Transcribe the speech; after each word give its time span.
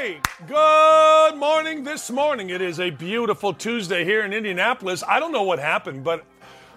Hey, 0.00 0.18
good 0.48 1.36
morning. 1.36 1.84
This 1.84 2.10
morning 2.10 2.48
it 2.48 2.62
is 2.62 2.80
a 2.80 2.88
beautiful 2.88 3.52
Tuesday 3.52 4.02
here 4.02 4.24
in 4.24 4.32
Indianapolis. 4.32 5.04
I 5.06 5.20
don't 5.20 5.30
know 5.30 5.42
what 5.42 5.58
happened, 5.58 6.04
but 6.04 6.24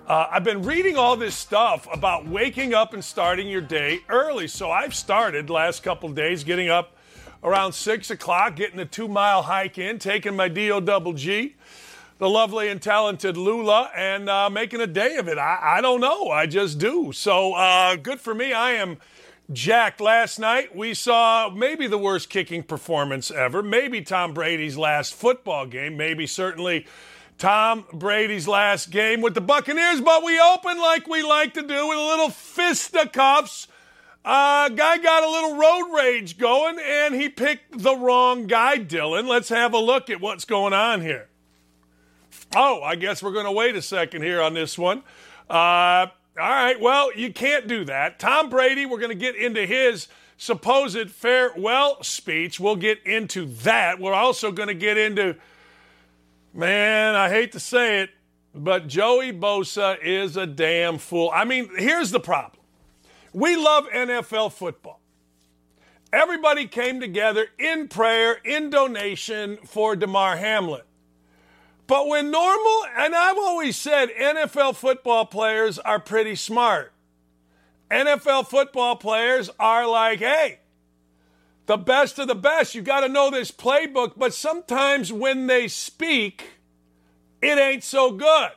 uh, 0.08 0.28
I've 0.30 0.44
been 0.44 0.62
reading 0.62 0.98
all 0.98 1.16
this 1.16 1.34
stuff 1.34 1.88
about 1.94 2.28
waking 2.28 2.74
up 2.74 2.94
and 2.94 3.02
starting 3.02 3.48
your 3.48 3.62
day 3.62 4.02
early. 4.10 4.50
So 4.50 4.72
I've 4.72 4.94
started 4.94 5.50
last 5.50 5.84
couple 5.84 6.10
days 6.10 6.44
getting 6.44 6.68
up 6.68 6.98
around 7.46 7.72
six 7.72 8.12
o'clock, 8.12 8.58
getting 8.58 8.82
a 8.82 8.86
two 8.86 9.08
mile 9.08 9.44
hike 9.44 9.78
in, 9.78 10.00
taking 10.00 10.36
my 10.36 10.50
DO 10.50 10.82
double 10.82 11.14
G 11.14 11.56
the 12.18 12.30
lovely 12.30 12.70
and 12.70 12.82
talented 12.82 13.36
Lula 13.36 13.90
and 13.96 14.30
uh, 14.30 14.50
making 14.50 14.82
a 14.82 14.88
day 14.88 15.16
of 15.16 15.28
it. 15.28 15.38
I, 15.38 15.78
I, 15.78 15.82
don't 15.82 16.00
know. 16.00 16.30
I 16.30 16.46
just 16.46 16.78
do. 16.78 17.12
So 17.12 17.54
uh, 17.54 17.96
good 17.96 18.22
for 18.22 18.36
me. 18.36 18.54
I 18.54 18.72
am 18.74 18.98
jacked. 19.52 20.00
Last 20.00 20.40
night 20.40 20.76
we 20.76 20.94
saw 20.94 21.50
maybe 21.50 21.88
the 21.88 21.98
worst 21.98 22.30
kicking 22.30 22.64
performance 22.64 23.32
ever. 23.32 23.62
Maybe 23.62 24.02
Tom 24.02 24.34
Brady's 24.34 24.78
last 24.78 25.14
football 25.14 25.66
game. 25.66 25.98
Maybe 25.98 26.28
certainly 26.28 26.86
Tom 27.38 27.86
Brady's 27.92 28.48
last 28.48 28.92
game 28.92 29.22
with 29.22 29.34
the 29.34 29.42
Buccaneers. 29.42 30.02
But 30.02 30.24
we 30.24 30.40
open 30.40 30.78
like 30.80 31.08
we 31.08 31.24
like 31.24 31.54
to 31.56 31.62
do 31.62 31.88
with 31.88 31.98
a 31.98 32.02
little 32.02 32.30
fisticuffs. 32.30 33.68
Uh, 34.26 34.70
guy 34.70 34.98
got 35.00 35.24
a 35.24 35.30
little 35.30 35.58
road 35.58 35.94
rage 35.98 36.38
going 36.38 36.80
and 36.80 37.14
he 37.14 37.28
picked 37.28 37.78
the 37.78 37.96
wrong 37.96 38.48
guy, 38.48 38.78
Dylan. 38.78 39.28
Let's 39.28 39.50
have 39.50 39.74
a 39.74 39.80
look 39.80 40.10
at 40.10 40.22
what's 40.22 40.46
going 40.46 40.72
on 40.72 41.02
here. 41.02 41.28
Oh, 42.56 42.82
I 42.82 42.96
guess 42.96 43.22
we're 43.22 43.34
going 43.34 43.46
to 43.46 43.52
wait 43.52 43.76
a 43.76 43.82
second 43.82 44.22
here 44.22 44.42
on 44.42 44.54
this 44.54 44.78
one. 44.78 45.04
Uh, 45.50 46.08
all 46.40 46.50
right, 46.50 46.80
well, 46.80 47.16
you 47.16 47.32
can't 47.32 47.68
do 47.68 47.86
that. 47.86 48.18
Tom 48.18 48.50
Brady, 48.50 48.86
we're 48.86 49.00
going 49.00 49.10
to 49.10 49.16
get 49.16 49.36
into 49.36 49.66
his 49.66 50.08
supposed 50.36 51.12
farewell 51.12 52.02
speech. 52.02 52.60
We'll 52.60 52.76
get 52.76 53.06
into 53.06 53.46
that. 53.64 54.00
We're 54.00 54.14
also 54.14 54.52
going 54.52 54.68
to 54.68 54.74
get 54.74 54.98
into, 54.98 55.36
man, 56.54 57.14
I 57.14 57.30
hate 57.30 57.52
to 57.52 57.60
say 57.60 58.02
it, 58.02 58.10
but 58.56 58.88
Joey 58.88 59.32
Bosa 59.32 59.98
is 60.04 60.36
a 60.36 60.48
damn 60.48 60.98
fool. 60.98 61.32
I 61.34 61.46
mean, 61.46 61.70
here's 61.78 62.12
the 62.12 62.20
problem 62.20 62.60
we 63.32 63.56
love 63.56 63.88
NFL 63.90 64.54
football. 64.54 65.02
Everybody 66.12 66.68
came 66.68 67.00
together 67.00 67.48
in 67.58 67.88
prayer, 67.88 68.34
in 68.44 68.70
donation 68.70 69.58
for 69.66 69.96
Damar 69.96 70.38
Hamlin. 70.38 70.82
But 71.88 72.08
when 72.08 72.32
normal, 72.32 72.86
and 72.98 73.14
I've 73.14 73.38
always 73.38 73.76
said 73.76 74.10
NFL 74.10 74.76
football 74.76 75.26
players 75.26 75.80
are 75.80 76.00
pretty 76.00 76.36
smart. 76.36 76.94
NFL 77.92 78.48
football 78.48 78.96
players 78.96 79.50
are 79.60 79.86
like, 79.88 80.20
hey, 80.20 80.60
the 81.66 81.78
best 81.78 82.20
of 82.20 82.28
the 82.28 82.36
best. 82.36 82.76
You 82.76 82.82
got 82.82 83.02
to 83.02 83.10
know 83.10 83.30
this 83.30 83.52
playbook. 83.52 84.14
But 84.18 84.34
sometimes 84.34 85.12
when 85.12 85.48
they 85.48 85.68
speak, 85.68 86.60
it 87.42 87.58
ain't 87.58 87.84
so 87.84 88.12
good. 88.12 88.50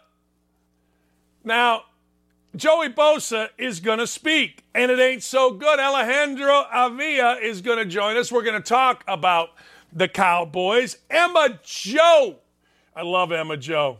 Now, 1.45 1.85
Joey 2.55 2.89
Bosa 2.89 3.51
is 3.59 3.81
going 3.81 3.99
to 3.99 4.07
speak, 4.07 4.65
and 4.75 4.91
it 4.91 4.99
ain't 4.99 5.23
so 5.23 5.53
good. 5.53 5.79
Alejandro 5.79 6.65
Avila 6.73 7.37
is 7.37 7.61
going 7.61 7.79
to 7.79 7.85
join 7.85 8.17
us. 8.17 8.33
We're 8.33 8.43
going 8.43 8.61
to 8.61 8.67
talk 8.67 9.05
about 9.07 9.51
the 9.93 10.09
Cowboys. 10.09 10.97
Emma 11.11 11.61
Jo 11.63 12.39
I 12.97 13.03
love 13.03 13.31
Emma 13.31 13.59
Jo. 13.59 13.99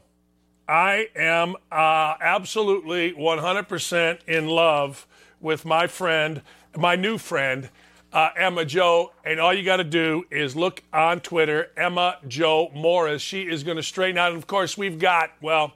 I 0.67 1.09
am 1.15 1.55
uh, 1.71 2.15
absolutely 2.19 3.13
100% 3.13 4.19
in 4.27 4.49
love 4.49 5.07
with 5.39 5.67
my 5.67 5.87
friend, 5.87 6.41
my 6.75 6.97
new 6.97 7.19
friend, 7.19 7.69
uh, 8.11 8.31
Emma 8.35 8.65
Jo. 8.65 9.13
And 9.23 9.39
all 9.39 9.53
you 9.53 9.65
got 9.65 9.77
to 9.77 9.85
do 9.85 10.25
is 10.31 10.57
look 10.57 10.83
on 10.95 11.21
Twitter, 11.21 11.73
Emma 11.77 12.17
Jo 12.27 12.71
Morris. 12.75 13.21
She 13.21 13.43
is 13.43 13.65
going 13.65 13.77
to 13.77 13.83
straighten 13.83 14.17
out. 14.17 14.33
And 14.33 14.39
of 14.39 14.47
course, 14.47 14.79
we've 14.79 14.99
got, 14.99 15.31
well, 15.43 15.75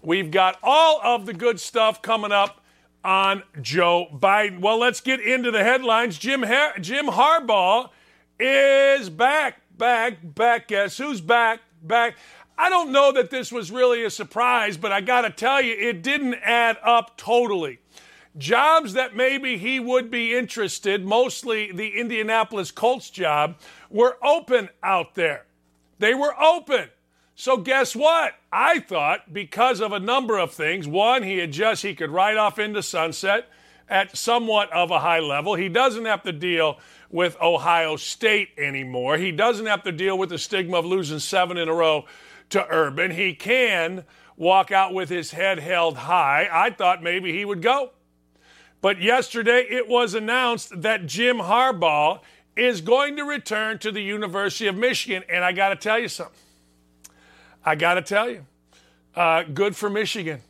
we've 0.00 0.30
got 0.30 0.58
all 0.62 1.02
of 1.04 1.26
the 1.26 1.34
good 1.34 1.60
stuff 1.60 2.00
coming 2.00 2.32
up 2.32 2.62
on 3.04 3.42
Joe 3.60 4.06
Biden. 4.10 4.60
Well, 4.60 4.78
let's 4.78 5.02
get 5.02 5.20
into 5.20 5.50
the 5.50 5.62
headlines. 5.62 6.16
Jim, 6.16 6.42
Har- 6.42 6.78
Jim 6.80 7.08
Harbaugh 7.08 7.90
is 8.40 9.10
back, 9.10 9.60
back, 9.76 10.16
back. 10.22 10.68
Guess 10.68 10.96
who's 10.96 11.20
back? 11.20 11.60
Back. 11.82 12.16
I 12.56 12.68
don't 12.68 12.92
know 12.92 13.12
that 13.12 13.30
this 13.30 13.50
was 13.50 13.70
really 13.70 14.04
a 14.04 14.10
surprise, 14.10 14.76
but 14.76 14.92
I 14.92 15.00
got 15.00 15.22
to 15.22 15.30
tell 15.30 15.60
you, 15.60 15.74
it 15.74 16.02
didn't 16.02 16.34
add 16.34 16.76
up 16.84 17.16
totally. 17.16 17.78
Jobs 18.36 18.94
that 18.94 19.14
maybe 19.14 19.58
he 19.58 19.78
would 19.78 20.10
be 20.10 20.34
interested, 20.34 21.04
mostly 21.04 21.70
the 21.72 21.98
Indianapolis 21.98 22.70
Colts 22.70 23.10
job, 23.10 23.56
were 23.90 24.18
open 24.22 24.68
out 24.82 25.14
there. 25.14 25.46
They 25.98 26.14
were 26.14 26.34
open. 26.40 26.88
So 27.36 27.56
guess 27.56 27.96
what? 27.96 28.34
I 28.52 28.80
thought 28.80 29.32
because 29.32 29.80
of 29.80 29.92
a 29.92 30.00
number 30.00 30.38
of 30.38 30.52
things. 30.52 30.86
One, 30.86 31.22
he 31.22 31.38
had 31.38 31.52
just 31.52 31.82
he 31.82 31.94
could 31.94 32.10
ride 32.10 32.36
off 32.36 32.58
into 32.58 32.82
sunset 32.82 33.48
at 33.88 34.16
somewhat 34.16 34.72
of 34.72 34.90
a 34.90 35.00
high 35.00 35.20
level. 35.20 35.54
He 35.54 35.68
doesn't 35.68 36.04
have 36.04 36.22
to 36.22 36.32
deal 36.32 36.78
with 37.10 37.40
Ohio 37.40 37.96
State 37.96 38.50
anymore. 38.56 39.16
He 39.16 39.30
doesn't 39.30 39.66
have 39.66 39.82
to 39.84 39.92
deal 39.92 40.16
with 40.16 40.30
the 40.30 40.38
stigma 40.38 40.78
of 40.78 40.84
losing 40.84 41.18
seven 41.18 41.56
in 41.56 41.68
a 41.68 41.74
row 41.74 42.04
to 42.50 42.66
Urban. 42.68 43.12
He 43.12 43.34
can 43.34 44.04
walk 44.36 44.70
out 44.70 44.92
with 44.92 45.08
his 45.08 45.30
head 45.30 45.58
held 45.58 45.96
high. 45.96 46.48
I 46.50 46.70
thought 46.70 47.02
maybe 47.02 47.32
he 47.32 47.44
would 47.44 47.62
go. 47.62 47.90
But 48.80 49.00
yesterday 49.00 49.66
it 49.70 49.88
was 49.88 50.14
announced 50.14 50.82
that 50.82 51.06
Jim 51.06 51.38
Harbaugh 51.38 52.20
is 52.56 52.80
going 52.80 53.16
to 53.16 53.24
return 53.24 53.78
to 53.78 53.90
the 53.90 54.02
University 54.02 54.66
of 54.66 54.76
Michigan. 54.76 55.22
And 55.28 55.44
I 55.44 55.52
got 55.52 55.70
to 55.70 55.76
tell 55.76 55.98
you 55.98 56.08
something. 56.08 56.36
I 57.64 57.76
got 57.76 57.94
to 57.94 58.02
tell 58.02 58.28
you, 58.28 58.44
uh, 59.16 59.44
good 59.44 59.74
for 59.74 59.88
Michigan. 59.88 60.42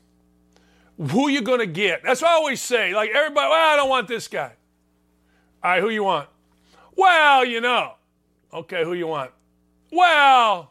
Who 0.99 1.29
you 1.29 1.43
going 1.43 1.61
to 1.61 1.67
get? 1.67 2.03
That's 2.03 2.23
what 2.23 2.31
I 2.31 2.35
always 2.35 2.61
say. 2.61 2.95
Like 2.95 3.11
everybody, 3.11 3.49
well, 3.49 3.73
I 3.73 3.77
don't 3.77 3.89
want 3.89 4.09
this 4.09 4.27
guy. 4.27 4.53
All 5.63 5.71
right, 5.71 5.81
who 5.81 5.91
you 5.91 6.05
want? 6.05 6.29
Well, 6.97 7.45
you 7.45 7.61
know. 7.61 7.95
Okay, 8.53 8.85
who 8.85 8.95
you 8.95 9.07
want? 9.07 9.31
Well, 9.91 10.71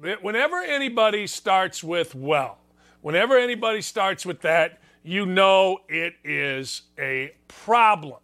whenever 0.00 0.56
anybody 0.56 1.26
starts 1.26 1.84
with 1.84 2.14
well, 2.14 2.58
whenever 3.02 3.38
anybody 3.38 3.82
starts 3.82 4.24
with 4.24 4.40
that, 4.42 4.80
you 5.02 5.26
know 5.26 5.78
it 5.88 6.14
is 6.24 6.82
a 6.98 7.32
problem. 7.48 8.18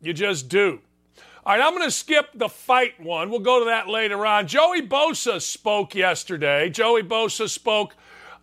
You 0.00 0.12
just 0.12 0.48
do. 0.48 0.80
All 1.44 1.56
right, 1.56 1.64
I'm 1.64 1.74
going 1.74 1.86
to 1.86 1.90
skip 1.90 2.26
the 2.34 2.48
fight 2.48 3.00
one. 3.00 3.30
We'll 3.30 3.40
go 3.40 3.60
to 3.60 3.64
that 3.66 3.88
later 3.88 4.26
on. 4.26 4.46
Joey 4.46 4.82
Bosa 4.82 5.40
spoke 5.40 5.94
yesterday. 5.94 6.68
Joey 6.68 7.02
Bosa 7.02 7.48
spoke 7.48 7.94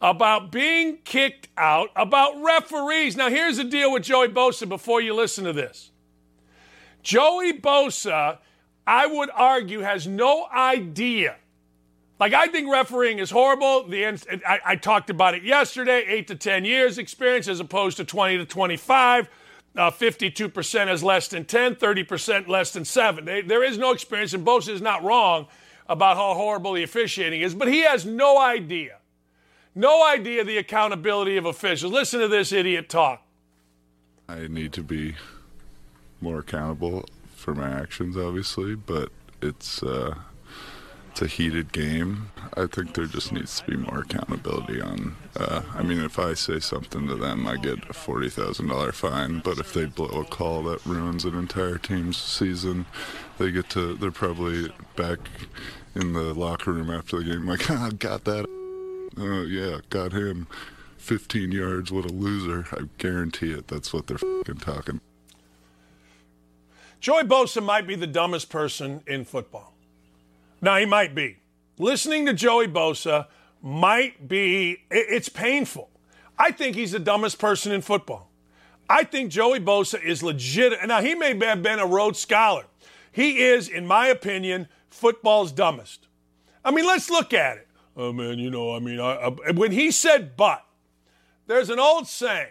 about 0.01 0.51
being 0.51 0.97
kicked 1.03 1.47
out, 1.57 1.89
about 1.95 2.41
referees. 2.41 3.15
Now, 3.15 3.29
here's 3.29 3.57
the 3.57 3.63
deal 3.63 3.91
with 3.91 4.03
Joey 4.03 4.29
Bosa 4.29 4.67
before 4.67 5.01
you 5.01 5.13
listen 5.13 5.43
to 5.45 5.53
this. 5.53 5.91
Joey 7.03 7.53
Bosa, 7.53 8.39
I 8.87 9.05
would 9.05 9.29
argue, 9.35 9.81
has 9.81 10.07
no 10.07 10.47
idea 10.51 11.35
like, 12.19 12.33
I 12.33 12.47
think 12.47 12.71
refereeing 12.71 13.19
is 13.19 13.29
horrible. 13.29 13.87
The 13.87 14.05
I, 14.47 14.59
I 14.65 14.75
talked 14.77 15.09
about 15.09 15.35
it 15.35 15.43
yesterday 15.43 16.05
eight 16.07 16.27
to 16.27 16.35
10 16.35 16.63
years 16.63 16.97
experience 16.97 17.47
as 17.47 17.59
opposed 17.59 17.97
to 17.97 18.05
20 18.05 18.37
to 18.37 18.45
25. 18.45 19.29
Uh, 19.75 19.91
52% 19.91 20.93
is 20.93 21.03
less 21.03 21.27
than 21.27 21.43
10, 21.43 21.75
30% 21.75 22.47
less 22.47 22.71
than 22.71 22.85
7. 22.85 23.25
They, 23.25 23.41
there 23.41 23.61
is 23.61 23.77
no 23.77 23.91
experience, 23.91 24.33
and 24.33 24.45
Bosa 24.47 24.69
is 24.69 24.81
not 24.81 25.03
wrong 25.03 25.47
about 25.89 26.15
how 26.15 26.33
horrible 26.33 26.73
the 26.73 26.83
officiating 26.83 27.41
is, 27.41 27.53
but 27.53 27.67
he 27.67 27.81
has 27.81 28.05
no 28.05 28.39
idea, 28.39 28.99
no 29.75 30.07
idea 30.07 30.45
the 30.45 30.57
accountability 30.57 31.35
of 31.35 31.45
officials. 31.45 31.91
Listen 31.91 32.21
to 32.21 32.29
this 32.29 32.53
idiot 32.53 32.87
talk. 32.87 33.21
I 34.29 34.47
need 34.47 34.71
to 34.73 34.81
be 34.81 35.15
more 36.21 36.39
accountable 36.39 37.03
for 37.35 37.53
my 37.53 37.69
actions, 37.69 38.15
obviously, 38.15 38.75
but 38.75 39.09
it's. 39.41 39.83
Uh 39.83 40.15
it's 41.15 41.21
a 41.21 41.27
heated 41.27 41.71
game. 41.71 42.29
I 42.57 42.65
think 42.65 42.93
there 42.93 43.05
just 43.05 43.31
needs 43.31 43.61
to 43.61 43.71
be 43.71 43.77
more 43.77 43.99
accountability 43.99 44.81
on. 44.81 45.15
Uh, 45.37 45.61
I 45.73 45.81
mean, 45.81 46.01
if 46.01 46.19
I 46.19 46.33
say 46.33 46.59
something 46.59 47.07
to 47.07 47.15
them, 47.15 47.47
I 47.47 47.55
get 47.55 47.89
a 47.89 47.93
forty 47.93 48.29
thousand 48.29 48.67
dollar 48.67 48.91
fine. 48.91 49.39
But 49.39 49.57
if 49.57 49.73
they 49.73 49.85
blow 49.85 50.09
a 50.09 50.25
call 50.25 50.63
that 50.63 50.85
ruins 50.85 51.23
an 51.23 51.33
entire 51.33 51.77
team's 51.77 52.17
season, 52.17 52.85
they 53.37 53.51
get 53.51 53.69
to. 53.69 53.95
They're 53.95 54.11
probably 54.11 54.73
back 54.97 55.19
in 55.95 56.11
the 56.11 56.33
locker 56.33 56.73
room 56.73 56.89
after 56.89 57.19
the 57.19 57.23
game, 57.23 57.47
like, 57.47 57.69
ah, 57.71 57.91
got 57.97 58.25
that. 58.25 58.45
Oh 59.17 59.43
yeah, 59.43 59.77
got 59.89 60.11
him. 60.11 60.47
15 60.97 61.53
yards, 61.53 61.93
what 61.93 62.03
a 62.03 62.13
loser. 62.13 62.67
I 62.73 62.89
guarantee 62.97 63.51
it. 63.51 63.69
That's 63.69 63.93
what 63.93 64.07
they're 64.07 64.17
talking. 64.55 64.99
Joey 66.99 67.23
Bosa 67.23 67.63
might 67.63 67.87
be 67.87 67.95
the 67.95 68.07
dumbest 68.07 68.49
person 68.49 69.01
in 69.07 69.23
football. 69.23 69.74
Now, 70.65 70.77
he 70.77 70.87
might 70.87 71.13
be. 71.13 71.37
Listening 71.77 72.25
to 72.25 72.33
Joey 72.33 72.67
Bosa 72.67 73.27
might 73.61 74.27
be, 74.27 74.79
it's 74.89 75.29
painful. 75.29 75.91
I 76.39 76.49
think 76.49 76.75
he's 76.75 76.91
the 76.91 76.97
dumbest 76.97 77.37
person 77.37 77.71
in 77.71 77.81
football. 77.81 78.31
I 78.89 79.03
think 79.03 79.29
Joey 79.29 79.59
Bosa 79.59 80.03
is 80.03 80.23
legit. 80.23 80.73
Now, 80.87 81.01
he 81.01 81.13
may 81.13 81.37
have 81.45 81.61
been 81.61 81.77
a 81.77 81.85
Rhodes 81.85 82.17
Scholar. 82.17 82.63
He 83.11 83.43
is, 83.43 83.69
in 83.69 83.85
my 83.85 84.07
opinion, 84.07 84.67
football's 84.89 85.51
dumbest. 85.51 86.07
I 86.63 86.71
mean, 86.71 86.87
let's 86.87 87.11
look 87.11 87.31
at 87.31 87.57
it. 87.57 87.67
Oh, 87.95 88.11
man, 88.11 88.39
you 88.39 88.49
know, 88.49 88.75
I 88.75 88.79
mean, 88.79 88.99
I, 88.99 89.35
I, 89.47 89.51
when 89.51 89.71
he 89.71 89.91
said 89.91 90.35
but, 90.35 90.65
there's 91.45 91.69
an 91.69 91.79
old 91.79 92.07
saying 92.07 92.49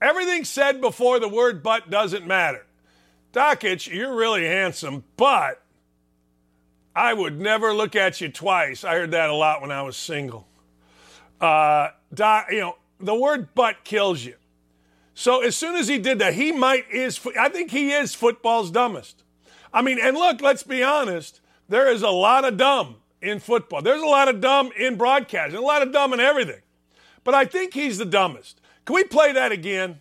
everything 0.00 0.44
said 0.44 0.80
before 0.80 1.20
the 1.20 1.28
word 1.28 1.62
but 1.62 1.90
doesn't 1.90 2.26
matter. 2.26 2.64
Dakich, 3.34 3.92
you're 3.92 4.16
really 4.16 4.46
handsome, 4.46 5.04
but 5.18 5.63
I 6.94 7.12
would 7.12 7.40
never 7.40 7.72
look 7.72 7.96
at 7.96 8.20
you 8.20 8.28
twice. 8.28 8.84
I 8.84 8.94
heard 8.94 9.10
that 9.10 9.30
a 9.30 9.34
lot 9.34 9.60
when 9.60 9.72
I 9.72 9.82
was 9.82 9.96
single. 9.96 10.46
Uh, 11.40 11.88
Doc, 12.12 12.46
you 12.50 12.60
know, 12.60 12.76
the 13.00 13.14
word 13.14 13.54
butt 13.54 13.84
kills 13.84 14.24
you. 14.24 14.34
So 15.14 15.42
as 15.42 15.56
soon 15.56 15.76
as 15.76 15.88
he 15.88 15.98
did 15.98 16.18
that, 16.20 16.34
he 16.34 16.52
might 16.52 16.90
is. 16.90 17.20
I 17.38 17.48
think 17.48 17.70
he 17.70 17.92
is 17.92 18.14
football's 18.14 18.70
dumbest. 18.70 19.22
I 19.72 19.82
mean, 19.82 19.98
and 20.00 20.16
look, 20.16 20.40
let's 20.40 20.62
be 20.62 20.82
honest. 20.82 21.40
There 21.68 21.90
is 21.90 22.02
a 22.02 22.10
lot 22.10 22.44
of 22.44 22.56
dumb 22.56 22.96
in 23.22 23.40
football. 23.40 23.82
There's 23.82 24.02
a 24.02 24.06
lot 24.06 24.28
of 24.28 24.40
dumb 24.40 24.70
in 24.78 24.96
broadcasting, 24.96 25.58
a 25.58 25.62
lot 25.62 25.82
of 25.82 25.92
dumb 25.92 26.12
in 26.12 26.20
everything. 26.20 26.60
But 27.24 27.34
I 27.34 27.44
think 27.44 27.74
he's 27.74 27.98
the 27.98 28.04
dumbest. 28.04 28.60
Can 28.84 28.94
we 28.94 29.04
play 29.04 29.32
that 29.32 29.50
again? 29.50 30.00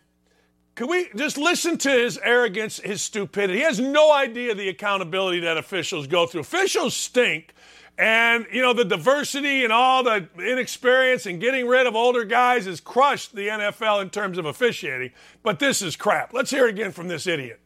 Can 0.76 0.88
we 0.88 1.10
just 1.16 1.38
listen 1.38 1.78
to 1.80 1.90
his 1.90 2.18
arrogance, 2.24 2.78
his 2.80 3.02
stupidity? 3.02 3.60
He 3.60 3.64
has 3.64 3.80
no 3.80 4.12
idea 4.12 4.56
the 4.56 4.70
accountability 4.70 5.42
that 5.42 5.58
officials 5.58 6.08
go 6.08 6.26
through. 6.26 6.42
Officials 6.42 6.96
stink. 6.96 7.54
And, 7.96 8.48
you 8.52 8.64
know, 8.64 8.74
the 8.74 8.86
diversity 8.86 9.64
and 9.64 9.72
all 9.72 10.04
the 10.04 10.28
inexperience 10.40 11.28
and 11.28 11.40
getting 11.40 11.68
rid 11.68 11.86
of 11.86 11.94
older 11.94 12.24
guys 12.24 12.66
has 12.66 12.80
crushed 12.80 13.36
the 13.36 13.50
NFL 13.50 14.02
in 14.02 14.10
terms 14.10 14.40
of 14.40 14.46
officiating. 14.46 15.12
But 15.44 15.60
this 15.60 15.84
is 15.84 15.96
crap. 15.96 16.34
Let's 16.34 16.50
hear 16.50 16.66
it 16.66 16.72
again 16.72 16.92
from 16.92 17.08
this 17.08 17.28
idiot. 17.28 17.60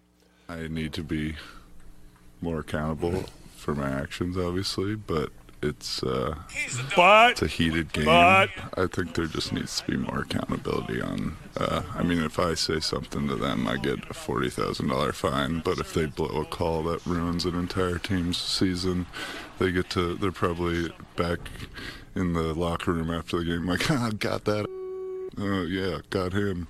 I 0.50 0.68
need 0.68 0.92
to 0.94 1.04
be 1.04 1.36
more 2.42 2.60
accountable 2.60 3.24
for 3.56 3.74
my 3.74 3.90
actions, 3.90 4.38
obviously, 4.38 4.96
but 4.96 5.32
it's 5.62 6.04
uh, 6.04 6.36
but 6.96 7.32
it's 7.32 7.42
a 7.42 7.48
heated 7.48 7.92
game. 7.94 8.06
But 8.06 8.50
I 8.76 8.88
think 8.88 9.16
there 9.16 9.26
just 9.26 9.52
needs 9.52 9.82
to 9.82 9.92
be 9.92 9.98
more 9.98 10.20
accountability 10.20 11.02
on. 11.02 11.38
Uh, 11.56 11.82
I 11.96 12.04
mean, 12.04 12.22
if 12.22 12.38
I 12.40 12.54
say 12.54 12.80
something 12.80 13.28
to 13.28 13.36
them, 13.36 13.68
I 13.68 13.78
get 13.78 14.10
a 14.10 14.14
forty 14.14 14.50
thousand 14.50 14.90
dollar 14.90 15.14
fine. 15.14 15.60
But 15.60 15.80
if 15.80 15.94
they 15.94 16.06
blow 16.06 16.42
a 16.42 16.46
call 16.46 16.84
that 16.84 17.06
ruins 17.06 17.46
an 17.46 17.56
entire 17.56 17.98
team's 17.98 18.38
season, 18.38 19.08
they 19.60 19.72
get 19.72 19.90
to. 19.92 20.16
They're 20.16 20.32
probably 20.32 20.92
back 21.16 21.40
in 22.16 22.34
the 22.34 22.54
locker 22.54 22.94
room 22.94 23.12
after 23.12 23.40
the 23.40 23.46
game, 23.46 23.68
like, 23.68 23.90
ah, 23.92 24.12
got 24.18 24.46
that. 24.46 24.66
Oh 25.38 25.62
yeah, 25.64 26.00
got 26.10 26.34
him. 26.34 26.68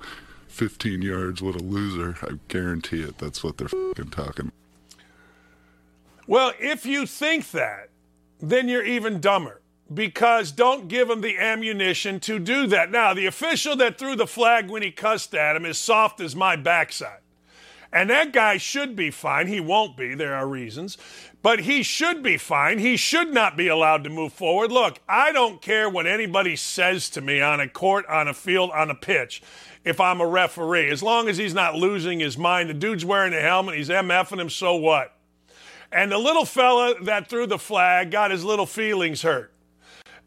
15 0.48 1.04
yards, 1.04 1.42
what 1.42 1.56
a 1.56 1.64
loser. 1.64 2.18
I 2.24 2.40
guarantee 2.48 3.02
it. 3.02 3.20
That's 3.20 3.44
what 3.44 3.58
they're 3.58 3.68
fucking 3.68 4.10
talking. 4.10 4.52
Well, 6.26 6.52
if 6.60 6.84
you 6.86 7.06
think 7.06 7.52
that, 7.52 7.90
then 8.40 8.68
you're 8.70 8.86
even 8.86 9.20
dumber 9.20 9.62
because 9.94 10.52
don't 10.52 10.88
give 10.88 11.10
him 11.10 11.22
the 11.22 11.38
ammunition 11.38 12.20
to 12.22 12.40
do 12.40 12.68
that. 12.68 12.92
Now, 12.92 13.14
the 13.14 13.26
official 13.26 13.76
that 13.78 13.98
threw 13.98 14.16
the 14.16 14.28
flag 14.28 14.70
when 14.70 14.82
he 14.82 14.92
cussed 14.92 15.34
at 15.34 15.56
him 15.56 15.66
is 15.66 15.78
soft 15.78 16.20
as 16.20 16.36
my 16.36 16.56
backside. 16.56 17.20
And 17.92 18.10
that 18.10 18.34
guy 18.34 18.58
should 18.58 18.96
be 18.98 19.12
fine. 19.12 19.48
He 19.48 19.62
won't 19.62 19.96
be. 19.96 20.14
There 20.14 20.36
are 20.36 20.48
reasons. 20.48 20.98
But 21.42 21.62
he 21.62 21.84
should 21.84 22.22
be 22.22 22.38
fine. 22.38 22.80
He 22.80 22.98
should 22.98 23.34
not 23.34 23.56
be 23.56 23.70
allowed 23.70 24.04
to 24.04 24.10
move 24.10 24.34
forward. 24.34 24.72
Look, 24.72 25.00
I 25.08 25.32
don't 25.32 25.62
care 25.62 25.90
what 25.90 26.06
anybody 26.06 26.58
says 26.58 27.10
to 27.12 27.22
me 27.22 27.40
on 27.40 27.62
a 27.62 27.70
court, 27.70 28.06
on 28.08 28.28
a 28.28 28.34
field, 28.34 28.72
on 28.72 28.90
a 28.90 28.96
pitch 28.96 29.42
if 29.86 30.02
I'm 30.02 30.20
a 30.20 30.28
referee. 30.28 30.90
As 30.90 31.02
long 31.02 31.30
as 31.30 31.38
he's 31.38 31.54
not 31.54 31.76
losing 31.76 32.20
his 32.20 32.38
mind. 32.38 32.70
The 32.70 32.74
dude's 32.74 33.06
wearing 33.06 33.34
a 33.34 33.40
helmet. 33.40 33.76
He's 33.76 33.90
MFing 33.90 34.42
him. 34.42 34.50
So 34.50 34.76
what? 34.76 35.17
And 35.92 36.12
the 36.12 36.18
little 36.18 36.46
fella 36.46 36.96
that 37.04 37.30
threw 37.30 37.48
the 37.48 37.58
flag 37.58 38.12
got 38.12 38.32
his 38.32 38.44
little 38.44 38.66
feelings 38.66 39.22
hurt. 39.22 39.52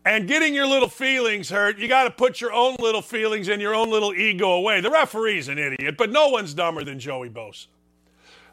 And 0.05 0.27
getting 0.27 0.55
your 0.55 0.67
little 0.67 0.89
feelings 0.89 1.51
hurt, 1.51 1.79
you 1.79 1.87
got 1.87 2.05
to 2.05 2.11
put 2.11 2.41
your 2.41 2.53
own 2.53 2.77
little 2.79 3.03
feelings 3.03 3.49
and 3.49 3.61
your 3.61 3.75
own 3.75 3.91
little 3.91 4.15
ego 4.15 4.53
away. 4.53 4.81
The 4.81 4.91
referee's 4.91 5.49
an 5.49 5.59
idiot, 5.59 5.97
but 5.99 6.11
no 6.11 6.29
one's 6.29 6.55
dumber 6.55 6.85
than 6.85 6.99
Joey 6.99 7.29
Bosa. 7.29 7.67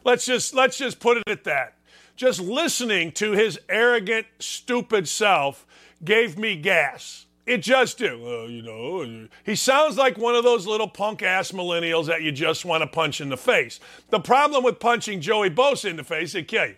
Let's 0.04 0.26
just 0.26 0.54
let's 0.54 0.76
just 0.76 1.00
put 1.00 1.16
it 1.16 1.24
at 1.26 1.44
that. 1.44 1.78
Just 2.16 2.40
listening 2.40 3.12
to 3.12 3.32
his 3.32 3.58
arrogant, 3.68 4.26
stupid 4.38 5.08
self 5.08 5.66
gave 6.04 6.36
me 6.36 6.56
gas. 6.56 7.26
It 7.46 7.62
just 7.62 7.96
do. 7.96 8.20
Well, 8.22 8.50
you 8.50 8.60
know, 8.60 9.28
he 9.44 9.54
sounds 9.54 9.96
like 9.96 10.18
one 10.18 10.34
of 10.34 10.44
those 10.44 10.66
little 10.66 10.88
punk 10.88 11.22
ass 11.22 11.52
millennials 11.52 12.06
that 12.06 12.20
you 12.20 12.30
just 12.30 12.66
want 12.66 12.82
to 12.82 12.86
punch 12.86 13.22
in 13.22 13.30
the 13.30 13.38
face. 13.38 13.80
The 14.10 14.20
problem 14.20 14.64
with 14.64 14.80
punching 14.80 15.22
Joey 15.22 15.48
Bosa 15.48 15.88
in 15.88 15.96
the 15.96 16.04
face, 16.04 16.34
it 16.34 16.52
you. 16.52 16.74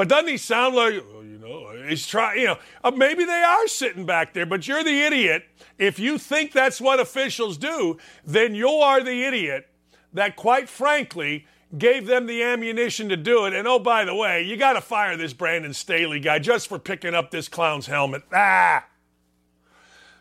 But 0.00 0.08
doesn't 0.08 0.28
he 0.28 0.38
sound 0.38 0.76
like, 0.76 0.94
oh, 0.94 1.20
you 1.20 1.36
know, 1.36 1.74
he's 1.86 2.06
trying, 2.06 2.40
you 2.40 2.46
know, 2.46 2.58
uh, 2.82 2.90
maybe 2.90 3.26
they 3.26 3.42
are 3.42 3.68
sitting 3.68 4.06
back 4.06 4.32
there, 4.32 4.46
but 4.46 4.66
you're 4.66 4.82
the 4.82 5.02
idiot. 5.02 5.44
If 5.76 5.98
you 5.98 6.16
think 6.16 6.52
that's 6.52 6.80
what 6.80 6.98
officials 6.98 7.58
do, 7.58 7.98
then 8.24 8.54
you 8.54 8.70
are 8.70 9.02
the 9.02 9.24
idiot 9.24 9.68
that, 10.14 10.36
quite 10.36 10.70
frankly, 10.70 11.44
gave 11.76 12.06
them 12.06 12.24
the 12.24 12.42
ammunition 12.42 13.10
to 13.10 13.16
do 13.18 13.44
it. 13.44 13.52
And 13.52 13.68
oh, 13.68 13.78
by 13.78 14.06
the 14.06 14.14
way, 14.14 14.42
you 14.42 14.56
got 14.56 14.72
to 14.72 14.80
fire 14.80 15.18
this 15.18 15.34
Brandon 15.34 15.74
Staley 15.74 16.18
guy 16.18 16.38
just 16.38 16.68
for 16.68 16.78
picking 16.78 17.14
up 17.14 17.30
this 17.30 17.46
clown's 17.46 17.86
helmet. 17.86 18.22
Ah! 18.32 18.86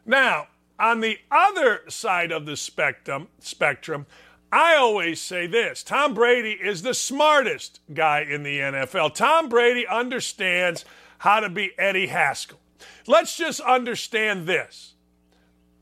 Now, 0.06 0.50
on 0.78 1.00
the 1.00 1.20
other 1.32 1.84
side 1.88 2.34
of 2.34 2.46
the 2.46 2.58
spectrum, 2.58 3.30
spectrum, 3.40 4.08
I 4.52 4.76
always 4.76 5.22
say 5.22 5.48
this 5.48 5.84
Tom 5.84 6.14
Brady 6.14 6.52
is 6.52 6.82
the 6.82 6.94
smartest 6.94 7.82
guy 7.94 8.22
in 8.22 8.44
the 8.44 8.60
NFL. 8.60 9.14
Tom 9.14 9.50
Brady 9.50 9.86
understands 9.88 10.86
how 11.20 11.40
to 11.40 11.50
be 11.50 11.72
Eddie 11.78 12.08
Haskell. 12.08 12.60
Let's 13.08 13.36
just 13.38 13.60
understand 13.60 14.48
this. 14.48 14.94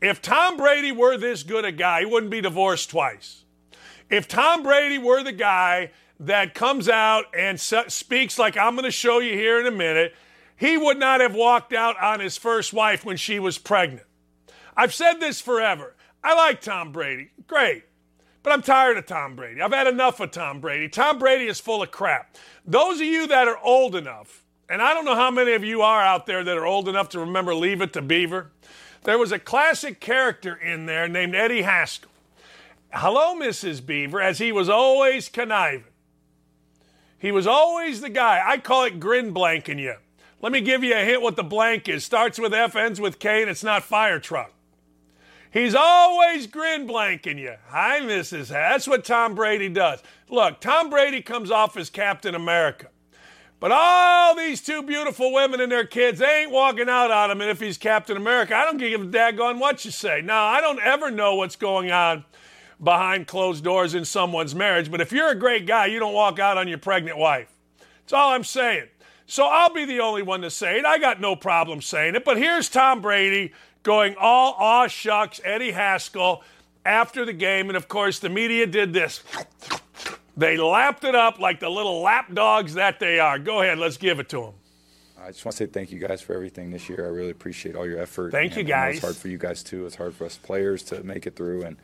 If 0.02 0.22
Tom 0.22 0.58
Brady 0.58 0.92
were 0.92 1.18
this 1.18 1.44
good 1.44 1.66
a 1.66 1.72
guy, 1.72 2.02
he 2.02 2.06
wouldn't 2.06 2.32
be 2.32 2.42
divorced 2.42 2.90
twice. 2.90 3.44
If 4.10 4.28
Tom 4.28 4.64
Brady 4.64 4.98
were 4.98 5.24
the 5.24 5.32
guy 5.32 5.92
that 6.20 6.54
comes 6.54 6.90
out 6.90 7.26
and 7.36 7.60
speaks 7.60 8.40
like 8.40 8.58
I'm 8.58 8.76
going 8.76 8.86
to 8.86 8.92
show 8.92 9.20
you 9.20 9.34
here 9.34 9.60
in 9.60 9.66
a 9.66 9.72
minute, 9.72 10.16
he 10.56 10.78
would 10.78 10.98
not 10.98 11.22
have 11.22 11.36
walked 11.36 11.74
out 11.74 12.02
on 12.02 12.20
his 12.20 12.38
first 12.38 12.74
wife 12.74 13.06
when 13.06 13.18
she 13.18 13.40
was 13.40 13.58
pregnant. 13.58 14.06
I've 14.76 14.94
said 14.94 15.16
this 15.16 15.42
forever. 15.42 15.96
I 16.24 16.36
like 16.36 16.62
Tom 16.62 16.92
Brady. 16.92 17.32
Great. 17.48 17.84
But 18.48 18.54
I'm 18.54 18.62
tired 18.62 18.96
of 18.96 19.06
Tom 19.06 19.36
Brady. 19.36 19.62
I've 19.62 19.74
had 19.74 19.88
enough 19.88 20.22
of 20.22 20.32
Tom 20.32 20.62
Brady. 20.62 20.88
Tom 20.88 21.20
Brady 21.20 21.48
is 21.48 21.60
full 21.60 21.84
of 21.84 21.92
crap. 21.92 22.38
Those 22.66 23.02
of 23.02 23.06
you 23.06 23.28
that 23.28 23.46
are 23.46 23.60
old 23.62 23.94
enough, 23.94 24.46
and 24.70 24.82
I 24.82 24.94
don't 24.94 25.04
know 25.04 25.16
how 25.16 25.30
many 25.30 25.52
of 25.52 25.66
you 25.66 25.82
are 25.82 26.02
out 26.02 26.28
there 26.28 26.46
that 26.46 26.58
are 26.58 26.66
old 26.66 26.88
enough 26.88 27.10
to 27.10 27.20
remember 27.20 27.54
Leave 27.54 27.82
It 27.82 27.92
to 27.92 28.02
Beaver. 28.02 28.52
There 29.04 29.18
was 29.18 29.34
a 29.34 29.38
classic 29.38 30.00
character 30.00 30.56
in 30.56 30.86
there 30.86 31.10
named 31.10 31.36
Eddie 31.36 31.64
Haskell. 31.64 32.10
Hello, 32.94 33.36
Mrs. 33.36 33.86
Beaver, 33.86 34.22
as 34.22 34.38
he 34.38 34.54
was 34.54 34.70
always 34.70 35.28
conniving. 35.28 35.84
He 37.20 37.34
was 37.34 37.48
always 37.48 38.00
the 38.00 38.08
guy. 38.08 38.42
I 38.46 38.60
call 38.60 38.86
it 38.86 39.02
grin 39.02 39.34
blanking 39.34 39.82
you. 39.82 39.96
Let 40.42 40.54
me 40.54 40.62
give 40.62 40.86
you 40.86 40.96
a 40.96 41.04
hint 41.04 41.22
what 41.22 41.36
the 41.36 41.44
blank 41.44 41.90
is. 41.90 42.06
Starts 42.06 42.40
with 42.40 42.54
F, 42.54 42.78
ends 42.78 43.02
with 43.02 43.20
K, 43.20 43.42
and 43.42 43.52
it's 43.52 43.62
not 43.62 43.84
fire 43.84 44.22
truck. 44.22 44.54
He's 45.58 45.74
always 45.74 46.46
grin 46.46 46.88
blanking 46.88 47.40
you. 47.40 47.56
Hi, 47.70 48.00
Mrs. 48.02 48.50
That's 48.50 48.88
what 48.88 49.04
Tom 49.04 49.34
Brady 49.34 49.70
does. 49.70 50.04
Look, 50.30 50.62
Tom 50.62 50.92
Brady 50.92 51.20
comes 51.24 51.50
off 51.50 51.76
as 51.78 51.90
Captain 51.90 52.36
America. 52.36 52.90
But 53.60 53.72
all 53.72 54.36
these 54.36 54.62
two 54.62 54.84
beautiful 54.84 55.34
women 55.34 55.60
and 55.60 55.72
their 55.72 55.88
kids, 55.88 56.20
they 56.20 56.44
ain't 56.44 56.52
walking 56.52 56.88
out 56.88 57.10
on 57.10 57.32
him. 57.32 57.42
And 57.42 57.50
if 57.50 57.60
he's 57.60 57.80
Captain 57.80 58.16
America, 58.16 58.56
I 58.56 58.66
don't 58.66 58.78
give 58.78 59.02
a 59.02 59.06
daggone 59.06 59.58
what 59.58 59.84
you 59.84 59.90
say. 59.90 60.22
Now, 60.22 60.46
I 60.46 60.62
don't 60.62 60.80
ever 60.80 61.10
know 61.10 61.34
what's 61.34 61.56
going 61.56 61.90
on 61.90 62.24
behind 62.84 63.26
closed 63.26 63.64
doors 63.64 63.96
in 63.96 64.06
someone's 64.06 64.54
marriage. 64.54 64.92
But 64.92 65.02
if 65.02 65.12
you're 65.12 65.32
a 65.32 65.36
great 65.36 65.66
guy, 65.66 65.88
you 65.88 65.98
don't 65.98 66.14
walk 66.14 66.38
out 66.38 66.60
on 66.60 66.68
your 66.68 66.78
pregnant 66.78 67.18
wife. 67.18 67.52
That's 68.02 68.14
all 68.14 68.30
I'm 68.30 68.44
saying. 68.44 68.90
So 69.26 69.46
I'll 69.46 69.74
be 69.74 69.86
the 69.86 70.02
only 70.02 70.22
one 70.22 70.42
to 70.42 70.52
say 70.52 70.78
it. 70.78 70.86
I 70.86 71.00
got 71.00 71.20
no 71.20 71.36
problem 71.36 71.82
saying 71.82 72.14
it. 72.14 72.24
But 72.24 72.38
here's 72.38 72.70
Tom 72.70 73.02
Brady 73.02 73.54
going 73.88 74.16
all 74.20 74.54
aw 74.60 74.88
shucks, 74.88 75.40
Eddie 75.46 75.72
Haskell 75.72 76.44
after 76.86 77.24
the 77.24 77.32
game. 77.32 77.70
And 77.70 77.78
of 77.78 77.88
course, 77.88 78.20
the 78.20 78.28
media 78.28 78.68
did 78.68 78.92
this. 78.92 79.24
They 80.36 80.58
lapped 80.58 81.06
it 81.06 81.16
up 81.16 81.40
like 81.40 81.62
the 81.62 81.70
little 81.70 82.02
lap 82.02 82.34
dogs 82.34 82.74
that 82.74 83.00
they 83.00 83.18
are. 83.18 83.40
Go 83.40 83.62
ahead, 83.62 83.80
let's 83.80 83.96
give 83.96 84.20
it 84.20 84.28
to 84.30 84.42
them. 84.42 84.54
I 85.20 85.32
just 85.32 85.44
want 85.46 85.58
to 85.58 85.64
say 85.64 85.68
thank 85.68 85.92
you 85.92 86.00
guys 86.00 86.22
for 86.22 86.36
everything 86.36 86.70
this 86.70 86.90
year. 86.90 87.06
I 87.06 87.10
really 87.10 87.32
appreciate 87.32 87.76
all 87.76 87.88
your 87.88 88.00
effort. 88.00 88.32
Thank 88.32 88.58
you, 88.58 88.64
guys. 88.64 88.96
It's 88.96 89.04
hard 89.04 89.16
for 89.16 89.30
you 89.30 89.38
guys 89.38 89.64
too. 89.64 89.86
It's 89.86 89.96
hard 89.96 90.14
for 90.14 90.26
us 90.26 90.38
players 90.38 90.84
to 90.84 91.02
make 91.04 91.26
it 91.26 91.36
through, 91.36 91.64
and 91.64 91.78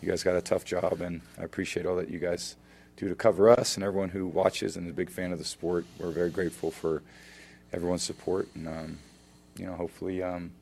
you 0.00 0.08
guys 0.08 0.22
got 0.22 0.36
a 0.36 0.40
tough 0.42 0.64
job. 0.64 1.00
And 1.00 1.22
I 1.38 1.42
appreciate 1.44 1.86
all 1.86 1.96
that 1.96 2.10
you 2.10 2.18
guys 2.18 2.56
do 2.96 3.08
to 3.08 3.14
cover 3.14 3.48
us 3.50 3.74
and 3.74 3.84
everyone 3.84 4.10
who 4.10 4.26
watches 4.26 4.76
and 4.76 4.86
is 4.86 4.92
a 4.92 4.94
big 4.94 5.10
fan 5.10 5.32
of 5.32 5.38
the 5.38 5.44
sport. 5.44 5.86
We're 5.98 6.10
very 6.10 6.30
grateful 6.30 6.70
for 6.70 7.02
everyone's 7.72 8.02
support, 8.02 8.48
and 8.54 8.68
um, 8.68 8.98
you 9.56 9.66
know, 9.66 9.72
hopefully, 9.74 10.22
um, 10.22 10.52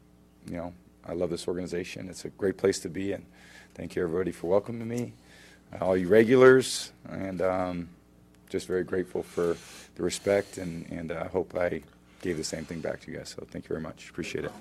you 0.49 0.57
know, 0.57 0.73
I 1.05 1.13
love 1.13 1.31
this 1.31 1.47
organization. 1.47 2.09
It's 2.09 2.25
a 2.25 2.31
great 2.31 2.57
place 2.57 2.79
to 2.81 2.89
be, 2.89 3.13
and 3.13 3.25
thank 3.75 3.97
you 3.97 4.03
everybody 4.03 4.33
for 4.33 4.49
welcoming 4.49 4.89
me, 4.89 5.13
uh, 5.73 5.85
all 5.85 5.97
you 5.97 6.09
regulars, 6.09 6.93
and 7.09 7.41
um, 7.43 7.89
just 8.49 8.67
very 8.67 8.85
grateful 8.85 9.23
for 9.23 9.57
the 9.97 10.03
respect, 10.03 10.59
and 10.59 10.87
and 10.91 11.13
I 11.13 11.29
hope 11.29 11.55
I 11.57 11.83
gave 12.23 12.37
the 12.37 12.45
same 12.45 12.65
thing 12.65 12.81
back 12.81 13.01
to 13.03 13.11
you 13.11 13.19
guys. 13.19 13.31
So 13.31 13.47
thank 13.51 13.65
you 13.65 13.69
very 13.69 13.81
much. 13.81 14.11
Appreciate 14.11 14.45
it. 14.45 14.53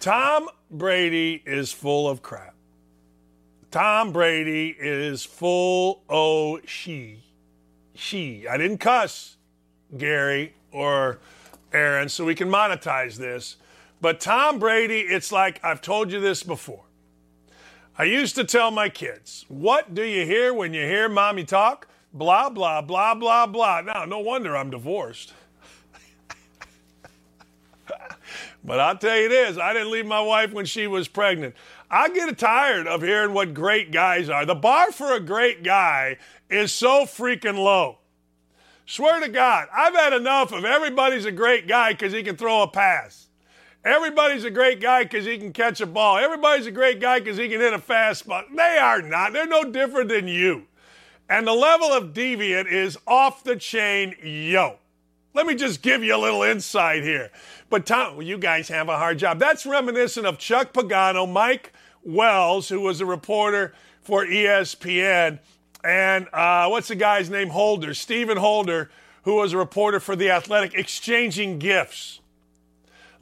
Tom 0.00 0.48
Brady 0.70 1.42
is 1.44 1.72
full 1.72 2.08
of 2.08 2.22
crap. 2.22 2.54
Tom 3.70 4.12
Brady 4.12 4.68
is 4.68 5.24
full 5.24 6.02
o 6.08 6.60
she. 6.66 7.24
She. 7.94 8.46
I 8.48 8.56
didn't 8.56 8.78
cuss 8.78 9.36
Gary 9.96 10.54
or 10.70 11.18
Aaron, 11.72 12.08
so 12.08 12.24
we 12.24 12.34
can 12.34 12.48
monetize 12.48 13.16
this. 13.16 13.56
But 14.02 14.18
Tom 14.18 14.58
Brady, 14.58 14.98
it's 14.98 15.30
like 15.30 15.60
I've 15.64 15.80
told 15.80 16.10
you 16.10 16.18
this 16.18 16.42
before. 16.42 16.82
I 17.96 18.02
used 18.02 18.34
to 18.34 18.42
tell 18.42 18.72
my 18.72 18.88
kids, 18.88 19.44
what 19.46 19.94
do 19.94 20.02
you 20.02 20.26
hear 20.26 20.52
when 20.52 20.74
you 20.74 20.80
hear 20.80 21.08
mommy 21.08 21.44
talk? 21.44 21.86
Blah, 22.12 22.50
blah, 22.50 22.82
blah, 22.82 23.14
blah, 23.14 23.46
blah. 23.46 23.80
Now, 23.82 24.04
no 24.04 24.18
wonder 24.18 24.56
I'm 24.56 24.70
divorced. 24.70 25.32
But 28.64 28.78
I'll 28.78 28.96
tell 28.96 29.16
you 29.16 29.28
this 29.28 29.58
I 29.58 29.72
didn't 29.72 29.90
leave 29.90 30.06
my 30.06 30.20
wife 30.20 30.52
when 30.52 30.66
she 30.66 30.86
was 30.86 31.08
pregnant. 31.08 31.54
I 31.90 32.08
get 32.08 32.38
tired 32.38 32.86
of 32.86 33.02
hearing 33.02 33.34
what 33.34 33.54
great 33.54 33.90
guys 33.90 34.28
are. 34.28 34.46
The 34.46 34.54
bar 34.54 34.92
for 34.92 35.12
a 35.12 35.20
great 35.20 35.64
guy 35.64 36.18
is 36.48 36.72
so 36.72 37.04
freaking 37.04 37.58
low. 37.58 37.98
Swear 38.86 39.18
to 39.20 39.28
God, 39.28 39.66
I've 39.74 39.94
had 39.94 40.12
enough 40.12 40.52
of 40.52 40.64
everybody's 40.64 41.24
a 41.24 41.32
great 41.32 41.66
guy 41.66 41.92
because 41.92 42.12
he 42.12 42.22
can 42.22 42.36
throw 42.36 42.62
a 42.62 42.68
pass. 42.68 43.28
Everybody's 43.84 44.44
a 44.44 44.50
great 44.50 44.80
guy 44.80 45.02
because 45.02 45.24
he 45.24 45.38
can 45.38 45.52
catch 45.52 45.80
a 45.80 45.86
ball. 45.86 46.18
Everybody's 46.18 46.66
a 46.66 46.70
great 46.70 47.00
guy 47.00 47.18
because 47.18 47.36
he 47.36 47.48
can 47.48 47.60
hit 47.60 47.72
a 47.72 47.78
fastball. 47.78 48.44
They 48.54 48.78
are 48.78 49.02
not. 49.02 49.32
They're 49.32 49.46
no 49.46 49.64
different 49.64 50.08
than 50.08 50.28
you. 50.28 50.66
And 51.28 51.46
the 51.46 51.52
level 51.52 51.88
of 51.88 52.12
deviant 52.12 52.70
is 52.70 52.96
off 53.06 53.42
the 53.42 53.56
chain, 53.56 54.14
yo. 54.22 54.78
Let 55.34 55.46
me 55.46 55.54
just 55.54 55.82
give 55.82 56.04
you 56.04 56.14
a 56.14 56.18
little 56.18 56.42
insight 56.42 57.02
here. 57.02 57.30
But 57.70 57.86
Tom, 57.86 58.16
well, 58.16 58.26
you 58.26 58.38
guys 58.38 58.68
have 58.68 58.88
a 58.88 58.98
hard 58.98 59.18
job. 59.18 59.38
That's 59.38 59.64
reminiscent 59.64 60.26
of 60.26 60.38
Chuck 60.38 60.72
Pagano, 60.72 61.30
Mike 61.30 61.72
Wells, 62.04 62.68
who 62.68 62.80
was 62.80 63.00
a 63.00 63.06
reporter 63.06 63.72
for 64.02 64.26
ESPN, 64.26 65.38
and 65.84 66.28
uh, 66.32 66.68
what's 66.68 66.88
the 66.88 66.96
guy's 66.96 67.30
name? 67.30 67.48
Holder, 67.48 67.94
Stephen 67.94 68.36
Holder, 68.36 68.90
who 69.22 69.36
was 69.36 69.52
a 69.52 69.58
reporter 69.58 70.00
for 70.00 70.16
The 70.16 70.30
Athletic, 70.30 70.74
exchanging 70.74 71.58
gifts. 71.58 72.20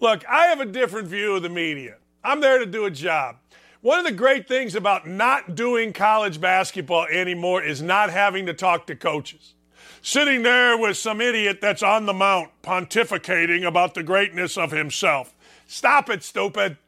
Look, 0.01 0.27
I 0.27 0.47
have 0.47 0.61
a 0.61 0.67
different 0.67 1.09
view 1.09 1.37
of 1.37 1.43
the 1.43 1.51
media. 1.51 1.97
I'm 2.25 2.41
there 2.41 2.59
to 2.59 2.65
do 2.65 2.87
a 2.87 2.91
job. 2.91 3.37
One 3.83 3.99
of 3.99 4.07
the 4.07 4.13
great 4.13 4.49
things 4.49 4.75
about 4.75 5.07
not 5.07 5.55
doing 5.55 5.93
college 5.93 6.41
basketball 6.41 7.05
anymore 7.07 7.63
is 7.63 7.83
not 7.83 8.09
having 8.09 8.47
to 8.47 8.55
talk 8.55 8.87
to 8.87 8.97
coaches. 8.97 9.55
Sitting 10.01 10.43
there 10.43 10.79
with 10.79 10.97
some 10.97 11.21
idiot 11.21 11.61
that's 11.61 11.83
on 11.83 12.07
the 12.07 12.15
mount 12.15 12.51
pontificating 12.63 13.67
about 13.67 13.93
the 13.93 14.03
greatness 14.03 14.57
of 14.57 14.71
himself. 14.71 15.35
Stop 15.67 16.09
it, 16.09 16.23
stupid. 16.23 16.79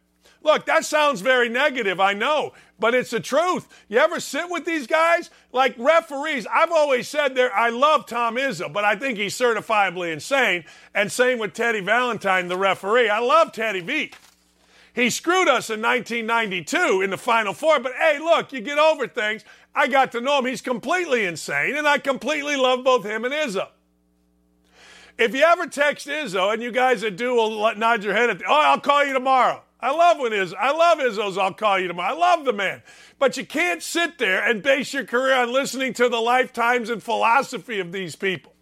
Look, 0.43 0.65
that 0.65 0.87
sounds 0.87 1.21
very 1.21 1.51
negative, 1.51 2.01
I 2.01 2.15
know, 2.15 2.55
but 2.83 2.97
it's 2.97 3.11
the 3.11 3.21
truth. 3.21 3.69
You 3.89 3.99
ever 3.99 4.19
sit 4.19 4.51
with 4.51 4.65
these 4.65 4.89
guys? 4.89 5.31
Like 5.53 5.77
referees, 5.79 6.49
I've 6.53 6.73
always 6.73 7.07
said 7.07 7.37
there, 7.37 7.55
I 7.55 7.71
love 7.71 8.07
Tom 8.07 8.35
Izzo, 8.35 8.73
but 8.73 8.85
I 8.85 8.97
think 8.97 9.19
he's 9.19 9.39
certifiably 9.39 10.13
insane. 10.13 10.65
And 10.93 11.11
same 11.11 11.39
with 11.39 11.55
Teddy 11.55 11.79
Valentine, 11.79 12.49
the 12.49 12.59
referee. 12.59 13.09
I 13.09 13.21
love 13.21 13.53
Teddy 13.53 13.83
V. 13.83 14.11
He 14.95 15.11
screwed 15.11 15.47
us 15.47 15.71
in 15.71 15.81
1992 15.81 17.03
in 17.03 17.11
the 17.11 17.17
Final 17.17 17.55
Four, 17.55 17.79
but 17.79 17.93
hey, 17.93 18.19
look, 18.19 18.53
you 18.53 18.61
get 18.61 18.79
over 18.79 19.07
things. 19.07 19.45
I 19.77 19.87
got 19.87 20.11
to 20.13 20.21
know 20.21 20.41
him. 20.41 20.47
He's 20.47 20.61
completely 20.61 21.25
insane, 21.25 21.77
and 21.77 21.87
I 21.87 21.99
completely 21.99 22.57
love 22.57 22.83
both 22.83 23.05
him 23.05 23.25
and 23.25 23.33
Izzo. 23.33 23.69
If 25.17 25.37
you 25.37 25.45
ever 25.45 25.69
text 25.69 26.09
Izzo, 26.09 26.53
and 26.53 26.61
you 26.61 26.73
guys 26.73 27.03
that 27.03 27.17
do 27.17 27.37
will 27.37 27.77
nod 27.77 28.03
your 28.03 28.15
head 28.15 28.29
at, 28.29 28.41
the, 28.41 28.45
oh, 28.49 28.61
I'll 28.61 28.81
call 28.81 29.05
you 29.05 29.13
tomorrow. 29.13 29.63
I 29.83 29.91
love 29.91 30.21
when 30.21 30.31
Izzo, 30.31 30.55
I 30.59 30.71
love 30.71 30.99
Izzo's, 30.99 31.37
I'll 31.37 31.53
call 31.53 31.79
you 31.79 31.89
tomorrow. 31.89 32.15
I 32.15 32.17
love 32.17 32.45
the 32.45 32.53
man. 32.53 32.83
But 33.19 33.37
you 33.37 33.45
can't 33.45 33.83
sit 33.83 34.19
there 34.19 34.41
and 34.49 34.63
base 34.63 34.95
your 34.95 35.05
career 35.05 35.35
on 35.35 35.53
listening 35.53 35.93
to 35.95 36.09
the 36.09 36.21
lifetimes 36.21 36.89
and 36.89 37.03
philosophy 37.03 37.81
of 37.81 37.91
these 37.91 38.15
people. 38.15 38.55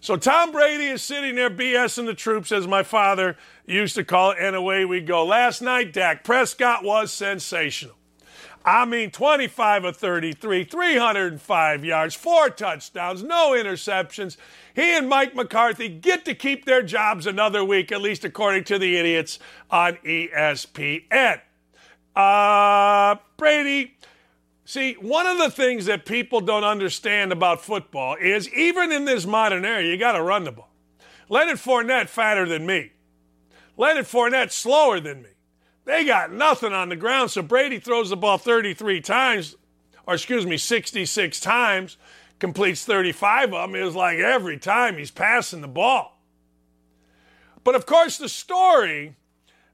So 0.00 0.16
Tom 0.16 0.52
Brady 0.52 0.86
is 0.86 1.02
sitting 1.02 1.34
there 1.34 1.50
BSing 1.50 2.06
the 2.06 2.14
troops, 2.14 2.52
as 2.52 2.66
my 2.66 2.82
father 2.82 3.36
used 3.66 3.96
to 3.96 4.04
call 4.04 4.32
it, 4.32 4.38
and 4.40 4.54
away 4.54 4.84
we 4.84 5.00
go. 5.00 5.24
Last 5.24 5.60
night, 5.60 5.92
Dak 5.92 6.24
Prescott 6.24 6.84
was 6.84 7.12
sensational. 7.12 7.96
I 8.64 8.84
mean, 8.84 9.10
25 9.10 9.84
of 9.84 9.96
33, 9.96 10.64
305 10.64 11.84
yards, 11.84 12.14
four 12.14 12.48
touchdowns, 12.48 13.22
no 13.22 13.50
interceptions. 13.50 14.36
He 14.74 14.96
and 14.96 15.08
Mike 15.08 15.34
McCarthy 15.34 15.88
get 15.88 16.24
to 16.26 16.34
keep 16.34 16.64
their 16.64 16.82
jobs 16.82 17.26
another 17.26 17.64
week, 17.64 17.90
at 17.90 18.00
least 18.00 18.24
according 18.24 18.64
to 18.64 18.78
the 18.78 18.96
idiots 18.96 19.40
on 19.70 19.94
ESPN. 20.04 21.40
Uh, 22.14 23.16
Brady, 23.36 23.96
see, 24.64 24.94
one 24.94 25.26
of 25.26 25.38
the 25.38 25.50
things 25.50 25.86
that 25.86 26.06
people 26.06 26.40
don't 26.40 26.64
understand 26.64 27.32
about 27.32 27.64
football 27.64 28.16
is 28.20 28.52
even 28.52 28.92
in 28.92 29.06
this 29.06 29.26
modern 29.26 29.64
era, 29.64 29.82
you 29.82 29.96
got 29.96 30.12
to 30.12 30.22
run 30.22 30.44
the 30.44 30.52
ball. 30.52 30.68
Leonard 31.28 31.58
Fournette 31.58 32.08
fatter 32.08 32.46
than 32.46 32.64
me. 32.66 32.92
Leonard 33.76 34.04
Fournette 34.04 34.52
slower 34.52 35.00
than 35.00 35.22
me. 35.22 35.30
They 35.84 36.04
got 36.04 36.32
nothing 36.32 36.72
on 36.72 36.88
the 36.88 36.96
ground, 36.96 37.30
so 37.30 37.42
Brady 37.42 37.78
throws 37.78 38.10
the 38.10 38.16
ball 38.16 38.38
33 38.38 39.00
times, 39.00 39.56
or 40.06 40.14
excuse 40.14 40.46
me, 40.46 40.56
66 40.56 41.40
times, 41.40 41.96
completes 42.38 42.84
35 42.84 43.52
of 43.54 43.70
them. 43.70 43.80
It 43.80 43.84
was 43.84 43.96
like 43.96 44.18
every 44.18 44.58
time 44.58 44.96
he's 44.96 45.10
passing 45.10 45.60
the 45.60 45.68
ball. 45.68 46.20
But 47.64 47.74
of 47.74 47.86
course, 47.86 48.18
the 48.18 48.28
story 48.28 49.16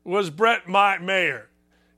was 0.04 0.30
Brett 0.30 0.68
Ma- 0.68 0.98
Maher. 0.98 1.48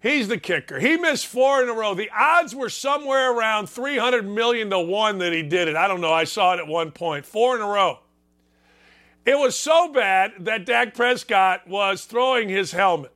He's 0.01 0.29
the 0.29 0.39
kicker. 0.39 0.81
He 0.81 0.97
missed 0.97 1.27
four 1.27 1.63
in 1.63 1.69
a 1.69 1.75
row. 1.75 1.95
The 1.95 2.11
odds 2.17 2.55
were 2.55 2.71
somewhere 2.71 3.33
around 3.33 3.69
300 3.69 4.27
million 4.27 4.71
to 4.71 4.79
one 4.79 5.19
that 5.19 5.33
he 5.33 5.43
did 5.43 5.69
it. 5.69 5.77
I 5.77 5.89
don't 5.89 6.01
know. 6.01 6.13
I 6.13 6.25
saw 6.25 6.55
it 6.55 6.59
at 6.59 6.67
one 6.67 6.91
point. 6.91 7.27
Four 7.27 7.57
in 7.57 7.63
a 7.63 7.67
row. 7.67 7.99
It 9.27 9.39
was 9.39 9.57
so 9.57 9.93
bad 9.93 10.33
that 10.41 10.65
Dak 10.65 10.95
Prescott 10.95 11.69
was 11.69 12.07
throwing 12.07 12.49
his 12.49 12.73
helmet. 12.73 13.13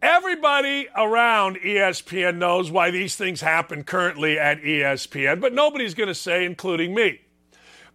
Everybody 0.00 0.86
around 0.96 1.56
ESPN 1.56 2.36
knows 2.36 2.70
why 2.70 2.90
these 2.90 3.16
things 3.16 3.40
happen 3.40 3.82
currently 3.82 4.38
at 4.38 4.62
ESPN, 4.62 5.40
but 5.40 5.52
nobody's 5.52 5.94
going 5.94 6.08
to 6.08 6.14
say, 6.14 6.44
including 6.44 6.94
me. 6.94 7.22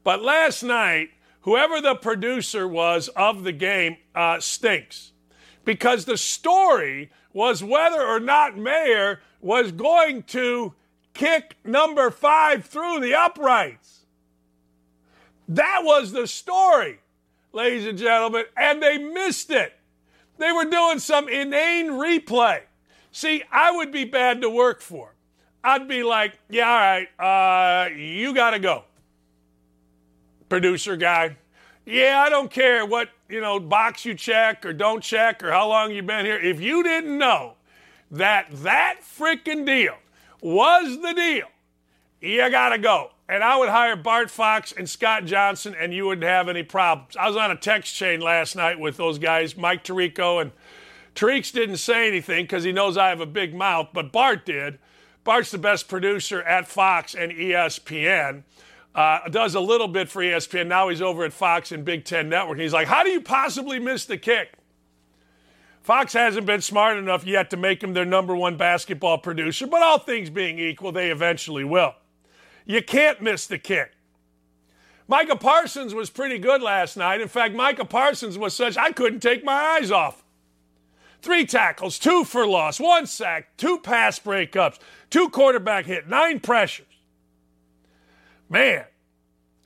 But 0.04 0.22
last 0.22 0.64
night, 0.64 1.12
whoever 1.42 1.80
the 1.80 1.96
producer 1.96 2.68
was 2.68 3.08
of 3.10 3.44
the 3.44 3.54
game 3.54 3.98
uh, 4.14 4.42
stinks 4.42 5.14
because 5.64 6.04
the 6.04 6.18
story 6.18 7.10
was 7.32 7.64
whether 7.64 8.02
or 8.02 8.20
not 8.20 8.58
Maher 8.58 9.22
was 9.40 9.72
going 9.72 10.24
to 10.24 10.74
kick 11.14 11.58
number 11.64 12.12
five 12.12 12.66
through 12.66 13.00
the 13.00 13.16
uprights. 13.16 14.02
That 15.48 15.82
was 15.84 16.12
the 16.12 16.28
story, 16.28 17.00
ladies 17.54 17.86
and 17.86 17.98
gentlemen, 17.98 18.44
and 18.58 18.82
they 18.82 18.98
missed 18.98 19.52
it. 19.52 19.74
They 20.44 20.52
were 20.52 20.66
doing 20.66 21.00
some 21.00 21.30
inane 21.30 21.88
replay. 21.88 22.64
See, 23.14 23.44
I 23.50 23.72
would 23.72 23.94
be 23.94 24.04
bad 24.04 24.42
to 24.42 24.50
work 24.50 24.82
for. 24.82 25.16
I'd 25.64 25.88
be 25.88 26.04
like, 26.04 26.38
yeah, 26.50 26.68
all 26.70 26.76
right, 26.76 27.88
uh, 27.88 27.96
you 27.96 28.36
got 28.36 28.50
to 28.50 28.60
go. 28.60 28.84
Producer 30.50 30.98
guy, 30.98 31.38
yeah, 31.86 32.22
I 32.26 32.30
don't 32.30 32.52
care 32.52 32.86
what, 32.86 33.08
you 33.30 33.40
know, 33.40 33.58
box 33.58 34.04
you 34.04 34.16
check 34.16 34.66
or 34.66 34.74
don't 34.74 35.02
check 35.02 35.42
or 35.42 35.50
how 35.54 35.70
long 35.70 35.92
you've 35.92 36.08
been 36.08 36.26
here. 36.26 36.38
If 36.38 36.60
you 36.60 36.84
didn't 36.84 37.18
know 37.18 37.54
that 38.12 38.48
that 38.64 38.98
freaking 39.02 39.66
deal 39.66 39.96
was 40.42 41.02
the 41.02 41.14
deal, 41.14 41.48
you 42.20 42.52
got 42.52 42.70
to 42.70 42.80
go. 42.80 43.12
And 43.28 43.44
I 43.44 43.58
would 43.58 43.70
hire 43.70 43.96
Bart 43.96 44.30
Fox 44.30 44.74
and 44.74 44.90
Scott 44.90 45.26
Johnson, 45.26 45.76
and 45.80 45.94
you 45.94 46.06
wouldn't 46.06 46.28
have 46.28 46.50
any 46.50 46.64
problems. 46.64 47.16
I 47.16 47.28
was 47.28 47.38
on 47.38 47.52
a 47.52 47.56
text 47.56 47.96
chain 47.96 48.20
last 48.20 48.56
night 48.56 48.80
with 48.80 48.98
those 48.98 49.18
guys, 49.18 49.56
Mike 49.56 49.84
Tirico, 49.84 50.42
and 50.42 50.52
Tirico's 51.16 51.52
didn't 51.52 51.78
say 51.78 52.08
anything 52.08 52.44
because 52.44 52.64
he 52.64 52.72
knows 52.72 52.98
I 52.98 53.10
have 53.10 53.22
a 53.22 53.26
big 53.26 53.56
mouth, 53.56 53.90
but 53.94 54.12
Bart 54.12 54.46
did. 54.46 54.78
Bart's 55.24 55.52
the 55.52 55.58
best 55.58 55.88
producer 55.88 56.42
at 56.44 56.68
Fox 56.68 57.16
and 57.16 57.32
ESPN. 57.32 58.44
Uh, 58.94 59.28
does 59.30 59.56
a 59.56 59.60
little 59.60 59.88
bit 59.88 60.10
for 60.10 60.22
ESPN. 60.22 60.68
Now 60.68 60.90
he's 60.90 61.02
over 61.02 61.24
at 61.24 61.34
Fox 61.34 61.72
and 61.72 61.84
Big 61.84 62.06
Ten 62.06 62.30
Network. 62.30 62.60
He's 62.60 62.74
like, 62.74 62.88
How 62.88 63.04
do 63.04 63.10
you 63.10 63.22
possibly 63.22 63.80
miss 63.80 64.06
the 64.06 64.18
kick? 64.18 64.54
Fox 65.82 66.14
hasn't 66.14 66.46
been 66.46 66.62
smart 66.62 66.98
enough 66.98 67.26
yet 67.26 67.50
to 67.50 67.58
make 67.58 67.84
him 67.84 67.94
their 67.94 68.06
number 68.06 68.36
one 68.36 68.56
basketball 68.56 69.18
producer, 69.18 69.66
but 69.68 69.82
all 69.82 69.98
things 69.98 70.30
being 70.30 70.60
equal, 70.60 70.92
they 70.92 71.10
eventually 71.10 71.64
will. 71.64 71.96
You 72.66 72.82
can't 72.82 73.22
miss 73.22 73.48
the 73.48 73.58
kick. 73.58 73.92
Micah 75.08 75.36
Parsons 75.36 75.94
was 75.94 76.10
pretty 76.10 76.40
good 76.40 76.62
last 76.62 76.96
night. 76.96 77.22
In 77.22 77.28
fact, 77.28 77.56
Micah 77.56 77.86
Parsons 77.86 78.38
was 78.38 78.56
such 78.56 78.78
I 78.78 78.92
couldn't 78.92 79.20
take 79.20 79.44
my 79.44 79.54
eyes 79.54 79.92
off. 79.92 80.24
Three 81.22 81.46
tackles, 81.46 82.00
two 82.00 82.24
for 82.24 82.46
loss, 82.46 82.80
one 82.80 83.06
sack, 83.06 83.56
two 83.58 83.80
pass 83.80 84.20
breakups, 84.20 84.80
two 85.10 85.30
quarterback 85.30 85.86
hit, 85.86 86.10
nine 86.10 86.40
pressures. 86.40 86.86
Man, 88.50 88.86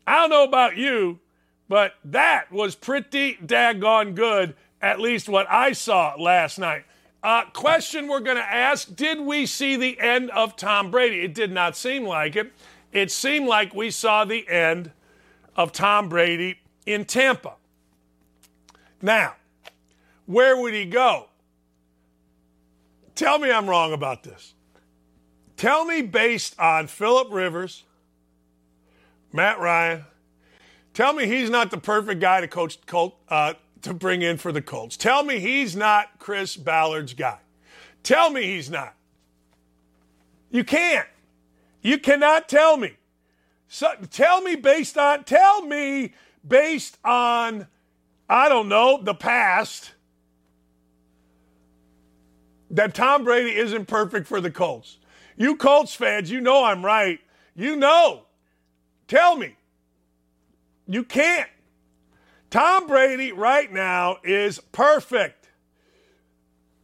I 0.06 0.16
don't 0.18 0.30
know 0.30 0.44
about 0.44 0.78
you, 0.78 1.20
but 1.68 1.94
that 2.06 2.52
was 2.52 2.76
pretty 2.76 3.36
daggone 3.36 4.16
good, 4.16 4.56
at 4.82 5.00
least 5.00 5.28
what 5.28 5.50
I 5.50 5.72
saw 5.72 6.16
last 6.18 6.60
night. 6.60 6.86
Uh, 7.24 7.46
question 7.52 8.08
we're 8.08 8.20
going 8.20 8.38
to 8.38 8.44
ask 8.44 8.96
Did 8.96 9.20
we 9.20 9.46
see 9.46 9.76
the 9.76 10.00
end 10.00 10.30
of 10.32 10.56
Tom 10.56 10.92
Brady? 10.92 11.22
It 11.22 11.34
did 11.34 11.52
not 11.52 11.76
seem 11.76 12.06
like 12.06 12.36
it. 12.36 12.54
It 12.92 13.12
seemed 13.12 13.48
like 13.48 13.74
we 13.74 13.92
saw 13.92 14.26
the 14.26 14.48
end 14.48 14.92
of 15.56 15.72
Tom 15.72 16.10
Brady 16.10 16.60
in 16.86 17.06
Tampa. 17.06 17.56
Now, 19.02 19.36
where 20.26 20.60
would 20.60 20.74
he 20.74 20.86
go? 20.86 21.28
Tell 23.16 23.40
me 23.40 23.52
I'm 23.52 23.68
wrong 23.68 23.94
about 23.94 24.24
this. 24.24 24.54
Tell 25.56 25.86
me 25.86 26.04
based 26.04 26.58
on 26.60 26.86
Philip 26.88 27.30
Rivers, 27.32 27.84
Matt 29.34 29.60
Ryan, 29.60 30.06
tell 30.94 31.14
me 31.14 31.26
he's 31.26 31.50
not 31.50 31.72
the 31.72 31.80
perfect 31.80 32.22
guy 32.22 32.42
to 32.42 32.48
coach 32.48 32.78
Colt, 32.86 33.18
uh, 33.28 33.56
to 33.82 33.94
bring 33.94 34.22
in 34.22 34.38
for 34.38 34.52
the 34.52 34.62
Colts. 34.62 34.98
Tell 34.98 35.24
me 35.24 35.40
he's 35.40 35.76
not 35.76 36.20
Chris 36.20 36.56
Ballard's 36.56 37.14
guy. 37.14 37.40
Tell 38.04 38.30
me 38.30 38.44
he's 38.44 38.70
not. 38.70 38.94
You 40.52 40.64
can't. 40.64 41.08
You 41.88 41.98
cannot 41.98 42.50
tell 42.50 42.76
me. 42.76 42.98
So, 43.70 43.88
tell 44.12 44.42
me 44.42 44.58
based 44.58 44.98
on 44.98 45.24
tell 45.24 45.62
me 45.62 46.14
based 46.46 46.98
on 47.06 47.66
I 48.30 48.50
don't 48.50 48.68
know 48.68 49.02
the 49.02 49.14
past 49.14 49.94
that 52.70 52.94
Tom 52.94 53.24
Brady 53.24 53.56
isn't 53.56 53.86
perfect 53.86 54.28
for 54.28 54.42
the 54.42 54.52
Colts. 54.52 54.98
You 55.38 55.56
Colts 55.56 55.96
fans, 55.96 56.30
you 56.30 56.42
know 56.42 56.66
I'm 56.66 56.84
right. 56.84 57.22
You 57.56 57.78
know. 57.78 58.24
Tell 59.08 59.38
me. 59.38 59.56
You 60.88 61.06
can't. 61.06 61.50
Tom 62.50 62.88
Brady 62.88 63.32
right 63.32 63.72
now 63.72 64.18
is 64.26 64.60
perfect 64.74 65.52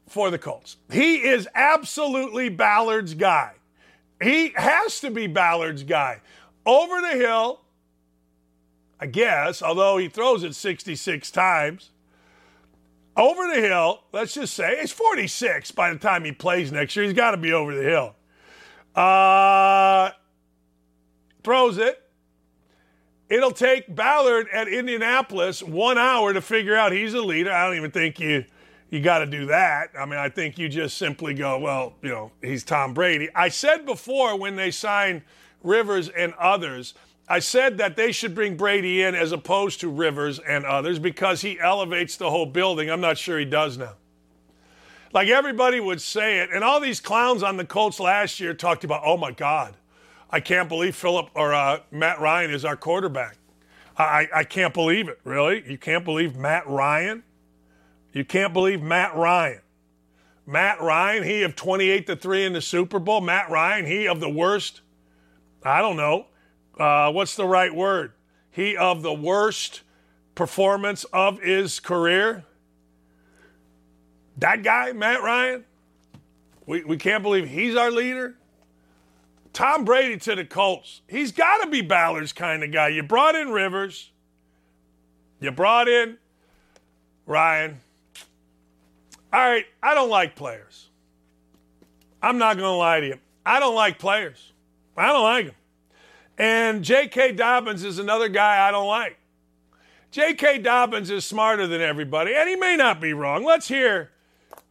for 0.07 0.31
the 0.31 0.37
Colts. 0.37 0.77
He 0.89 1.25
is 1.25 1.45
absolutely 1.53 2.47
Ballard's 2.47 3.15
guy. 3.15 3.55
He 4.23 4.53
has 4.55 4.99
to 5.01 5.11
be 5.11 5.27
Ballard's 5.27 5.83
guy. 5.83 6.21
Over 6.65 7.01
the 7.01 7.11
hill, 7.11 7.61
I 8.99 9.05
guess, 9.05 9.61
although 9.61 9.97
he 9.97 10.07
throws 10.07 10.43
it 10.43 10.55
66 10.55 11.29
times. 11.31 11.89
Over 13.15 13.47
the 13.53 13.61
hill, 13.61 14.03
let's 14.11 14.33
just 14.33 14.53
say, 14.53 14.79
he's 14.79 14.91
46 14.91 15.71
by 15.71 15.93
the 15.93 15.99
time 15.99 16.23
he 16.23 16.31
plays 16.31 16.71
next 16.71 16.95
year. 16.95 17.05
He's 17.05 17.13
got 17.13 17.31
to 17.31 17.37
be 17.37 17.53
over 17.53 17.75
the 17.75 17.83
hill. 17.83 18.15
Uh, 18.95 20.11
throws 21.43 21.77
it. 21.77 21.99
It'll 23.29 23.51
take 23.51 23.93
Ballard 23.93 24.47
at 24.53 24.67
Indianapolis 24.67 25.61
one 25.61 25.97
hour 25.97 26.33
to 26.33 26.41
figure 26.41 26.75
out 26.75 26.91
he's 26.91 27.13
a 27.13 27.21
leader. 27.21 27.51
I 27.51 27.67
don't 27.67 27.77
even 27.77 27.91
think 27.91 28.19
you 28.19 28.45
you 28.93 28.99
got 28.99 29.19
to 29.19 29.25
do 29.25 29.47
that. 29.47 29.89
I 29.97 30.05
mean, 30.05 30.19
I 30.19 30.29
think 30.29 30.59
you 30.59 30.69
just 30.69 30.99
simply 30.99 31.33
go, 31.33 31.57
well, 31.57 31.95
you 32.03 32.09
know, 32.09 32.31
he's 32.43 32.63
Tom 32.63 32.93
Brady. 32.93 33.27
I 33.33 33.49
said 33.49 33.87
before 33.87 34.37
when 34.37 34.55
they 34.55 34.69
signed 34.69 35.23
Rivers 35.63 36.09
and 36.09 36.31
others, 36.35 36.93
I 37.27 37.39
said 37.39 37.79
that 37.79 37.95
they 37.95 38.11
should 38.11 38.35
bring 38.35 38.55
Brady 38.55 39.01
in 39.01 39.15
as 39.15 39.31
opposed 39.31 39.79
to 39.79 39.89
Rivers 39.89 40.37
and 40.37 40.63
others 40.63 40.99
because 40.99 41.41
he 41.41 41.59
elevates 41.59 42.17
the 42.17 42.29
whole 42.29 42.45
building. 42.45 42.91
I'm 42.91 43.01
not 43.01 43.17
sure 43.17 43.39
he 43.39 43.45
does 43.45 43.79
now. 43.79 43.93
Like 45.11 45.27
everybody 45.27 45.79
would 45.79 45.99
say 45.99 46.41
it, 46.41 46.51
and 46.53 46.63
all 46.63 46.79
these 46.79 46.99
clowns 46.99 47.41
on 47.41 47.57
the 47.57 47.65
Colts 47.65 47.99
last 47.99 48.39
year 48.39 48.53
talked 48.53 48.83
about, 48.83 49.01
oh 49.03 49.17
my 49.17 49.31
God, 49.31 49.75
I 50.29 50.39
can't 50.39 50.69
believe 50.69 50.95
Philip 50.95 51.29
or 51.33 51.51
uh, 51.51 51.79
Matt 51.89 52.21
Ryan 52.21 52.51
is 52.51 52.63
our 52.63 52.77
quarterback. 52.77 53.37
I, 53.97 54.27
I 54.31 54.43
can't 54.43 54.73
believe 54.73 55.07
it. 55.07 55.19
Really? 55.23 55.63
You 55.67 55.79
can't 55.79 56.05
believe 56.05 56.35
Matt 56.35 56.67
Ryan? 56.67 57.23
You 58.13 58.23
can't 58.23 58.53
believe 58.53 58.81
Matt 58.81 59.15
Ryan. 59.15 59.59
Matt 60.45 60.81
Ryan, 60.81 61.23
he 61.23 61.41
of 61.43 61.55
28 61.55 62.07
to 62.07 62.15
3 62.15 62.45
in 62.45 62.53
the 62.53 62.61
Super 62.61 62.99
Bowl. 62.99 63.21
Matt 63.21 63.49
Ryan, 63.49 63.85
he 63.85 64.07
of 64.07 64.19
the 64.19 64.29
worst, 64.29 64.81
I 65.63 65.81
don't 65.81 65.97
know, 65.97 66.27
uh, 66.77 67.11
what's 67.11 67.35
the 67.35 67.45
right 67.45 67.73
word? 67.73 68.13
He 68.51 68.77
of 68.77 69.01
the 69.01 69.13
worst 69.13 69.81
performance 70.35 71.05
of 71.05 71.41
his 71.41 71.79
career. 71.79 72.45
That 74.37 74.63
guy, 74.63 74.91
Matt 74.91 75.23
Ryan, 75.23 75.65
we, 76.65 76.83
we 76.83 76.97
can't 76.97 77.23
believe 77.23 77.47
he's 77.47 77.75
our 77.75 77.91
leader. 77.91 78.35
Tom 79.53 79.85
Brady 79.85 80.17
to 80.17 80.35
the 80.35 80.45
Colts. 80.45 81.01
He's 81.07 81.31
got 81.31 81.63
to 81.63 81.69
be 81.69 81.81
Ballard's 81.81 82.33
kind 82.33 82.63
of 82.63 82.71
guy. 82.71 82.89
You 82.89 83.03
brought 83.03 83.35
in 83.35 83.51
Rivers. 83.51 84.11
You 85.39 85.51
brought 85.51 85.87
in 85.87 86.17
Ryan. 87.25 87.79
All 89.33 89.39
right, 89.39 89.65
I 89.81 89.95
don't 89.95 90.11
like 90.11 90.35
players. 90.35 90.89
I'm 92.21 92.37
not 92.37 92.55
going 92.55 92.69
to 92.69 92.75
lie 92.75 92.99
to 92.99 93.07
you. 93.07 93.19
I 93.43 93.59
don't 93.59 93.73
like 93.73 93.97
players. 93.97 94.53
I 94.95 95.07
don't 95.07 95.23
like 95.23 95.45
them. 95.47 95.55
And 96.37 96.83
J.K. 96.83 97.31
Dobbins 97.31 97.83
is 97.83 97.97
another 97.97 98.29
guy 98.29 98.67
I 98.67 98.69
don't 98.69 98.87
like. 98.87 99.17
J.K. 100.11 100.59
Dobbins 100.59 101.09
is 101.09 101.25
smarter 101.25 101.65
than 101.65 101.81
everybody, 101.81 102.35
and 102.35 102.47
he 102.47 102.55
may 102.55 102.75
not 102.75 103.01
be 103.01 103.13
wrong. 103.13 103.43
Let's 103.43 103.67
hear 103.67 104.11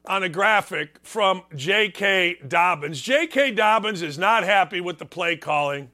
on 0.07 0.23
a 0.23 0.29
graphic 0.29 1.01
from 1.03 1.43
J.K. 1.57 2.39
Dobbins. 2.47 3.01
J.K. 3.01 3.51
Dobbins 3.51 4.01
is 4.01 4.17
not 4.17 4.45
happy 4.45 4.81
with 4.81 4.99
the 4.99 5.07
play 5.07 5.37
calling 5.37 5.91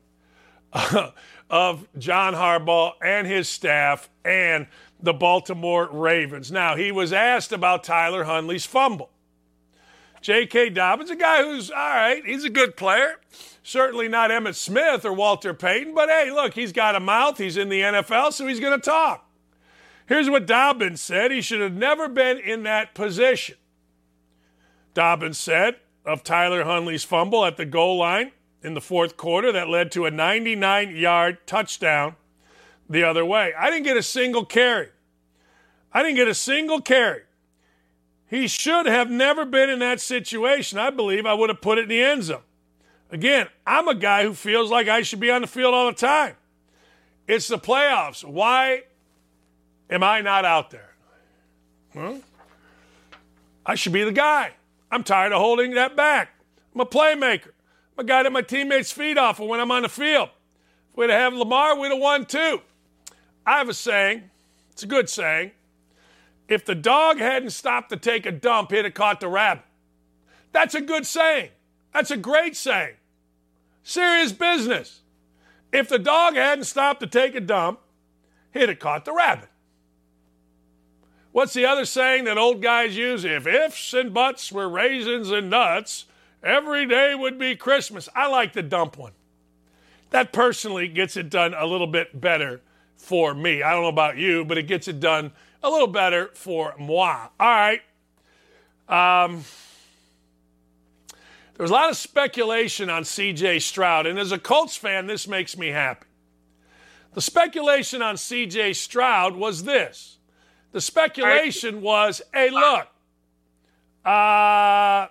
of 1.51 1.89
John 1.97 2.35
Harbaugh 2.35 2.93
and 3.03 3.27
his 3.27 3.49
staff 3.49 4.11
and 4.25 4.67
the 5.01 5.13
Baltimore 5.13 5.89
Ravens. 5.91 6.51
Now, 6.51 6.77
he 6.77 6.91
was 6.91 7.13
asked 7.13 7.53
about 7.53 7.85
Tyler 7.85 8.25
Huntley's 8.25 8.67
fumble. 8.67 9.11
J.K. 10.21 10.71
Dobbins, 10.71 11.11
a 11.11 11.17
guy 11.17 11.43
who's 11.43 11.71
all 11.71 11.77
right, 11.77 12.25
he's 12.25 12.45
a 12.45 12.51
good 12.51 12.77
player. 12.77 13.17
Certainly 13.63 14.09
not 14.09 14.31
Emmitt 14.31 14.57
Smith 14.57 15.05
or 15.05 15.13
Walter 15.13 15.55
Payton, 15.55 15.95
but 15.95 16.09
hey, 16.09 16.31
look, 16.31 16.55
he's 16.55 16.73
got 16.73 16.97
a 16.97 17.01
mouth. 17.01 17.39
He's 17.39 17.57
in 17.57 17.69
the 17.69 17.81
NFL, 17.81 18.33
so 18.33 18.47
he's 18.47 18.61
going 18.61 18.79
to 18.79 18.85
talk. 18.85 19.29
Here's 20.07 20.31
what 20.31 20.47
Dobbins 20.47 21.01
said 21.01 21.31
he 21.31 21.43
should 21.43 21.61
have 21.61 21.75
never 21.75 22.09
been 22.09 22.39
in 22.39 22.63
that 22.63 22.95
position. 22.95 23.57
Dobbins 24.95 25.39
said 25.39 25.77
of 26.05 26.25
Tyler 26.25 26.65
Huntley's 26.65 27.05
fumble 27.05 27.45
at 27.45 27.59
the 27.59 27.67
goal 27.67 27.99
line 27.99 28.33
in 28.63 28.75
the 28.75 28.81
fourth 28.81 29.17
quarter 29.17 29.53
that 29.53 29.69
led 29.69 29.93
to 29.93 30.07
a 30.07 30.11
99 30.11 30.97
yard 30.97 31.47
touchdown 31.47 32.17
the 32.89 33.05
other 33.05 33.25
way. 33.25 33.53
I 33.59 33.71
didn't 33.71 33.85
get 33.85 33.97
a 33.97 34.03
single 34.03 34.45
carry. 34.45 34.89
I 35.93 36.03
didn't 36.03 36.17
get 36.17 36.29
a 36.29 36.35
single 36.35 36.81
carry. 36.81 37.23
He 38.29 38.47
should 38.47 38.87
have 38.87 39.11
never 39.11 39.45
been 39.45 39.71
in 39.71 39.79
that 39.79 40.01
situation. 40.01 40.79
I 40.79 40.91
believe 40.91 41.25
I 41.25 41.33
would 41.33 41.49
have 41.49 41.61
put 41.61 41.79
it 41.79 41.83
in 41.83 41.89
the 41.89 42.03
end 42.03 42.25
zone. 42.25 42.43
Again, 43.11 43.49
I'm 43.67 43.89
a 43.89 43.95
guy 43.95 44.25
who 44.25 44.35
feels 44.35 44.71
like 44.71 44.87
I 44.87 45.01
should 45.03 45.21
be 45.21 45.31
on 45.31 45.41
the 45.41 45.47
field 45.47 45.73
all 45.73 45.87
the 45.87 45.95
time. 45.95 46.37
It's 47.27 47.49
the 47.49 47.59
playoffs. 47.59 48.23
Why 48.23 48.85
am 49.89 50.03
I 50.03 50.21
not 50.21 50.45
out 50.45 50.71
there? 50.71 50.95
Well, 51.95 52.21
I 53.65 53.75
should 53.75 53.93
be 53.93 54.05
the 54.05 54.13
guy. 54.13 54.53
I'm 54.91 55.05
tired 55.05 55.33
of 55.33 55.41
holding 55.41 55.73
that 55.73 55.97
back. 55.97 56.31
I'm 56.75 56.81
a 56.83 56.87
playmaker. 56.87 57.53
I'm 57.97 58.05
a 58.05 58.05
guy 58.05 58.23
that 58.23 58.33
my 58.33 58.43
teammates 58.43 58.93
feed 58.93 59.17
off 59.17 59.41
of 59.41 59.49
when 59.49 59.61
I'm 59.61 59.71
on 59.71 59.83
the 59.83 59.89
field. 59.89 60.29
If 60.91 60.97
we'd 60.97 61.11
have 61.11 61.33
had 61.33 61.39
Lamar, 61.39 61.79
we'd 61.79 61.91
have 61.91 61.99
won 61.99 62.27
too. 62.27 62.61
I 63.49 63.57
have 63.57 63.71
a 63.71 63.75
saying. 63.75 64.25
It's 64.73 64.83
a 64.83 64.87
good 64.87 65.09
saying. 65.09 65.53
If 66.49 66.67
the 66.67 66.75
dog 66.75 67.19
hadn't 67.19 67.51
stopped 67.51 67.89
to 67.89 67.97
take 67.97 68.27
a 68.27 68.31
dump, 68.31 68.71
he'd 68.73 68.85
have 68.85 68.93
caught 68.93 69.21
the 69.21 69.29
rabbit. 69.29 69.65
That's 70.53 70.75
a 70.75 70.83
good 70.83 71.07
saying. 71.07 71.49
That's 71.95 72.11
a 72.11 72.19
great 72.19 72.57
saying. 72.57 72.97
Serious 73.83 74.33
business. 74.33 75.01
If 75.73 75.89
the 75.89 75.99
dog 75.99 76.35
hadn't 76.35 76.65
stopped 76.65 77.01
to 77.01 77.07
take 77.07 77.35
a 77.35 77.41
dump, 77.41 77.81
he'd 78.53 78.69
have 78.69 78.79
caught 78.79 79.07
the 79.07 79.15
rabbit. 79.15 79.49
What's 81.33 81.55
the 81.55 81.65
other 81.65 81.87
saying 81.87 82.25
that 82.25 82.37
old 82.37 82.61
guys 82.61 82.99
use? 82.99 83.25
If 83.25 83.47
ifs 83.47 83.95
and 83.95 84.13
buts 84.13 84.53
were 84.53 84.69
raisins 84.69 85.31
and 85.31 85.49
nuts, 85.49 86.05
every 86.43 86.85
day 86.85 87.15
would 87.15 87.39
be 87.39 87.57
Christmas. 87.57 88.11
I 88.15 88.29
like 88.29 88.53
the 88.53 88.63
dump 88.63 88.99
one. 88.99 89.13
That 90.11 90.35
personally 90.35 90.87
gets 90.87 91.17
it 91.17 91.31
done 91.31 91.55
a 91.55 91.65
little 91.65 91.87
bit 91.87 92.21
better 92.21 92.61
for 92.99 93.33
me. 93.33 93.63
I 93.63 93.73
don't 93.73 93.83
know 93.83 93.89
about 93.89 94.19
you, 94.19 94.45
but 94.45 94.59
it 94.59 94.65
gets 94.65 94.89
it 94.89 95.01
done 95.01 95.33
a 95.63 95.71
little 95.71 95.87
better 95.87 96.31
for 96.35 96.75
moi. 96.79 97.29
All 97.41 97.49
right. 97.49 97.81
Um, 98.89 99.45
there 101.57 101.65
was 101.65 101.71
a 101.71 101.75
lot 101.75 101.91
of 101.91 101.97
speculation 101.97 102.91
on 102.91 103.03
CJ 103.03 103.63
Stroud, 103.63 104.07
and 104.07 104.19
as 104.19 104.31
a 104.31 104.39
Colts 104.39 104.77
fan, 104.77 105.07
this 105.07 105.27
makes 105.27 105.57
me 105.57 105.69
happy. 105.69 106.07
The 107.15 107.21
speculation 107.21 108.03
on 108.03 108.15
CJ 108.15 108.77
Stroud 108.77 109.35
was 109.35 109.65
this 109.65 110.19
the 110.73 110.81
speculation 110.81 111.81
was 111.81 112.23
hey, 112.33 112.51
look, 112.51 112.87
uh, 114.05 115.09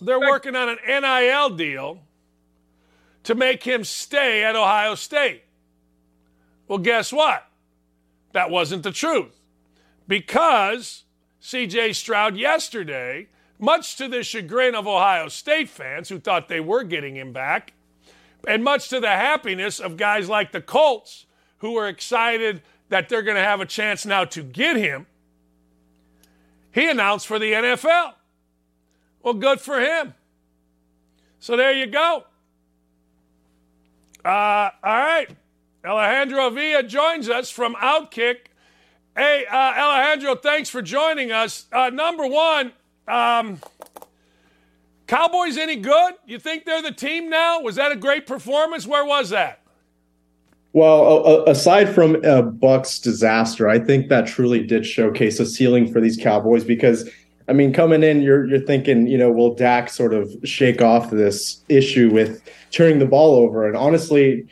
they're 0.00 0.20
working 0.20 0.54
on 0.54 0.68
an 0.68 0.78
NIL 0.86 1.50
deal 1.50 2.00
to 3.24 3.34
make 3.34 3.64
him 3.64 3.84
stay 3.84 4.44
at 4.44 4.54
Ohio 4.54 4.94
State. 4.94 5.42
Well, 6.68 6.78
guess 6.78 7.12
what? 7.12 7.46
That 8.32 8.50
wasn't 8.50 8.82
the 8.82 8.92
truth. 8.92 9.40
Because 10.06 11.04
CJ 11.42 11.94
Stroud 11.94 12.36
yesterday, 12.36 13.28
much 13.58 13.96
to 13.96 14.08
the 14.08 14.22
chagrin 14.22 14.74
of 14.74 14.86
Ohio 14.86 15.28
State 15.28 15.68
fans 15.68 16.08
who 16.08 16.18
thought 16.18 16.48
they 16.48 16.60
were 16.60 16.84
getting 16.84 17.16
him 17.16 17.32
back, 17.32 17.72
and 18.46 18.62
much 18.62 18.88
to 18.88 19.00
the 19.00 19.08
happiness 19.08 19.80
of 19.80 19.96
guys 19.96 20.28
like 20.28 20.52
the 20.52 20.60
Colts 20.60 21.26
who 21.58 21.76
are 21.76 21.88
excited 21.88 22.62
that 22.88 23.08
they're 23.08 23.22
going 23.22 23.36
to 23.36 23.42
have 23.42 23.60
a 23.60 23.66
chance 23.66 24.06
now 24.06 24.24
to 24.24 24.42
get 24.42 24.76
him, 24.76 25.06
he 26.72 26.88
announced 26.88 27.26
for 27.26 27.38
the 27.38 27.52
NFL. 27.52 28.14
Well, 29.22 29.34
good 29.34 29.60
for 29.60 29.80
him. 29.80 30.14
So 31.40 31.56
there 31.56 31.72
you 31.72 31.86
go. 31.86 32.24
Uh, 34.24 34.70
all 34.82 34.98
right. 34.98 35.28
Alejandro 35.84 36.48
Avila 36.48 36.82
joins 36.82 37.28
us 37.28 37.50
from 37.50 37.74
Outkick. 37.76 38.36
Hey, 39.16 39.46
uh, 39.50 39.56
Alejandro, 39.56 40.34
thanks 40.36 40.68
for 40.68 40.82
joining 40.82 41.32
us. 41.32 41.66
Uh, 41.72 41.90
number 41.90 42.26
one, 42.26 42.72
um, 43.06 43.60
Cowboys 45.06 45.56
any 45.56 45.76
good? 45.76 46.14
You 46.26 46.38
think 46.38 46.64
they're 46.64 46.82
the 46.82 46.92
team 46.92 47.30
now? 47.30 47.60
Was 47.60 47.76
that 47.76 47.92
a 47.92 47.96
great 47.96 48.26
performance? 48.26 48.86
Where 48.86 49.04
was 49.04 49.30
that? 49.30 49.60
Well, 50.74 51.44
aside 51.44 51.94
from 51.94 52.16
a 52.16 52.42
Bucs 52.42 53.02
disaster, 53.02 53.68
I 53.68 53.78
think 53.78 54.08
that 54.08 54.26
truly 54.26 54.64
did 54.64 54.84
showcase 54.84 55.40
a 55.40 55.46
ceiling 55.46 55.90
for 55.90 56.00
these 56.00 56.16
Cowboys 56.16 56.62
because, 56.62 57.08
I 57.48 57.54
mean, 57.54 57.72
coming 57.72 58.02
in, 58.02 58.20
you're 58.20 58.46
you're 58.46 58.60
thinking, 58.60 59.06
you 59.06 59.16
know, 59.16 59.30
will 59.30 59.54
Dak 59.54 59.88
sort 59.88 60.12
of 60.12 60.30
shake 60.44 60.82
off 60.82 61.10
this 61.10 61.62
issue 61.70 62.10
with 62.10 62.42
turning 62.70 62.98
the 62.98 63.06
ball 63.06 63.34
over? 63.34 63.66
And 63.66 63.76
honestly, 63.76 64.46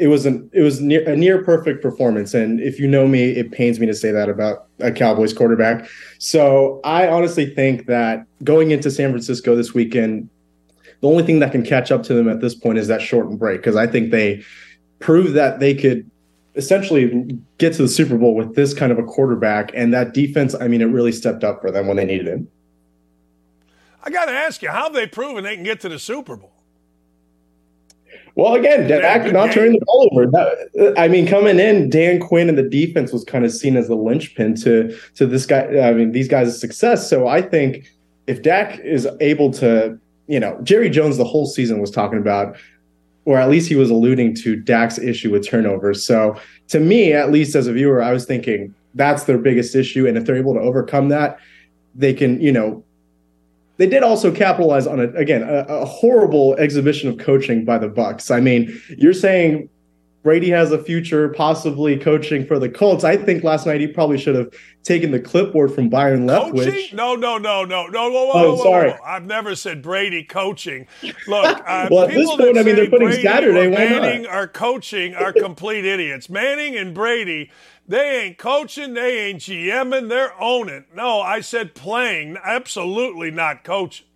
it 0.00 0.08
was 0.08 0.24
an 0.24 0.50
it 0.54 0.62
was 0.62 0.80
near, 0.80 1.06
a 1.06 1.14
near 1.14 1.44
perfect 1.44 1.82
performance. 1.82 2.32
And 2.32 2.58
if 2.58 2.80
you 2.80 2.88
know 2.88 3.06
me, 3.06 3.24
it 3.24 3.52
pains 3.52 3.78
me 3.78 3.86
to 3.86 3.94
say 3.94 4.10
that 4.10 4.30
about 4.30 4.66
a 4.80 4.90
Cowboys 4.90 5.34
quarterback. 5.34 5.88
So 6.18 6.80
I 6.84 7.06
honestly 7.06 7.54
think 7.54 7.86
that 7.86 8.26
going 8.42 8.70
into 8.70 8.90
San 8.90 9.10
Francisco 9.10 9.54
this 9.54 9.74
weekend, 9.74 10.30
the 11.02 11.08
only 11.08 11.22
thing 11.22 11.38
that 11.40 11.52
can 11.52 11.62
catch 11.62 11.92
up 11.92 12.02
to 12.04 12.14
them 12.14 12.30
at 12.30 12.40
this 12.40 12.54
point 12.54 12.78
is 12.78 12.88
that 12.88 13.02
shortened 13.02 13.38
break 13.38 13.60
because 13.60 13.76
I 13.76 13.86
think 13.86 14.10
they 14.10 14.42
prove 15.00 15.34
that 15.34 15.60
they 15.60 15.74
could 15.74 16.10
essentially 16.56 17.38
get 17.58 17.74
to 17.74 17.82
the 17.82 17.88
Super 17.88 18.16
Bowl 18.16 18.34
with 18.34 18.54
this 18.54 18.72
kind 18.72 18.90
of 18.90 18.98
a 18.98 19.04
quarterback 19.04 19.70
and 19.74 19.92
that 19.92 20.14
defense. 20.14 20.54
I 20.54 20.66
mean, 20.66 20.80
it 20.80 20.86
really 20.86 21.12
stepped 21.12 21.44
up 21.44 21.60
for 21.60 21.70
them 21.70 21.86
when 21.86 21.98
they 21.98 22.06
needed 22.06 22.26
him. 22.26 22.48
I 24.02 24.08
got 24.08 24.26
to 24.26 24.32
ask 24.32 24.62
you, 24.62 24.70
how 24.70 24.84
have 24.84 24.94
they 24.94 25.06
proven 25.06 25.44
they 25.44 25.56
can 25.56 25.64
get 25.64 25.80
to 25.80 25.90
the 25.90 25.98
Super 25.98 26.36
Bowl? 26.36 26.49
Well, 28.36 28.54
again, 28.54 28.88
Dak 28.88 29.32
not 29.32 29.52
turning 29.52 29.78
the 29.78 29.84
ball 29.84 30.08
over. 30.12 30.26
That, 30.26 30.94
I 30.96 31.08
mean, 31.08 31.26
coming 31.26 31.58
in, 31.58 31.90
Dan 31.90 32.20
Quinn 32.20 32.48
and 32.48 32.56
the 32.56 32.68
defense 32.68 33.12
was 33.12 33.24
kind 33.24 33.44
of 33.44 33.52
seen 33.52 33.76
as 33.76 33.88
the 33.88 33.96
linchpin 33.96 34.54
to 34.56 34.96
to 35.16 35.26
this 35.26 35.46
guy. 35.46 35.80
I 35.80 35.92
mean, 35.92 36.12
these 36.12 36.28
guys' 36.28 36.58
success. 36.60 37.08
So 37.08 37.28
I 37.28 37.42
think 37.42 37.90
if 38.26 38.42
Dak 38.42 38.78
is 38.80 39.08
able 39.20 39.50
to, 39.54 39.98
you 40.26 40.40
know, 40.40 40.58
Jerry 40.62 40.90
Jones 40.90 41.16
the 41.16 41.24
whole 41.24 41.46
season 41.46 41.80
was 41.80 41.90
talking 41.90 42.18
about 42.18 42.56
or 43.24 43.38
at 43.38 43.50
least 43.50 43.68
he 43.68 43.76
was 43.76 43.90
alluding 43.90 44.34
to 44.34 44.56
Dak's 44.56 44.98
issue 44.98 45.30
with 45.30 45.46
turnovers. 45.46 46.04
So 46.04 46.40
to 46.68 46.80
me, 46.80 47.12
at 47.12 47.30
least 47.30 47.54
as 47.54 47.66
a 47.66 47.72
viewer, 47.72 48.02
I 48.02 48.12
was 48.12 48.24
thinking 48.24 48.74
that's 48.94 49.24
their 49.24 49.38
biggest 49.38 49.74
issue. 49.74 50.06
And 50.06 50.16
if 50.16 50.24
they're 50.24 50.36
able 50.36 50.54
to 50.54 50.60
overcome 50.60 51.10
that, 51.10 51.38
they 51.94 52.14
can, 52.14 52.40
you 52.40 52.52
know, 52.52 52.82
they 53.80 53.86
did 53.86 54.02
also 54.02 54.30
capitalize 54.30 54.86
on 54.86 55.00
it 55.00 55.16
again, 55.16 55.42
a, 55.42 55.64
a 55.66 55.86
horrible 55.86 56.54
exhibition 56.56 57.08
of 57.08 57.16
coaching 57.16 57.64
by 57.64 57.78
the 57.78 57.88
Bucs. 57.88 58.30
I 58.30 58.38
mean, 58.38 58.78
you're 58.98 59.14
saying 59.14 59.70
Brady 60.22 60.50
has 60.50 60.70
a 60.70 60.82
future 60.82 61.30
possibly 61.30 61.96
coaching 61.96 62.44
for 62.44 62.58
the 62.58 62.68
Colts. 62.68 63.04
I 63.04 63.16
think 63.16 63.42
last 63.42 63.64
night 63.64 63.80
he 63.80 63.86
probably 63.86 64.18
should 64.18 64.34
have 64.34 64.52
taken 64.82 65.12
the 65.12 65.18
clipboard 65.18 65.74
from 65.74 65.88
Byron 65.88 66.26
Leftwich. 66.26 66.66
Coaching? 66.66 66.94
No, 66.96 67.14
no, 67.14 67.38
no, 67.38 67.64
no, 67.64 67.86
no. 67.86 68.10
Whoa, 68.10 68.26
whoa, 68.26 68.32
oh, 68.34 68.54
whoa, 68.56 68.62
sorry. 68.62 68.90
Whoa, 68.90 68.98
I've 69.02 69.24
never 69.24 69.54
said 69.54 69.80
Brady 69.80 70.24
coaching. 70.24 70.86
Look, 71.26 71.46
uh, 71.66 71.88
well, 71.90 72.04
at 72.04 72.10
this 72.10 72.28
point, 72.36 72.58
I 72.58 72.62
mean, 72.62 72.76
they're 72.76 72.90
putting 72.90 73.08
Brady 73.08 73.22
Saturday. 73.22 73.68
Why 73.68 73.76
Manning 73.76 74.26
are 74.26 74.46
coaching 74.46 75.14
are 75.14 75.32
complete 75.32 75.86
idiots. 75.86 76.28
Manning 76.28 76.76
and 76.76 76.94
Brady, 76.94 77.50
they 77.90 78.20
ain't 78.20 78.38
coaching, 78.38 78.94
they 78.94 79.26
ain't 79.26 79.40
GMing, 79.40 80.08
they're 80.08 80.40
owning. 80.40 80.84
No, 80.94 81.20
I 81.20 81.40
said 81.40 81.74
playing, 81.74 82.38
absolutely 82.42 83.32
not 83.32 83.64
coaching. 83.64 84.06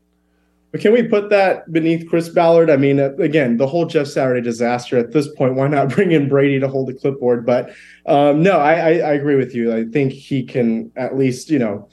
But 0.71 0.81
can 0.81 0.93
we 0.93 1.03
put 1.03 1.31
that 1.31 1.73
beneath 1.73 2.09
Chris 2.09 2.29
Ballard? 2.29 2.71
I 2.71 2.77
mean, 2.77 3.01
again, 3.01 3.57
the 3.57 3.67
whole 3.67 3.87
Jeff 3.87 4.07
Saturday 4.07 4.41
disaster. 4.41 4.97
At 4.97 5.11
this 5.11 5.27
point, 5.35 5.55
why 5.57 5.67
not 5.67 5.89
bring 5.95 6.13
in 6.13 6.29
Brady 6.29 6.61
to 6.61 6.69
hold 6.69 6.87
the 6.87 6.95
clipboard? 6.95 7.45
But 7.45 7.75
um, 8.07 8.45
no, 8.45 8.59
I, 8.59 8.75
I, 8.75 8.91
I, 8.91 9.13
agree 9.15 9.35
with 9.35 9.57
you. 9.57 9.75
I 9.75 9.85
think 9.85 10.13
he 10.13 10.45
can 10.45 10.93
at 10.95 11.17
least, 11.17 11.51
you 11.51 11.59
know, 11.59 11.89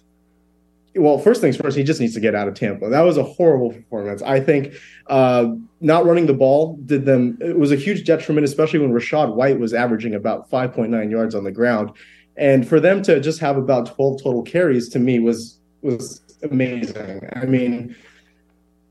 well, 0.96 1.18
first 1.18 1.42
things 1.42 1.58
first, 1.58 1.76
he 1.76 1.84
just 1.84 2.00
needs 2.00 2.14
to 2.14 2.20
get 2.20 2.36
out 2.36 2.48
of 2.48 2.54
Tampa. 2.54 2.90
That 2.90 3.02
was 3.02 3.18
a 3.18 3.24
horrible 3.24 3.72
performance. 3.72 4.22
I 4.22 4.40
think 4.40 4.74
uh, 5.08 5.56
not 5.82 6.06
running 6.06 6.28
the 6.28 6.34
ball 6.34 6.80
did 6.86 7.06
them. 7.06 7.38
It 7.42 7.58
was 7.58 7.72
a 7.72 7.76
huge 7.76 8.06
detriment, 8.06 8.46
especially 8.46 8.80
when 8.80 8.92
Rachaad 8.92 9.36
White 9.36 9.60
was 9.60 9.74
averaging 9.74 10.16
about 10.16 10.50
5.9 10.50 11.12
yards 11.12 11.36
on 11.36 11.44
the 11.44 11.52
ground, 11.52 11.92
and 12.38 12.68
for 12.68 12.80
them 12.80 13.02
to 13.04 13.20
just 13.20 13.40
have 13.40 13.58
about 13.58 13.94
12 13.94 14.24
total 14.24 14.44
carries 14.44 14.88
to 14.90 15.00
me 15.00 15.20
was 15.20 15.60
was 15.82 16.22
amazing. 16.44 17.28
I 17.34 17.46
mean 17.46 17.96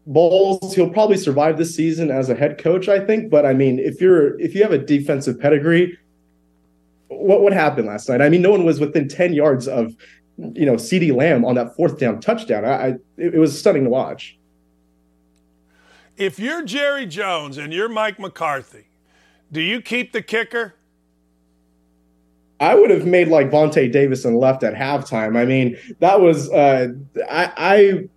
Bowles, 0.06 0.74
he'll 0.74 0.90
probably 0.90 1.16
survive 1.16 1.56
this 1.56 1.74
season 1.74 2.10
as 2.10 2.28
a 2.28 2.34
head 2.34 2.58
coach, 2.58 2.88
I 2.88 3.04
think. 3.04 3.30
But 3.30 3.46
I 3.46 3.52
mean, 3.52 3.78
if 3.78 4.00
you're 4.00 4.38
if 4.40 4.54
you 4.54 4.62
have 4.62 4.72
a 4.72 4.78
defensive 4.78 5.38
pedigree, 5.38 5.96
what 7.08 7.42
what 7.42 7.52
happened 7.52 7.86
last 7.86 8.08
night? 8.08 8.20
I 8.20 8.28
mean, 8.28 8.42
no 8.42 8.50
one 8.50 8.64
was 8.64 8.80
within 8.80 9.08
ten 9.08 9.32
yards 9.32 9.68
of 9.68 9.94
you 10.36 10.66
know 10.66 10.74
CeeDee 10.74 11.14
Lamb 11.14 11.44
on 11.44 11.54
that 11.54 11.76
fourth 11.76 11.98
down 11.98 12.20
touchdown. 12.20 12.64
I, 12.64 12.88
I 12.88 12.94
it 13.18 13.38
was 13.38 13.56
stunning 13.56 13.84
to 13.84 13.90
watch. 13.90 14.36
If 16.20 16.38
you're 16.38 16.62
Jerry 16.62 17.06
Jones 17.06 17.56
and 17.56 17.72
you're 17.72 17.88
Mike 17.88 18.18
McCarthy, 18.18 18.88
do 19.50 19.62
you 19.62 19.80
keep 19.80 20.12
the 20.12 20.20
kicker? 20.20 20.74
I 22.60 22.74
would 22.74 22.90
have 22.90 23.06
made 23.06 23.28
like 23.28 23.50
Vontae 23.50 23.90
Davis 23.90 24.26
and 24.26 24.36
left 24.36 24.62
at 24.62 24.74
halftime. 24.74 25.38
I 25.38 25.46
mean, 25.46 25.78
that 26.00 26.20
was 26.20 26.50
uh, 26.50 26.88
I, 27.30 27.52
I 27.56 28.08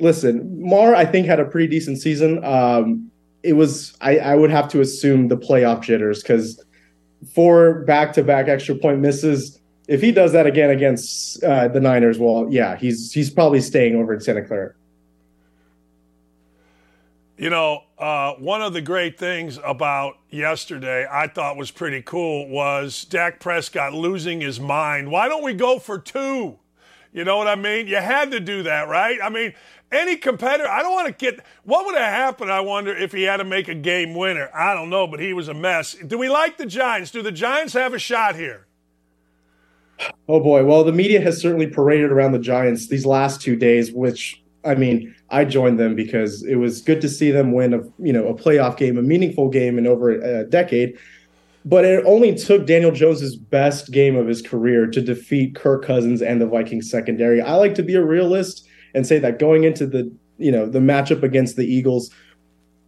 listen, 0.00 0.60
Maher, 0.60 0.96
I 0.96 1.04
think, 1.04 1.28
had 1.28 1.38
a 1.38 1.44
pretty 1.44 1.68
decent 1.68 2.00
season. 2.00 2.44
Um, 2.44 3.08
it 3.44 3.52
was, 3.52 3.96
I, 4.00 4.18
I 4.18 4.34
would 4.34 4.50
have 4.50 4.66
to 4.70 4.80
assume 4.80 5.28
the 5.28 5.36
playoff 5.36 5.82
jitters 5.82 6.22
because 6.22 6.60
four 7.32 7.84
back 7.84 8.12
to 8.14 8.24
back 8.24 8.48
extra 8.48 8.74
point 8.74 8.98
misses. 8.98 9.60
If 9.86 10.00
he 10.02 10.10
does 10.10 10.32
that 10.32 10.48
again 10.48 10.70
against 10.70 11.44
uh, 11.44 11.68
the 11.68 11.78
Niners, 11.78 12.18
well, 12.18 12.48
yeah, 12.50 12.74
he's 12.74 13.12
he's 13.12 13.30
probably 13.30 13.60
staying 13.60 13.94
over 13.94 14.12
in 14.12 14.18
Santa 14.20 14.44
Clara. 14.44 14.74
You 17.38 17.50
know, 17.50 17.84
uh, 17.96 18.32
one 18.32 18.62
of 18.62 18.72
the 18.72 18.80
great 18.80 19.16
things 19.16 19.60
about 19.64 20.18
yesterday 20.28 21.06
I 21.08 21.28
thought 21.28 21.56
was 21.56 21.70
pretty 21.70 22.02
cool 22.02 22.48
was 22.48 23.04
Dak 23.04 23.38
Prescott 23.38 23.94
losing 23.94 24.40
his 24.40 24.58
mind. 24.58 25.12
Why 25.12 25.28
don't 25.28 25.44
we 25.44 25.54
go 25.54 25.78
for 25.78 26.00
two? 26.00 26.58
You 27.12 27.24
know 27.24 27.36
what 27.36 27.46
I 27.46 27.54
mean? 27.54 27.86
You 27.86 27.98
had 27.98 28.32
to 28.32 28.40
do 28.40 28.64
that, 28.64 28.88
right? 28.88 29.20
I 29.22 29.28
mean, 29.28 29.54
any 29.92 30.16
competitor, 30.16 30.68
I 30.68 30.82
don't 30.82 30.92
want 30.92 31.06
to 31.06 31.12
get 31.12 31.46
what 31.62 31.86
would 31.86 31.94
have 31.94 32.12
happened, 32.12 32.50
I 32.50 32.58
wonder, 32.58 32.94
if 32.94 33.12
he 33.12 33.22
had 33.22 33.36
to 33.36 33.44
make 33.44 33.68
a 33.68 33.74
game 33.74 34.16
winner. 34.16 34.50
I 34.52 34.74
don't 34.74 34.90
know, 34.90 35.06
but 35.06 35.20
he 35.20 35.32
was 35.32 35.46
a 35.46 35.54
mess. 35.54 35.94
Do 35.94 36.18
we 36.18 36.28
like 36.28 36.56
the 36.56 36.66
Giants? 36.66 37.12
Do 37.12 37.22
the 37.22 37.30
Giants 37.30 37.72
have 37.74 37.94
a 37.94 38.00
shot 38.00 38.34
here? 38.34 38.66
Oh 40.28 40.40
boy. 40.40 40.64
Well, 40.64 40.82
the 40.82 40.92
media 40.92 41.20
has 41.20 41.40
certainly 41.40 41.68
paraded 41.68 42.10
around 42.10 42.32
the 42.32 42.40
Giants 42.40 42.88
these 42.88 43.06
last 43.06 43.40
two 43.40 43.54
days, 43.54 43.92
which 43.92 44.42
I 44.68 44.74
mean, 44.74 45.14
I 45.30 45.44
joined 45.44 45.80
them 45.80 45.94
because 45.94 46.44
it 46.44 46.56
was 46.56 46.80
good 46.80 47.00
to 47.00 47.08
see 47.08 47.30
them 47.30 47.52
win 47.52 47.74
a 47.74 47.80
you 47.98 48.12
know 48.12 48.28
a 48.28 48.34
playoff 48.34 48.76
game, 48.76 48.98
a 48.98 49.02
meaningful 49.02 49.48
game 49.48 49.78
in 49.78 49.86
over 49.86 50.10
a 50.10 50.44
decade. 50.44 50.98
But 51.64 51.84
it 51.84 52.04
only 52.06 52.34
took 52.34 52.66
Daniel 52.66 52.92
Jones's 52.92 53.36
best 53.36 53.90
game 53.90 54.16
of 54.16 54.26
his 54.26 54.40
career 54.40 54.86
to 54.86 55.00
defeat 55.00 55.54
Kirk 55.54 55.84
Cousins 55.84 56.22
and 56.22 56.40
the 56.40 56.46
Vikings 56.46 56.90
secondary. 56.90 57.42
I 57.42 57.54
like 57.54 57.74
to 57.74 57.82
be 57.82 57.94
a 57.94 58.04
realist 58.04 58.66
and 58.94 59.06
say 59.06 59.18
that 59.18 59.38
going 59.38 59.64
into 59.64 59.86
the 59.86 60.10
you 60.38 60.52
know 60.52 60.66
the 60.66 60.78
matchup 60.78 61.22
against 61.22 61.56
the 61.56 61.66
Eagles, 61.66 62.10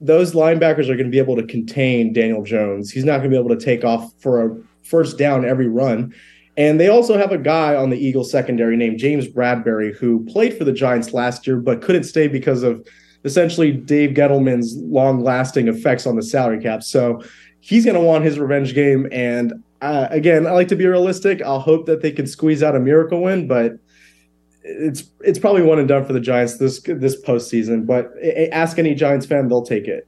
those 0.01 0.33
linebackers 0.33 0.89
are 0.89 0.97
going 0.97 1.05
to 1.05 1.11
be 1.11 1.19
able 1.19 1.37
to 1.37 1.47
contain 1.47 2.13
Daniel 2.13 2.43
Jones. 2.43 2.91
He's 2.91 3.05
not 3.05 3.19
going 3.19 3.31
to 3.31 3.37
be 3.37 3.39
able 3.39 3.57
to 3.57 3.65
take 3.65 3.85
off 3.85 4.13
for 4.21 4.47
a 4.47 4.57
first 4.83 5.19
down 5.19 5.45
every 5.45 5.69
run. 5.69 6.15
And 6.61 6.79
they 6.79 6.89
also 6.89 7.17
have 7.17 7.33
a 7.33 7.39
guy 7.39 7.75
on 7.75 7.89
the 7.89 7.97
Eagles 7.97 8.31
secondary 8.31 8.77
named 8.77 8.99
James 8.99 9.27
Bradberry 9.27 9.97
who 9.97 10.27
played 10.27 10.59
for 10.59 10.65
the 10.65 10.75
Giants 10.75 11.15
last 11.15 11.47
year 11.47 11.57
but 11.57 11.81
couldn't 11.81 12.05
stay 12.05 12.29
because 12.29 12.63
of 12.63 12.87
essentially 13.25 13.73
Dave 13.73 14.11
Gettleman's 14.11 14.77
long 14.77 15.25
lasting 15.25 15.69
effects 15.69 16.07
on 16.07 16.17
the 16.17 16.23
salary 16.23 16.61
cap. 16.61 16.83
So 16.83 17.25
he's 17.61 17.87
going 17.87 17.95
to 17.95 18.03
want 18.03 18.27
his 18.27 18.39
revenge 18.39 18.75
game. 18.75 19.09
And 19.11 19.55
uh, 19.81 20.09
again, 20.11 20.47
I 20.47 20.51
like 20.51 20.69
to 20.69 20.77
be 20.77 20.87
realistic. 20.87 21.41
I'll 21.41 21.61
hope 21.61 21.87
that 21.87 22.03
they 22.03 22.13
can 22.13 22.27
squeeze 22.27 22.63
out 22.63 22.77
a 22.77 22.81
miracle 22.81 23.23
win, 23.23 23.49
but 23.49 23.79
it's 24.63 25.05
it's 25.21 25.39
probably 25.39 25.63
one 25.63 25.79
and 25.79 25.89
done 25.89 26.05
for 26.05 26.13
the 26.13 26.21
Giants 26.21 26.59
this 26.59 26.83
this 26.83 27.19
postseason. 27.23 27.87
But 27.87 28.13
ask 28.53 28.79
any 28.79 28.95
Giants 28.95 29.25
fan, 29.25 29.49
they'll 29.49 29.65
take 29.65 29.89
it. 29.89 30.07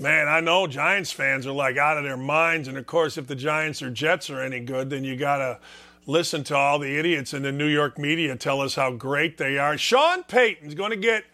Man, 0.00 0.28
I 0.28 0.40
know 0.40 0.66
Giants 0.66 1.12
fans 1.12 1.46
are 1.46 1.52
like 1.52 1.76
out 1.76 1.96
of 1.96 2.04
their 2.04 2.16
minds, 2.16 2.68
and 2.68 2.76
of 2.76 2.86
course, 2.86 3.16
if 3.16 3.26
the 3.26 3.36
Giants 3.36 3.80
or 3.82 3.90
Jets 3.90 4.28
are 4.28 4.40
any 4.40 4.60
good, 4.60 4.90
then 4.90 5.04
you 5.04 5.16
gotta 5.16 5.58
listen 6.06 6.44
to 6.44 6.56
all 6.56 6.78
the 6.78 6.98
idiots 6.98 7.32
in 7.32 7.42
the 7.42 7.52
New 7.52 7.66
York 7.66 7.98
media 7.98 8.36
tell 8.36 8.60
us 8.60 8.74
how 8.74 8.90
great 8.90 9.38
they 9.38 9.56
are. 9.56 9.78
Sean 9.78 10.22
Payton's 10.24 10.74
going 10.74 10.90
to 10.90 10.96
get 10.96 11.24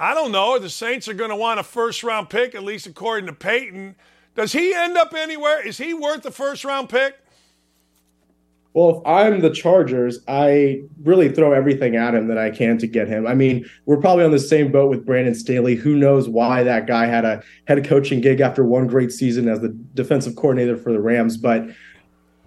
I 0.00 0.14
don't 0.14 0.30
know. 0.30 0.58
The 0.60 0.70
Saints 0.70 1.08
are 1.08 1.14
going 1.14 1.30
to 1.30 1.36
want 1.36 1.58
a 1.58 1.64
first 1.64 2.04
round 2.04 2.30
pick, 2.30 2.54
at 2.54 2.62
least 2.62 2.86
according 2.86 3.26
to 3.26 3.32
Payton. 3.32 3.96
Does 4.36 4.52
he 4.52 4.72
end 4.72 4.96
up 4.96 5.12
anywhere? 5.12 5.66
Is 5.66 5.78
he 5.78 5.92
worth 5.92 6.22
the 6.22 6.30
first 6.30 6.64
round 6.64 6.88
pick? 6.88 7.18
Well, 8.74 8.98
if 8.98 9.06
I'm 9.06 9.40
the 9.40 9.50
Chargers, 9.50 10.20
I 10.28 10.82
really 11.02 11.32
throw 11.32 11.52
everything 11.52 11.96
at 11.96 12.14
him 12.14 12.28
that 12.28 12.38
I 12.38 12.50
can 12.50 12.78
to 12.78 12.86
get 12.86 13.08
him. 13.08 13.26
I 13.26 13.34
mean, 13.34 13.68
we're 13.86 13.96
probably 13.96 14.24
on 14.24 14.30
the 14.30 14.38
same 14.38 14.70
boat 14.70 14.90
with 14.90 15.04
Brandon 15.06 15.34
Staley. 15.34 15.74
Who 15.74 15.96
knows 15.96 16.28
why 16.28 16.62
that 16.62 16.86
guy 16.86 17.06
had 17.06 17.24
a 17.24 17.42
head 17.66 17.84
coaching 17.86 18.20
gig 18.20 18.40
after 18.40 18.64
one 18.64 18.86
great 18.86 19.10
season 19.10 19.48
as 19.48 19.60
the 19.60 19.70
defensive 19.94 20.36
coordinator 20.36 20.76
for 20.76 20.92
the 20.92 21.00
Rams, 21.00 21.36
but 21.36 21.68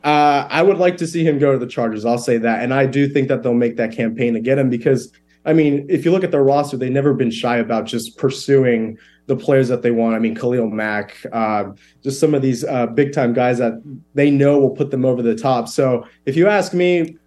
uh, 0.03 0.47
I 0.49 0.63
would 0.63 0.77
like 0.77 0.97
to 0.97 1.07
see 1.07 1.23
him 1.23 1.37
go 1.37 1.51
to 1.51 1.59
the 1.59 1.67
Chargers. 1.67 2.05
I'll 2.05 2.17
say 2.17 2.37
that, 2.37 2.63
and 2.63 2.73
I 2.73 2.85
do 2.85 3.07
think 3.07 3.27
that 3.27 3.43
they'll 3.43 3.53
make 3.53 3.77
that 3.77 3.91
campaign 3.91 4.33
to 4.33 4.39
get 4.39 4.57
him 4.57 4.69
because 4.69 5.11
I 5.45 5.53
mean, 5.53 5.85
if 5.89 6.05
you 6.05 6.11
look 6.11 6.23
at 6.23 6.31
their 6.31 6.43
roster, 6.43 6.77
they've 6.77 6.91
never 6.91 7.13
been 7.13 7.31
shy 7.31 7.57
about 7.57 7.85
just 7.85 8.17
pursuing 8.17 8.97
the 9.27 9.35
players 9.35 9.67
that 9.67 9.81
they 9.81 9.91
want. 9.91 10.15
I 10.15 10.19
mean, 10.19 10.35
Khalil 10.35 10.67
Mack, 10.67 11.17
uh, 11.31 11.71
just 12.03 12.19
some 12.19 12.33
of 12.33 12.41
these 12.41 12.63
uh, 12.63 12.87
big 12.87 13.13
time 13.13 13.33
guys 13.33 13.57
that 13.59 13.73
they 14.13 14.29
know 14.29 14.59
will 14.59 14.71
put 14.71 14.91
them 14.91 15.05
over 15.05 15.21
the 15.21 15.35
top. 15.35 15.67
So 15.67 16.05
if 16.25 16.35
you 16.35 16.47
ask 16.47 16.73
me, 16.73 17.17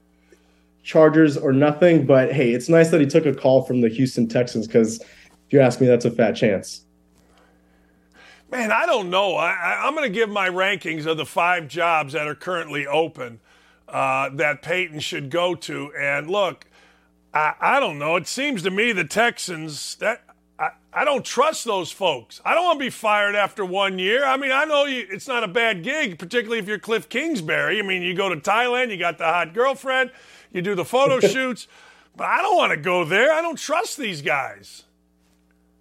Chargers 0.83 1.39
or 1.39 1.51
nothing, 1.51 2.05
but 2.05 2.31
hey, 2.31 2.53
it's 2.53 2.69
nice 2.69 2.91
that 2.91 3.01
he 3.01 3.07
took 3.07 3.25
a 3.25 3.35
call 3.35 3.63
from 3.63 3.81
the 3.81 3.89
Houston 3.89 4.29
Texans 4.29 4.67
because 4.67 5.01
if 5.01 5.53
you 5.53 5.61
ask 5.61 5.81
me, 5.81 5.87
that's 5.87 6.05
a 6.05 6.11
fat 6.11 6.33
chance. 6.33 6.85
Man, 8.51 8.71
I 8.71 8.85
don't 8.85 9.09
know. 9.09 9.35
I, 9.35 9.89
am 9.89 9.95
going 9.95 10.07
to 10.07 10.15
give 10.15 10.29
my 10.29 10.49
rankings 10.49 11.07
of 11.07 11.17
the 11.17 11.25
five 11.25 11.69
jobs 11.69 12.13
that 12.13 12.27
are 12.27 12.35
currently 12.35 12.87
open 12.87 13.41
uh, 13.89 14.29
that 14.35 14.61
Payton 14.61 15.01
should 15.01 15.31
go 15.31 15.55
to. 15.55 15.91
And 15.99 16.31
look, 16.31 16.67
I, 17.33 17.55
I 17.61 17.81
don't 17.81 17.99
know. 17.99 18.17
It 18.17 18.29
seems 18.29 18.63
to 18.63 18.71
me 18.71 18.93
the 18.93 19.05
Texans 19.05 19.97
that 19.97 20.23
I, 20.95 21.05
don't 21.05 21.25
trust 21.25 21.65
those 21.65 21.91
folks. 21.91 22.41
I 22.45 22.55
don't 22.55 22.65
want 22.65 22.79
to 22.79 22.85
be 22.85 22.91
fired 22.91 23.35
after 23.35 23.65
one 23.65 23.99
year. 23.99 24.25
I 24.25 24.37
mean, 24.37 24.53
I 24.53 24.65
know 24.65 24.85
you, 24.85 25.07
it's 25.11 25.29
not 25.29 25.45
a 25.45 25.49
bad 25.49 25.83
gig, 25.83 26.19
particularly 26.19 26.59
if 26.59 26.69
you're 26.69 26.79
Cliff 26.79 27.09
Kingsbury. 27.09 27.79
I 27.79 27.83
mean, 27.83 28.03
you 28.03 28.15
go 28.15 28.29
to 28.29 28.37
Thailand, 28.37 28.91
you 28.91 28.97
got 28.97 29.19
the 29.19 29.25
hot 29.25 29.55
girlfriend, 29.55 30.11
you 30.53 30.63
do 30.63 30.75
the 30.75 30.85
photo 30.85 31.21
shoots, 31.29 31.69
but 32.17 32.27
I 32.27 32.43
don't 32.43 32.57
want 32.57 32.71
to 32.71 32.77
go 32.77 33.05
there. 33.05 33.33
I 33.33 33.43
don't 33.43 33.59
trust 33.59 33.97
these 33.97 34.23
guys. 34.23 34.85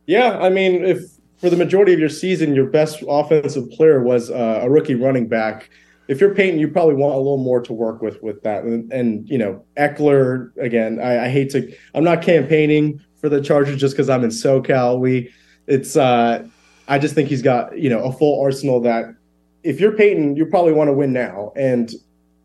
Yeah, 0.06 0.38
I 0.40 0.50
mean, 0.50 0.84
if 0.84 1.00
for 1.38 1.50
the 1.50 1.58
majority 1.58 1.94
of 1.94 2.00
your 2.00 2.10
season, 2.10 2.56
your 2.56 2.66
best 2.66 3.04
offensive 3.08 3.70
player 3.72 4.04
was 4.04 4.30
uh, 4.30 4.60
a 4.64 4.70
rookie 4.70 4.96
running 4.96 5.28
back 5.28 5.70
if 6.08 6.20
you're 6.20 6.36
Payton, 6.36 6.60
you 6.60 6.68
probably 6.68 6.96
want 6.96 7.16
a 7.16 7.18
little 7.18 7.38
more 7.38 7.62
to 7.62 7.74
work 7.74 8.02
with 8.02 8.22
with 8.22 8.42
that. 8.44 8.64
And, 8.64 8.92
and 8.92 9.28
you 9.30 9.38
know, 9.38 9.64
Ekeler 9.78 10.56
again. 10.58 11.00
I, 11.00 11.26
I, 11.26 11.30
hate 11.30 11.52
to. 11.52 11.74
I'm 11.94 12.04
not 12.04 12.22
campaigning 12.22 13.02
for 13.24 13.30
the 13.30 13.40
Chargers 13.40 13.80
just 13.80 13.94
because 13.96 14.10
I'm 14.10 14.26
in 14.26 14.30
SoCal. 14.30 15.00
We, 15.00 15.32
it's. 15.66 15.96
uh 15.96 16.46
I 16.86 17.00
just 17.00 17.16
think 17.16 17.30
he's 17.30 17.42
got 17.42 17.78
you 17.78 17.90
know 17.90 18.04
a 18.04 18.12
full 18.12 18.42
arsenal 18.44 18.82
that 18.82 19.16
if 19.64 19.80
you're 19.80 19.94
Payton, 19.94 20.36
you 20.36 20.46
probably 20.46 20.74
want 20.74 20.90
to 20.90 20.94
win 20.94 21.14
now, 21.14 21.54
and 21.56 21.90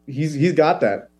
he's 0.06 0.34
he's 0.34 0.52
got 0.52 0.80
that. 0.80 1.10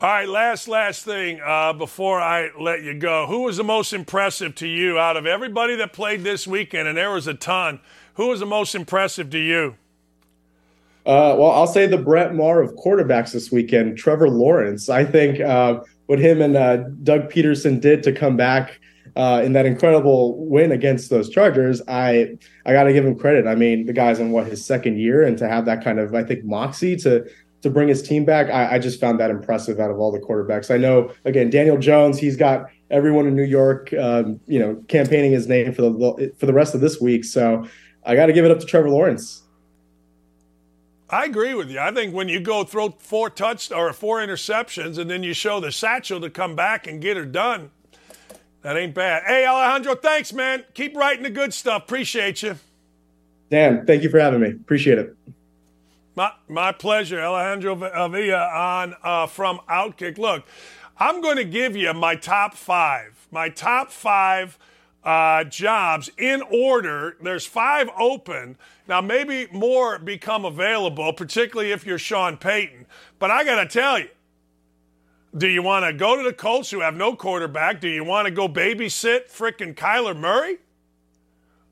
All 0.00 0.10
right, 0.10 0.28
last 0.28 0.66
last 0.66 1.04
thing 1.04 1.40
uh, 1.40 1.72
before 1.74 2.20
I 2.20 2.50
let 2.58 2.82
you 2.82 2.98
go. 2.98 3.28
Who 3.28 3.42
was 3.42 3.56
the 3.56 3.62
most 3.62 3.92
impressive 3.92 4.56
to 4.56 4.66
you 4.66 4.98
out 4.98 5.16
of 5.16 5.26
everybody 5.26 5.76
that 5.76 5.92
played 5.92 6.24
this 6.24 6.44
weekend? 6.44 6.88
And 6.88 6.98
there 6.98 7.12
was 7.12 7.28
a 7.28 7.34
ton. 7.34 7.78
Who 8.14 8.26
was 8.26 8.40
the 8.40 8.46
most 8.46 8.74
impressive 8.74 9.30
to 9.30 9.38
you? 9.38 9.76
Uh, 11.06 11.36
well, 11.38 11.52
I'll 11.52 11.66
say 11.68 11.86
the 11.86 11.98
Brett 11.98 12.34
Maher 12.34 12.62
of 12.62 12.74
quarterbacks 12.74 13.32
this 13.32 13.52
weekend, 13.52 13.96
Trevor 13.96 14.28
Lawrence. 14.28 14.88
I 14.88 15.04
think 15.04 15.38
uh, 15.38 15.80
what 16.06 16.18
him 16.18 16.42
and 16.42 16.56
uh, 16.56 16.76
Doug 17.02 17.30
Pederson 17.30 17.80
did 17.80 18.02
to 18.02 18.12
come 18.12 18.36
back 18.36 18.80
uh, 19.16 19.42
in 19.44 19.52
that 19.52 19.66
incredible 19.66 20.44
win 20.46 20.72
against 20.72 21.10
those 21.10 21.28
Chargers, 21.28 21.80
I 21.86 22.36
I 22.66 22.72
got 22.72 22.84
to 22.84 22.92
give 22.92 23.04
him 23.04 23.16
credit. 23.16 23.46
I 23.46 23.54
mean, 23.54 23.86
the 23.86 23.92
guy's 23.92 24.18
in 24.18 24.32
what 24.32 24.46
his 24.46 24.64
second 24.64 24.98
year, 24.98 25.22
and 25.22 25.38
to 25.38 25.48
have 25.48 25.64
that 25.66 25.84
kind 25.84 25.98
of 25.98 26.14
I 26.14 26.24
think 26.24 26.44
moxie 26.44 26.96
to 26.96 27.24
to 27.62 27.70
bring 27.70 27.88
his 27.88 28.02
team 28.02 28.24
back, 28.24 28.50
I, 28.50 28.74
I 28.74 28.78
just 28.78 29.00
found 29.00 29.18
that 29.20 29.30
impressive 29.30 29.80
out 29.80 29.90
of 29.90 29.98
all 29.98 30.12
the 30.12 30.18
quarterbacks. 30.18 30.72
I 30.72 30.78
know 30.78 31.12
again, 31.24 31.48
Daniel 31.48 31.78
Jones, 31.78 32.18
he's 32.18 32.36
got 32.36 32.66
everyone 32.90 33.26
in 33.26 33.36
New 33.36 33.44
York, 33.44 33.92
um, 33.94 34.40
you 34.46 34.58
know, 34.58 34.82
campaigning 34.88 35.32
his 35.32 35.46
name 35.46 35.72
for 35.72 35.82
the 35.82 36.32
for 36.38 36.46
the 36.46 36.52
rest 36.52 36.74
of 36.74 36.80
this 36.80 37.00
week. 37.00 37.24
So 37.24 37.66
I 38.04 38.16
got 38.16 38.26
to 38.26 38.32
give 38.32 38.44
it 38.44 38.50
up 38.50 38.58
to 38.58 38.66
Trevor 38.66 38.90
Lawrence. 38.90 39.43
I 41.14 41.26
agree 41.26 41.54
with 41.54 41.70
you. 41.70 41.78
I 41.78 41.92
think 41.92 42.12
when 42.12 42.28
you 42.28 42.40
go 42.40 42.64
throw 42.64 42.90
four 42.90 43.30
touch 43.30 43.70
or 43.70 43.92
four 43.92 44.18
interceptions 44.18 44.98
and 44.98 45.08
then 45.08 45.22
you 45.22 45.32
show 45.32 45.60
the 45.60 45.70
satchel 45.70 46.20
to 46.20 46.28
come 46.28 46.56
back 46.56 46.88
and 46.88 47.00
get 47.00 47.16
her 47.16 47.24
done, 47.24 47.70
that 48.62 48.76
ain't 48.76 48.94
bad. 48.94 49.22
Hey, 49.24 49.46
Alejandro, 49.46 49.94
thanks, 49.94 50.32
man. 50.32 50.64
Keep 50.74 50.96
writing 50.96 51.22
the 51.22 51.30
good 51.30 51.54
stuff. 51.54 51.84
Appreciate 51.84 52.42
you. 52.42 52.56
Dan, 53.48 53.86
thank 53.86 54.02
you 54.02 54.10
for 54.10 54.18
having 54.18 54.40
me. 54.40 54.50
Appreciate 54.50 54.98
it. 54.98 55.16
My, 56.16 56.32
my 56.48 56.72
pleasure, 56.72 57.20
Alejandro 57.20 57.80
Avila 57.84 58.48
on 58.48 58.94
uh, 59.04 59.28
from 59.28 59.60
Outkick. 59.70 60.18
Look, 60.18 60.44
I'm 60.98 61.20
going 61.20 61.36
to 61.36 61.44
give 61.44 61.76
you 61.76 61.94
my 61.94 62.16
top 62.16 62.54
five. 62.54 63.28
My 63.30 63.50
top 63.50 63.92
five 63.92 64.58
uh, 65.04 65.44
jobs 65.44 66.10
in 66.16 66.42
order. 66.42 67.16
There's 67.22 67.46
five 67.46 67.88
open. 67.98 68.56
Now, 68.88 69.00
maybe 69.00 69.46
more 69.52 69.98
become 69.98 70.44
available, 70.44 71.12
particularly 71.12 71.72
if 71.72 71.86
you're 71.86 71.98
Sean 71.98 72.36
Payton. 72.36 72.86
But 73.18 73.30
I 73.30 73.44
got 73.44 73.62
to 73.62 73.66
tell 73.66 73.98
you, 73.98 74.08
do 75.36 75.48
you 75.48 75.62
want 75.62 75.84
to 75.84 75.92
go 75.92 76.16
to 76.16 76.22
the 76.22 76.32
Colts 76.32 76.70
who 76.70 76.80
have 76.80 76.94
no 76.94 77.16
quarterback? 77.16 77.80
Do 77.80 77.88
you 77.88 78.04
want 78.04 78.26
to 78.26 78.30
go 78.30 78.48
babysit 78.48 79.30
frickin' 79.30 79.74
Kyler 79.74 80.16
Murray? 80.16 80.58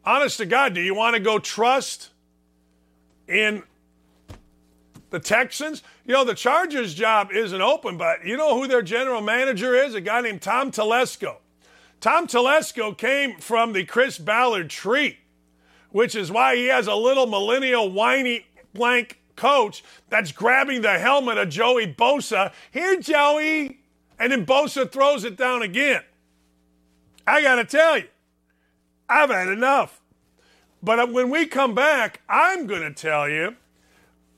Honest 0.05 0.39
to 0.39 0.47
God, 0.47 0.75
do 0.75 0.81
you 0.81 0.95
want 0.95 1.15
to 1.15 1.21
go 1.21 1.39
trust 1.39 2.11
in 3.29 3.63
the 5.11 5.21
Texans? 5.21 5.83
You 6.05 6.13
know, 6.13 6.25
the 6.25 6.35
Chargers' 6.35 6.93
job 6.93 7.31
isn't 7.33 7.63
open, 7.63 7.97
but 7.97 8.27
you 8.27 8.37
know 8.37 8.61
who 8.61 8.67
their 8.67 8.83
general 8.83 9.21
manager 9.21 9.77
is? 9.77 9.95
A 9.95 10.01
guy 10.01 10.21
named 10.21 10.43
Tom 10.43 10.73
Telesco. 10.73 11.37
Tom 12.03 12.27
Telesco 12.27 12.99
came 12.99 13.37
from 13.37 13.73
the 13.73 13.85
Chris 13.85 14.19
Ballard 14.19 14.69
tree, 14.69 15.19
which 15.91 16.17
is 16.17 16.33
why 16.33 16.57
he 16.57 16.67
has 16.67 16.89
a 16.89 16.97
little 16.97 17.29
millennial 17.29 17.89
whiny 17.93 18.45
blank 18.75 19.21
coach 19.37 19.85
that's 20.11 20.33
grabbing 20.33 20.83
the 20.83 20.99
helmet 20.99 21.39
of 21.39 21.49
Joey 21.49 21.87
Bosa. 21.87 22.53
Here, 22.73 22.99
Joey. 22.99 23.79
And 24.19 24.33
then 24.33 24.45
Bosa 24.45 24.91
throws 24.91 25.23
it 25.23 25.37
down 25.37 25.63
again. 25.63 26.03
I 27.25 27.41
got 27.41 27.55
to 27.55 27.65
tell 27.65 27.99
you, 27.99 28.09
I've 29.09 29.31
had 29.31 29.47
enough. 29.47 30.01
But 30.83 30.99
uh, 30.99 31.07
when 31.07 31.31
we 31.31 31.47
come 31.47 31.73
back, 31.73 32.21
I'm 32.29 32.67
going 32.67 32.83
to 32.83 32.93
tell 32.93 33.29
you, 33.29 33.55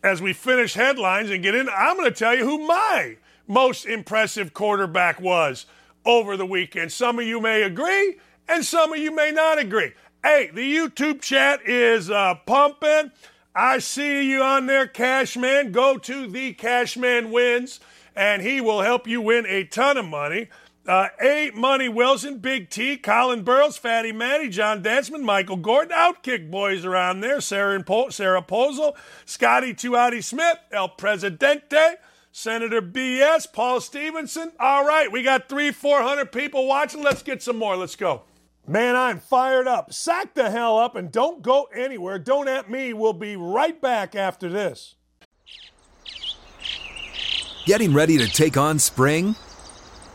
as 0.03 0.21
we 0.21 0.35
finish 0.35 0.75
headlines 0.75 1.31
and 1.31 1.43
get 1.43 1.55
in, 1.55 1.71
I'm 1.71 1.97
going 1.97 2.13
to 2.13 2.19
tell 2.19 2.35
you 2.35 2.45
who 2.45 2.67
my 2.67 3.17
most 3.49 3.87
impressive 3.87 4.53
quarterback 4.53 5.19
was 5.19 5.65
over 6.05 6.37
the 6.37 6.47
weekend. 6.47 6.93
Some 6.93 7.19
of 7.19 7.27
you 7.27 7.41
may 7.41 7.63
agree, 7.63 8.17
and 8.49 8.65
some 8.65 8.93
of 8.93 8.99
you 8.99 9.15
may 9.15 9.31
not 9.31 9.59
agree. 9.59 9.93
Hey, 10.23 10.51
the 10.53 10.75
YouTube 10.75 11.21
chat 11.21 11.61
is 11.67 12.11
uh, 12.11 12.35
pumping. 12.47 13.13
I 13.55 13.79
see 13.79 14.29
you 14.31 14.43
on 14.43 14.67
there, 14.67 14.87
Cashman. 14.87 15.73
Go 15.73 15.99
to 15.99 16.27
the 16.27 16.55
Cashman 16.55 17.31
Wins 17.31 17.81
and 18.17 18.43
he 18.43 18.61
will 18.61 18.83
help 18.83 19.07
you 19.07 19.21
win 19.21 19.47
a 19.47 19.65
ton 19.65 19.97
of 19.97 20.07
money. 20.07 20.49
Uh, 20.87 21.09
a. 21.21 21.51
Money 21.55 21.89
Wilson, 21.89 22.39
Big 22.39 22.69
T, 22.69 22.99
Colin 22.99 23.43
Burrows, 23.43 23.79
Fatty 23.79 24.13
Matty, 24.13 24.51
John 24.51 24.83
Dansman, 24.83 25.23
Michael 25.23 25.57
Gordon, 25.57 25.97
Outkick 25.97 26.51
boys 26.51 26.85
around 26.85 27.21
there, 27.21 27.41
Sarah, 27.41 27.75
and 27.75 28.13
Sarah 28.13 28.43
Pozel, 28.43 28.95
Scotty 29.25 29.73
Tuati 29.73 30.23
Smith, 30.23 30.59
El 30.71 30.91
Presidente, 30.91 31.97
Senator 32.37 32.83
BS, 32.83 33.53
Paul 33.53 33.81
Stevenson. 33.81 34.51
All 34.59 34.85
right, 34.85 35.11
we 35.11 35.23
got 35.23 35.49
three, 35.49 35.71
400 35.71 36.33
people 36.33 36.67
watching. 36.67 37.01
Let's 37.01 37.23
get 37.23 37.45
some 37.45 37.57
more. 37.57 37.77
Let's 37.77 37.95
go. 37.95 38.23
Man, 38.67 38.97
I'm 38.97 39.21
fired 39.21 39.69
up. 39.69 39.93
Sack 39.93 40.35
the 40.35 40.51
hell 40.51 40.77
up 40.77 40.97
and 40.97 41.13
don't 41.13 41.43
go 41.43 41.69
anywhere. 41.73 42.19
Don't 42.19 42.49
at 42.49 42.69
me. 42.69 42.93
We'll 42.93 43.13
be 43.13 43.37
right 43.37 43.81
back 43.81 44.17
after 44.17 44.49
this. 44.49 44.97
Getting 47.67 47.95
ready 47.95 48.19
to 48.19 48.27
take 48.27 48.57
on 48.57 48.81
spring? 48.81 49.37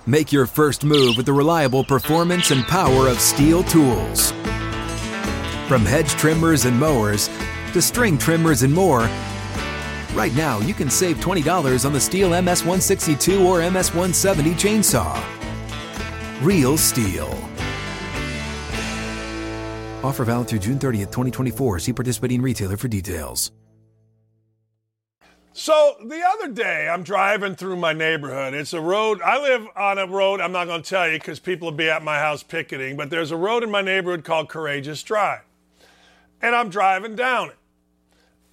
Make 0.06 0.34
your 0.34 0.46
first 0.46 0.84
move 0.84 1.16
with 1.16 1.26
the 1.26 1.32
reliable 1.32 1.86
performance 1.86 2.52
and 2.52 2.66
power 2.66 3.08
of 3.08 3.22
STIHL 3.22 3.64
tools. 3.70 4.32
From 5.70 5.86
hedge 5.86 6.10
trimmers 6.12 6.66
and 6.66 6.78
mowers 6.78 7.30
to 7.72 7.82
string 7.82 8.18
trimmers 8.18 8.64
and 8.64 8.74
more, 8.74 9.10
right 10.20 10.36
now 10.36 10.60
you 10.60 10.74
can 10.74 10.90
save 10.90 11.16
$20 11.18 11.86
on 11.86 11.94
the 11.94 12.00
STIHL 12.00 12.32
MS162 12.32 13.46
or 13.46 13.62
MS170 13.62 14.54
chainsaw. 14.54 15.16
Real 16.42 16.76
STIHL. 16.78 17.34
Offer 20.04 20.26
valid 20.26 20.50
through 20.50 20.60
June 20.60 20.78
30th, 20.78 21.12
2024. 21.12 21.80
See 21.80 21.94
participating 21.94 22.42
retailer 22.42 22.76
for 22.76 22.90
details. 22.90 23.52
So 25.54 25.96
the 26.06 26.22
other 26.22 26.54
day, 26.54 26.88
I'm 26.90 27.04
driving 27.04 27.56
through 27.56 27.78
my 27.78 27.92
neighborhood. 27.92 28.54
It's 28.54 28.74
a 28.74 28.80
road. 28.80 29.22
I 29.22 29.42
live 29.42 29.68
on 29.76 29.98
a 29.98 30.08
road. 30.08 30.40
I'm 30.40 30.54
not 30.54 30.68
going 30.68 30.82
to 30.82 30.90
tell 30.90 31.10
you 31.10 31.18
because 31.18 31.40
people 31.40 31.68
will 31.70 31.78
be 31.78 31.90
at 31.90 32.04
my 32.04 32.18
house 32.18 32.44
picketing. 32.44 32.96
But 32.96 33.10
there's 33.10 33.32
a 33.32 33.38
road 33.38 33.64
in 33.64 33.72
my 33.72 33.82
neighborhood 33.82 34.24
called 34.24 34.48
Courageous 34.48 35.04
Drive, 35.04 35.42
and 36.42 36.56
I'm 36.56 36.70
driving 36.70 37.16
down 37.16 37.50
it. 37.50 37.59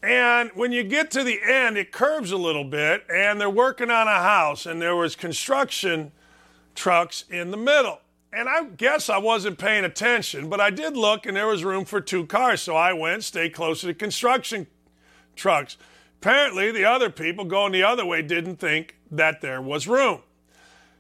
And 0.06 0.52
when 0.54 0.70
you 0.70 0.84
get 0.84 1.10
to 1.12 1.24
the 1.24 1.40
end, 1.42 1.76
it 1.76 1.90
curves 1.90 2.30
a 2.30 2.36
little 2.36 2.62
bit, 2.62 3.04
and 3.12 3.40
they're 3.40 3.50
working 3.50 3.90
on 3.90 4.06
a 4.06 4.22
house, 4.22 4.64
and 4.64 4.80
there 4.80 4.94
was 4.94 5.16
construction 5.16 6.12
trucks 6.76 7.24
in 7.28 7.50
the 7.50 7.56
middle. 7.56 7.98
And 8.32 8.48
I 8.48 8.66
guess 8.66 9.10
I 9.10 9.18
wasn't 9.18 9.58
paying 9.58 9.84
attention, 9.84 10.48
but 10.48 10.60
I 10.60 10.70
did 10.70 10.96
look, 10.96 11.26
and 11.26 11.36
there 11.36 11.48
was 11.48 11.64
room 11.64 11.84
for 11.84 12.00
two 12.00 12.24
cars. 12.24 12.60
So 12.60 12.76
I 12.76 12.92
went, 12.92 13.24
stayed 13.24 13.52
closer 13.52 13.88
to 13.88 13.94
construction 13.94 14.68
trucks. 15.34 15.76
Apparently, 16.22 16.70
the 16.70 16.84
other 16.84 17.10
people 17.10 17.44
going 17.44 17.72
the 17.72 17.82
other 17.82 18.06
way 18.06 18.22
didn't 18.22 18.56
think 18.56 18.94
that 19.10 19.40
there 19.40 19.60
was 19.60 19.88
room. 19.88 20.20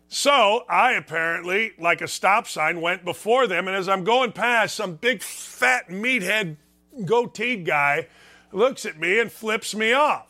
So 0.08 0.64
I 0.68 0.94
apparently, 0.94 1.74
like 1.78 2.00
a 2.00 2.08
stop 2.08 2.48
sign, 2.48 2.80
went 2.80 3.04
before 3.04 3.46
them. 3.46 3.68
And 3.68 3.76
as 3.76 3.88
I'm 3.88 4.02
going 4.02 4.32
past, 4.32 4.74
some 4.74 4.96
big 4.96 5.22
fat 5.22 5.90
meathead 5.90 6.56
goateed 7.02 7.64
guy 7.64 8.08
looks 8.52 8.84
at 8.84 8.98
me 8.98 9.18
and 9.20 9.30
flips 9.30 9.74
me 9.74 9.92
off. 9.92 10.28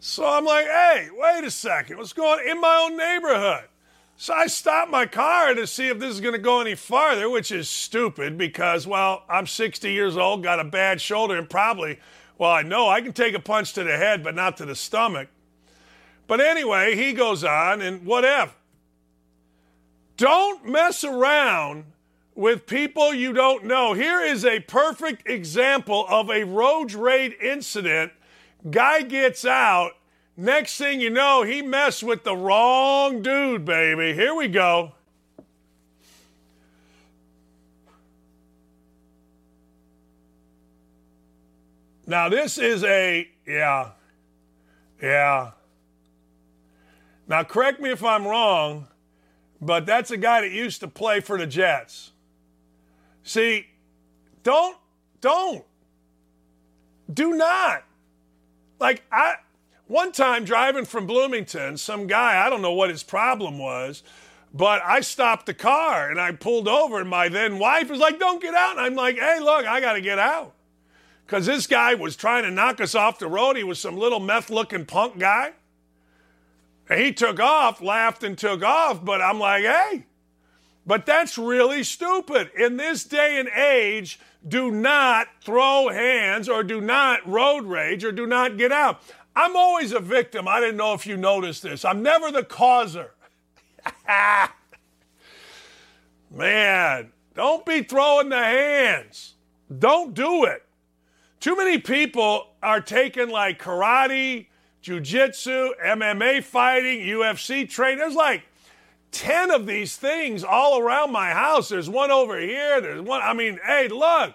So 0.00 0.24
I'm 0.26 0.44
like, 0.44 0.66
hey, 0.66 1.08
wait 1.12 1.44
a 1.44 1.50
second. 1.50 1.98
What's 1.98 2.12
going 2.12 2.40
on 2.40 2.48
in 2.48 2.60
my 2.60 2.86
own 2.86 2.96
neighborhood? 2.96 3.68
So 4.16 4.34
I 4.34 4.46
stopped 4.46 4.90
my 4.90 5.06
car 5.06 5.54
to 5.54 5.66
see 5.66 5.88
if 5.88 5.98
this 5.98 6.14
is 6.14 6.20
going 6.20 6.34
to 6.34 6.40
go 6.40 6.60
any 6.60 6.74
farther, 6.74 7.30
which 7.30 7.52
is 7.52 7.68
stupid 7.68 8.36
because, 8.36 8.86
well, 8.86 9.22
I'm 9.28 9.46
60 9.46 9.92
years 9.92 10.16
old, 10.16 10.42
got 10.42 10.60
a 10.60 10.64
bad 10.64 11.00
shoulder, 11.00 11.36
and 11.36 11.48
probably 11.48 11.98
well, 12.38 12.52
I 12.52 12.62
know 12.62 12.88
I 12.88 13.00
can 13.00 13.12
take 13.12 13.34
a 13.34 13.40
punch 13.40 13.72
to 13.74 13.82
the 13.82 13.96
head, 13.96 14.22
but 14.22 14.34
not 14.34 14.56
to 14.58 14.64
the 14.64 14.76
stomach. 14.76 15.28
But 16.28 16.40
anyway, 16.40 16.94
he 16.94 17.12
goes 17.12 17.42
on 17.42 17.82
and 17.82 18.06
whatever. 18.06 18.52
Don't 20.16 20.64
mess 20.64 21.02
around 21.02 21.84
with 22.38 22.66
people 22.66 23.12
you 23.12 23.32
don't 23.32 23.64
know. 23.64 23.94
Here 23.94 24.20
is 24.20 24.44
a 24.44 24.60
perfect 24.60 25.28
example 25.28 26.06
of 26.08 26.30
a 26.30 26.44
road 26.44 26.92
raid 26.92 27.34
incident. 27.42 28.12
Guy 28.70 29.02
gets 29.02 29.44
out. 29.44 29.94
Next 30.36 30.78
thing 30.78 31.00
you 31.00 31.10
know, 31.10 31.42
he 31.42 31.62
messed 31.62 32.04
with 32.04 32.22
the 32.22 32.36
wrong 32.36 33.22
dude, 33.22 33.64
baby. 33.64 34.14
Here 34.14 34.32
we 34.36 34.46
go. 34.46 34.92
Now, 42.06 42.28
this 42.28 42.56
is 42.56 42.84
a, 42.84 43.28
yeah, 43.48 43.90
yeah. 45.02 45.50
Now, 47.26 47.42
correct 47.42 47.80
me 47.80 47.90
if 47.90 48.04
I'm 48.04 48.24
wrong, 48.24 48.86
but 49.60 49.86
that's 49.86 50.12
a 50.12 50.16
guy 50.16 50.42
that 50.42 50.52
used 50.52 50.78
to 50.82 50.88
play 50.88 51.18
for 51.18 51.36
the 51.36 51.44
Jets. 51.44 52.12
See, 53.28 53.66
don't, 54.42 54.78
don't, 55.20 55.62
do 57.12 57.34
not. 57.34 57.84
Like, 58.80 59.02
I, 59.12 59.34
one 59.86 60.12
time 60.12 60.46
driving 60.46 60.86
from 60.86 61.06
Bloomington, 61.06 61.76
some 61.76 62.06
guy, 62.06 62.42
I 62.42 62.48
don't 62.48 62.62
know 62.62 62.72
what 62.72 62.88
his 62.88 63.02
problem 63.02 63.58
was, 63.58 64.02
but 64.54 64.80
I 64.82 65.00
stopped 65.00 65.44
the 65.44 65.52
car 65.52 66.10
and 66.10 66.18
I 66.18 66.32
pulled 66.32 66.68
over, 66.68 67.00
and 67.00 67.10
my 67.10 67.28
then 67.28 67.58
wife 67.58 67.90
was 67.90 67.98
like, 67.98 68.18
Don't 68.18 68.40
get 68.40 68.54
out. 68.54 68.78
And 68.78 68.80
I'm 68.80 68.94
like, 68.94 69.18
Hey, 69.18 69.40
look, 69.40 69.66
I 69.66 69.82
got 69.82 69.92
to 69.92 70.00
get 70.00 70.18
out 70.18 70.54
because 71.26 71.44
this 71.44 71.66
guy 71.66 71.96
was 71.96 72.16
trying 72.16 72.44
to 72.44 72.50
knock 72.50 72.80
us 72.80 72.94
off 72.94 73.18
the 73.18 73.28
road. 73.28 73.58
He 73.58 73.62
was 73.62 73.78
some 73.78 73.98
little 73.98 74.20
meth 74.20 74.48
looking 74.48 74.86
punk 74.86 75.18
guy. 75.18 75.52
And 76.88 76.98
he 76.98 77.12
took 77.12 77.38
off, 77.40 77.82
laughed, 77.82 78.24
and 78.24 78.38
took 78.38 78.62
off. 78.62 79.04
But 79.04 79.20
I'm 79.20 79.38
like, 79.38 79.64
hey, 79.64 80.06
but 80.88 81.04
that's 81.04 81.36
really 81.36 81.84
stupid. 81.84 82.50
In 82.58 82.78
this 82.78 83.04
day 83.04 83.38
and 83.38 83.50
age, 83.50 84.18
do 84.48 84.70
not 84.70 85.28
throw 85.44 85.90
hands 85.90 86.48
or 86.48 86.62
do 86.62 86.80
not 86.80 87.28
road 87.28 87.66
rage 87.66 88.04
or 88.04 88.10
do 88.10 88.26
not 88.26 88.56
get 88.56 88.72
out. 88.72 89.02
I'm 89.36 89.54
always 89.54 89.92
a 89.92 90.00
victim. 90.00 90.48
I 90.48 90.60
didn't 90.60 90.78
know 90.78 90.94
if 90.94 91.06
you 91.06 91.18
noticed 91.18 91.62
this. 91.62 91.84
I'm 91.84 92.02
never 92.02 92.32
the 92.32 92.42
causer. 92.42 93.10
Man, 96.30 97.12
don't 97.34 97.66
be 97.66 97.82
throwing 97.82 98.30
the 98.30 98.38
hands. 98.38 99.34
Don't 99.78 100.14
do 100.14 100.46
it. 100.46 100.64
Too 101.38 101.54
many 101.54 101.76
people 101.76 102.54
are 102.62 102.80
taking 102.80 103.28
like 103.28 103.60
karate, 103.60 104.46
jujitsu, 104.82 105.72
MMA 105.84 106.42
fighting, 106.42 107.00
UFC 107.00 107.68
training. 107.68 107.98
There's 107.98 108.14
like 108.14 108.44
10 109.12 109.50
of 109.50 109.66
these 109.66 109.96
things 109.96 110.44
all 110.44 110.78
around 110.78 111.12
my 111.12 111.30
house. 111.30 111.68
There's 111.68 111.88
one 111.88 112.10
over 112.10 112.38
here. 112.38 112.80
There's 112.80 113.00
one. 113.00 113.22
I 113.22 113.32
mean, 113.32 113.58
hey, 113.64 113.88
look, 113.88 114.34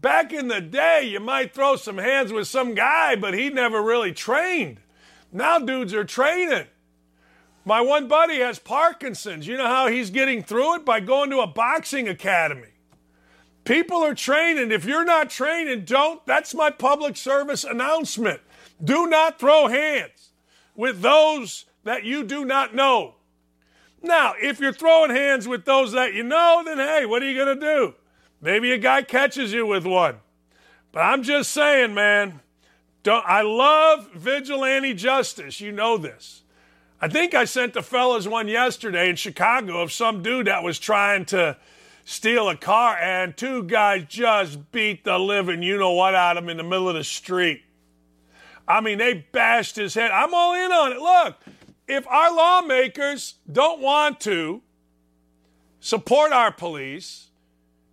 back 0.00 0.32
in 0.32 0.48
the 0.48 0.60
day, 0.60 1.08
you 1.10 1.20
might 1.20 1.54
throw 1.54 1.76
some 1.76 1.98
hands 1.98 2.32
with 2.32 2.46
some 2.46 2.74
guy, 2.74 3.16
but 3.16 3.34
he 3.34 3.50
never 3.50 3.82
really 3.82 4.12
trained. 4.12 4.80
Now 5.32 5.58
dudes 5.58 5.92
are 5.92 6.04
training. 6.04 6.66
My 7.64 7.80
one 7.80 8.06
buddy 8.06 8.38
has 8.38 8.60
Parkinson's. 8.60 9.48
You 9.48 9.56
know 9.56 9.66
how 9.66 9.88
he's 9.88 10.10
getting 10.10 10.42
through 10.42 10.76
it? 10.76 10.84
By 10.84 11.00
going 11.00 11.30
to 11.30 11.40
a 11.40 11.48
boxing 11.48 12.08
academy. 12.08 12.68
People 13.64 14.04
are 14.04 14.14
training. 14.14 14.70
If 14.70 14.84
you're 14.84 15.04
not 15.04 15.28
training, 15.28 15.84
don't. 15.84 16.24
That's 16.24 16.54
my 16.54 16.70
public 16.70 17.16
service 17.16 17.64
announcement. 17.64 18.40
Do 18.82 19.08
not 19.08 19.40
throw 19.40 19.66
hands 19.66 20.30
with 20.76 21.00
those 21.00 21.64
that 21.82 22.04
you 22.04 22.22
do 22.22 22.44
not 22.44 22.76
know. 22.76 23.15
Now, 24.06 24.34
if 24.40 24.60
you're 24.60 24.72
throwing 24.72 25.10
hands 25.10 25.48
with 25.48 25.64
those 25.64 25.92
that 25.92 26.14
you 26.14 26.22
know, 26.22 26.62
then 26.64 26.78
hey, 26.78 27.06
what 27.06 27.22
are 27.22 27.28
you 27.28 27.36
going 27.36 27.58
to 27.58 27.60
do? 27.60 27.94
Maybe 28.40 28.72
a 28.72 28.78
guy 28.78 29.02
catches 29.02 29.52
you 29.52 29.66
with 29.66 29.84
one. 29.84 30.16
But 30.92 31.00
I'm 31.00 31.22
just 31.22 31.50
saying, 31.50 31.94
man, 31.94 32.40
don't, 33.02 33.24
I 33.26 33.42
love 33.42 34.10
vigilante 34.12 34.94
justice. 34.94 35.60
You 35.60 35.72
know 35.72 35.96
this. 35.98 36.42
I 37.00 37.08
think 37.08 37.34
I 37.34 37.44
sent 37.44 37.74
the 37.74 37.82
fellas 37.82 38.26
one 38.26 38.48
yesterday 38.48 39.10
in 39.10 39.16
Chicago 39.16 39.82
of 39.82 39.92
some 39.92 40.22
dude 40.22 40.46
that 40.46 40.62
was 40.62 40.78
trying 40.78 41.26
to 41.26 41.56
steal 42.04 42.48
a 42.48 42.56
car, 42.56 42.96
and 42.96 43.36
two 43.36 43.64
guys 43.64 44.04
just 44.08 44.70
beat 44.72 45.04
the 45.04 45.18
living 45.18 45.62
you 45.62 45.76
know 45.76 45.92
what 45.92 46.14
out 46.14 46.36
of 46.36 46.44
him 46.44 46.50
in 46.50 46.56
the 46.56 46.62
middle 46.62 46.88
of 46.88 46.94
the 46.94 47.04
street. 47.04 47.62
I 48.66 48.80
mean, 48.80 48.98
they 48.98 49.14
bashed 49.14 49.76
his 49.76 49.94
head. 49.94 50.10
I'm 50.10 50.32
all 50.32 50.54
in 50.54 50.72
on 50.72 50.92
it. 50.92 50.98
Look, 50.98 51.36
if 51.88 52.06
our 52.08 52.34
lawmakers 52.34 53.34
don't 53.50 53.80
want 53.80 54.20
to 54.20 54.62
support 55.80 56.32
our 56.32 56.52
police, 56.52 57.28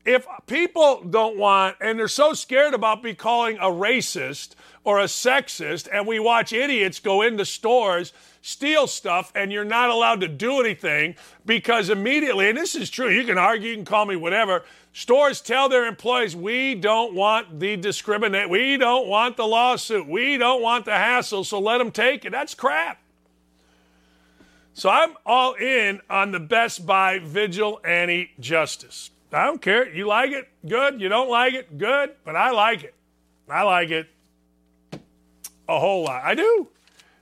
if 0.05 0.26
people 0.47 1.03
don't 1.03 1.38
want, 1.38 1.78
and 1.80 1.97
they're 1.97 2.07
so 2.07 2.34
scared 2.34 2.74
about 2.74 3.03
be 3.03 3.13
calling 3.13 3.57
a 3.57 3.68
racist 3.68 4.55
or 4.84 4.99
a 4.99 5.05
sexist, 5.05 5.88
and 5.91 6.05
we 6.05 6.20
watch 6.20 6.51
idiots 6.51 6.99
go 6.99 7.22
into 7.22 7.45
stores 7.45 8.11
steal 8.43 8.88
stuff 8.88 9.32
and 9.36 9.51
you're 9.51 9.63
not 9.63 9.89
allowed 9.89 10.20
to 10.20 10.28
do 10.28 10.59
anything 10.59 11.15
because 11.45 11.89
immediately, 11.89 12.49
and 12.49 12.57
this 12.57 12.76
is 12.76 12.89
true, 12.89 13.09
you 13.09 13.24
can 13.24 13.38
argue, 13.38 13.70
you 13.70 13.76
can 13.76 13.86
call 13.86 14.05
me 14.05 14.18
whatever. 14.18 14.63
Stores 14.91 15.41
tell 15.41 15.70
their 15.70 15.86
employees, 15.88 16.36
we 16.36 16.76
don't 16.76 17.15
want 17.15 17.59
the 17.59 17.78
discriminate, 17.78 18.49
we 18.49 18.78
don't 18.78 19.07
want 19.07 19.38
the 19.38 19.47
lawsuit, 19.47 20.07
we 20.07 20.38
don't 20.38 20.61
want 20.61 20.86
the 20.86 20.91
hassle, 20.91 21.43
so 21.43 21.57
let 21.57 21.78
them 21.78 21.89
take 21.89 22.26
it. 22.26 22.32
That's 22.32 22.53
crap. 22.53 22.99
So 24.74 24.89
I'm 24.89 25.15
all 25.26 25.53
in 25.53 26.01
on 26.09 26.32
the 26.32 26.39
Best 26.39 26.86
Buy 26.86 27.19
vigil 27.19 27.80
Vigilante 27.84 28.32
Justice. 28.39 29.11
I 29.32 29.45
don't 29.45 29.61
care. 29.61 29.89
You 29.89 30.07
like 30.07 30.32
it? 30.32 30.47
Good. 30.67 31.01
You 31.01 31.09
don't 31.09 31.30
like 31.30 31.53
it? 31.53 31.78
Good. 31.78 32.11
But 32.24 32.36
I 32.36 32.51
like 32.51 32.84
it. 32.84 32.93
I 33.49 33.63
like 33.63 33.89
it 33.89 34.07
a 35.67 35.80
whole 35.80 36.03
lot. 36.03 36.24
I 36.24 36.36
do. 36.36 36.67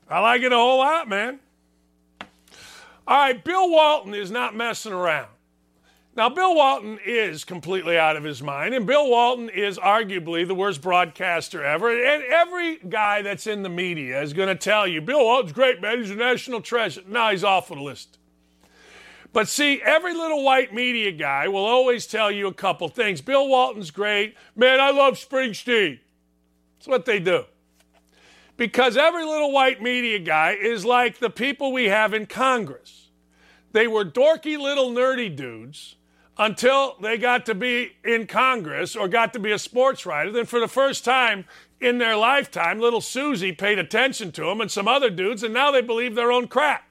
I 0.10 0.20
like 0.20 0.42
it 0.42 0.52
a 0.52 0.58
whole 0.58 0.80
lot, 0.80 1.08
man. 1.08 1.40
All 3.08 3.18
right, 3.18 3.44
Bill 3.44 3.70
Walton 3.70 4.14
is 4.14 4.30
not 4.30 4.56
messing 4.56 4.94
around. 4.94 5.30
Now, 6.14 6.28
Bill 6.28 6.54
Walton 6.54 7.00
is 7.06 7.46
completely 7.46 7.98
out 7.98 8.18
of 8.18 8.26
his 8.26 8.44
mind, 8.44 8.74
and 8.76 8.86
Bill 8.86 9.10
Walton 9.10 9.48
is 9.48 9.78
arguably 9.78 10.46
the 10.46 10.54
worst 10.54 10.82
broadcaster 10.82 11.64
ever. 11.64 11.90
And 11.90 12.22
every 12.24 12.80
guy 12.80 13.22
that's 13.22 13.48
in 13.48 13.64
the 13.64 13.70
media 13.70 14.22
is 14.22 14.34
going 14.34 14.50
to 14.50 14.56
tell 14.56 14.86
you, 14.86 15.00
Bill 15.00 15.24
Walton's 15.24 15.54
great, 15.54 15.82
man. 15.82 16.00
He's 16.00 16.12
a 16.12 16.16
national 16.16 16.60
treasure. 16.60 17.02
No, 17.08 17.30
he's 17.30 17.46
off 17.46 17.70
the 17.70 17.76
list. 17.76 18.18
But 19.32 19.48
see, 19.48 19.82
every 19.82 20.14
little 20.14 20.44
white 20.44 20.74
media 20.74 21.14
guy 21.14 21.48
will 21.48 21.64
always 21.64 22.06
tell 22.06 22.30
you 22.30 22.48
a 22.48 22.54
couple 22.54 22.90
things. 22.90 23.22
Bill 23.22 23.48
Walton's 23.48 23.90
great. 23.90 24.36
Man, 24.54 24.82
I 24.82 24.92
love 24.92 25.14
Springsteen. 25.14 26.00
That's 26.78 26.88
what 26.90 27.06
they 27.06 27.20
do. 27.20 27.46
Because 28.58 28.98
every 28.98 29.24
little 29.24 29.54
white 29.54 29.82
media 29.82 30.20
guy 30.20 30.52
is 30.52 30.84
like 30.84 31.20
the 31.20 31.30
people 31.30 31.72
we 31.72 31.86
have 31.86 32.14
in 32.14 32.26
Congress. 32.26 33.12
They 33.72 33.88
were 33.88 34.04
dorky 34.04 34.60
little 34.60 34.92
nerdy 34.92 35.34
dudes 35.34 35.96
until 36.38 36.96
they 37.02 37.18
got 37.18 37.46
to 37.46 37.56
be 37.56 37.94
in 38.04 38.28
Congress 38.28 38.96
or 38.96 39.08
got 39.08 39.34
to 39.34 39.40
be 39.40 39.52
a 39.52 39.60
sports 39.60 40.06
writer. 40.06 40.32
Then, 40.32 40.46
for 40.46 40.60
the 40.60 40.68
first 40.68 41.06
time 41.06 41.46
in 41.80 41.98
their 41.98 42.16
lifetime, 42.16 42.80
little 42.80 43.02
Susie 43.02 43.52
paid 43.52 43.80
attention 43.80 44.32
to 44.34 44.46
them 44.46 44.62
and 44.62 44.72
some 44.72 44.88
other 44.88 45.10
dudes, 45.10 45.44
and 45.44 45.54
now 45.54 45.72
they 45.72 45.82
believe 45.82 46.16
their 46.16 46.32
own 46.32 46.48
crap. 46.48 46.84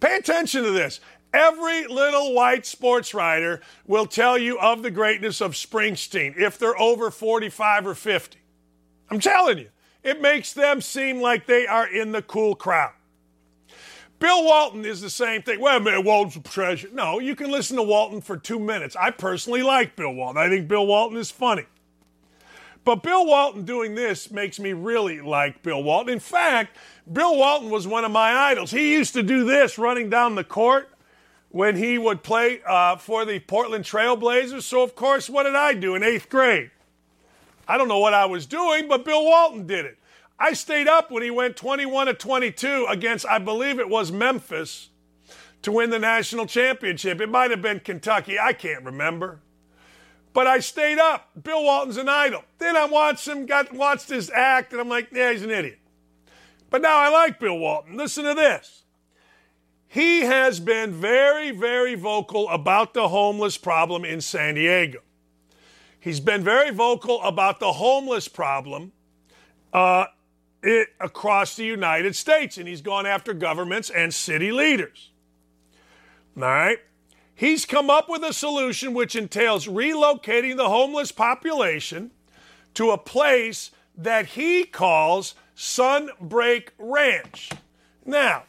Pay 0.00 0.16
attention 0.16 0.62
to 0.62 0.70
this. 0.70 1.00
Every 1.32 1.86
little 1.86 2.32
white 2.32 2.64
sports 2.64 3.12
writer 3.12 3.60
will 3.86 4.06
tell 4.06 4.38
you 4.38 4.58
of 4.58 4.82
the 4.82 4.90
greatness 4.90 5.40
of 5.40 5.52
Springsteen 5.52 6.38
if 6.38 6.58
they're 6.58 6.80
over 6.80 7.10
45 7.10 7.86
or 7.86 7.94
50. 7.94 8.38
I'm 9.10 9.20
telling 9.20 9.58
you. 9.58 9.68
It 10.02 10.20
makes 10.20 10.52
them 10.52 10.80
seem 10.80 11.20
like 11.20 11.46
they 11.46 11.66
are 11.66 11.88
in 11.88 12.12
the 12.12 12.22
cool 12.22 12.54
crowd. 12.54 12.92
Bill 14.18 14.44
Walton 14.44 14.84
is 14.84 15.00
the 15.00 15.10
same 15.10 15.42
thing. 15.42 15.60
Well, 15.60 15.80
man, 15.80 16.04
Walton's 16.04 16.36
a 16.36 16.40
treasure. 16.40 16.88
No, 16.92 17.18
you 17.18 17.36
can 17.36 17.50
listen 17.50 17.76
to 17.76 17.82
Walton 17.82 18.20
for 18.20 18.36
two 18.36 18.58
minutes. 18.58 18.96
I 18.96 19.10
personally 19.10 19.62
like 19.62 19.94
Bill 19.94 20.12
Walton. 20.12 20.40
I 20.40 20.48
think 20.48 20.68
Bill 20.68 20.86
Walton 20.86 21.18
is 21.18 21.30
funny. 21.30 21.66
But 22.84 23.02
Bill 23.02 23.26
Walton 23.26 23.64
doing 23.64 23.94
this 23.94 24.30
makes 24.30 24.60
me 24.60 24.72
really 24.72 25.20
like 25.20 25.62
Bill 25.62 25.82
Walton. 25.82 26.12
In 26.12 26.20
fact, 26.20 26.76
Bill 27.12 27.36
Walton 27.36 27.68
was 27.68 27.86
one 27.86 28.04
of 28.04 28.12
my 28.12 28.32
idols. 28.32 28.70
He 28.70 28.92
used 28.92 29.12
to 29.14 29.22
do 29.22 29.44
this 29.44 29.76
running 29.76 30.08
down 30.08 30.34
the 30.34 30.44
court 30.44 30.88
when 31.50 31.76
he 31.76 31.98
would 31.98 32.22
play 32.22 32.60
uh, 32.66 32.96
for 32.96 33.24
the 33.24 33.40
Portland 33.40 33.84
Trailblazers. 33.84 34.62
So, 34.62 34.82
of 34.82 34.94
course, 34.94 35.28
what 35.28 35.42
did 35.42 35.56
I 35.56 35.74
do 35.74 35.94
in 35.94 36.02
eighth 36.02 36.28
grade? 36.28 36.70
I 37.66 37.76
don't 37.76 37.88
know 37.88 37.98
what 37.98 38.14
I 38.14 38.26
was 38.26 38.46
doing, 38.46 38.88
but 38.88 39.04
Bill 39.04 39.24
Walton 39.24 39.66
did 39.66 39.84
it. 39.84 39.98
I 40.38 40.52
stayed 40.52 40.86
up 40.86 41.10
when 41.10 41.22
he 41.22 41.30
went 41.30 41.56
21 41.56 42.06
to 42.06 42.14
22 42.14 42.86
against, 42.88 43.26
I 43.26 43.38
believe 43.38 43.78
it 43.78 43.88
was 43.88 44.12
Memphis, 44.12 44.90
to 45.62 45.72
win 45.72 45.90
the 45.90 45.98
national 45.98 46.46
championship. 46.46 47.20
It 47.20 47.30
might 47.30 47.50
have 47.50 47.62
been 47.62 47.80
Kentucky. 47.80 48.38
I 48.38 48.52
can't 48.52 48.84
remember. 48.84 49.40
But 50.32 50.46
I 50.46 50.58
stayed 50.58 50.98
up. 50.98 51.30
Bill 51.42 51.64
Walton's 51.64 51.96
an 51.96 52.10
idol. 52.10 52.44
Then 52.58 52.76
I 52.76 52.84
watched 52.84 53.26
him, 53.26 53.46
got 53.46 53.72
watched 53.72 54.10
his 54.10 54.30
act, 54.30 54.72
and 54.72 54.80
I'm 54.80 54.88
like, 54.88 55.08
yeah, 55.10 55.32
he's 55.32 55.42
an 55.42 55.50
idiot. 55.50 55.78
But 56.68 56.82
now 56.82 56.98
I 56.98 57.08
like 57.08 57.40
Bill 57.40 57.58
Walton. 57.58 57.96
Listen 57.96 58.24
to 58.24 58.34
this. 58.34 58.82
He 59.88 60.20
has 60.20 60.60
been 60.60 60.92
very, 60.92 61.52
very 61.52 61.94
vocal 61.94 62.50
about 62.50 62.92
the 62.92 63.08
homeless 63.08 63.56
problem 63.56 64.04
in 64.04 64.20
San 64.20 64.56
Diego. 64.56 64.98
He's 65.98 66.20
been 66.20 66.44
very 66.44 66.70
vocal 66.70 67.22
about 67.22 67.58
the 67.58 67.72
homeless 67.72 68.28
problem 68.28 68.92
uh, 69.72 70.06
it, 70.62 70.88
across 71.00 71.56
the 71.56 71.64
United 71.64 72.16
States, 72.16 72.58
and 72.58 72.66
he's 72.66 72.82
gone 72.82 73.06
after 73.06 73.34
governments 73.34 73.90
and 73.90 74.12
city 74.12 74.50
leaders. 74.50 75.10
All 76.36 76.42
right? 76.42 76.78
He's 77.34 77.66
come 77.66 77.90
up 77.90 78.08
with 78.08 78.22
a 78.22 78.32
solution 78.32 78.94
which 78.94 79.14
entails 79.14 79.66
relocating 79.66 80.56
the 80.56 80.68
homeless 80.68 81.12
population 81.12 82.10
to 82.74 82.90
a 82.90 82.98
place 82.98 83.70
that 83.96 84.26
he 84.26 84.64
calls 84.64 85.34
Sunbreak 85.54 86.68
Ranch. 86.78 87.50
Now, 88.04 88.44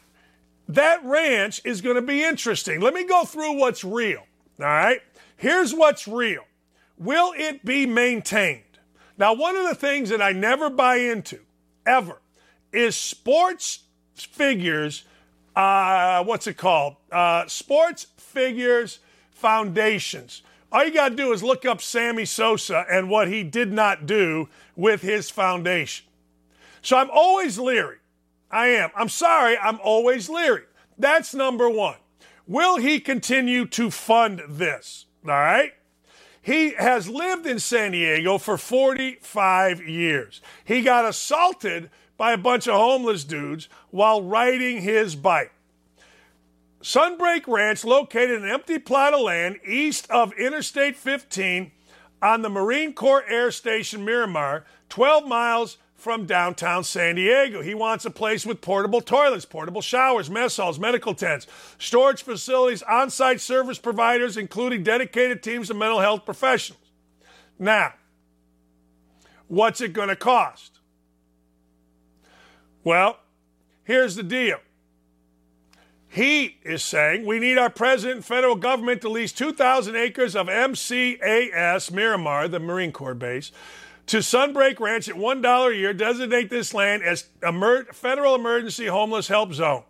that 0.68 1.04
ranch 1.04 1.60
is 1.64 1.80
going 1.80 1.96
to 1.96 2.02
be 2.02 2.22
interesting. 2.22 2.80
Let 2.80 2.94
me 2.94 3.04
go 3.04 3.24
through 3.24 3.58
what's 3.58 3.84
real. 3.84 4.26
All 4.60 4.66
right? 4.66 5.00
Here's 5.36 5.74
what's 5.74 6.06
real. 6.06 6.44
Will 6.98 7.32
it 7.36 7.64
be 7.64 7.86
maintained? 7.86 8.62
Now, 9.16 9.34
one 9.34 9.56
of 9.56 9.68
the 9.68 9.74
things 9.74 10.10
that 10.10 10.22
I 10.22 10.32
never 10.32 10.68
buy 10.70 10.96
into, 10.96 11.40
ever, 11.88 12.20
is 12.72 12.94
sports 12.94 13.80
figures. 14.14 15.04
Uh, 15.56 16.22
what's 16.24 16.46
it 16.46 16.56
called? 16.56 16.96
Uh, 17.10 17.46
sports 17.46 18.06
figures 18.16 19.00
foundations. 19.30 20.42
All 20.70 20.84
you 20.84 20.92
got 20.92 21.10
to 21.10 21.16
do 21.16 21.32
is 21.32 21.42
look 21.42 21.64
up 21.64 21.80
Sammy 21.80 22.26
Sosa 22.26 22.84
and 22.90 23.08
what 23.08 23.28
he 23.28 23.42
did 23.42 23.72
not 23.72 24.04
do 24.04 24.48
with 24.76 25.00
his 25.00 25.30
foundation. 25.30 26.04
So 26.82 26.96
I'm 26.98 27.10
always 27.10 27.58
leery. 27.58 27.96
I 28.50 28.68
am. 28.68 28.90
I'm 28.94 29.08
sorry, 29.08 29.56
I'm 29.58 29.78
always 29.82 30.28
leery. 30.28 30.64
That's 30.98 31.34
number 31.34 31.70
one. 31.70 31.96
Will 32.46 32.76
he 32.76 33.00
continue 33.00 33.66
to 33.66 33.90
fund 33.90 34.42
this? 34.48 35.06
All 35.24 35.30
right. 35.32 35.72
He 36.42 36.70
has 36.74 37.08
lived 37.08 37.46
in 37.46 37.58
San 37.58 37.92
Diego 37.92 38.38
for 38.38 38.56
45 38.56 39.86
years. 39.86 40.40
He 40.64 40.82
got 40.82 41.04
assaulted 41.04 41.90
by 42.16 42.32
a 42.32 42.38
bunch 42.38 42.66
of 42.66 42.74
homeless 42.74 43.24
dudes 43.24 43.68
while 43.90 44.22
riding 44.22 44.80
his 44.82 45.14
bike. 45.14 45.52
Sunbreak 46.82 47.46
Ranch, 47.46 47.84
located 47.84 48.38
in 48.38 48.44
an 48.44 48.50
empty 48.50 48.78
plot 48.78 49.14
of 49.14 49.20
land 49.20 49.58
east 49.66 50.08
of 50.10 50.32
Interstate 50.34 50.96
15 50.96 51.72
on 52.22 52.42
the 52.42 52.48
Marine 52.48 52.92
Corps 52.92 53.24
Air 53.28 53.50
Station 53.50 54.04
Miramar, 54.04 54.64
12 54.88 55.26
miles 55.26 55.78
from 55.98 56.26
downtown 56.26 56.84
San 56.84 57.16
Diego. 57.16 57.60
He 57.60 57.74
wants 57.74 58.04
a 58.04 58.10
place 58.10 58.46
with 58.46 58.60
portable 58.60 59.00
toilets, 59.00 59.44
portable 59.44 59.82
showers, 59.82 60.30
mess 60.30 60.56
halls, 60.56 60.78
medical 60.78 61.12
tents, 61.12 61.48
storage 61.76 62.22
facilities, 62.22 62.82
on 62.84 63.10
site 63.10 63.40
service 63.40 63.78
providers, 63.78 64.36
including 64.36 64.84
dedicated 64.84 65.42
teams 65.42 65.68
of 65.68 65.76
mental 65.76 65.98
health 65.98 66.24
professionals. 66.24 66.80
Now, 67.58 67.94
what's 69.48 69.80
it 69.80 69.92
going 69.92 70.08
to 70.08 70.16
cost? 70.16 70.78
Well, 72.84 73.18
here's 73.82 74.14
the 74.14 74.22
deal. 74.22 74.58
He 76.06 76.58
is 76.62 76.82
saying 76.82 77.26
we 77.26 77.40
need 77.40 77.58
our 77.58 77.70
president 77.70 78.18
and 78.18 78.24
federal 78.24 78.54
government 78.54 79.02
to 79.02 79.08
lease 79.08 79.32
2,000 79.32 79.96
acres 79.96 80.36
of 80.36 80.46
MCAS 80.46 81.90
Miramar, 81.90 82.48
the 82.48 82.60
Marine 82.60 82.92
Corps 82.92 83.14
base, 83.14 83.52
to 84.08 84.18
Sunbreak 84.18 84.80
Ranch 84.80 85.08
at 85.08 85.14
$1 85.16 85.70
a 85.70 85.76
year, 85.76 85.92
designate 85.92 86.50
this 86.50 86.74
land 86.74 87.02
as 87.02 87.26
a 87.42 87.84
federal 87.92 88.34
emergency 88.34 88.86
homeless 88.86 89.28
help 89.28 89.52
zone. 89.52 89.84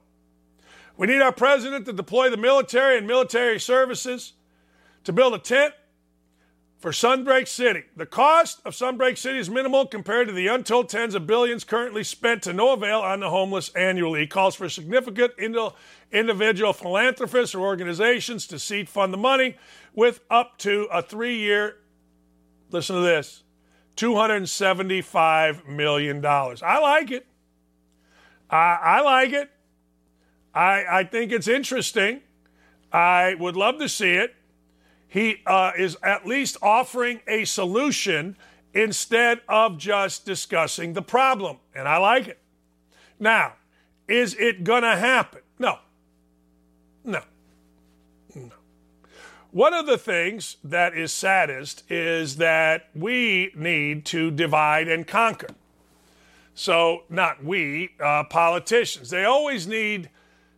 We 0.96 1.06
need 1.06 1.22
our 1.22 1.32
president 1.32 1.86
to 1.86 1.92
deploy 1.92 2.28
the 2.28 2.36
military 2.36 2.98
and 2.98 3.06
military 3.06 3.60
services 3.60 4.32
to 5.04 5.12
build 5.12 5.34
a 5.34 5.38
tent 5.38 5.74
for 6.78 6.90
Sunbreak 6.90 7.46
City. 7.46 7.84
The 7.96 8.06
cost 8.06 8.60
of 8.64 8.72
Sunbreak 8.72 9.18
City 9.18 9.38
is 9.38 9.48
minimal 9.48 9.86
compared 9.86 10.26
to 10.28 10.34
the 10.34 10.48
untold 10.48 10.88
tens 10.88 11.14
of 11.14 11.26
billions 11.26 11.62
currently 11.62 12.02
spent 12.02 12.42
to 12.42 12.52
no 12.52 12.72
avail 12.72 13.00
on 13.00 13.20
the 13.20 13.30
homeless 13.30 13.68
annually. 13.70 14.20
He 14.20 14.26
calls 14.26 14.56
for 14.56 14.68
significant 14.68 15.32
individual 16.12 16.72
philanthropists 16.72 17.54
or 17.54 17.60
organizations 17.60 18.48
to 18.48 18.58
seed 18.58 18.88
fund 18.88 19.12
the 19.12 19.18
money 19.18 19.56
with 19.94 20.20
up 20.28 20.58
to 20.58 20.88
a 20.92 21.02
three 21.02 21.36
year, 21.36 21.76
listen 22.70 22.96
to 22.96 23.02
this, 23.02 23.44
$275 23.98 25.66
million. 25.66 26.24
I 26.24 26.78
like 26.78 27.10
it. 27.10 27.26
I, 28.48 28.78
I 28.80 29.00
like 29.00 29.32
it. 29.32 29.50
I, 30.54 30.84
I 30.88 31.04
think 31.04 31.32
it's 31.32 31.48
interesting. 31.48 32.20
I 32.92 33.34
would 33.34 33.56
love 33.56 33.78
to 33.80 33.88
see 33.88 34.12
it. 34.12 34.34
He 35.08 35.42
uh, 35.46 35.72
is 35.76 35.96
at 36.02 36.26
least 36.26 36.58
offering 36.62 37.20
a 37.26 37.44
solution 37.44 38.36
instead 38.72 39.40
of 39.48 39.78
just 39.78 40.24
discussing 40.24 40.92
the 40.92 41.02
problem. 41.02 41.58
And 41.74 41.88
I 41.88 41.96
like 41.96 42.28
it. 42.28 42.38
Now, 43.18 43.54
is 44.06 44.34
it 44.34 44.62
going 44.62 44.82
to 44.82 44.96
happen? 44.96 45.40
No. 45.58 45.78
No. 47.04 47.22
One 49.58 49.74
of 49.74 49.86
the 49.86 49.98
things 49.98 50.56
that 50.62 50.96
is 50.96 51.12
saddest 51.12 51.82
is 51.90 52.36
that 52.36 52.90
we 52.94 53.50
need 53.56 54.04
to 54.04 54.30
divide 54.30 54.86
and 54.86 55.04
conquer. 55.04 55.48
So, 56.54 57.02
not 57.10 57.42
we, 57.42 57.90
uh, 57.98 58.22
politicians. 58.22 59.10
They 59.10 59.24
always 59.24 59.66
need 59.66 60.10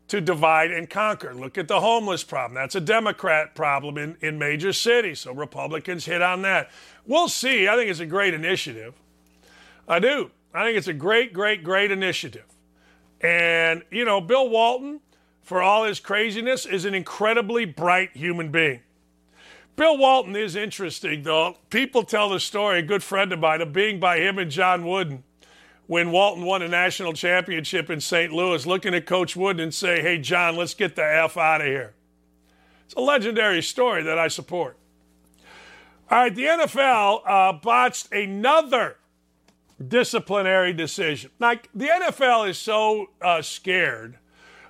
to 0.09 0.21
divide 0.21 0.71
and 0.71 0.91
conquer. 0.91 1.33
Look 1.33 1.57
at 1.57 1.67
the 1.67 1.81
homeless 1.81 2.23
problem. 2.23 2.57
That's 2.57 2.75
a 2.75 2.81
Democrat 2.81 3.55
problem 3.55 3.97
in, 3.97 4.19
in 4.21 4.39
major 4.39 4.71
cities. 4.71 5.21
So 5.21 5.33
Republicans 5.33 6.05
hit 6.05 6.21
on 6.21 6.43
that. 6.43 6.71
We'll 7.07 7.31
see. 7.31 7.69
I 7.69 7.77
think 7.77 7.91
it's 7.91 8.01
a 8.01 8.07
great 8.07 8.35
initiative. 8.35 8.93
I 9.89 9.99
do. 9.99 10.31
I 10.53 10.63
think 10.67 10.77
it's 10.77 10.89
a 10.89 10.93
great, 10.93 11.33
great, 11.33 11.65
great 11.65 11.91
initiative. 11.91 12.45
And, 13.23 13.83
you 13.91 14.05
know, 14.05 14.21
Bill 14.21 14.51
Walton, 14.51 15.01
for 15.43 15.63
all 15.63 15.85
his 15.85 16.01
craziness, 16.01 16.67
is 16.67 16.85
an 16.85 16.93
incredibly 16.93 17.65
bright 17.65 18.15
human 18.15 18.51
being. 18.51 18.83
Bill 19.77 19.97
Walton 19.97 20.37
is 20.37 20.57
interesting, 20.57 21.23
though. 21.23 21.57
People 21.71 22.03
tell 22.03 22.29
the 22.29 22.41
story, 22.41 22.81
a 22.81 22.83
good 22.83 23.03
friend 23.03 23.33
of 23.33 23.39
mine, 23.39 23.61
of 23.61 23.73
being 23.73 23.99
by 23.99 24.19
him 24.19 24.39
and 24.39 24.51
John 24.51 24.87
Wooden 24.87 25.25
when 25.87 26.13
Walton 26.13 26.45
won 26.45 26.63
a 26.63 26.69
national 26.69 27.13
championship 27.15 27.91
in 27.91 28.01
St. 28.01 28.33
Louis, 28.33 28.65
looking 28.65 28.95
at 28.95 29.07
Coach 29.07 29.35
Wooden 29.35 29.61
and 29.61 29.75
say, 29.75 30.01
hey, 30.01 30.19
John, 30.19 30.55
let's 30.55 30.73
get 30.73 30.95
the 30.95 31.05
F 31.05 31.37
out 31.37 31.63
of 31.63 31.67
here. 31.67 31.95
It's 32.85 32.95
a 32.95 33.01
legendary 33.01 33.61
story 33.61 34.05
that 34.05 34.17
I 34.17 34.29
support. 34.29 34.77
All 36.09 36.19
right, 36.19 36.33
the 36.33 36.45
NFL 36.45 37.23
uh, 37.27 37.53
botched 37.55 38.13
another 38.13 38.99
disciplinary 39.87 40.73
decision. 40.73 41.33
Like, 41.41 41.69
the 41.75 41.87
NFL 41.87 42.49
is 42.49 42.59
so 42.59 43.11
uh, 43.21 43.43
scared 43.43 44.19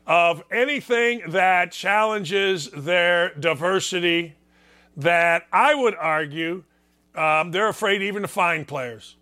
of 0.06 0.42
anything 0.50 1.22
that 1.28 1.72
challenges 1.72 2.70
their 2.70 3.34
diversity 3.34 4.36
that 5.00 5.46
I 5.52 5.74
would 5.74 5.94
argue 5.94 6.64
um, 7.14 7.50
they're 7.50 7.68
afraid 7.68 8.02
even 8.02 8.22
to 8.22 8.28
find 8.28 8.66
players. 8.66 9.16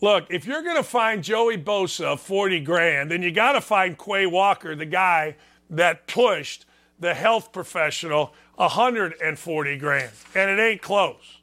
Look, 0.00 0.26
if 0.30 0.44
you're 0.44 0.62
going 0.62 0.76
to 0.76 0.82
find 0.82 1.22
Joey 1.22 1.56
Bosa 1.56 2.18
40 2.18 2.60
grand, 2.60 3.10
then 3.10 3.22
you 3.22 3.30
got 3.30 3.52
to 3.52 3.60
find 3.60 3.96
Quay 3.96 4.26
Walker, 4.26 4.74
the 4.74 4.86
guy 4.86 5.36
that 5.70 6.06
pushed 6.06 6.66
the 6.98 7.14
health 7.14 7.52
professional 7.52 8.34
140 8.56 9.78
grand. 9.78 10.10
And 10.34 10.50
it 10.50 10.62
ain't 10.62 10.82
close. 10.82 11.38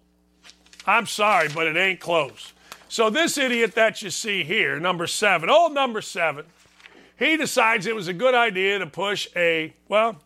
I'm 0.85 1.05
sorry, 1.05 1.47
but 1.49 1.67
it 1.67 1.77
ain't 1.77 1.99
close. 1.99 2.53
So 2.89 3.09
this 3.09 3.37
idiot 3.37 3.75
that 3.75 4.01
you 4.01 4.09
see 4.09 4.43
here, 4.43 4.79
number 4.79 5.07
seven, 5.07 5.49
old 5.49 5.73
number 5.73 6.01
seven, 6.01 6.45
he 7.17 7.37
decides 7.37 7.85
it 7.85 7.95
was 7.95 8.07
a 8.07 8.13
good 8.13 8.35
idea 8.35 8.79
to 8.79 8.87
push 8.87 9.27
a, 9.35 9.73
well, 9.87 10.17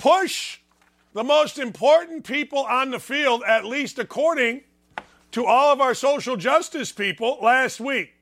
Push 0.00 0.60
the 1.12 1.22
most 1.22 1.58
important 1.58 2.24
people 2.24 2.60
on 2.60 2.90
the 2.90 2.98
field, 2.98 3.42
at 3.46 3.66
least 3.66 3.98
according 3.98 4.62
to 5.32 5.44
all 5.44 5.74
of 5.74 5.80
our 5.82 5.92
social 5.92 6.36
justice 6.36 6.90
people 6.90 7.36
last 7.42 7.80
week. 7.80 8.14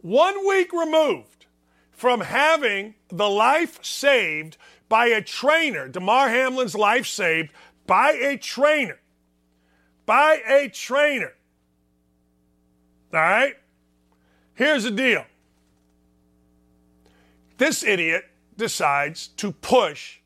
One 0.00 0.46
week 0.46 0.72
removed 0.72 1.46
from 1.90 2.20
having 2.20 2.94
the 3.08 3.28
life 3.28 3.84
saved 3.84 4.58
by 4.88 5.06
a 5.06 5.20
trainer, 5.20 5.88
Damar 5.88 6.28
Hamlin's 6.28 6.76
life 6.76 7.08
saved 7.08 7.50
by 7.88 8.12
a 8.12 8.38
trainer. 8.38 9.00
By 10.06 10.40
a 10.46 10.68
trainer. 10.68 11.32
All 13.12 13.18
right? 13.18 13.56
Here's 14.54 14.84
the 14.84 14.92
deal 14.92 15.24
this 17.58 17.82
idiot 17.82 18.24
decides 18.56 19.26
to 19.26 19.50
push 19.50 20.19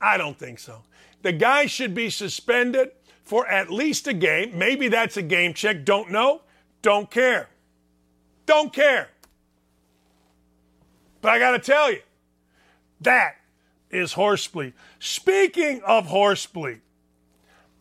I 0.00 0.16
don't 0.16 0.38
think 0.38 0.58
so. 0.58 0.82
The 1.22 1.32
guy 1.32 1.66
should 1.66 1.94
be 1.94 2.08
suspended 2.10 2.92
for 3.24 3.46
at 3.46 3.70
least 3.70 4.06
a 4.06 4.14
game. 4.14 4.56
Maybe 4.56 4.88
that's 4.88 5.18
a 5.18 5.22
game 5.22 5.52
check. 5.52 5.84
Don't 5.84 6.10
know. 6.10 6.40
Don't 6.80 7.10
care. 7.10 7.50
Don't 8.46 8.72
care. 8.72 9.10
But 11.20 11.32
I 11.32 11.38
got 11.38 11.50
to 11.50 11.58
tell 11.58 11.92
you, 11.92 12.00
that 13.00 13.36
is 13.90 14.14
horsebleed. 14.14 14.74
Speaking 14.98 15.80
of 15.86 16.06
horsebleed, 16.06 16.80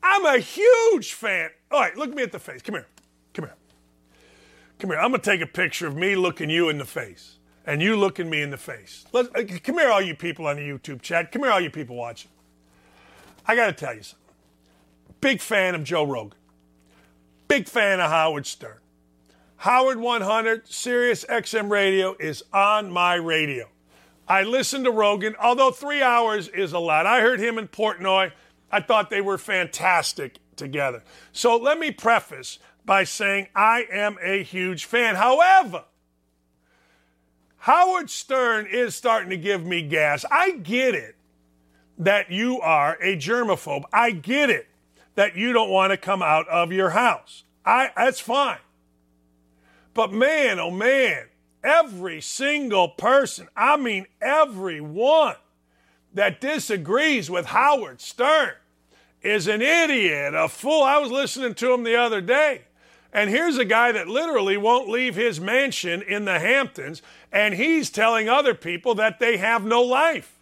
I'm 0.04 0.26
a 0.26 0.40
huge 0.40 1.14
fan. 1.14 1.50
All 1.72 1.82
right, 1.82 1.96
look 1.98 2.10
at 2.10 2.16
me 2.16 2.24
at 2.24 2.32
the 2.32 2.40
face. 2.40 2.62
Come 2.62 2.76
here. 2.76 2.88
Come 3.34 3.46
here. 3.46 3.56
Come 4.80 4.90
here. 4.92 5.00
I'm 5.00 5.10
going 5.12 5.22
to 5.22 5.30
take 5.30 5.42
a 5.42 5.48
picture 5.48 5.88
of 5.88 5.96
me 5.96 6.16
looking 6.16 6.50
you 6.50 6.70
in 6.70 6.78
the 6.78 6.86
face 6.86 7.38
and 7.66 7.82
you 7.82 7.98
looking 7.98 8.30
me 8.30 8.42
in 8.42 8.50
the 8.50 8.58
face. 8.58 9.06
Let's, 9.12 9.30
uh, 9.36 9.44
come 9.64 9.78
here, 9.78 9.92
all 9.92 10.02
you 10.02 10.16
people 10.16 10.48
on 10.48 10.56
the 10.56 10.62
YouTube 10.62 11.02
chat. 11.02 11.32
Come 11.32 11.44
here, 11.44 11.52
all 11.52 11.60
you 11.60 11.70
people 11.70 11.96
watching. 11.96 12.32
I 13.46 13.56
got 13.56 13.68
to 13.68 13.74
tell 13.74 13.96
you 13.96 14.04
something. 14.04 14.24
Big 15.20 15.42
fan 15.42 15.76
of 15.76 15.84
Joe 15.84 16.04
Rogan. 16.04 16.38
Big 17.48 17.68
fan 17.68 18.00
of 18.00 18.10
Howard 18.10 18.46
Stern. 18.46 18.78
Howard 19.58 20.00
100, 20.00 20.68
Sirius 20.68 21.26
XM 21.26 21.70
Radio 21.70 22.16
is 22.20 22.44
on 22.54 22.92
my 22.92 23.16
radio. 23.16 23.68
I 24.28 24.44
listened 24.44 24.86
to 24.86 24.92
Rogan, 24.92 25.36
although 25.42 25.72
three 25.72 26.02
hours 26.02 26.48
is 26.50 26.74
a 26.74 26.80
lot. 26.80 27.06
I 27.06 27.22
heard 27.22 27.40
him 27.40 27.58
in 27.58 27.68
Portnoy. 27.68 28.32
I 28.72 28.82
thought 28.82 29.10
they 29.10 29.22
were 29.22 29.38
fantastic 29.38 30.40
together. 30.56 31.04
So 31.32 31.56
let 31.56 31.80
me 31.80 31.92
preface 31.92 32.60
by 32.86 33.04
saying 33.04 33.48
I 33.56 33.86
am 33.92 34.18
a 34.22 34.44
huge 34.44 34.86
fan. 34.86 35.16
However, 35.16 35.86
Howard 37.60 38.10
Stern 38.10 38.68
is 38.70 38.96
starting 38.96 39.30
to 39.30 39.38
give 39.38 39.66
me 39.66 39.82
gas. 39.82 40.26
I 40.30 40.52
get 40.52 40.96
it 40.96 41.16
that 41.98 42.32
you 42.32 42.60
are 42.62 42.98
a 43.02 43.16
germaphobe. 43.16 43.84
I 43.92 44.12
get 44.12 44.50
it 44.50 44.68
that 45.16 45.36
you 45.36 45.52
don't 45.52 45.70
want 45.70 45.92
to 45.92 45.98
come 45.98 46.22
out 46.22 46.48
of 46.48 46.72
your 46.72 46.92
house. 46.92 47.44
I 47.66 47.92
that's 47.96 48.20
fine. 48.20 48.60
But 49.94 50.14
man, 50.14 50.60
oh 50.60 50.72
man, 50.72 51.26
every 51.68 52.22
single 52.22 52.88
person, 52.90 53.48
I 53.56 53.78
mean 53.78 54.08
everyone 54.22 55.36
that 56.14 56.40
disagrees 56.40 57.30
with 57.30 57.48
Howard 57.48 58.00
Stern 58.00 58.54
is 59.22 59.48
an 59.48 59.62
idiot, 59.62 60.34
a 60.34 60.48
fool. 60.48 60.84
I 60.84 60.98
was 60.98 61.12
listening 61.12 61.54
to 61.56 61.74
him 61.74 61.84
the 61.84 61.98
other 61.98 62.22
day. 62.22 62.62
And 63.12 63.30
here's 63.30 63.58
a 63.58 63.66
guy 63.66 63.92
that 63.92 64.08
literally 64.08 64.58
won't 64.58 64.90
leave 64.90 65.16
his 65.16 65.40
mansion 65.40 66.02
in 66.02 66.26
the 66.26 66.40
Hamptons, 66.40 67.02
and 67.32 67.56
he's 67.56 67.90
telling 67.90 68.30
other 68.30 68.54
people 68.54 68.96
that 68.96 69.20
they 69.20 69.38
have 69.38 69.66
no 69.66 69.82
life. 69.82 70.34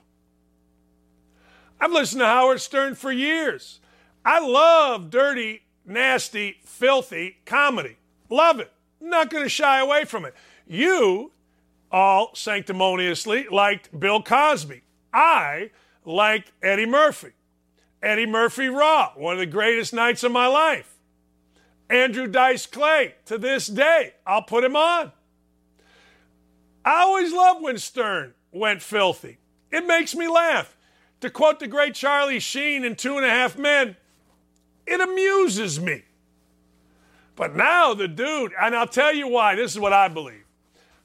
I've 1.80 1.92
listened 1.92 2.22
to 2.22 2.26
Howard 2.26 2.62
Stern 2.62 2.96
for 2.96 3.12
years. 3.12 3.80
I 4.24 4.40
love 4.40 5.10
dirty, 5.10 5.62
nasty, 5.86 6.58
filthy 6.64 7.38
comedy. 7.46 7.98
Love 8.30 8.60
it. 8.60 8.72
Not 9.00 9.30
going 9.30 9.44
to 9.44 9.50
shy 9.50 9.80
away 9.80 10.06
from 10.06 10.26
it. 10.26 10.34
You 10.68 11.32
all 11.92 12.34
sanctimoniously 12.36 13.48
liked 13.50 13.98
Bill 13.98 14.22
Cosby. 14.22 14.82
I 15.14 15.72
liked 16.04 16.52
Eddie 16.62 16.86
Murphy. 16.86 17.32
Eddie 18.02 18.26
Murphy 18.26 18.68
Raw, 18.68 19.14
one 19.16 19.34
of 19.34 19.40
the 19.40 19.46
greatest 19.46 19.94
nights 19.94 20.24
of 20.24 20.32
my 20.32 20.48
life. 20.48 20.96
Andrew 21.90 22.28
Dice 22.28 22.66
Clay, 22.66 23.16
to 23.26 23.38
this 23.38 23.68
day, 23.68 24.14
I'll 24.26 24.42
put 24.42 24.64
him 24.64 24.76
on. 24.76 25.12
I 26.84 27.02
always 27.02 27.32
loved 27.34 27.64
when 27.64 27.78
Stern 27.78 28.34
went 28.52 28.82
filthy. 28.82 29.38
It 29.72 29.86
makes 29.86 30.16
me 30.16 30.28
laugh. 30.28 30.76
To 31.22 31.30
quote 31.30 31.60
the 31.60 31.68
great 31.68 31.96
Charlie 31.96 32.40
Sheen 32.40 32.84
in 32.84 32.96
Two 32.96 33.18
and 33.18 33.26
a 33.26 33.30
Half 33.30 33.58
Men, 33.58 33.96
it 34.86 35.02
amuses 35.02 35.80
me. 35.80 36.04
But 37.36 37.56
now 37.56 37.94
the 37.94 38.08
dude, 38.08 38.52
and 38.60 38.76
I'll 38.76 38.88
tell 38.88 39.14
you 39.14 39.28
why, 39.28 39.56
this 39.56 39.72
is 39.72 39.80
what 39.80 39.94
I 39.94 40.08
believe. 40.08 40.46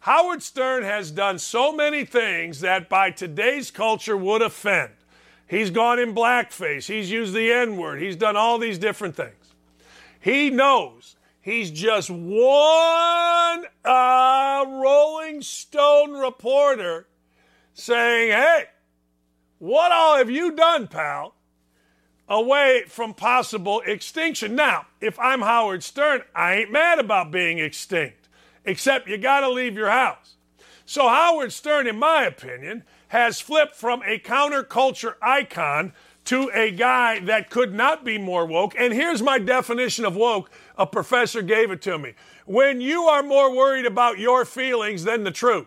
Howard 0.01 0.43
Stern 0.43 0.83
has 0.83 1.11
done 1.11 1.39
so 1.39 1.73
many 1.73 2.05
things 2.05 2.61
that 2.61 2.89
by 2.89 3.11
today's 3.11 3.71
culture 3.71 4.17
would 4.17 4.43
offend. 4.43 4.93
He's 5.47 5.71
gone 5.71 5.99
in 5.99 6.15
blackface. 6.15 6.87
He's 6.87 7.11
used 7.11 7.35
the 7.35 7.53
N 7.53 7.77
word. 7.77 8.01
He's 8.01 8.17
done 8.17 8.37
all 8.37 8.59
these 8.59 8.79
different 8.79 9.17
things. 9.17 9.35
He 10.21 10.51
knows 10.51 11.17
He's 11.43 11.71
just 11.71 12.11
one 12.11 13.65
uh, 13.85 14.65
Rolling 14.69 15.41
Stone 15.41 16.13
reporter 16.13 17.07
saying, 17.73 18.31
Hey, 18.31 18.67
what 19.59 19.91
all 19.91 20.19
have 20.19 20.31
you 20.31 20.53
done, 20.53 20.87
pal? 20.87 21.35
Away 22.29 22.85
from 22.87 23.15
possible 23.15 23.83
extinction. 23.87 24.55
Now, 24.55 24.87
if 25.01 25.19
I'm 25.19 25.41
Howard 25.41 25.83
Stern, 25.83 26.23
I 26.35 26.57
ain't 26.57 26.71
mad 26.71 26.99
about 26.99 27.31
being 27.31 27.59
extinct, 27.59 28.20
except 28.65 29.09
you 29.09 29.19
got 29.19 29.41
to 29.41 29.51
leave 29.51 29.77
your 29.77 29.91
house. 29.91 30.37
So, 30.85 31.09
Howard 31.09 31.53
Stern, 31.53 31.87
in 31.87 31.99
my 31.99 32.25
opinion, 32.25 32.85
has 33.09 33.41
flipped 33.41 33.77
from 33.77 34.03
a 34.03 34.19
counterculture 34.19 35.15
icon 35.23 35.93
to 36.25 36.51
a 36.55 36.71
guy 36.71 37.19
that 37.21 37.51
could 37.51 37.75
not 37.75 38.05
be 38.05 38.19
more 38.19 38.47
woke. 38.47 38.75
And 38.79 38.93
here's 38.93 39.23
my 39.23 39.39
definition 39.39 40.05
of 40.05 40.17
woke 40.17 40.51
a 40.77 40.87
professor 40.87 41.43
gave 41.43 41.71
it 41.71 41.83
to 41.83 41.99
me. 41.99 42.15
When 42.47 42.81
you 42.81 43.05
are 43.05 43.23
more 43.23 43.55
worried 43.55 43.87
about 43.87 44.19
your 44.19 44.45
feelings 44.45 45.05
than 45.05 45.25
the 45.25 45.31
truth. 45.31 45.67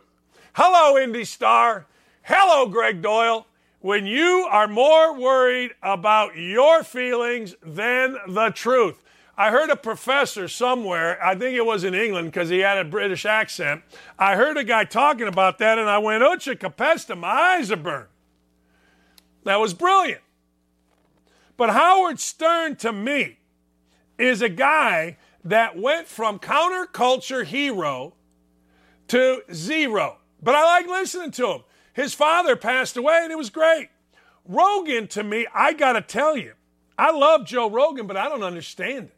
Hello, 0.54 0.98
Indy 0.98 1.26
Star. 1.26 1.88
Hello, 2.24 2.68
Gregg 2.68 3.02
Doyel. 3.02 3.46
When 3.80 4.06
you 4.06 4.48
are 4.50 4.68
more 4.68 5.20
worried 5.20 5.72
about 5.82 6.38
your 6.38 6.84
feelings 6.84 7.56
than 7.62 8.18
the 8.28 8.50
truth. 8.50 9.04
I 9.36 9.50
heard 9.50 9.72
a 9.72 9.76
professor 9.76 10.48
somewhere, 10.48 11.24
I 11.24 11.34
think 11.34 11.58
it 11.58 11.66
was 11.66 11.84
in 11.84 11.96
England 11.96 12.32
because 12.32 12.50
he 12.50 12.60
had 12.60 12.78
a 12.78 12.84
British 12.84 13.26
accent. 13.26 13.82
I 14.20 14.36
heard 14.36 14.58
a 14.58 14.64
guy 14.64 14.84
talking 14.84 15.28
about 15.28 15.58
that 15.58 15.80
and 15.80 15.90
I 15.90 15.98
went, 15.98 16.24
Ucha 16.24 16.56
Capesta, 16.56 17.18
my 17.18 17.30
eyes 17.30 17.72
are 17.72 17.78
burned. 17.78 18.10
That 19.44 19.60
was 19.60 19.74
brilliant. 19.74 20.22
But 21.58 21.72
Howard 21.72 22.20
Stern, 22.20 22.76
to 22.78 22.94
me, 22.94 23.40
is 24.20 24.42
a 24.42 24.50
guy 24.50 25.18
that 25.44 25.78
went 25.78 26.08
from 26.08 26.38
counterculture 26.38 27.44
hero 27.44 28.14
to 29.08 29.42
zero. 29.52 30.18
But 30.42 30.56
I 30.56 30.64
like 30.64 30.88
listening 30.88 31.32
to 31.32 31.48
him. 31.48 31.64
His 31.94 32.14
father 32.14 32.56
passed 32.56 32.98
away 32.98 33.22
and 33.24 33.32
it 33.32 33.38
was 33.38 33.50
great. 33.50 33.90
Rogan, 34.46 35.08
to 35.08 35.24
me, 35.24 35.48
I 35.54 35.74
got 35.74 35.94
to 35.94 36.02
tell 36.02 36.38
you, 36.38 36.54
I 36.98 37.12
love 37.12 37.46
Joe 37.46 37.70
Rogan, 37.70 38.08
but 38.08 38.18
I 38.18 38.30
don't 38.30 38.44
understand 38.44 39.06
it. 39.06 39.18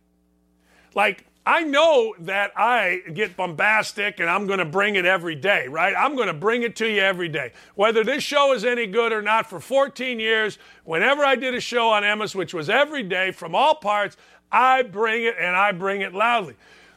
Like, 0.96 1.26
I 1.46 1.62
know 1.62 2.16
that 2.22 2.54
I 2.56 3.02
get 3.14 3.38
bombastic 3.38 4.20
and 4.20 4.28
I'm 4.28 4.48
going 4.48 4.58
to 4.58 4.66
bring 4.66 4.96
it 4.96 5.06
every 5.06 5.36
day, 5.36 5.68
right? 5.68 5.94
I'm 5.96 6.16
going 6.16 6.28
to 6.28 6.34
bring 6.34 6.64
it 6.64 6.76
to 6.78 6.90
you 6.90 7.02
every 7.02 7.30
day. 7.30 7.52
Whether 7.76 8.04
this 8.04 8.24
show 8.24 8.54
is 8.54 8.66
any 8.66 8.88
good 8.88 9.12
or 9.12 9.22
not, 9.22 9.48
for 9.48 9.60
14 9.60 10.20
years, 10.20 10.58
whenever 10.86 11.24
I 11.24 11.36
did 11.36 11.54
a 11.54 11.60
show 11.60 11.90
on 11.90 12.02
Emmis, 12.02 12.34
which 12.34 12.56
was 12.56 12.68
every 12.68 13.04
day 13.04 13.30
from 13.32 13.54
all 13.54 13.76
parts, 13.76 14.18
I 14.52 14.82
bring 14.82 15.24
it 15.24 15.36
and 15.40 15.56
I 15.56 15.72
bring 15.72 16.02
it 16.02 16.16
loudly. 16.16 16.56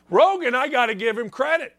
Rogan, 0.09 0.55
I 0.55 0.69
got 0.69 0.87
to 0.87 0.95
give 0.95 1.19
him 1.19 1.29
credit 1.29 1.77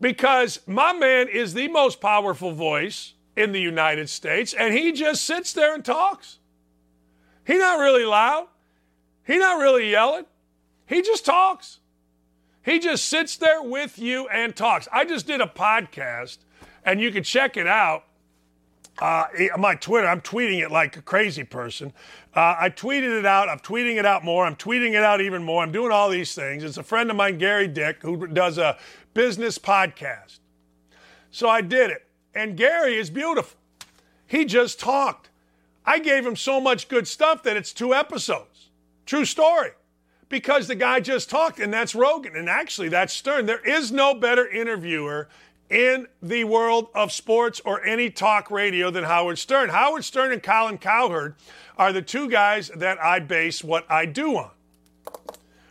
because 0.00 0.60
my 0.66 0.94
man 0.94 1.28
is 1.28 1.52
the 1.52 1.68
most 1.68 2.00
powerful 2.00 2.52
voice 2.52 3.12
in 3.36 3.52
the 3.52 3.60
United 3.60 4.08
States 4.08 4.54
and 4.54 4.72
he 4.72 4.92
just 4.92 5.24
sits 5.24 5.52
there 5.52 5.74
and 5.74 5.84
talks. 5.84 6.38
He's 7.46 7.58
not 7.58 7.78
really 7.78 8.06
loud. 8.06 8.46
He's 9.26 9.40
not 9.40 9.60
really 9.60 9.90
yelling. 9.90 10.24
He 10.88 11.02
just 11.02 11.24
talks. 11.24 11.80
He 12.64 12.78
just 12.78 13.04
sits 13.04 13.36
there 13.36 13.62
with 13.62 13.98
you 13.98 14.26
and 14.28 14.56
talks. 14.56 14.88
I 14.92 15.04
just 15.04 15.26
did 15.26 15.40
a 15.40 15.46
podcast, 15.46 16.38
and 16.84 17.00
you 17.00 17.12
can 17.12 17.22
check 17.22 17.56
it 17.56 17.66
out. 17.66 18.04
Uh, 18.98 19.26
my 19.58 19.74
Twitter, 19.74 20.08
I'm 20.08 20.22
tweeting 20.22 20.60
it 20.60 20.72
like 20.72 20.96
a 20.96 21.02
crazy 21.02 21.44
person. 21.44 21.92
Uh, 22.34 22.56
I 22.58 22.70
tweeted 22.70 23.16
it 23.16 23.26
out. 23.26 23.48
I'm 23.48 23.60
tweeting 23.60 23.96
it 23.96 24.06
out 24.06 24.24
more. 24.24 24.44
I'm 24.44 24.56
tweeting 24.56 24.94
it 24.94 25.04
out 25.04 25.20
even 25.20 25.44
more. 25.44 25.62
I'm 25.62 25.70
doing 25.70 25.92
all 25.92 26.08
these 26.08 26.34
things. 26.34 26.64
It's 26.64 26.78
a 26.78 26.82
friend 26.82 27.08
of 27.10 27.16
mine, 27.16 27.38
Gary 27.38 27.68
Dick, 27.68 28.02
who 28.02 28.26
does 28.26 28.58
a 28.58 28.76
business 29.14 29.56
podcast. 29.58 30.40
So 31.30 31.48
I 31.48 31.60
did 31.60 31.90
it. 31.90 32.06
And 32.34 32.56
Gary 32.56 32.96
is 32.96 33.08
beautiful. 33.08 33.58
He 34.26 34.44
just 34.44 34.80
talked. 34.80 35.30
I 35.86 36.00
gave 36.00 36.26
him 36.26 36.36
so 36.36 36.60
much 36.60 36.88
good 36.88 37.06
stuff 37.06 37.44
that 37.44 37.56
it's 37.56 37.72
two 37.72 37.94
episodes. 37.94 38.70
True 39.06 39.24
story 39.24 39.70
because 40.28 40.68
the 40.68 40.74
guy 40.74 41.00
just 41.00 41.30
talked, 41.30 41.58
and 41.58 41.72
that's 41.72 41.94
Rogan. 41.94 42.36
And 42.36 42.48
actually, 42.48 42.88
that's 42.88 43.12
Stern. 43.12 43.46
There 43.46 43.66
is 43.66 43.90
no 43.90 44.14
better 44.14 44.46
interviewer 44.46 45.28
in 45.70 46.06
the 46.22 46.44
world 46.44 46.88
of 46.94 47.12
sports 47.12 47.60
or 47.64 47.84
any 47.84 48.10
talk 48.10 48.50
radio 48.50 48.90
than 48.90 49.04
Howard 49.04 49.38
Stern. 49.38 49.70
Howard 49.70 50.04
Stern 50.04 50.32
and 50.32 50.42
Colin 50.42 50.78
Cowherd 50.78 51.34
are 51.76 51.92
the 51.92 52.02
two 52.02 52.28
guys 52.28 52.70
that 52.74 52.98
I 53.02 53.20
base 53.20 53.62
what 53.62 53.90
I 53.90 54.06
do 54.06 54.36
on, 54.36 54.50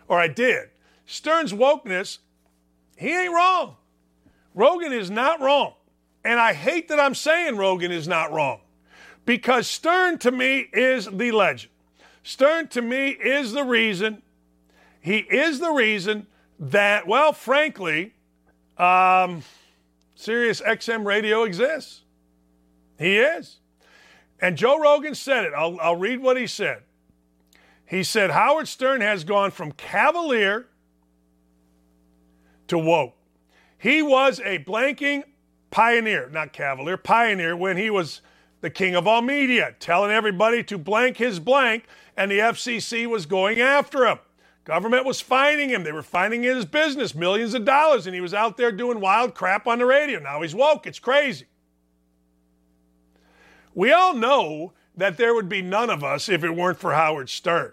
or 0.08 0.20
I 0.20 0.28
did. 0.28 0.70
Stern's 1.06 1.54
wokeness, 1.54 2.20
he 2.98 3.16
ain't 3.16 3.34
wrong. 3.34 3.76
Rogan 4.54 4.94
is 4.94 5.10
not 5.10 5.40
wrong. 5.42 5.74
And 6.24 6.40
I 6.40 6.54
hate 6.54 6.90
that 6.90 7.00
I'm 7.00 7.16
saying 7.16 7.56
Rogan 7.56 7.92
is 7.92 8.08
not 8.08 8.34
wrong 8.34 8.60
because 9.26 9.68
Stern 9.68 10.18
to 10.20 10.32
me 10.32 10.68
is 10.74 11.06
the 11.06 11.32
legend. 11.32 11.72
Stern 12.24 12.68
to 12.70 12.82
me 12.82 13.10
is 13.10 13.54
the 13.54 13.64
reason 13.64 14.22
he 15.08 15.20
is 15.20 15.62
the 15.62 15.72
reason 15.72 16.28
that, 16.60 17.08
well, 17.08 17.32
frankly, 17.32 18.14
um, 18.78 19.42
Sirius 20.16 20.60
XM 20.60 21.06
radio 21.06 21.44
exists. 21.44 22.02
He 23.00 23.18
is. 23.18 23.60
And 24.42 24.58
Joe 24.58 24.78
Rogan 24.78 25.16
said 25.16 25.46
it. 25.46 25.54
I'll, 25.56 25.80
I'll 25.80 25.96
read 25.96 26.20
what 26.20 26.36
he 26.36 26.46
said. 26.46 26.84
He 27.86 28.04
said 28.04 28.32
Howard 28.32 28.68
Stern 28.68 29.00
has 29.00 29.24
gone 29.24 29.52
from 29.52 29.72
cavalier 29.72 30.68
to 32.68 32.78
woke. 32.78 33.16
He 33.78 34.02
was 34.02 34.42
a 34.42 34.60
blanking 34.60 35.24
pioneer, 35.72 36.28
not 36.34 36.52
cavalier, 36.52 36.98
pioneer 36.98 37.56
when 37.56 37.78
he 37.78 37.90
was 37.90 38.20
the 38.60 38.70
king 38.70 38.94
of 38.94 39.08
all 39.08 39.22
media, 39.22 39.74
telling 39.80 40.12
everybody 40.12 40.66
to 40.66 40.78
blank 40.78 41.16
his 41.16 41.40
blank, 41.40 41.86
and 42.18 42.30
the 42.30 42.40
FCC 42.40 43.08
was 43.08 43.26
going 43.26 43.62
after 43.62 44.06
him. 44.06 44.20
Government 44.68 45.06
was 45.06 45.22
fining 45.22 45.70
him. 45.70 45.86
They 45.86 45.94
were 45.94 46.04
fining 46.04 46.44
his 46.44 46.66
business 46.66 47.16
millions 47.16 47.54
of 47.54 47.64
dollars, 47.64 48.06
and 48.06 48.14
he 48.14 48.20
was 48.20 48.34
out 48.34 48.58
there 48.58 48.70
doing 48.70 49.00
wild 49.00 49.34
crap 49.34 49.66
on 49.66 49.80
the 49.80 49.86
radio. 49.86 50.20
Now 50.20 50.42
he's 50.42 50.54
woke. 50.54 50.86
It's 50.86 51.00
crazy. 51.00 51.46
We 53.74 53.94
all 53.94 54.14
know 54.14 54.74
that 54.98 55.16
there 55.16 55.34
would 55.34 55.48
be 55.48 55.62
none 55.62 55.90
of 55.90 56.04
us 56.04 56.28
if 56.28 56.44
it 56.44 56.54
weren't 56.54 56.80
for 56.80 56.94
Howard 56.94 57.30
Stern. 57.30 57.72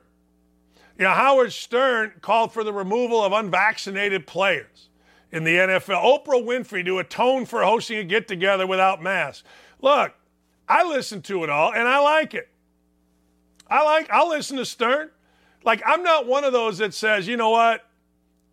You 0.97 1.07
know, 1.07 1.11
Howard 1.11 1.53
Stern 1.53 2.13
called 2.21 2.53
for 2.53 2.63
the 2.63 2.73
removal 2.73 3.25
of 3.25 3.33
unvaccinated 3.33 4.25
players 4.29 4.89
in 5.33 5.43
the 5.43 5.57
NFL. 5.57 6.01
Oprah 6.01 6.47
Winfrey 6.47 6.85
to 6.85 7.01
atone 7.01 7.45
for 7.45 7.65
hosting 7.65 7.99
a 7.99 8.05
get 8.05 8.29
together 8.29 8.69
without 8.69 9.03
masks. 9.03 9.43
Look, 9.83 10.13
I 10.69 10.85
listen 10.85 11.23
to 11.23 11.43
it 11.43 11.51
all 11.51 11.73
and 11.73 11.89
I 11.89 11.99
like 11.99 12.35
it. 12.35 12.49
I 13.69 13.83
like, 13.83 14.09
I'll 14.11 14.29
listen 14.29 14.59
to 14.59 14.65
Stern. 14.65 15.11
Like, 15.65 15.83
I'm 15.87 16.03
not 16.03 16.27
one 16.27 16.45
of 16.45 16.53
those 16.53 16.79
that 16.79 16.95
says, 16.95 17.27
you 17.27 17.37
know 17.37 17.51
what, 17.51 17.81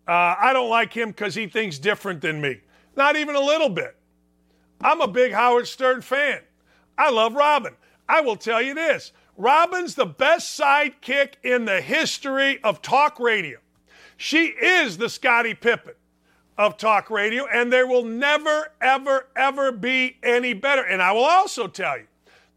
uh, 0.08 0.34
I 0.40 0.52
don't 0.52 0.70
like 0.70 0.92
him 0.92 1.10
because 1.10 1.34
he 1.34 1.46
thinks 1.46 1.78
different 1.78 2.20
than 2.20 2.40
me. 2.40 2.60
Not 2.96 3.16
even 3.16 3.36
a 3.36 3.40
little 3.40 3.68
bit. 3.68 3.96
I'm 4.80 5.00
a 5.00 5.08
big 5.08 5.32
Howard 5.32 5.68
Stern 5.68 6.00
fan. 6.00 6.40
I 6.98 7.10
love 7.10 7.34
Robin. 7.34 7.74
I 8.08 8.20
will 8.20 8.36
tell 8.36 8.60
you 8.60 8.74
this 8.74 9.12
Robin's 9.36 9.94
the 9.94 10.06
best 10.06 10.58
sidekick 10.58 11.34
in 11.42 11.64
the 11.64 11.80
history 11.80 12.62
of 12.64 12.82
talk 12.82 13.20
radio. 13.20 13.58
She 14.16 14.46
is 14.46 14.98
the 14.98 15.08
Scottie 15.08 15.54
Pippen 15.54 15.94
of 16.58 16.76
talk 16.76 17.10
radio, 17.10 17.46
and 17.46 17.72
there 17.72 17.86
will 17.86 18.04
never, 18.04 18.72
ever, 18.80 19.28
ever 19.34 19.72
be 19.72 20.16
any 20.22 20.52
better. 20.52 20.82
And 20.82 21.00
I 21.00 21.12
will 21.12 21.24
also 21.24 21.66
tell 21.66 21.98
you, 21.98 22.06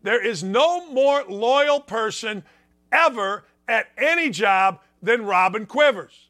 there 0.04 0.24
is 0.24 0.44
no 0.44 0.92
more 0.92 1.24
loyal 1.24 1.80
person 1.80 2.44
ever 2.92 3.46
at 3.68 3.88
any 3.98 4.30
job 4.30 4.80
than 5.02 5.26
Robin 5.26 5.66
Quivers. 5.66 6.30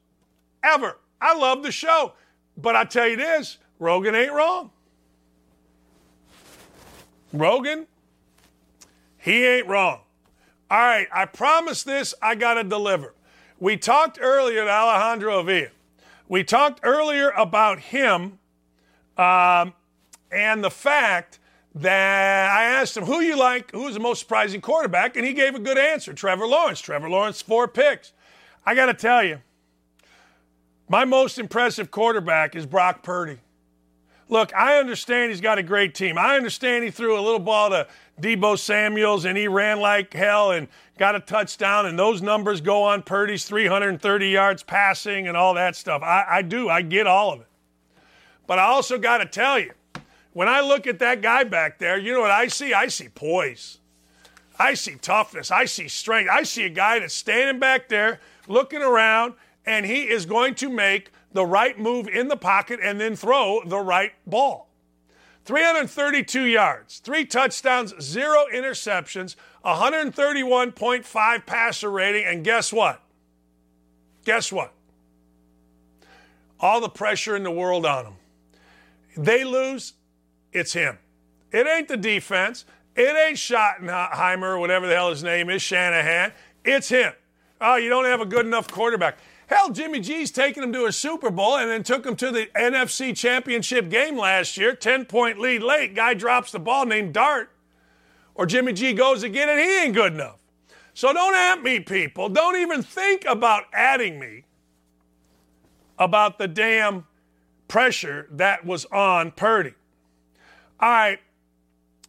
Ever. 0.64 0.98
I 1.22 1.36
love 1.36 1.64
the 1.64 1.72
show. 1.72 2.14
But 2.58 2.76
I 2.76 2.86
tell 2.86 3.08
you 3.08 3.18
this 3.18 3.58
Rogan 3.80 4.16
ain't 4.16 4.34
wrong. 4.34 4.72
Rogan, 7.34 7.88
he 9.18 9.46
ain't 9.46 9.68
wrong. 9.68 10.00
All 10.72 10.80
right, 10.80 11.08
I 11.12 11.26
promise 11.26 11.84
this, 11.84 12.14
I 12.22 12.36
got 12.36 12.56
to 12.56 12.64
deliver. 12.64 13.14
We 13.60 13.78
talked 13.78 14.18
earlier 14.22 14.64
to 14.64 14.72
Alejandro 14.72 15.40
Avila. 15.40 15.68
We 16.28 16.44
talked 16.44 16.80
earlier 16.84 17.30
about 17.30 17.80
him 17.80 18.40
um, 19.18 19.74
and 20.32 20.64
the 20.64 20.72
fact 20.72 21.40
that 21.76 22.52
I 22.52 22.64
asked 22.64 22.96
him, 22.96 23.04
who 23.04 23.20
you 23.20 23.38
like, 23.38 23.72
who's 23.72 23.94
the 23.94 24.00
most 24.00 24.20
surprising 24.20 24.62
quarterback? 24.62 25.18
And 25.18 25.26
he 25.26 25.34
gave 25.34 25.56
a 25.56 25.60
good 25.60 25.78
answer 25.78 26.14
Trevor 26.14 26.48
Lawrence. 26.48 26.80
Trevor 26.80 27.10
Lawrence, 27.10 27.42
four 27.42 27.68
picks. 27.68 28.14
I 28.66 28.74
got 28.76 28.86
to 28.88 28.94
tell 28.94 29.24
you, 29.24 29.40
my 30.88 31.04
most 31.04 31.38
impressive 31.38 31.92
quarterback 31.92 32.56
is 32.56 32.66
Brock 32.66 33.04
Purdy. 33.04 33.40
Look, 34.28 34.56
I 34.56 34.80
understand 34.80 35.32
he's 35.32 35.42
got 35.42 35.60
a 35.60 35.64
great 35.64 35.94
team. 35.94 36.18
I 36.18 36.36
understand 36.36 36.84
he 36.84 36.90
threw 36.90 37.20
a 37.20 37.22
little 37.22 37.40
ball 37.40 37.70
to 37.70 37.88
Deebo 38.20 38.58
Samuels 38.58 39.26
and 39.26 39.38
he 39.38 39.48
ran 39.48 39.80
like 39.80 40.14
hell 40.14 40.52
and 40.52 40.68
got 40.98 41.14
a 41.14 41.20
touchdown, 41.20 41.86
and 41.86 42.00
those 42.00 42.22
numbers 42.22 42.62
go 42.62 42.84
on 42.84 43.04
Purdy's 43.04 43.46
330 43.46 44.30
yards 44.30 44.64
passing 44.64 45.28
and 45.28 45.36
all 45.36 45.54
that 45.56 45.76
stuff. 45.76 46.02
I, 46.02 46.26
I 46.28 46.42
do, 46.42 46.70
I 46.70 46.82
get 46.82 47.06
all 47.06 47.34
of 47.34 47.42
it. 47.42 47.48
But 48.48 48.60
I 48.60 48.64
also 48.64 48.98
got 48.98 49.18
to 49.18 49.26
tell 49.26 49.60
you, 49.60 49.74
when 50.36 50.50
I 50.50 50.60
look 50.60 50.86
at 50.86 51.00
that 51.00 51.22
guy 51.22 51.46
back 51.46 51.80
there, 51.80 51.98
you 51.98 52.12
know 52.12 52.20
what 52.20 52.30
I 52.30 52.48
see? 52.48 52.74
I 52.74 52.88
see 52.88 53.08
poise. 53.08 53.78
I 54.60 54.74
see 54.74 54.96
toughness. 54.96 55.50
I 55.50 55.64
see 55.64 55.88
strength. 55.88 56.30
I 56.30 56.44
see 56.44 56.66
a 56.66 56.70
guy 56.70 57.00
that's 57.00 57.14
standing 57.14 57.58
back 57.58 57.88
there 57.88 58.20
looking 58.46 58.82
around, 58.82 59.36
and 59.66 59.86
he 59.86 60.10
is 60.10 60.26
going 60.26 60.56
to 60.56 60.70
make 60.70 61.14
the 61.32 61.46
right 61.46 61.80
move 61.80 62.10
in 62.10 62.28
the 62.28 62.36
pocket 62.36 62.82
and 62.84 63.00
then 63.00 63.16
throw 63.16 63.62
the 63.66 63.80
right 63.80 64.12
ball. 64.28 64.68
332 65.46 66.44
yards, 66.44 67.00
three 67.00 67.24
touchdowns, 67.24 67.94
zero 68.02 68.44
interceptions, 68.54 69.38
131.5 69.64 71.46
passer 71.46 71.90
rating, 71.90 72.26
and 72.26 72.44
guess 72.44 72.74
what? 72.74 73.02
Guess 74.26 74.52
what? 74.52 74.74
All 76.60 76.82
the 76.82 76.90
pressure 76.90 77.38
in 77.38 77.44
the 77.44 77.52
world 77.52 77.86
on 77.86 78.08
him. 78.08 78.14
They 79.16 79.46
lose, 79.46 79.94
it's 80.56 80.74
him. 80.74 80.98
It 81.52 81.68
ain't 81.68 81.90
the 81.90 81.98
defense. 81.98 82.66
It 82.96 83.14
ain't 83.14 83.38
Schottenheimer 83.38 84.44
or 84.44 84.60
whatever 84.60 84.88
the 84.88 84.96
hell 84.96 85.10
his 85.10 85.22
name 85.22 85.50
is, 85.50 85.62
Shanahan. 85.62 86.32
It's 86.64 86.88
him. 86.88 87.12
Oh, 87.60 87.76
you 87.76 87.90
don't 87.90 88.06
have 88.06 88.22
a 88.22 88.26
good 88.26 88.46
enough 88.46 88.70
quarterback. 88.70 89.18
Hell, 89.48 89.70
Jimmy 89.70 90.00
G's 90.00 90.32
taken 90.32 90.64
him 90.64 90.74
to 90.74 90.86
a 90.86 90.92
Super 90.92 91.30
Bowl 91.30 91.58
and 91.58 91.70
then 91.70 91.84
took 91.84 92.06
him 92.06 92.16
to 92.16 92.32
the 92.32 92.48
NFC 92.56 93.16
Championship 93.16 93.90
game 93.90 94.18
last 94.18 94.58
year. 94.58 94.74
10 94.74 95.06
point 95.06 95.40
lead 95.40 95.62
late. 95.62 95.94
Guy 95.94 96.14
drops 96.14 96.52
the 96.52 96.60
ball 96.60 96.86
named 96.86 97.14
Tartt. 97.14 97.48
Or 98.34 98.46
Jimmy 98.46 98.72
G 98.74 98.94
goes 98.94 99.24
again 99.24 99.50
and 99.50 99.60
he 99.60 99.84
ain't 99.84 99.94
good 99.94 100.14
enough. 100.14 100.40
So 100.94 101.12
don't 101.12 101.36
at 101.36 101.62
me, 101.64 101.82
people. 101.82 102.30
Don't 102.30 102.56
even 102.56 102.82
think 102.82 103.26
about 103.26 103.66
adding 103.74 104.20
me 104.20 104.46
about 106.00 106.38
the 106.38 106.48
damn 106.48 107.06
pressure 107.68 108.28
that 108.32 108.66
was 108.66 108.86
on 108.86 109.32
Purdy. 109.32 109.74
All 110.86 110.92
right. 110.92 111.20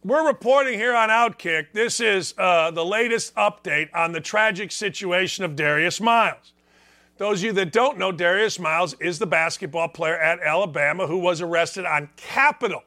We're 0.03 0.27
reporting 0.27 0.75
here 0.75 0.95
on 0.95 1.09
Outkick. 1.09 1.73
This 1.73 1.99
is 1.99 2.35
uh, 2.37 2.69
the 2.69 2.85
latest 2.85 3.33
update 3.33 3.89
on 3.91 4.11
the 4.11 4.21
tragic 4.21 4.71
situation 4.71 5.43
of 5.43 5.55
Darius 5.55 5.99
Miles. 5.99 6.53
Those 7.17 7.39
of 7.39 7.45
you 7.45 7.53
that 7.53 7.71
don't 7.71 7.97
know, 7.97 8.11
Darius 8.11 8.59
Miles 8.59 8.93
is 8.99 9.17
the 9.17 9.25
basketball 9.25 9.87
player 9.87 10.15
at 10.15 10.39
Alabama 10.41 11.07
who 11.07 11.17
was 11.17 11.41
arrested 11.41 11.85
on 11.85 12.11
capital, 12.17 12.83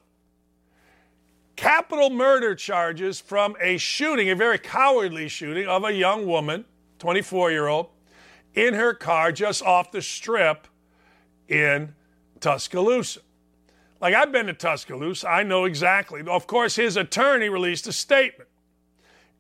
capital 1.57 2.09
murder 2.09 2.55
charges 2.55 3.19
from 3.19 3.57
a 3.61 3.77
shooting, 3.77 4.31
a 4.31 4.37
very 4.37 4.61
cowardly 4.61 5.27
shooting 5.27 5.67
of 5.67 5.83
a 5.83 5.93
young 5.93 6.25
woman, 6.25 6.67
24 7.01 7.51
year 7.51 7.67
old, 7.67 7.89
in 8.55 8.75
her 8.75 8.95
car 8.95 9.33
just 9.33 9.61
off 9.61 9.91
the 9.91 10.03
strip 10.03 10.69
in 11.49 11.97
Tuscaloosa. 12.39 13.23
Like 14.01 14.15
I've 14.15 14.33
been 14.33 14.47
to 14.47 14.55
Tuscaloosa, 14.55 15.29
I 15.29 15.43
know 15.43 15.65
exactly. 15.65 16.23
Of 16.27 16.47
course, 16.47 16.77
his 16.77 16.97
attorney 16.97 17.49
released 17.49 17.87
a 17.87 17.93
statement. 17.93 18.49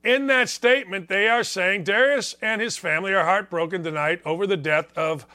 In 0.04 0.26
that 0.28 0.48
statement, 0.48 1.08
they 1.08 1.28
are 1.28 1.44
saying 1.44 1.84
Darius 1.84 2.34
and 2.40 2.60
his 2.60 2.76
family 2.76 3.12
are 3.12 3.24
heartbroken 3.24 3.82
tonight 3.82 4.20
over 4.24 4.46
the 4.46 4.56
death 4.56 4.96
of 4.96 5.26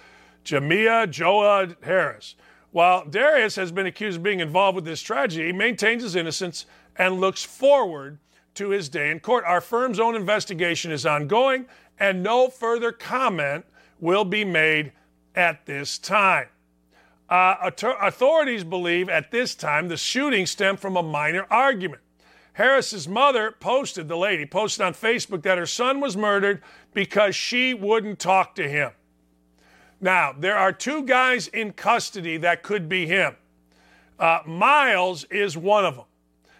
Jamia 0.44 1.08
Joa 1.08 1.76
Harris. 1.84 2.36
While 2.72 3.06
Darius 3.06 3.56
has 3.56 3.72
been 3.72 3.86
accused 3.86 4.18
of 4.18 4.24
being 4.24 4.42
involved 4.42 4.76
with 4.76 4.86
this 4.86 5.02
tragedy, 5.02 5.48
he 5.48 5.54
maintains 5.54 6.04
his 6.04 6.16
innocence 6.16 6.66
and 6.98 7.20
looks 7.20 7.44
forward 7.44 8.20
to 8.56 8.70
his 8.70 8.90
day 8.90 9.12
in 9.12 9.20
court. 9.20 9.44
Our 9.46 9.62
firm's 9.62 10.00
own 10.00 10.16
investigation 10.16 10.92
is 10.92 11.06
ongoing, 11.06 11.68
and 12.00 12.22
no 12.24 12.50
further 12.50 12.92
comment 12.92 13.66
will 14.00 14.26
be 14.26 14.44
made 14.44 14.92
at 15.36 15.66
this 15.66 15.98
time. 15.98 16.48
Uh, 17.30 17.72
authorities 18.02 18.64
believe 18.64 19.10
at 19.10 19.32
this 19.32 19.56
time 19.56 19.88
the 19.88 19.98
shooting 19.98 20.46
stemmed 20.46 20.80
from 20.80 20.96
a 20.96 21.04
minor 21.04 21.48
argument. 21.50 22.02
Harris's 22.54 23.08
mother 23.08 23.52
posted, 23.52 24.08
the 24.08 24.16
lady 24.16 24.46
posted 24.46 24.86
on 24.86 24.94
Facebook 24.94 25.42
that 25.42 25.58
her 25.58 25.66
son 25.66 26.00
was 26.00 26.16
murdered 26.16 26.62
because 26.94 27.36
she 27.36 27.74
wouldn't 27.74 28.20
talk 28.20 28.56
to 28.56 28.70
him. 28.70 28.92
Now, 30.00 30.34
there 30.38 30.58
are 30.58 30.72
two 30.72 31.04
guys 31.04 31.48
in 31.48 31.74
custody 31.74 32.38
that 32.38 32.64
could 32.64 32.88
be 32.88 33.08
him. 33.08 33.36
Uh, 34.20 34.40
Miles 34.46 35.26
is 35.26 35.58
one 35.58 35.84
of 35.84 35.96
them, 35.96 36.06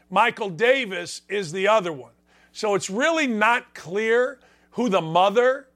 Michael 0.10 0.50
Davis 0.50 1.22
is 1.30 1.52
the 1.52 1.68
other 1.68 1.94
one. 1.94 2.12
So 2.52 2.76
it's 2.76 2.90
really 2.90 3.28
not 3.28 3.74
clear 3.74 4.40
who 4.72 4.90
the 4.90 5.02
mother 5.02 5.68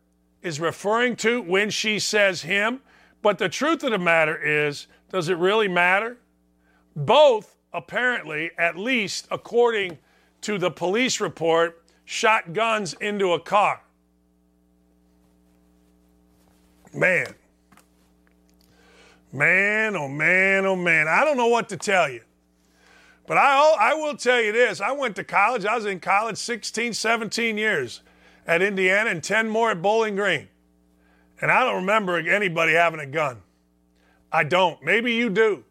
is 0.41 0.59
referring 0.59 1.15
to 1.17 1.41
when 1.41 1.69
she 1.69 1.99
says 1.99 2.41
him. 2.41 2.81
But 3.21 3.37
the 3.37 3.49
truth 3.49 3.83
of 3.83 3.91
the 3.91 3.97
matter 3.97 4.37
is, 4.37 4.87
does 5.11 5.29
it 5.29 5.37
really 5.37 5.67
matter? 5.67 6.17
Both, 6.95 7.57
apparently, 7.73 8.51
at 8.57 8.77
least 8.77 9.27
according 9.31 9.97
to 10.41 10.57
the 10.57 10.71
police 10.71 11.19
report, 11.19 11.83
shot 12.05 12.53
guns 12.53 12.93
into 12.93 13.33
a 13.33 13.39
car. 13.39 13.81
Man. 16.93 17.35
Man, 19.31 19.95
oh 19.95 20.07
man, 20.07 20.65
oh 20.65 20.75
man. 20.75 21.07
I 21.07 21.23
don't 21.23 21.37
know 21.37 21.47
what 21.47 21.69
to 21.69 21.77
tell 21.77 22.09
you. 22.09 22.21
But 23.27 23.37
I, 23.37 23.75
I 23.79 23.93
will 23.93 24.17
tell 24.17 24.41
you 24.41 24.51
this. 24.51 24.81
I 24.81 24.91
went 24.91 25.15
to 25.17 25.23
college. 25.23 25.65
I 25.65 25.75
was 25.75 25.85
in 25.85 25.99
college 25.99 26.37
16, 26.37 26.93
17 26.93 27.57
years 27.59 28.01
at 28.47 28.63
Indiana 28.63 29.11
and 29.11 29.23
10 29.23 29.47
more 29.47 29.69
at 29.69 29.83
Bowling 29.83 30.15
Green. 30.15 30.47
And 31.41 31.51
I 31.51 31.63
don't 31.63 31.77
remember 31.77 32.17
anybody 32.17 32.73
having 32.73 32.99
a 32.99 33.05
gun. 33.05 33.41
I 34.31 34.43
don't. 34.43 34.81
Maybe 34.83 35.13
you 35.13 35.29
do. 35.29 35.63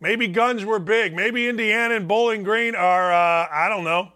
Maybe 0.00 0.28
guns 0.28 0.64
were 0.64 0.78
big. 0.78 1.14
Maybe 1.14 1.48
Indiana 1.48 1.94
and 1.94 2.08
Bowling 2.08 2.42
Green 2.42 2.74
are, 2.74 3.12
uh, 3.12 3.48
I 3.50 3.68
don't 3.68 3.84
know, 3.84 4.12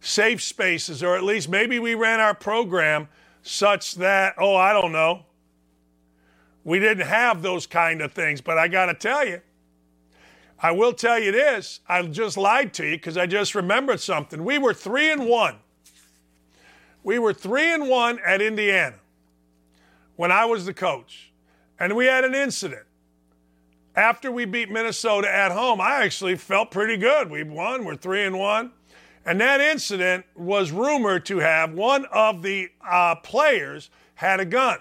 safe 0.00 0.42
spaces, 0.42 1.02
or 1.02 1.16
at 1.16 1.22
least 1.22 1.48
maybe 1.48 1.78
we 1.78 1.94
ran 1.94 2.20
our 2.20 2.34
program 2.34 3.08
such 3.42 3.96
that, 3.96 4.34
oh, 4.38 4.56
I 4.56 4.72
don't 4.72 4.92
know, 4.92 5.24
we 6.64 6.78
didn't 6.78 7.06
have 7.06 7.42
those 7.42 7.66
kind 7.66 8.00
of 8.00 8.12
things. 8.12 8.40
But 8.40 8.58
I 8.58 8.68
got 8.68 8.86
to 8.86 8.94
tell 8.94 9.26
you, 9.26 9.40
I 10.60 10.70
will 10.72 10.92
tell 10.92 11.18
you 11.18 11.32
this 11.32 11.80
I 11.88 12.02
just 12.02 12.36
lied 12.36 12.72
to 12.74 12.86
you 12.86 12.96
because 12.96 13.16
I 13.16 13.26
just 13.26 13.54
remembered 13.54 14.00
something. 14.00 14.44
We 14.44 14.58
were 14.58 14.74
three 14.74 15.10
and 15.10 15.26
one. 15.26 15.56
We 17.04 17.18
were 17.18 17.34
three 17.34 17.72
and 17.72 17.88
one 17.88 18.20
at 18.24 18.40
Indiana 18.40 18.96
when 20.16 20.32
I 20.32 20.44
was 20.44 20.66
the 20.66 20.74
coach. 20.74 21.32
And 21.78 21.96
we 21.96 22.06
had 22.06 22.24
an 22.24 22.34
incident 22.34 22.86
after 23.94 24.32
we 24.32 24.44
beat 24.44 24.70
Minnesota 24.70 25.32
at 25.32 25.52
home, 25.52 25.80
I 25.80 26.02
actually 26.02 26.36
felt 26.36 26.70
pretty 26.70 26.96
good. 26.96 27.30
We 27.30 27.42
won, 27.42 27.84
we're 27.84 27.96
three 27.96 28.24
and 28.24 28.38
one. 28.38 28.72
And 29.24 29.40
that 29.40 29.60
incident 29.60 30.24
was 30.34 30.72
rumored 30.72 31.24
to 31.26 31.38
have 31.38 31.74
one 31.74 32.06
of 32.06 32.42
the 32.42 32.70
uh, 32.86 33.16
players 33.16 33.90
had 34.14 34.40
a 34.40 34.44
gun. 34.44 34.78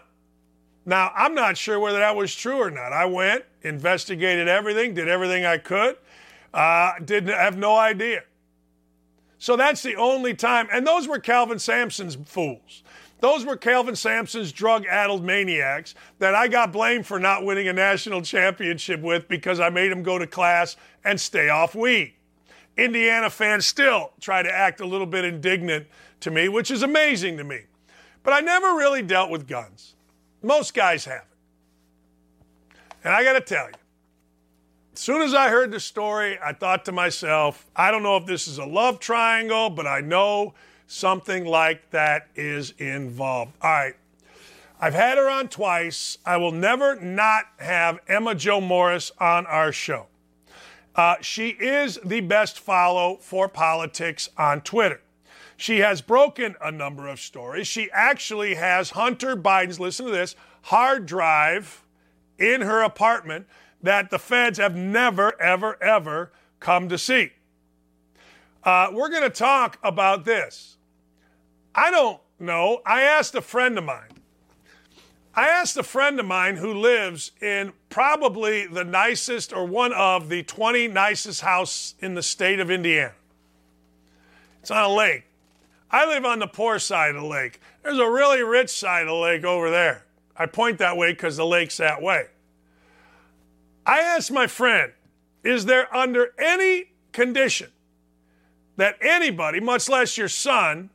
Now, 0.86 1.11
I'm 1.15 1.36
not 1.36 1.57
sure 1.57 1.79
whether 1.79 1.99
that 1.99 2.15
was 2.15 2.34
true 2.34 2.57
or 2.57 2.71
not. 2.71 2.91
I 2.91 3.05
went, 3.05 3.45
investigated 3.61 4.47
everything, 4.47 4.95
did 4.95 5.07
everything 5.07 5.45
I 5.45 5.59
could, 5.59 5.97
uh, 6.53 6.93
didn't 7.05 7.36
have 7.36 7.55
no 7.55 7.75
idea. 7.75 8.23
So 9.38 9.55
that's 9.55 9.84
the 9.84 9.95
only 9.95 10.34
time. 10.34 10.67
And 10.73 10.88
those 10.88 11.07
were 11.07 11.19
Kelvin 11.19 11.59
Sampson's 11.59 12.15
fools. 12.15 12.84
Those 13.22 13.45
were 13.45 13.55
Kelvin 13.55 13.95
Sampson's 13.95 14.51
drug 14.51 14.86
addled 14.88 15.24
maniacs 15.24 15.93
that 16.17 16.34
I 16.34 16.47
got 16.47 16.74
blamed 16.74 17.05
for 17.05 17.19
not 17.19 17.45
winning 17.45 17.67
a 17.67 17.74
national 17.74 18.24
championship 18.24 18.99
with 18.99 19.28
because 19.28 19.59
I 19.59 19.69
made 19.69 19.91
him 19.91 20.01
go 20.01 20.17
to 20.17 20.26
class 20.26 20.76
and 21.03 21.22
stay 21.22 21.47
off 21.47 21.76
weed. 21.76 22.15
Indiana 22.78 23.30
fans 23.30 23.67
still 23.67 24.11
try 24.19 24.41
to 24.41 24.51
act 24.51 24.82
a 24.82 24.86
little 24.86 25.05
bit 25.05 25.24
indignant 25.24 25.86
to 26.22 26.32
me, 26.32 26.49
which 26.49 26.72
is 26.72 26.82
amazing 26.82 27.38
to 27.38 27.43
me. 27.43 27.61
But 28.24 28.34
I 28.34 28.39
never 28.39 28.76
really 28.76 29.03
dealt 29.03 29.30
with 29.30 29.47
guns. 29.47 29.93
Most 30.41 30.74
guys 30.74 31.05
haven't. 31.05 31.28
And 33.03 33.13
I 33.13 33.24
got 33.24 33.34
to 33.34 33.41
tell 33.41 33.67
you, 33.67 33.76
as 34.93 34.99
soon 34.99 35.22
as 35.22 35.36
I 35.36 35.49
heard 35.49 35.72
the 35.72 35.80
story, 35.80 36.39
I 36.43 36.53
thought 36.53 36.86
to 36.86 36.91
myself, 36.91 37.67
I 37.76 37.91
don't 37.91 38.03
know 38.03 38.17
if 38.17 38.26
this 38.26 38.47
is 38.47 38.57
a 38.57 38.65
love 38.65 38.99
triangle, 38.99 39.69
but 39.69 39.86
I 39.86 40.01
know 40.01 40.55
something 40.92 41.46
like 41.46 41.89
that 41.92 42.28
is 42.36 42.74
involved. 42.78 43.54
All 43.62 43.72
right. 43.72 43.96
I've 44.80 44.94
had 44.94 45.18
her 45.18 45.30
on 45.30 45.48
twice. 45.48 46.18
I 46.26 46.36
will 46.38 46.52
never 46.52 47.00
not 47.00 47.46
have 47.60 48.00
Emma 48.08 48.36
Jo 48.36 48.60
Morris 48.60 49.12
on 49.18 49.46
our 49.46 49.72
show. 49.72 50.08
Uh, 50.94 51.16
she 51.22 51.50
is 51.50 51.98
the 52.04 52.20
best 52.20 52.60
follow 52.60 53.18
for 53.22 53.48
politics 53.48 54.30
on 54.38 54.62
Twitter. 54.62 55.00
She 55.56 55.80
has 55.80 56.02
broken 56.02 56.56
a 56.60 56.72
number 56.72 57.08
of 57.08 57.22
stories. 57.22 57.68
She 57.68 57.89
actually 57.94 58.56
has 58.56 58.89
Hunter 58.89 59.38
Biden's, 59.38 59.80
listen 59.80 60.08
to 60.08 60.12
this, 60.12 60.36
hard 60.64 61.06
drive 61.06 61.86
in 62.38 62.62
her 62.62 62.82
apartment 62.82 63.48
that 63.82 64.10
the 64.10 64.20
feds 64.20 64.58
have 64.58 64.76
never, 64.76 65.39
ever, 65.42 65.82
ever 65.82 66.34
come 66.60 66.89
to 66.89 66.98
see. 66.98 67.32
Uh, 68.64 68.89
we're 68.92 69.10
going 69.10 69.24
to 69.24 69.30
talk 69.30 69.80
about 69.84 70.26
this. 70.26 70.78
I 71.74 71.91
don't 71.91 72.19
know. 72.39 72.82
I 72.86 73.01
asked 73.01 73.36
a 73.36 73.41
friend 73.41 73.78
of 73.78 73.84
mine. 73.84 74.09
I 75.34 75.47
asked 75.47 75.78
a 75.78 75.84
friend 75.84 76.19
of 76.19 76.26
mine 76.26 76.57
who 76.57 76.74
lives 76.74 77.32
in 77.41 77.72
probably 77.89 78.67
the 78.67 78.84
nicest 78.84 79.53
or 79.53 79.65
one 79.65 79.93
of 79.93 80.28
the 80.28 80.43
20 80.43 80.89
nicest 80.89 81.41
houses 81.41 81.95
in 81.99 82.15
the 82.15 82.24
state 82.24 82.59
of 82.59 82.69
Indiana. 82.69 83.13
It's 84.59 84.72
on 84.72 84.84
a 84.84 84.93
lake. 84.93 85.26
I 85.89 86.05
live 86.05 86.26
on 86.26 86.39
the 86.39 86.47
poor 86.47 86.80
side 86.80 87.15
of 87.15 87.22
the 87.22 87.28
lake. 87.28 87.61
There's 87.84 87.97
a 87.97 88.09
really 88.09 88.43
rich 88.43 88.69
side 88.69 89.03
of 89.03 89.07
the 89.07 89.15
lake 89.15 89.43
over 89.43 89.69
there. 89.69 90.05
I 90.36 90.45
point 90.47 90.80
that 90.80 90.97
way 90.97 91.13
because 91.13 91.38
the 91.38 91.45
lake's 91.45 91.78
that 91.78 92.01
way. 92.01 92.28
I 93.86 93.99
asked 93.99 94.32
my 94.32 94.47
friend, 94.47 94.91
is 95.43 95.65
there 95.65 95.93
under 95.95 96.34
any 96.38 96.91
condition 97.11 97.72
that 98.78 98.97
anybody, 99.01 99.59
much 99.59 99.89
less 99.89 100.17
your 100.17 100.28
son, 100.28 100.89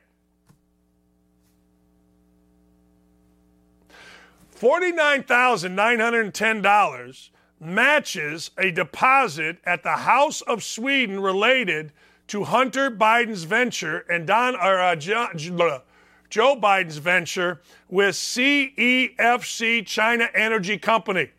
$49,910 4.63 7.31
matches 7.59 8.53
a 8.59 8.71
deposit 8.71 9.57
at 9.65 9.83
the 9.83 9.91
House 9.91 10.41
of 10.43 10.63
Sweden 10.63 11.19
related 11.21 11.93
to 12.29 12.45
Hunter 12.45 12.89
Biden's 12.91 13.43
venture 13.43 14.05
and 14.09 14.27
Don 14.27 14.55
or, 14.55 14.79
uh, 14.79 14.97
Joe, 14.97 15.83
Joe 16.31 16.57
Biden's 16.57 16.99
venture 16.99 17.61
with 17.89 18.15
CEFC 18.15 19.85
China 19.85 20.29
Energy 20.35 20.79
Company. 20.79 21.31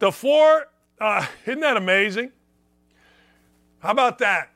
The 0.00 0.10
four, 0.10 0.66
uh, 1.00 1.26
isn't 1.46 1.60
that 1.60 1.76
amazing? 1.76 2.32
How 3.78 3.92
about 3.92 4.18
that? 4.18 4.50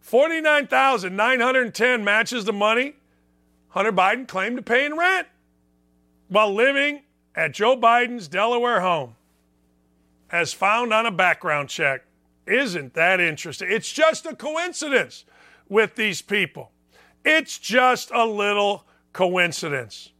49,910 0.00 2.04
matches 2.04 2.44
the 2.44 2.52
money 2.52 2.94
Hunter 3.74 3.92
Biden 3.92 4.28
claimed 4.28 4.56
to 4.56 4.62
pay 4.62 4.86
in 4.86 4.96
rent 4.96 5.26
while 6.28 6.54
living 6.54 7.02
at 7.34 7.52
Joe 7.52 7.76
Biden's 7.76 8.28
Delaware 8.28 8.80
home, 8.80 9.16
as 10.30 10.52
found 10.52 10.94
on 10.94 11.06
a 11.06 11.10
background 11.10 11.70
check. 11.70 12.04
Isn't 12.46 12.94
that 12.94 13.18
interesting? 13.18 13.68
It's 13.68 13.90
just 13.90 14.26
a 14.26 14.36
coincidence 14.36 15.24
with 15.68 15.96
these 15.96 16.22
people. 16.22 16.70
It's 17.24 17.58
just 17.58 18.12
a 18.12 18.24
little 18.24 18.86
coincidence. 19.12 20.12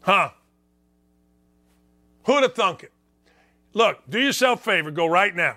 Huh? 0.00 0.30
Who'd 2.24 2.44
have 2.44 2.54
thunk 2.54 2.84
it? 2.84 2.93
Look, 3.74 3.98
do 4.08 4.20
yourself 4.20 4.60
a 4.60 4.64
favor. 4.64 4.90
Go 4.92 5.06
right 5.06 5.34
now. 5.34 5.56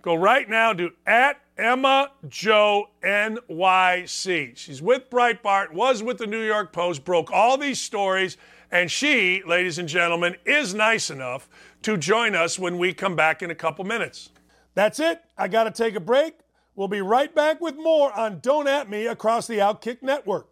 Go 0.00 0.14
right 0.14 0.48
now 0.48 0.72
to 0.72 0.92
at 1.04 1.40
Emma 1.58 2.12
Jo 2.28 2.90
NYC. 3.02 4.56
She's 4.56 4.80
with 4.80 5.10
Breitbart, 5.10 5.72
was 5.72 6.00
with 6.00 6.18
the 6.18 6.28
New 6.28 6.42
York 6.42 6.72
Post, 6.72 7.04
broke 7.04 7.32
all 7.32 7.58
these 7.58 7.80
stories, 7.80 8.36
and 8.70 8.88
she, 8.88 9.42
ladies 9.44 9.78
and 9.78 9.88
gentlemen, 9.88 10.36
is 10.44 10.74
nice 10.74 11.10
enough 11.10 11.48
to 11.82 11.96
join 11.96 12.36
us 12.36 12.56
when 12.56 12.78
we 12.78 12.92
come 12.92 13.16
back 13.16 13.42
in 13.42 13.50
a 13.50 13.54
couple 13.54 13.84
minutes. 13.84 14.30
That's 14.74 15.00
it. 15.00 15.22
I 15.36 15.48
got 15.48 15.64
to 15.64 15.70
take 15.72 15.96
a 15.96 16.00
break. 16.00 16.34
We'll 16.76 16.88
be 16.88 17.00
right 17.00 17.34
back 17.34 17.60
with 17.60 17.76
more 17.76 18.16
on 18.16 18.38
Don't 18.40 18.68
At 18.68 18.88
Me 18.88 19.06
across 19.06 19.46
the 19.46 19.58
Outkick 19.58 20.02
Network. 20.02 20.46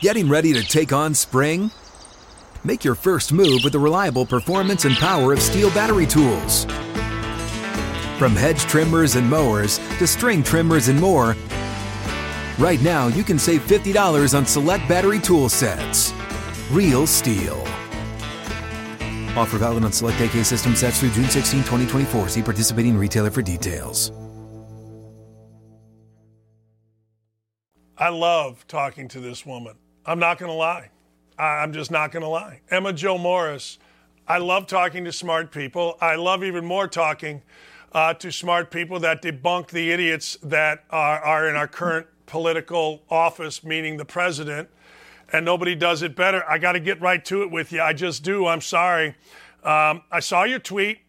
Getting 0.00 0.28
ready 0.28 0.52
to 0.52 0.62
take 0.64 0.92
on 0.92 1.14
spring? 1.14 1.70
Make 2.64 2.84
your 2.84 2.94
first 2.94 3.32
move 3.32 3.62
with 3.64 3.72
the 3.72 3.78
reliable 3.80 4.24
performance 4.24 4.84
and 4.84 4.94
power 4.94 5.32
of 5.32 5.40
STIHL 5.40 5.74
battery 5.74 6.06
tools. 6.06 6.64
From 8.18 8.36
hedge 8.36 8.60
trimmers 8.60 9.16
and 9.16 9.28
mowers 9.28 9.78
to 9.98 10.06
string 10.06 10.44
trimmers 10.44 10.86
and 10.86 11.00
more, 11.00 11.34
right 12.58 12.80
now 12.80 13.08
you 13.08 13.24
can 13.24 13.36
save 13.36 13.66
$50 13.66 14.36
on 14.36 14.46
select 14.46 14.88
battery 14.88 15.18
tool 15.18 15.48
sets. 15.48 16.12
Real 16.70 17.04
STIHL. 17.04 17.60
Offer 19.36 19.58
valid 19.58 19.82
on 19.82 19.92
select 19.92 20.20
AK 20.20 20.44
system 20.44 20.76
sets 20.76 21.00
through 21.00 21.10
June 21.10 21.28
16, 21.28 21.60
2024. 21.62 22.28
See 22.28 22.42
participating 22.42 22.96
retailer 22.96 23.30
for 23.32 23.42
details. 23.42 24.12
I 27.98 28.08
love 28.08 28.64
talking 28.68 29.08
to 29.08 29.20
this 29.20 29.44
woman. 29.44 29.78
I'm 30.06 30.20
not 30.20 30.38
going 30.38 30.50
to 30.50 30.56
lie. 30.56 30.91
I'm 31.42 31.72
just 31.72 31.90
not 31.90 32.12
going 32.12 32.22
to 32.22 32.28
lie. 32.28 32.60
Emma 32.70 32.92
Jo 32.92 33.18
Morris, 33.18 33.78
I 34.28 34.38
love 34.38 34.68
talking 34.68 35.04
to 35.04 35.12
smart 35.12 35.50
people. 35.50 35.98
I 36.00 36.14
love 36.14 36.44
even 36.44 36.64
more 36.64 36.86
talking 36.86 37.42
uh, 37.92 38.14
to 38.14 38.30
smart 38.30 38.70
people 38.70 39.00
that 39.00 39.22
debunk 39.22 39.70
the 39.70 39.90
idiots 39.90 40.38
that 40.44 40.84
are, 40.90 41.18
are 41.20 41.48
in 41.48 41.56
our 41.56 41.66
current 41.66 42.06
political 42.26 43.02
office, 43.10 43.64
meaning 43.64 43.96
the 43.96 44.04
president. 44.04 44.68
And 45.32 45.44
nobody 45.44 45.74
does 45.74 46.02
it 46.02 46.14
better. 46.14 46.48
I 46.48 46.58
got 46.58 46.72
to 46.72 46.80
get 46.80 47.00
right 47.00 47.24
to 47.24 47.42
it 47.42 47.50
with 47.50 47.72
you. 47.72 47.82
I 47.82 47.92
just 47.92 48.22
do. 48.22 48.46
I'm 48.46 48.60
sorry. 48.60 49.16
Um, 49.64 50.02
I 50.12 50.20
saw 50.20 50.44
your 50.44 50.60
tweet. 50.60 51.00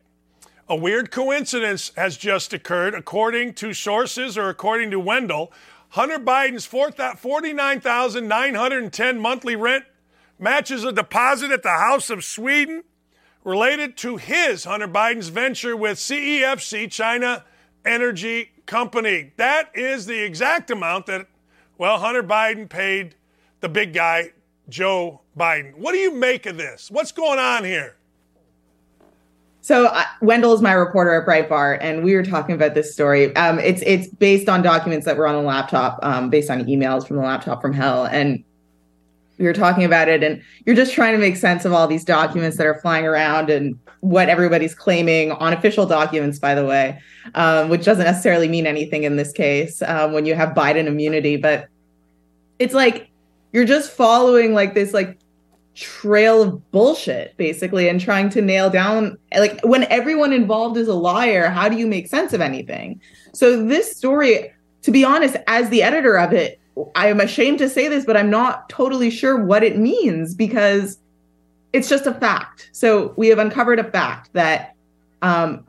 A 0.67 0.75
weird 0.75 1.11
coincidence 1.11 1.91
has 1.95 2.17
just 2.17 2.53
occurred, 2.53 2.95
according 2.95 3.53
to 3.55 3.73
sources 3.73 4.37
or 4.37 4.47
according 4.49 4.91
to 4.91 4.99
Wendell. 4.99 5.51
Hunter 5.89 6.17
Biden's 6.17 6.65
49,910 6.65 9.19
monthly 9.19 9.55
rent 9.55 9.83
matches 10.39 10.83
a 10.83 10.91
deposit 10.91 11.51
at 11.51 11.63
the 11.63 11.69
House 11.69 12.09
of 12.09 12.23
Sweden 12.23 12.83
related 13.43 13.97
to 13.97 14.17
his, 14.17 14.65
Hunter 14.65 14.87
Biden's 14.87 15.29
venture 15.29 15.75
with 15.75 15.97
CEFC, 15.97 16.89
China 16.91 17.43
Energy 17.85 18.51
Company. 18.65 19.33
That 19.37 19.69
is 19.73 20.05
the 20.05 20.23
exact 20.23 20.71
amount 20.71 21.07
that, 21.07 21.27
well, 21.77 21.99
Hunter 21.99 22.23
Biden 22.23 22.69
paid 22.69 23.15
the 23.59 23.69
big 23.69 23.93
guy, 23.93 24.31
Joe 24.69 25.21
Biden. 25.37 25.75
What 25.75 25.91
do 25.91 25.97
you 25.97 26.13
make 26.13 26.45
of 26.45 26.57
this? 26.57 26.89
What's 26.89 27.11
going 27.11 27.39
on 27.39 27.63
here? 27.63 27.97
So 29.63 29.85
uh, 29.85 30.03
Wendell 30.21 30.53
is 30.53 30.61
my 30.61 30.73
reporter 30.73 31.13
at 31.13 31.25
Breitbart, 31.25 31.77
and 31.79 32.03
we 32.03 32.15
were 32.15 32.23
talking 32.23 32.53
about 32.53 32.73
this 32.73 32.93
story. 32.93 33.33
Um, 33.37 33.59
it's 33.59 33.81
it's 33.85 34.07
based 34.07 34.49
on 34.49 34.61
documents 34.61 35.05
that 35.05 35.15
were 35.15 35.25
on 35.25 35.35
the 35.35 35.41
laptop, 35.41 35.99
um, 36.03 36.29
based 36.29 36.49
on 36.49 36.65
emails 36.65 37.07
from 37.07 37.15
the 37.15 37.23
laptop 37.23 37.61
from 37.61 37.71
hell, 37.71 38.05
and 38.05 38.43
we 39.37 39.45
were 39.45 39.53
talking 39.53 39.83
about 39.83 40.07
it 40.07 40.23
and 40.23 40.41
you're 40.65 40.75
just 40.75 40.93
trying 40.93 41.13
to 41.13 41.19
make 41.19 41.35
sense 41.35 41.65
of 41.65 41.73
all 41.73 41.87
these 41.87 42.05
documents 42.05 42.57
that 42.57 42.67
are 42.67 42.79
flying 42.81 43.05
around 43.05 43.49
and 43.49 43.77
what 44.01 44.29
everybody's 44.29 44.75
claiming 44.75 45.31
on 45.31 45.53
official 45.53 45.85
documents 45.85 46.39
by 46.39 46.53
the 46.53 46.65
way 46.65 46.99
um, 47.35 47.69
which 47.69 47.83
doesn't 47.83 48.05
necessarily 48.05 48.47
mean 48.47 48.67
anything 48.67 49.03
in 49.03 49.15
this 49.15 49.31
case 49.31 49.81
um, 49.83 50.13
when 50.13 50.25
you 50.25 50.35
have 50.35 50.49
biden 50.49 50.85
immunity 50.85 51.35
but 51.35 51.67
it's 52.59 52.73
like 52.73 53.09
you're 53.51 53.65
just 53.65 53.91
following 53.91 54.53
like 54.53 54.73
this 54.73 54.93
like 54.93 55.17
trail 55.75 56.41
of 56.41 56.71
bullshit 56.71 57.35
basically 57.37 57.89
and 57.89 57.99
trying 57.99 58.29
to 58.29 58.41
nail 58.41 58.69
down 58.69 59.17
like 59.35 59.59
when 59.63 59.85
everyone 59.85 60.31
involved 60.31 60.77
is 60.77 60.87
a 60.87 60.93
liar 60.93 61.49
how 61.49 61.67
do 61.67 61.77
you 61.77 61.87
make 61.87 62.07
sense 62.07 62.33
of 62.33 62.41
anything? 62.41 63.01
So 63.33 63.65
this 63.65 63.95
story 63.95 64.53
to 64.83 64.91
be 64.91 65.03
honest 65.03 65.37
as 65.47 65.69
the 65.69 65.81
editor 65.81 66.17
of 66.17 66.31
it 66.33 66.59
I'm 66.95 67.19
ashamed 67.19 67.59
to 67.59 67.69
say 67.69 67.87
this, 67.87 68.05
but 68.05 68.17
I'm 68.17 68.29
not 68.29 68.69
totally 68.69 69.09
sure 69.09 69.43
what 69.43 69.63
it 69.63 69.77
means 69.77 70.33
because 70.33 70.97
it's 71.71 71.89
just 71.89 72.07
a 72.07 72.13
fact. 72.13 72.69
So 72.71 73.13
we 73.17 73.27
have 73.27 73.39
uncovered 73.39 73.79
a 73.79 73.83
fact 73.83 74.29
that, 74.33 74.75
um, 75.21 75.65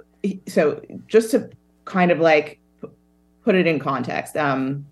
so 0.46 0.80
just 1.06 1.30
to 1.32 1.50
kind 1.84 2.10
of 2.10 2.20
like 2.20 2.58
put 3.42 3.54
it 3.54 3.66
in 3.66 3.78
context, 3.78 4.36
um, 4.36 4.86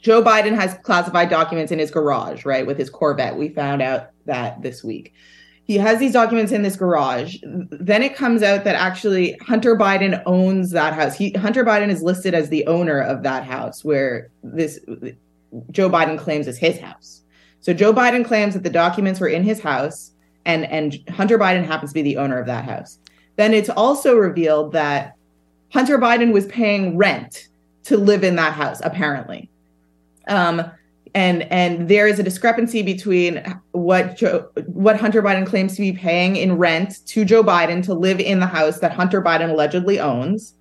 Joe 0.00 0.22
Biden 0.22 0.54
has 0.54 0.74
classified 0.82 1.28
documents 1.28 1.70
in 1.70 1.78
his 1.78 1.90
garage, 1.90 2.44
right, 2.44 2.66
with 2.66 2.78
his 2.78 2.88
Corvette. 2.88 3.36
We 3.36 3.50
found 3.50 3.82
out 3.82 4.10
that 4.24 4.62
this 4.62 4.82
week 4.82 5.12
he 5.70 5.78
has 5.78 6.00
these 6.00 6.12
documents 6.12 6.50
in 6.50 6.62
this 6.62 6.74
garage. 6.74 7.36
Then 7.44 8.02
it 8.02 8.16
comes 8.16 8.42
out 8.42 8.64
that 8.64 8.74
actually 8.74 9.38
Hunter 9.40 9.76
Biden 9.76 10.20
owns 10.26 10.72
that 10.72 10.94
house. 10.94 11.16
He 11.16 11.30
Hunter 11.30 11.64
Biden 11.64 11.90
is 11.90 12.02
listed 12.02 12.34
as 12.34 12.48
the 12.48 12.66
owner 12.66 13.00
of 13.00 13.22
that 13.22 13.44
house 13.44 13.84
where 13.84 14.30
this 14.42 14.80
Joe 15.70 15.88
Biden 15.88 16.18
claims 16.18 16.48
is 16.48 16.58
his 16.58 16.80
house. 16.80 17.22
So 17.60 17.72
Joe 17.72 17.92
Biden 17.92 18.24
claims 18.24 18.54
that 18.54 18.64
the 18.64 18.70
documents 18.70 19.20
were 19.20 19.28
in 19.28 19.44
his 19.44 19.60
house 19.60 20.10
and 20.44 20.64
and 20.64 20.98
Hunter 21.08 21.38
Biden 21.38 21.64
happens 21.64 21.92
to 21.92 21.94
be 21.94 22.02
the 22.02 22.16
owner 22.16 22.40
of 22.40 22.46
that 22.46 22.64
house. 22.64 22.98
Then 23.36 23.54
it's 23.54 23.70
also 23.70 24.16
revealed 24.16 24.72
that 24.72 25.14
Hunter 25.72 26.00
Biden 26.00 26.32
was 26.32 26.46
paying 26.46 26.96
rent 26.96 27.46
to 27.84 27.96
live 27.96 28.24
in 28.24 28.34
that 28.34 28.54
house 28.54 28.80
apparently. 28.82 29.48
Um, 30.26 30.68
and 31.14 31.42
and 31.52 31.88
there 31.88 32.06
is 32.06 32.18
a 32.18 32.22
discrepancy 32.22 32.82
between 32.82 33.42
what 33.72 34.16
Joe, 34.16 34.48
what 34.66 35.00
Hunter 35.00 35.22
Biden 35.22 35.46
claims 35.46 35.74
to 35.74 35.80
be 35.80 35.92
paying 35.92 36.36
in 36.36 36.56
rent 36.56 37.04
to 37.06 37.24
Joe 37.24 37.42
Biden 37.42 37.82
to 37.84 37.94
live 37.94 38.20
in 38.20 38.40
the 38.40 38.46
house 38.46 38.80
that 38.80 38.92
Hunter 38.92 39.22
Biden 39.22 39.50
allegedly 39.50 39.98
owns, 39.98 40.54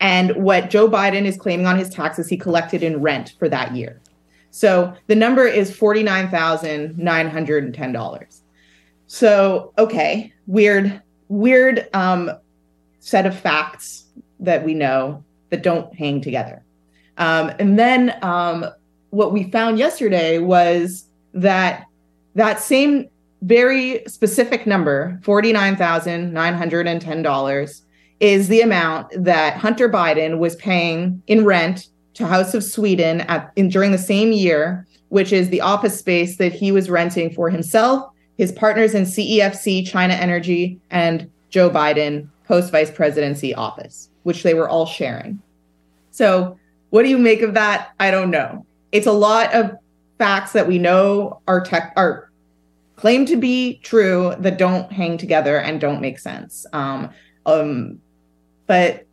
and 0.00 0.34
what 0.36 0.70
Joe 0.70 0.88
Biden 0.88 1.24
is 1.24 1.36
claiming 1.36 1.66
on 1.66 1.78
his 1.78 1.88
taxes 1.88 2.28
he 2.28 2.36
collected 2.36 2.82
in 2.82 3.00
rent 3.00 3.34
for 3.38 3.48
that 3.48 3.74
year. 3.74 4.00
So 4.50 4.92
the 5.08 5.16
number 5.16 5.46
is 5.46 5.76
$49,910. 5.76 8.40
So, 9.08 9.72
okay, 9.78 10.32
weird, 10.46 11.02
weird 11.28 11.88
um, 11.92 12.30
set 13.00 13.26
of 13.26 13.36
facts 13.36 14.04
that 14.38 14.64
we 14.64 14.74
know 14.74 15.24
that 15.50 15.64
don't 15.64 15.92
hang 15.94 16.20
together. 16.20 16.62
Um, 17.18 17.50
and 17.58 17.76
then 17.78 18.16
um, 18.22 18.66
what 19.14 19.32
we 19.32 19.50
found 19.50 19.78
yesterday 19.78 20.38
was 20.38 21.08
that 21.32 21.86
that 22.34 22.60
same 22.60 23.08
very 23.42 24.02
specific 24.06 24.66
number, 24.66 25.20
$49,910, 25.22 27.80
is 28.20 28.48
the 28.48 28.60
amount 28.60 29.08
that 29.16 29.56
Hunter 29.56 29.88
Biden 29.88 30.38
was 30.38 30.56
paying 30.56 31.22
in 31.26 31.44
rent 31.44 31.88
to 32.14 32.26
House 32.26 32.54
of 32.54 32.64
Sweden 32.64 33.20
at, 33.22 33.52
in, 33.56 33.68
during 33.68 33.90
the 33.92 33.98
same 33.98 34.32
year, 34.32 34.86
which 35.10 35.32
is 35.32 35.50
the 35.50 35.60
office 35.60 35.96
space 35.98 36.38
that 36.38 36.52
he 36.52 36.72
was 36.72 36.90
renting 36.90 37.32
for 37.32 37.48
himself, 37.50 38.10
his 38.38 38.50
partners 38.52 38.94
in 38.94 39.04
CEFC, 39.04 39.86
China 39.86 40.14
Energy, 40.14 40.80
and 40.90 41.30
Joe 41.50 41.70
Biden 41.70 42.26
post 42.48 42.72
vice 42.72 42.90
presidency 42.90 43.54
office, 43.54 44.08
which 44.24 44.42
they 44.42 44.54
were 44.54 44.68
all 44.68 44.86
sharing. 44.86 45.40
So, 46.10 46.58
what 46.90 47.02
do 47.02 47.10
you 47.10 47.18
make 47.18 47.42
of 47.42 47.54
that? 47.54 47.92
I 48.00 48.10
don't 48.10 48.30
know. 48.30 48.66
It's 48.94 49.08
a 49.08 49.12
lot 49.12 49.52
of 49.52 49.72
facts 50.18 50.52
that 50.52 50.68
we 50.68 50.78
know 50.78 51.42
are 51.48 51.60
tech 51.60 51.92
are 51.96 52.30
claimed 52.94 53.26
to 53.26 53.36
be 53.36 53.80
true 53.82 54.34
that 54.38 54.56
don't 54.56 54.92
hang 54.92 55.18
together 55.18 55.58
and 55.58 55.80
don't 55.80 56.00
make 56.00 56.20
sense. 56.20 56.64
Um, 56.72 57.10
um, 57.44 57.98
but 58.68 59.04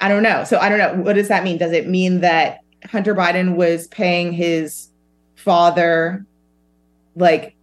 I 0.00 0.08
don't 0.08 0.24
know. 0.24 0.42
So 0.42 0.58
I 0.58 0.68
don't 0.68 0.78
know. 0.78 0.94
What 1.04 1.14
does 1.14 1.28
that 1.28 1.44
mean? 1.44 1.58
Does 1.58 1.70
it 1.70 1.88
mean 1.88 2.22
that 2.22 2.58
Hunter 2.84 3.14
Biden 3.14 3.54
was 3.54 3.86
paying 3.86 4.32
his 4.32 4.88
father 5.36 6.26
like 7.14 7.54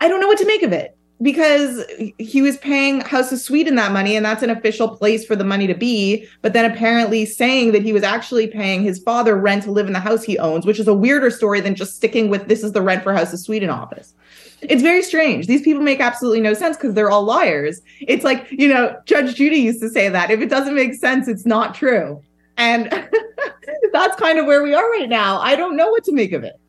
I 0.00 0.08
don't 0.08 0.20
know 0.20 0.26
what 0.26 0.38
to 0.38 0.46
make 0.46 0.62
of 0.62 0.72
it 0.72 0.93
because 1.24 1.82
he 2.18 2.42
was 2.42 2.58
paying 2.58 3.00
House 3.00 3.32
of 3.32 3.40
Sweden 3.40 3.76
that 3.76 3.92
money, 3.92 4.14
and 4.14 4.24
that's 4.24 4.42
an 4.42 4.50
official 4.50 4.94
place 4.94 5.24
for 5.24 5.34
the 5.34 5.42
money 5.42 5.66
to 5.66 5.74
be. 5.74 6.28
But 6.42 6.52
then 6.52 6.70
apparently 6.70 7.24
saying 7.24 7.72
that 7.72 7.82
he 7.82 7.94
was 7.94 8.02
actually 8.02 8.46
paying 8.46 8.82
his 8.82 8.98
father 8.98 9.34
rent 9.34 9.62
to 9.62 9.70
live 9.70 9.86
in 9.86 9.94
the 9.94 10.00
house 10.00 10.22
he 10.22 10.38
owns, 10.38 10.66
which 10.66 10.78
is 10.78 10.86
a 10.86 10.92
weirder 10.92 11.30
story 11.30 11.60
than 11.60 11.74
just 11.74 11.96
sticking 11.96 12.28
with 12.28 12.46
this 12.48 12.62
is 12.62 12.72
the 12.72 12.82
rent 12.82 13.02
for 13.02 13.14
House 13.14 13.32
of 13.32 13.40
Sweden 13.40 13.70
office. 13.70 14.12
It's 14.60 14.82
very 14.82 15.02
strange. 15.02 15.46
These 15.46 15.62
people 15.62 15.82
make 15.82 16.00
absolutely 16.00 16.42
no 16.42 16.52
sense 16.52 16.76
because 16.76 16.92
they're 16.92 17.10
all 17.10 17.24
liars. 17.24 17.80
It's 18.00 18.22
like, 18.22 18.46
you 18.50 18.68
know, 18.68 18.94
Judge 19.06 19.34
Judy 19.34 19.56
used 19.56 19.80
to 19.80 19.88
say 19.88 20.10
that 20.10 20.30
if 20.30 20.40
it 20.40 20.50
doesn't 20.50 20.74
make 20.74 20.94
sense, 20.94 21.26
it's 21.26 21.46
not 21.46 21.74
true. 21.74 22.22
And 22.58 22.90
that's 23.92 24.20
kind 24.20 24.38
of 24.38 24.44
where 24.44 24.62
we 24.62 24.74
are 24.74 24.90
right 24.90 25.08
now. 25.08 25.40
I 25.40 25.56
don't 25.56 25.74
know 25.74 25.88
what 25.88 26.04
to 26.04 26.12
make 26.12 26.32
of 26.32 26.44
it. 26.44 26.60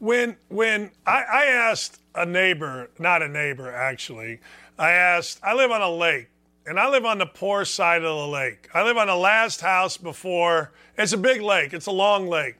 When 0.00 0.36
when 0.48 0.90
I, 1.06 1.22
I 1.22 1.44
asked 1.46 2.00
a 2.14 2.26
neighbor, 2.26 2.90
not 2.98 3.22
a 3.22 3.28
neighbor 3.28 3.72
actually, 3.72 4.40
I 4.78 4.90
asked, 4.90 5.38
I 5.44 5.54
live 5.54 5.70
on 5.70 5.82
a 5.82 5.90
lake 5.90 6.28
and 6.66 6.80
I 6.80 6.88
live 6.88 7.04
on 7.04 7.18
the 7.18 7.26
poor 7.26 7.64
side 7.64 8.02
of 8.02 8.16
the 8.16 8.26
lake. 8.26 8.68
I 8.74 8.82
live 8.82 8.96
on 8.96 9.06
the 9.06 9.16
last 9.16 9.60
house 9.60 9.96
before, 9.96 10.72
it's 10.98 11.12
a 11.12 11.18
big 11.18 11.42
lake, 11.42 11.72
it's 11.72 11.86
a 11.86 11.92
long 11.92 12.26
lake. 12.26 12.56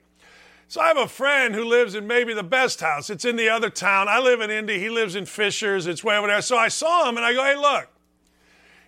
So 0.67 0.79
I 0.79 0.87
have 0.87 0.97
a 0.97 1.07
friend 1.07 1.53
who 1.53 1.65
lives 1.65 1.95
in 1.95 2.07
maybe 2.07 2.33
the 2.33 2.43
best 2.43 2.79
house. 2.79 3.09
It's 3.09 3.25
in 3.25 3.35
the 3.35 3.49
other 3.49 3.69
town. 3.69 4.07
I 4.07 4.19
live 4.19 4.39
in 4.39 4.49
Indy. 4.49 4.79
He 4.79 4.89
lives 4.89 5.17
in 5.17 5.25
Fishers. 5.25 5.85
It's 5.85 6.01
way 6.01 6.15
over 6.15 6.27
there. 6.27 6.41
So 6.41 6.57
I 6.57 6.69
saw 6.69 7.09
him 7.09 7.17
and 7.17 7.25
I 7.25 7.33
go, 7.33 7.43
hey, 7.43 7.57
look, 7.57 7.89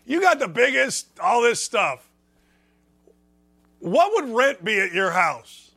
you 0.05 0.21
got 0.21 0.39
the 0.39 0.47
biggest, 0.47 1.07
all 1.19 1.41
this 1.41 1.61
stuff. 1.61 2.07
What 3.79 4.13
would 4.13 4.33
rent 4.33 4.63
be 4.63 4.79
at 4.79 4.93
your 4.93 5.11
house? 5.11 5.71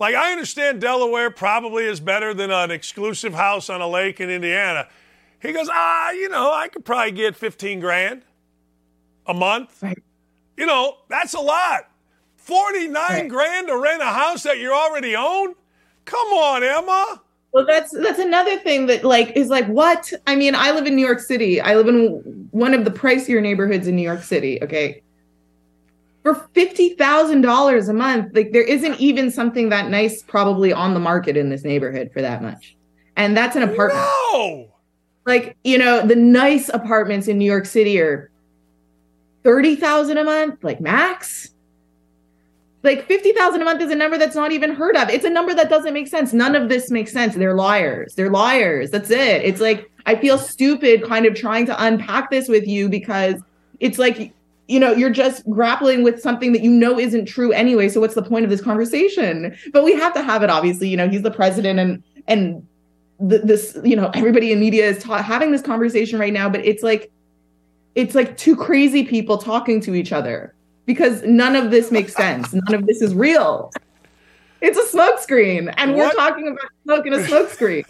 Like, 0.00 0.14
I 0.14 0.32
understand 0.32 0.80
Delaware 0.80 1.30
probably 1.30 1.84
is 1.84 2.00
better 2.00 2.32
than 2.32 2.50
an 2.50 2.70
exclusive 2.70 3.34
house 3.34 3.68
on 3.68 3.82
a 3.82 3.86
lake 3.86 4.18
in 4.18 4.30
Indiana. 4.30 4.88
He 5.40 5.52
goes, 5.52 5.68
ah, 5.70 6.10
you 6.12 6.30
know, 6.30 6.52
I 6.52 6.68
could 6.68 6.86
probably 6.86 7.12
get 7.12 7.36
15 7.36 7.80
grand 7.80 8.22
a 9.26 9.34
month. 9.34 9.82
Right. 9.82 10.02
You 10.56 10.64
know, 10.64 10.96
that's 11.08 11.34
a 11.34 11.40
lot. 11.40 11.90
49 12.36 12.94
right. 12.94 13.28
grand 13.28 13.68
to 13.68 13.76
rent 13.76 14.00
a 14.00 14.06
house 14.06 14.42
that 14.44 14.58
you 14.58 14.72
already 14.72 15.14
own? 15.14 15.54
Come 16.06 16.28
on, 16.28 16.64
Emma. 16.64 17.20
Well, 17.52 17.66
that's 17.66 17.90
that's 17.90 18.18
another 18.18 18.58
thing 18.58 18.86
that 18.86 19.04
like 19.04 19.36
is 19.36 19.48
like 19.48 19.66
what? 19.66 20.12
I 20.26 20.36
mean, 20.36 20.54
I 20.54 20.70
live 20.70 20.86
in 20.86 20.94
New 20.94 21.04
York 21.04 21.18
City. 21.18 21.60
I 21.60 21.74
live 21.74 21.88
in 21.88 22.48
one 22.52 22.74
of 22.74 22.84
the 22.84 22.90
pricier 22.90 23.42
neighborhoods 23.42 23.86
in 23.86 23.96
New 23.96 24.02
York 24.02 24.22
City, 24.22 24.62
okay? 24.62 25.02
For 26.22 26.34
$50,000 26.34 27.88
a 27.88 27.92
month, 27.92 28.34
like 28.34 28.52
there 28.52 28.62
isn't 28.62 29.00
even 29.00 29.30
something 29.30 29.70
that 29.70 29.88
nice 29.88 30.22
probably 30.22 30.72
on 30.72 30.92
the 30.92 31.00
market 31.00 31.36
in 31.36 31.48
this 31.48 31.64
neighborhood 31.64 32.10
for 32.12 32.20
that 32.20 32.42
much. 32.42 32.76
And 33.16 33.36
that's 33.36 33.56
an 33.56 33.62
apartment. 33.62 34.06
No. 34.32 34.68
Like, 35.26 35.56
you 35.64 35.78
know, 35.78 36.06
the 36.06 36.16
nice 36.16 36.68
apartments 36.68 37.28
in 37.28 37.38
New 37.38 37.50
York 37.50 37.66
City 37.66 38.00
are 38.00 38.30
30,000 39.44 40.18
a 40.18 40.24
month, 40.24 40.62
like 40.62 40.80
max 40.80 41.50
like 42.82 43.06
50,000 43.06 43.60
a 43.60 43.64
month 43.64 43.82
is 43.82 43.90
a 43.90 43.94
number 43.94 44.16
that's 44.16 44.34
not 44.34 44.52
even 44.52 44.74
heard 44.74 44.96
of. 44.96 45.10
It's 45.10 45.24
a 45.24 45.30
number 45.30 45.54
that 45.54 45.68
doesn't 45.68 45.92
make 45.92 46.08
sense. 46.08 46.32
None 46.32 46.56
of 46.56 46.68
this 46.68 46.90
makes 46.90 47.12
sense. 47.12 47.34
They're 47.34 47.54
liars. 47.54 48.14
They're 48.14 48.30
liars. 48.30 48.90
That's 48.90 49.10
it. 49.10 49.42
It's 49.42 49.60
like 49.60 49.90
I 50.06 50.16
feel 50.16 50.38
stupid 50.38 51.04
kind 51.04 51.26
of 51.26 51.34
trying 51.34 51.66
to 51.66 51.84
unpack 51.84 52.30
this 52.30 52.48
with 52.48 52.66
you 52.66 52.88
because 52.88 53.42
it's 53.80 53.98
like 53.98 54.32
you 54.70 54.78
know, 54.78 54.92
you're 54.92 55.10
just 55.10 55.48
grappling 55.50 56.04
with 56.04 56.22
something 56.22 56.52
that 56.52 56.62
you 56.62 56.70
know 56.70 56.96
isn't 56.96 57.26
true 57.26 57.50
anyway. 57.50 57.88
So 57.88 58.00
what's 58.00 58.14
the 58.14 58.22
point 58.22 58.44
of 58.44 58.50
this 58.50 58.60
conversation? 58.60 59.56
But 59.72 59.82
we 59.82 59.94
have 59.94 60.14
to 60.14 60.22
have 60.22 60.44
it 60.44 60.50
obviously, 60.50 60.88
you 60.88 60.96
know, 60.96 61.08
he's 61.08 61.22
the 61.22 61.30
president 61.30 61.80
and 61.80 62.02
and 62.28 62.64
this, 63.18 63.76
you 63.82 63.96
know, 63.96 64.10
everybody 64.14 64.52
in 64.52 64.60
media 64.60 64.88
is 64.88 65.02
ta- 65.02 65.22
having 65.22 65.50
this 65.50 65.60
conversation 65.60 66.20
right 66.20 66.32
now, 66.32 66.48
but 66.48 66.64
it's 66.64 66.84
like 66.84 67.10
it's 67.96 68.14
like 68.14 68.36
two 68.36 68.54
crazy 68.54 69.04
people 69.04 69.38
talking 69.38 69.80
to 69.80 69.96
each 69.96 70.12
other 70.12 70.54
because 70.86 71.22
none 71.24 71.56
of 71.56 71.72
this 71.72 71.90
makes 71.90 72.14
sense. 72.14 72.52
None 72.52 72.74
of 72.74 72.86
this 72.86 73.02
is 73.02 73.12
real. 73.12 73.72
It's 74.60 74.78
a 74.78 74.96
smokescreen, 74.96 75.74
and 75.78 75.96
what? 75.96 76.14
we're 76.14 76.28
talking 76.28 76.46
about 76.46 76.70
smoke 76.84 77.06
in 77.06 77.14
a 77.14 77.18
smokescreen. 77.18 77.84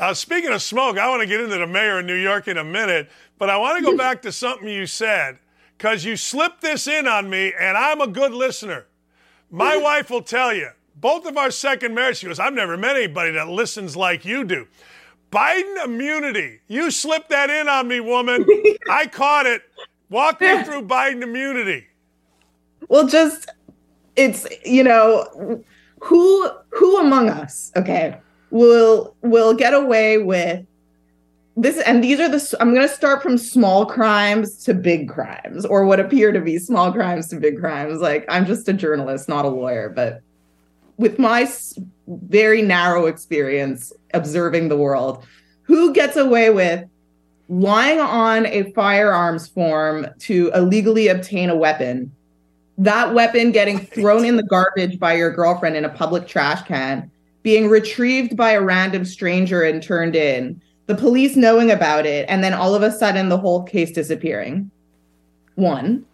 Uh, 0.00 0.14
speaking 0.14 0.50
of 0.50 0.62
smoke, 0.62 0.96
I 0.96 1.10
want 1.10 1.20
to 1.20 1.26
get 1.26 1.40
into 1.40 1.58
the 1.58 1.66
mayor 1.66 1.98
of 1.98 2.06
New 2.06 2.14
York 2.14 2.48
in 2.48 2.56
a 2.56 2.64
minute, 2.64 3.10
but 3.36 3.50
I 3.50 3.58
want 3.58 3.78
to 3.78 3.84
go 3.84 3.96
back 3.98 4.22
to 4.22 4.32
something 4.32 4.66
you 4.66 4.86
said 4.86 5.38
because 5.76 6.06
you 6.06 6.16
slipped 6.16 6.62
this 6.62 6.86
in 6.86 7.06
on 7.06 7.28
me, 7.28 7.52
and 7.60 7.76
I'm 7.76 8.00
a 8.00 8.06
good 8.06 8.32
listener. 8.32 8.86
My 9.50 9.76
wife 9.82 10.08
will 10.08 10.22
tell 10.22 10.54
you, 10.54 10.70
both 10.96 11.26
of 11.26 11.36
our 11.36 11.50
second 11.50 11.94
marriage, 11.94 12.16
she 12.16 12.26
goes, 12.26 12.38
I've 12.40 12.54
never 12.54 12.78
met 12.78 12.96
anybody 12.96 13.32
that 13.32 13.48
listens 13.48 13.94
like 13.94 14.24
you 14.24 14.42
do. 14.42 14.66
Biden 15.30 15.84
immunity. 15.84 16.60
You 16.66 16.90
slipped 16.90 17.28
that 17.28 17.50
in 17.50 17.68
on 17.68 17.86
me, 17.86 18.00
woman. 18.00 18.46
I 18.90 19.06
caught 19.06 19.44
it. 19.44 19.62
Walk 20.08 20.40
me 20.40 20.64
through 20.64 20.88
Biden 20.88 21.22
immunity. 21.22 21.86
Well, 22.88 23.06
just 23.06 23.48
it's 24.16 24.46
you 24.64 24.82
know 24.82 25.62
who 26.00 26.50
who 26.70 26.98
among 26.98 27.28
us, 27.28 27.70
okay, 27.76 28.18
will 28.50 29.14
will 29.22 29.54
get 29.54 29.74
away 29.74 30.18
with 30.18 30.64
this 31.56 31.78
and 31.82 32.02
these 32.02 32.18
are 32.20 32.28
the 32.28 32.56
i'm 32.60 32.74
going 32.74 32.86
to 32.86 32.94
start 32.94 33.22
from 33.22 33.36
small 33.36 33.86
crimes 33.86 34.64
to 34.64 34.74
big 34.74 35.08
crimes 35.08 35.64
or 35.66 35.84
what 35.84 36.00
appear 36.00 36.32
to 36.32 36.40
be 36.40 36.58
small 36.58 36.92
crimes 36.92 37.28
to 37.28 37.36
big 37.36 37.58
crimes. 37.58 38.00
Like 38.00 38.24
i'm 38.28 38.46
just 38.46 38.68
a 38.68 38.72
journalist 38.72 39.28
not 39.28 39.44
a 39.44 39.48
lawyer 39.48 39.88
but 39.88 40.22
with 40.96 41.18
my 41.18 41.48
very 42.06 42.62
narrow 42.62 43.06
experience 43.06 43.92
observing 44.14 44.68
the 44.68 44.76
world 44.76 45.24
who 45.62 45.92
gets 45.92 46.16
away 46.16 46.50
with 46.50 46.84
lying 47.50 47.98
on 47.98 48.46
a 48.46 48.70
firearms 48.72 49.48
form 49.48 50.06
to 50.20 50.52
illegally 50.54 51.08
obtain 51.08 51.50
a 51.50 51.56
weapon, 51.56 52.12
that 52.78 53.12
weapon 53.12 53.50
getting 53.50 53.78
thrown 53.78 54.24
in 54.24 54.36
the 54.36 54.42
garbage 54.44 54.98
by 54.98 55.14
your 55.14 55.32
girlfriend 55.32 55.76
in 55.76 55.84
a 55.84 55.88
public 55.88 56.26
trash 56.28 56.62
can, 56.66 57.10
being 57.42 57.68
retrieved 57.68 58.36
by 58.36 58.52
a 58.52 58.62
random 58.62 59.04
stranger 59.04 59.62
and 59.62 59.82
turned 59.82 60.14
in, 60.14 60.60
the 60.86 60.94
police 60.94 61.36
knowing 61.36 61.70
about 61.70 62.06
it, 62.06 62.26
and 62.28 62.42
then 62.42 62.52
all 62.52 62.74
of 62.74 62.82
a 62.82 62.90
sudden 62.90 63.28
the 63.28 63.38
whole 63.38 63.62
case 63.62 63.90
disappearing. 63.92 64.70
One. 65.54 66.04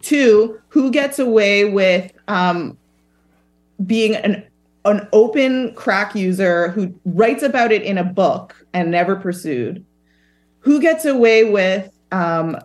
Two, 0.00 0.60
who 0.68 0.90
gets 0.90 1.18
away 1.18 1.64
with 1.64 2.12
um, 2.28 2.76
being 3.86 4.16
an 4.16 4.44
an 4.84 5.06
open 5.12 5.72
crack 5.74 6.12
user 6.16 6.70
who 6.70 6.92
writes 7.04 7.44
about 7.44 7.70
it 7.70 7.82
in 7.82 7.98
a 7.98 8.04
book 8.04 8.66
and 8.72 8.90
never 8.90 9.14
pursued? 9.14 9.84
who 10.62 10.80
gets 10.80 11.04
away 11.04 11.44
with 11.44 11.90
um, 12.12 12.56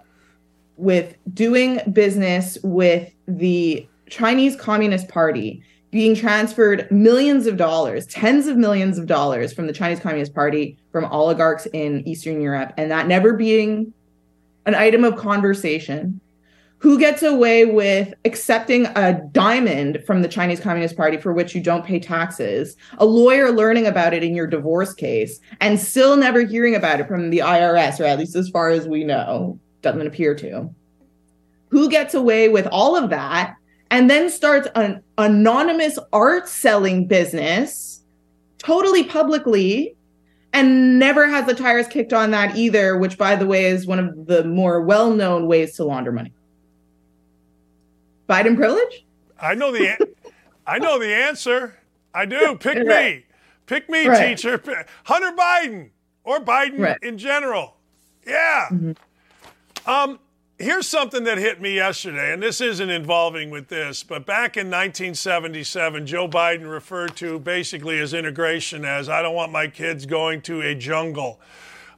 with 0.78 1.16
doing 1.34 1.80
business 1.92 2.58
with 2.64 3.12
the 3.28 3.88
Chinese 4.10 4.56
Communist 4.56 5.10
Party 5.10 5.64
being 5.92 6.16
transferred 6.16 6.90
millions 6.92 7.48
of 7.48 7.58
dollars, 7.58 8.06
tens 8.08 8.48
of 8.48 8.58
millions 8.58 8.98
of 8.98 9.06
dollars 9.06 9.54
from 9.54 9.68
the 9.68 9.74
Chinese 9.74 10.00
Communist 10.00 10.34
Party 10.34 10.78
from 10.92 11.06
oligarchs 11.06 11.66
in 11.68 12.06
Eastern 12.08 12.42
Europe, 12.42 12.74
and 12.78 12.92
that 12.92 13.08
never 13.08 13.34
being 13.34 13.94
an 14.66 14.76
item 14.76 15.04
of 15.04 15.16
conversation. 15.16 16.20
Who 16.80 17.00
gets 17.00 17.24
away 17.24 17.66
with 17.66 18.14
accepting 18.24 18.86
a 18.96 19.20
diamond 19.32 20.04
from 20.06 20.22
the 20.22 20.28
Chinese 20.28 20.60
Communist 20.60 20.96
Party 20.96 21.18
for 21.18 21.34
which 21.34 21.56
you 21.56 21.62
don't 21.62 21.84
pay 21.84 22.00
taxes, 22.00 22.78
a 23.00 23.06
lawyer 23.06 23.52
learning 23.52 23.88
about 23.88 24.14
it 24.14 24.24
in 24.24 24.36
your 24.36 24.46
divorce 24.46 24.94
case, 24.94 25.40
and 25.60 25.80
still 25.80 26.16
never 26.16 26.42
hearing 26.42 26.76
about 26.76 27.00
it 27.00 27.08
from 27.08 27.32
the 27.32 27.40
IRS, 27.40 28.00
or 28.00 28.04
at 28.04 28.20
least 28.20 28.36
as 28.36 28.50
far 28.50 28.70
as 28.70 28.88
we 28.88 29.04
know, 29.04 29.60
doesn't 29.82 30.06
appear 30.06 30.36
to? 30.36 30.70
Who 31.70 31.90
gets 31.90 32.14
away 32.14 32.48
with 32.48 32.68
all 32.68 32.96
of 32.96 33.10
that 33.10 33.56
and 33.90 34.10
then 34.10 34.30
starts 34.30 34.68
an 34.76 35.02
anonymous 35.18 35.98
art 36.12 36.48
selling 36.48 37.08
business 37.08 38.04
totally 38.58 39.04
publicly 39.04 39.96
and 40.54 40.98
never 40.98 41.28
has 41.28 41.46
the 41.46 41.54
tires 41.54 41.88
kicked 41.88 42.14
on 42.14 42.32
that 42.32 42.56
either, 42.56 42.98
which, 42.98 43.18
by 43.18 43.36
the 43.36 43.46
way, 43.46 43.66
is 43.66 43.86
one 43.86 44.00
of 44.00 44.26
the 44.26 44.44
more 44.44 44.82
well 44.82 45.14
known 45.14 45.48
ways 45.48 45.76
to 45.76 45.84
launder 45.84 46.12
money? 46.12 46.34
Biden 48.28 48.56
privilege? 48.56 49.06
I 49.40 49.54
know 49.54 49.72
the 49.72 49.98
I 50.68 50.80
know 50.80 51.00
the 51.00 51.14
answer. 51.14 51.78
I 52.14 52.26
do. 52.26 52.58
Pick 52.60 52.78
right. 52.88 53.18
me. 53.18 53.26
Pick 53.68 53.90
me, 53.90 54.08
right. 54.08 54.36
teacher. 54.36 54.62
Hunter 55.04 55.32
Biden 55.38 55.92
or 56.24 56.40
Biden 56.40 56.80
right. 56.80 56.98
in 57.02 57.18
general. 57.18 57.78
Yeah. 58.26 58.68
Mm-hmm. 58.72 59.90
Um, 59.90 60.20
here's 60.58 60.88
something 60.88 61.24
that 61.26 61.38
hit 61.38 61.62
me 61.62 61.76
yesterday, 61.76 62.34
and 62.34 62.42
this 62.42 62.62
isn't 62.62 62.90
involving 62.90 63.50
with 63.50 63.68
this, 63.68 64.04
but 64.04 64.26
back 64.26 64.58
in 64.58 64.68
1977, 64.68 66.06
Joe 66.06 66.28
Biden 66.28 66.70
referred 66.70 67.16
to 67.18 67.40
basically 67.40 67.98
his 67.98 68.14
integration 68.14 68.84
as 68.84 69.10
I 69.10 69.22
don't 69.22 69.36
want 69.36 69.52
my 69.52 69.68
kids 69.68 70.06
going 70.06 70.42
to 70.44 70.62
a 70.62 70.74
jungle. 70.74 71.40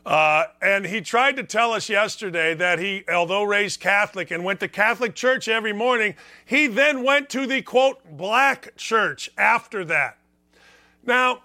Uh, 0.05 0.45
and 0.62 0.86
he 0.86 1.01
tried 1.01 1.36
to 1.36 1.43
tell 1.43 1.72
us 1.72 1.89
yesterday 1.89 2.53
that 2.55 2.80
he, 2.80 3.03
although 3.12 3.43
raised 3.43 3.80
Catholic 3.80 4.32
and 4.32 4.43
went 4.43 4.60
to 4.62 4.68
Catholic 4.68 5.14
church 5.14 5.47
every 5.47 5.74
morning, 5.74 6.16
he 6.45 6.68
then 6.68 7.03
went 7.03 7.30
to 7.30 7.45
the 7.45 7.62
quote, 7.62 7.99
black 8.18 8.76
church 8.76 9.30
after 9.38 9.86
that. 9.86 10.18
Now, 11.05 11.43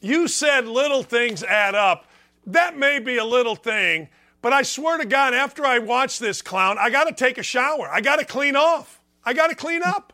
you 0.00 0.28
said 0.28 0.66
little 0.66 1.02
things 1.02 1.42
add 1.42 1.74
up. 1.74 2.06
That 2.46 2.76
may 2.76 3.00
be 3.00 3.16
a 3.16 3.24
little 3.24 3.56
thing, 3.56 4.08
but 4.46 4.52
I 4.52 4.62
swear 4.62 4.96
to 4.96 5.04
God, 5.04 5.34
after 5.34 5.66
I 5.66 5.80
watch 5.80 6.20
this 6.20 6.40
clown, 6.40 6.76
I 6.78 6.88
got 6.88 7.08
to 7.08 7.12
take 7.12 7.36
a 7.36 7.42
shower. 7.42 7.90
I 7.90 8.00
got 8.00 8.20
to 8.20 8.24
clean 8.24 8.54
off. 8.54 9.00
I 9.24 9.32
got 9.32 9.48
to 9.48 9.56
clean 9.56 9.82
up. 9.82 10.12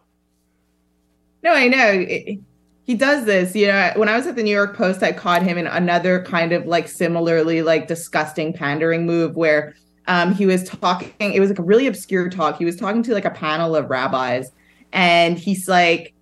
No, 1.42 1.52
I 1.52 1.68
know. 1.68 2.06
He 2.84 2.94
does 2.94 3.26
this 3.26 3.54
you 3.54 3.66
know 3.68 3.92
when 3.96 4.08
i 4.08 4.16
was 4.16 4.26
at 4.26 4.34
the 4.34 4.42
new 4.42 4.50
york 4.50 4.76
post 4.76 5.02
i 5.04 5.12
caught 5.12 5.42
him 5.42 5.56
in 5.56 5.68
another 5.68 6.24
kind 6.24 6.52
of 6.52 6.66
like 6.66 6.88
similarly 6.88 7.62
like 7.62 7.86
disgusting 7.86 8.52
pandering 8.52 9.06
move 9.06 9.36
where 9.36 9.74
um, 10.08 10.34
he 10.34 10.46
was 10.46 10.68
talking 10.68 11.32
it 11.32 11.38
was 11.38 11.48
like 11.48 11.60
a 11.60 11.62
really 11.62 11.86
obscure 11.86 12.28
talk 12.28 12.58
he 12.58 12.64
was 12.64 12.76
talking 12.76 13.02
to 13.04 13.14
like 13.14 13.24
a 13.24 13.30
panel 13.30 13.76
of 13.76 13.88
rabbis 13.88 14.50
and 14.92 15.38
he's 15.38 15.68
like 15.68 16.12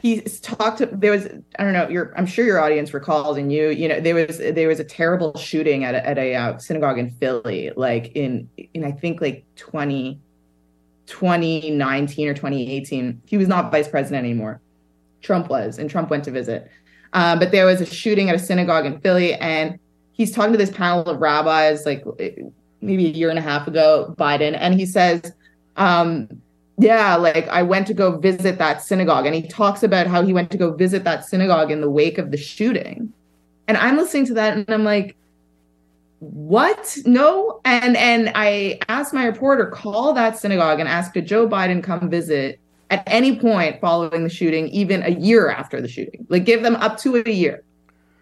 he's 0.00 0.40
talked 0.40 0.78
to 0.78 0.86
there 0.86 1.10
was 1.10 1.26
i 1.58 1.64
don't 1.64 1.72
know 1.72 1.88
your 1.88 2.12
i'm 2.16 2.26
sure 2.26 2.44
your 2.44 2.60
audience 2.60 2.94
recalls 2.94 3.36
and 3.36 3.52
you 3.52 3.68
you 3.68 3.88
know 3.88 4.00
there 4.00 4.14
was 4.14 4.38
there 4.38 4.68
was 4.68 4.80
a 4.80 4.84
terrible 4.84 5.36
shooting 5.36 5.84
at 5.84 5.94
a, 5.94 6.06
at 6.06 6.18
a 6.18 6.34
uh, 6.34 6.58
synagogue 6.58 6.98
in 6.98 7.10
philly 7.10 7.70
like 7.76 8.12
in 8.14 8.48
in 8.74 8.84
i 8.84 8.90
think 8.92 9.20
like 9.20 9.44
20 9.56 10.20
2019 11.06 12.28
or 12.28 12.34
2018 12.34 13.22
he 13.26 13.36
was 13.36 13.48
not 13.48 13.70
vice 13.70 13.88
president 13.88 14.24
anymore 14.24 14.60
Trump 15.22 15.48
was, 15.48 15.78
and 15.78 15.88
Trump 15.88 16.10
went 16.10 16.24
to 16.24 16.30
visit. 16.30 16.70
Um, 17.14 17.38
but 17.38 17.52
there 17.52 17.66
was 17.66 17.80
a 17.80 17.86
shooting 17.86 18.28
at 18.28 18.34
a 18.34 18.38
synagogue 18.38 18.86
in 18.86 19.00
Philly, 19.00 19.34
and 19.34 19.78
he's 20.12 20.32
talking 20.32 20.52
to 20.52 20.58
this 20.58 20.70
panel 20.70 21.02
of 21.04 21.20
rabbis, 21.20 21.86
like 21.86 22.04
maybe 22.80 23.06
a 23.06 23.10
year 23.10 23.30
and 23.30 23.38
a 23.38 23.42
half 23.42 23.66
ago, 23.66 24.14
Biden, 24.18 24.56
and 24.58 24.74
he 24.74 24.84
says, 24.84 25.32
um, 25.76 26.28
yeah, 26.78 27.16
like 27.16 27.48
I 27.48 27.62
went 27.62 27.86
to 27.88 27.94
go 27.94 28.18
visit 28.18 28.58
that 28.58 28.82
synagogue. 28.82 29.26
And 29.26 29.34
he 29.34 29.46
talks 29.46 29.82
about 29.82 30.06
how 30.06 30.22
he 30.22 30.32
went 30.32 30.50
to 30.52 30.58
go 30.58 30.72
visit 30.72 31.04
that 31.04 31.24
synagogue 31.24 31.70
in 31.70 31.80
the 31.80 31.90
wake 31.90 32.18
of 32.18 32.30
the 32.30 32.36
shooting. 32.36 33.12
And 33.68 33.76
I'm 33.76 33.96
listening 33.96 34.26
to 34.26 34.34
that 34.34 34.56
and 34.56 34.68
I'm 34.68 34.84
like, 34.84 35.16
what? 36.20 36.98
No. 37.04 37.60
And 37.64 37.96
and 37.96 38.32
I 38.34 38.78
asked 38.88 39.12
my 39.12 39.26
reporter, 39.26 39.66
call 39.66 40.12
that 40.14 40.38
synagogue 40.38 40.80
and 40.80 40.88
ask 40.88 41.12
did 41.12 41.26
Joe 41.26 41.48
Biden 41.48 41.82
come 41.82 42.08
visit 42.08 42.60
at 42.90 43.02
any 43.06 43.38
point 43.38 43.80
following 43.80 44.24
the 44.24 44.30
shooting, 44.30 44.68
even 44.68 45.02
a 45.02 45.10
year 45.10 45.50
after 45.50 45.80
the 45.80 45.88
shooting. 45.88 46.26
Like 46.28 46.44
give 46.44 46.62
them 46.62 46.76
up 46.76 46.96
to 46.98 47.22
a 47.26 47.30
year. 47.30 47.62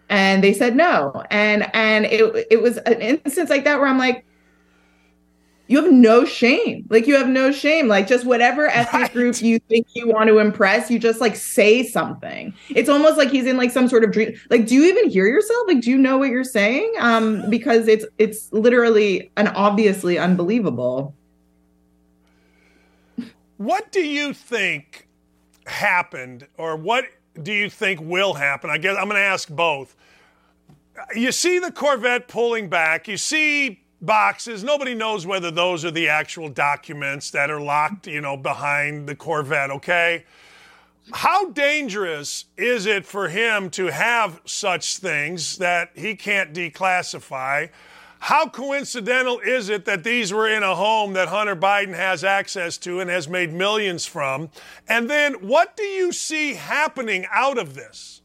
And 0.09 0.43
they 0.43 0.53
said 0.53 0.75
no. 0.75 1.23
And 1.29 1.69
and 1.75 2.05
it 2.05 2.47
it 2.49 2.61
was 2.61 2.77
an 2.77 3.01
instance 3.01 3.49
like 3.49 3.63
that 3.63 3.79
where 3.79 3.87
I'm 3.87 3.97
like, 3.97 4.25
you 5.71 5.81
have 5.81 5.91
no 5.91 6.25
shame. 6.25 6.85
Like 6.89 7.07
you 7.07 7.15
have 7.15 7.29
no 7.29 7.51
shame. 7.51 7.87
Like 7.87 8.07
just 8.07 8.25
whatever 8.25 8.67
ethnic 8.67 9.01
right. 9.01 9.13
group 9.13 9.41
you 9.41 9.57
think 9.57 9.87
you 9.93 10.07
want 10.07 10.27
to 10.27 10.39
impress, 10.39 10.91
you 10.91 10.99
just 10.99 11.21
like 11.21 11.35
say 11.35 11.83
something. 11.83 12.53
It's 12.69 12.89
almost 12.89 13.17
like 13.17 13.29
he's 13.29 13.45
in 13.45 13.55
like 13.55 13.71
some 13.71 13.87
sort 13.87 14.03
of 14.03 14.11
dream. 14.11 14.33
Like, 14.49 14.67
do 14.67 14.75
you 14.75 14.83
even 14.85 15.09
hear 15.09 15.27
yourself? 15.27 15.67
Like, 15.67 15.81
do 15.81 15.89
you 15.89 15.97
know 15.97 16.17
what 16.17 16.29
you're 16.29 16.43
saying? 16.43 16.93
Um, 16.99 17.49
because 17.49 17.87
it's 17.87 18.05
it's 18.17 18.51
literally 18.51 19.31
and 19.37 19.47
obviously 19.49 20.17
unbelievable. 20.17 21.15
What 23.55 23.91
do 23.91 24.01
you 24.01 24.33
think 24.33 25.07
happened, 25.67 26.47
or 26.57 26.75
what 26.75 27.05
do 27.41 27.53
you 27.53 27.69
think 27.69 28.01
will 28.01 28.33
happen? 28.33 28.69
I 28.69 28.77
guess 28.77 28.97
I'm 28.97 29.05
going 29.05 29.15
to 29.15 29.21
ask 29.21 29.47
both. 29.47 29.95
You 31.15 31.31
see 31.31 31.59
the 31.59 31.71
Corvette 31.71 32.27
pulling 32.27 32.67
back, 32.67 33.07
you 33.07 33.17
see 33.17 33.80
boxes. 34.01 34.63
Nobody 34.63 34.95
knows 34.95 35.25
whether 35.25 35.51
those 35.51 35.85
are 35.85 35.91
the 35.91 36.09
actual 36.09 36.49
documents 36.49 37.29
that 37.31 37.49
are 37.49 37.61
locked, 37.61 38.07
you 38.07 38.21
know, 38.21 38.35
behind 38.35 39.07
the 39.07 39.15
Corvette, 39.15 39.71
okay? 39.71 40.25
How 41.13 41.49
dangerous 41.49 42.45
is 42.57 42.85
it 42.85 43.05
for 43.05 43.29
him 43.29 43.69
to 43.71 43.87
have 43.87 44.41
such 44.45 44.97
things 44.97 45.57
that 45.57 45.91
he 45.95 46.15
can't 46.15 46.53
declassify? 46.53 47.69
How 48.19 48.47
coincidental 48.47 49.39
is 49.39 49.69
it 49.69 49.85
that 49.85 50.03
these 50.03 50.31
were 50.31 50.47
in 50.47 50.61
a 50.61 50.75
home 50.75 51.13
that 51.13 51.27
Hunter 51.27 51.55
Biden 51.55 51.95
has 51.95 52.23
access 52.23 52.77
to 52.79 52.99
and 52.99 53.09
has 53.09 53.27
made 53.27 53.51
millions 53.51 54.05
from? 54.05 54.49
And 54.87 55.09
then 55.09 55.33
what 55.33 55.75
do 55.75 55.83
you 55.83 56.11
see 56.11 56.53
happening 56.53 57.25
out 57.31 57.57
of 57.57 57.73
this? 57.73 58.21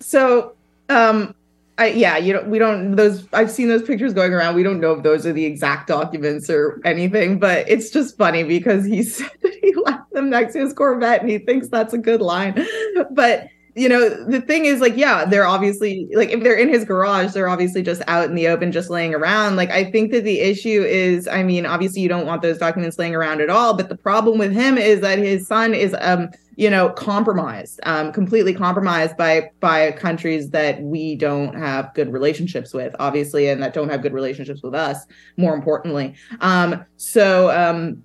So, 0.00 0.54
um, 0.88 1.34
I, 1.76 1.88
yeah, 1.88 2.16
you 2.18 2.32
know, 2.32 2.42
we 2.42 2.58
don't 2.58 2.94
those. 2.94 3.26
I've 3.32 3.50
seen 3.50 3.68
those 3.68 3.82
pictures 3.82 4.14
going 4.14 4.32
around. 4.32 4.54
We 4.54 4.62
don't 4.62 4.80
know 4.80 4.92
if 4.92 5.02
those 5.02 5.26
are 5.26 5.32
the 5.32 5.44
exact 5.44 5.88
documents 5.88 6.48
or 6.48 6.80
anything, 6.84 7.40
but 7.40 7.68
it's 7.68 7.90
just 7.90 8.16
funny 8.16 8.44
because 8.44 8.84
he 8.84 9.02
said 9.02 9.30
he 9.42 9.74
left 9.84 10.12
them 10.12 10.30
next 10.30 10.52
to 10.52 10.60
his 10.60 10.72
Corvette, 10.72 11.22
and 11.22 11.30
he 11.30 11.38
thinks 11.38 11.68
that's 11.68 11.92
a 11.92 11.98
good 11.98 12.20
line. 12.20 12.64
But 13.10 13.48
you 13.76 13.88
know, 13.88 14.08
the 14.26 14.40
thing 14.40 14.66
is, 14.66 14.80
like, 14.80 14.96
yeah, 14.96 15.24
they're 15.24 15.46
obviously 15.46 16.08
like 16.14 16.30
if 16.30 16.42
they're 16.44 16.56
in 16.56 16.68
his 16.68 16.84
garage, 16.84 17.32
they're 17.32 17.48
obviously 17.48 17.82
just 17.82 18.02
out 18.06 18.28
in 18.28 18.36
the 18.36 18.46
open, 18.46 18.70
just 18.70 18.88
laying 18.88 19.14
around. 19.14 19.56
Like, 19.56 19.70
I 19.70 19.90
think 19.90 20.12
that 20.12 20.22
the 20.22 20.40
issue 20.40 20.82
is, 20.82 21.26
I 21.26 21.42
mean, 21.42 21.66
obviously 21.66 22.00
you 22.00 22.08
don't 22.08 22.26
want 22.26 22.42
those 22.42 22.58
documents 22.58 22.98
laying 22.98 23.16
around 23.16 23.40
at 23.40 23.50
all, 23.50 23.76
but 23.76 23.88
the 23.88 23.96
problem 23.96 24.38
with 24.38 24.52
him 24.52 24.78
is 24.78 25.00
that 25.00 25.18
his 25.18 25.48
son 25.48 25.74
is, 25.74 25.94
um, 26.00 26.30
you 26.56 26.70
know, 26.70 26.90
compromised, 26.90 27.80
um, 27.82 28.12
completely 28.12 28.54
compromised 28.54 29.16
by 29.16 29.50
by 29.58 29.90
countries 29.90 30.50
that 30.50 30.80
we 30.80 31.16
don't 31.16 31.54
have 31.56 31.92
good 31.94 32.12
relationships 32.12 32.72
with, 32.72 32.94
obviously, 33.00 33.48
and 33.48 33.60
that 33.60 33.74
don't 33.74 33.88
have 33.88 34.02
good 34.02 34.12
relationships 34.12 34.62
with 34.62 34.74
us. 34.74 35.04
More 35.36 35.52
importantly, 35.52 36.14
um, 36.40 36.84
so 36.96 37.50
um, 37.50 38.04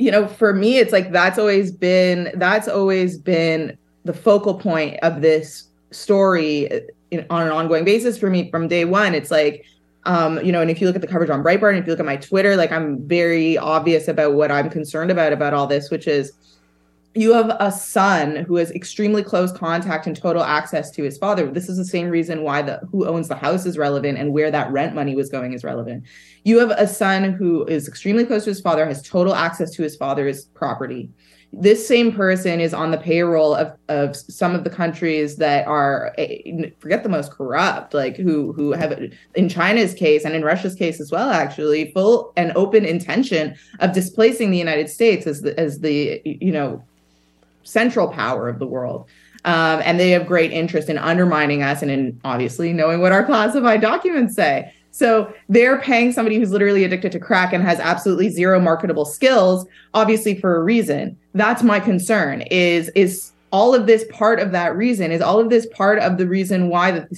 you 0.00 0.10
know, 0.10 0.26
for 0.26 0.52
me, 0.52 0.78
it's 0.78 0.92
like 0.92 1.12
that's 1.12 1.38
always 1.38 1.70
been 1.70 2.32
that's 2.34 2.66
always 2.66 3.16
been 3.16 3.78
the 4.04 4.12
focal 4.12 4.54
point 4.54 4.98
of 5.02 5.20
this 5.20 5.68
story 5.90 6.68
in, 7.10 7.26
on 7.30 7.46
an 7.46 7.52
ongoing 7.52 7.84
basis 7.84 8.18
for 8.18 8.30
me 8.30 8.50
from 8.50 8.68
day 8.68 8.84
one. 8.84 9.14
It's 9.14 9.30
like, 9.30 9.64
um, 10.04 10.44
you 10.44 10.52
know, 10.52 10.60
and 10.60 10.70
if 10.70 10.80
you 10.80 10.86
look 10.86 10.96
at 10.96 11.02
the 11.02 11.08
coverage 11.08 11.30
on 11.30 11.42
Breitbart, 11.42 11.70
and 11.70 11.78
if 11.78 11.86
you 11.86 11.92
look 11.92 12.00
at 12.00 12.06
my 12.06 12.16
Twitter, 12.16 12.56
like 12.56 12.72
I'm 12.72 13.06
very 13.06 13.56
obvious 13.56 14.08
about 14.08 14.34
what 14.34 14.50
I'm 14.50 14.68
concerned 14.68 15.10
about 15.10 15.32
about 15.32 15.54
all 15.54 15.66
this, 15.66 15.90
which 15.90 16.06
is 16.06 16.32
you 17.16 17.32
have 17.32 17.56
a 17.60 17.70
son 17.70 18.36
who 18.36 18.56
has 18.56 18.72
extremely 18.72 19.22
close 19.22 19.52
contact 19.52 20.06
and 20.06 20.16
total 20.16 20.42
access 20.42 20.90
to 20.90 21.04
his 21.04 21.16
father. 21.16 21.48
This 21.48 21.68
is 21.68 21.76
the 21.76 21.84
same 21.84 22.08
reason 22.08 22.42
why 22.42 22.60
the 22.60 22.80
who 22.90 23.06
owns 23.06 23.28
the 23.28 23.36
house 23.36 23.66
is 23.66 23.78
relevant 23.78 24.18
and 24.18 24.32
where 24.32 24.50
that 24.50 24.70
rent 24.72 24.94
money 24.94 25.14
was 25.14 25.30
going 25.30 25.52
is 25.52 25.62
relevant. 25.62 26.04
You 26.42 26.58
have 26.58 26.70
a 26.70 26.88
son 26.88 27.32
who 27.32 27.64
is 27.66 27.86
extremely 27.86 28.26
close 28.26 28.44
to 28.44 28.50
his 28.50 28.60
father, 28.60 28.84
has 28.84 29.00
total 29.00 29.34
access 29.34 29.70
to 29.72 29.82
his 29.82 29.96
father's 29.96 30.46
property 30.46 31.08
this 31.60 31.86
same 31.86 32.12
person 32.12 32.60
is 32.60 32.74
on 32.74 32.90
the 32.90 32.96
payroll 32.98 33.54
of, 33.54 33.76
of 33.88 34.16
some 34.16 34.54
of 34.54 34.64
the 34.64 34.70
countries 34.70 35.36
that 35.36 35.66
are 35.66 36.12
eh, 36.18 36.70
forget 36.78 37.02
the 37.02 37.08
most 37.08 37.30
corrupt 37.30 37.94
like 37.94 38.16
who 38.16 38.52
who 38.52 38.72
have 38.72 38.98
in 39.34 39.48
china's 39.48 39.94
case 39.94 40.24
and 40.24 40.34
in 40.34 40.42
russia's 40.42 40.74
case 40.74 41.00
as 41.00 41.12
well 41.12 41.30
actually 41.30 41.92
full 41.92 42.32
and 42.36 42.52
open 42.56 42.84
intention 42.84 43.54
of 43.80 43.92
displacing 43.92 44.50
the 44.50 44.58
united 44.58 44.88
states 44.88 45.26
as 45.26 45.42
the 45.42 45.58
as 45.58 45.80
the 45.80 46.20
you 46.24 46.52
know 46.52 46.82
central 47.64 48.08
power 48.08 48.48
of 48.48 48.58
the 48.58 48.66
world. 48.66 49.08
Um, 49.46 49.82
and 49.84 50.00
they 50.00 50.10
have 50.10 50.26
great 50.26 50.52
interest 50.52 50.88
in 50.88 50.96
undermining 50.96 51.62
us 51.62 51.82
and 51.82 51.90
in 51.90 52.20
obviously 52.24 52.72
knowing 52.72 53.00
what 53.00 53.12
our 53.12 53.24
classified 53.24 53.82
documents 53.82 54.34
say 54.34 54.72
So 54.94 55.34
they're 55.48 55.80
paying 55.80 56.12
somebody 56.12 56.38
who's 56.38 56.52
literally 56.52 56.84
addicted 56.84 57.10
to 57.10 57.18
crack 57.18 57.52
and 57.52 57.64
has 57.64 57.80
absolutely 57.80 58.28
zero 58.28 58.60
marketable 58.60 59.04
skills, 59.04 59.66
obviously 59.92 60.38
for 60.40 60.54
a 60.54 60.62
reason. 60.62 61.18
That's 61.34 61.64
my 61.64 61.80
concern. 61.80 62.42
Is 62.42 62.90
is 62.90 63.32
all 63.50 63.74
of 63.74 63.88
this 63.88 64.04
part 64.12 64.38
of 64.38 64.52
that 64.52 64.76
reason 64.76 65.10
is 65.10 65.20
all 65.20 65.40
of 65.40 65.50
this 65.50 65.66
part 65.66 65.98
of 65.98 66.16
the 66.16 66.28
reason 66.28 66.68
why 66.68 66.92
the, 66.92 67.08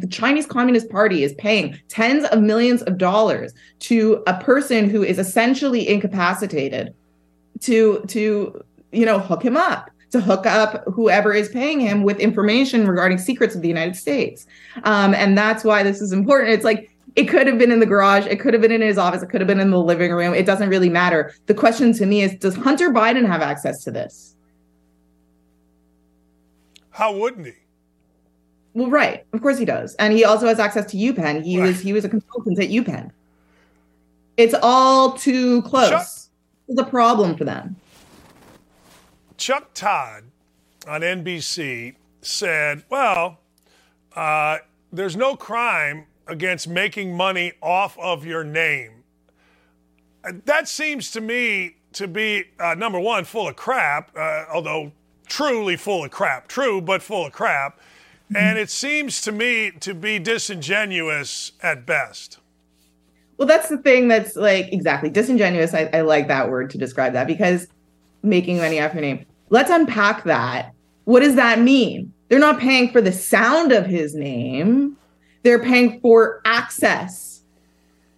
the 0.00 0.08
Chinese 0.10 0.46
Communist 0.46 0.88
Party 0.88 1.24
is 1.24 1.34
paying 1.34 1.78
tens 1.88 2.24
of 2.24 2.40
millions 2.40 2.80
of 2.82 2.96
dollars 2.96 3.52
to 3.80 4.22
a 4.26 4.40
person 4.42 4.88
who 4.88 5.02
is 5.02 5.18
essentially 5.18 5.86
incapacitated 5.86 6.94
to 7.60 8.02
to 8.08 8.64
you 8.92 9.04
know 9.04 9.18
hook 9.18 9.42
him 9.42 9.58
up 9.58 9.90
to 10.10 10.22
hook 10.22 10.46
up 10.46 10.84
whoever 10.84 11.34
is 11.34 11.50
paying 11.50 11.80
him 11.80 12.02
with 12.02 12.18
information 12.18 12.86
regarding 12.86 13.18
secrets 13.18 13.54
of 13.54 13.60
the 13.60 13.68
United 13.68 13.96
States. 13.96 14.46
Um, 14.84 15.14
and 15.14 15.36
that's 15.36 15.64
why 15.64 15.82
this 15.82 16.00
is 16.00 16.12
important. 16.12 16.54
It's 16.54 16.64
like 16.64 16.90
it 17.16 17.24
could 17.24 17.46
have 17.46 17.58
been 17.58 17.72
in 17.72 17.80
the 17.80 17.86
garage, 17.86 18.26
it 18.26 18.38
could 18.38 18.52
have 18.52 18.60
been 18.60 18.72
in 18.72 18.82
his 18.82 18.98
office, 18.98 19.22
it 19.22 19.30
could 19.30 19.40
have 19.40 19.48
been 19.48 19.58
in 19.58 19.70
the 19.70 19.80
living 19.80 20.12
room. 20.12 20.34
It 20.34 20.44
doesn't 20.44 20.68
really 20.68 20.90
matter. 20.90 21.34
The 21.46 21.54
question 21.54 21.92
to 21.94 22.06
me 22.06 22.22
is 22.22 22.34
Does 22.34 22.54
Hunter 22.54 22.90
Biden 22.90 23.26
have 23.26 23.40
access 23.40 23.82
to 23.84 23.90
this? 23.90 24.36
How 26.90 27.16
wouldn't 27.16 27.46
he? 27.46 27.52
Well, 28.74 28.90
right. 28.90 29.24
Of 29.32 29.40
course 29.40 29.58
he 29.58 29.64
does. 29.64 29.94
And 29.94 30.12
he 30.12 30.24
also 30.24 30.46
has 30.46 30.58
access 30.58 30.90
to 30.90 30.98
UPenn. 30.98 31.42
He 31.42 31.58
right. 31.58 31.68
was 31.68 31.80
he 31.80 31.94
was 31.94 32.04
a 32.04 32.08
consultant 32.10 32.58
at 32.58 32.68
UPenn. 32.68 33.10
It's 34.36 34.54
all 34.62 35.12
too 35.14 35.62
close. 35.62 35.88
Chuck, 35.88 36.06
it's 36.68 36.80
a 36.80 36.84
problem 36.84 37.36
for 37.36 37.44
them. 37.44 37.76
Chuck 39.38 39.72
Todd 39.72 40.24
on 40.86 41.00
NBC 41.00 41.94
said, 42.20 42.84
well, 42.90 43.38
uh, 44.14 44.58
there's 44.92 45.16
no 45.16 45.36
crime 45.36 46.06
against 46.26 46.68
making 46.68 47.16
money 47.16 47.52
off 47.62 47.98
of 47.98 48.24
your 48.24 48.44
name. 48.44 49.04
That 50.44 50.68
seems 50.68 51.10
to 51.12 51.20
me 51.20 51.76
to 51.92 52.08
be, 52.08 52.44
uh, 52.58 52.74
number 52.74 52.98
one, 52.98 53.24
full 53.24 53.48
of 53.48 53.56
crap, 53.56 54.10
uh, 54.16 54.44
although 54.52 54.92
truly 55.28 55.76
full 55.76 56.04
of 56.04 56.10
crap. 56.10 56.48
True, 56.48 56.80
but 56.80 57.02
full 57.02 57.26
of 57.26 57.32
crap. 57.32 57.78
And 58.34 58.58
it 58.58 58.70
seems 58.70 59.20
to 59.22 59.30
me 59.30 59.70
to 59.80 59.94
be 59.94 60.18
disingenuous 60.18 61.52
at 61.62 61.86
best. 61.86 62.38
Well, 63.38 63.46
that's 63.46 63.68
the 63.68 63.78
thing 63.78 64.08
that's 64.08 64.34
like 64.34 64.72
exactly 64.72 65.10
disingenuous. 65.10 65.74
I, 65.74 65.88
I 65.92 66.00
like 66.00 66.26
that 66.28 66.50
word 66.50 66.70
to 66.70 66.78
describe 66.78 67.12
that 67.12 67.26
because 67.28 67.68
making 68.22 68.56
money 68.58 68.80
off 68.80 68.94
your 68.94 69.02
name. 69.02 69.24
Let's 69.50 69.70
unpack 69.70 70.24
that. 70.24 70.72
What 71.04 71.20
does 71.20 71.36
that 71.36 71.60
mean? 71.60 72.12
They're 72.28 72.40
not 72.40 72.58
paying 72.58 72.90
for 72.90 73.00
the 73.00 73.12
sound 73.12 73.70
of 73.70 73.86
his 73.86 74.14
name, 74.14 74.96
they're 75.46 75.62
paying 75.62 76.00
for 76.00 76.42
access. 76.44 77.40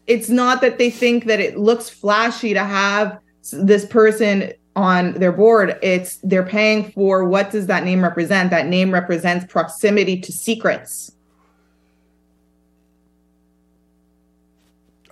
It's 0.07 0.31
not 0.31 0.63
that 0.63 0.79
they 0.79 0.89
think 0.89 1.27
that 1.27 1.41
it 1.41 1.59
looks 1.59 1.91
flashy 1.91 2.55
to 2.55 2.65
have 2.65 3.19
this 3.53 3.85
person 3.85 4.55
on 4.75 5.13
their 5.13 5.31
board. 5.31 5.79
It's 5.83 6.17
they're 6.23 6.43
paying 6.43 6.91
for 6.91 7.29
what 7.29 7.51
does 7.51 7.67
that 7.67 7.85
name 7.85 8.03
represent? 8.03 8.49
That 8.49 8.67
name 8.67 8.91
represents 8.91 9.45
proximity 9.45 10.19
to 10.23 10.33
secrets. 10.33 11.13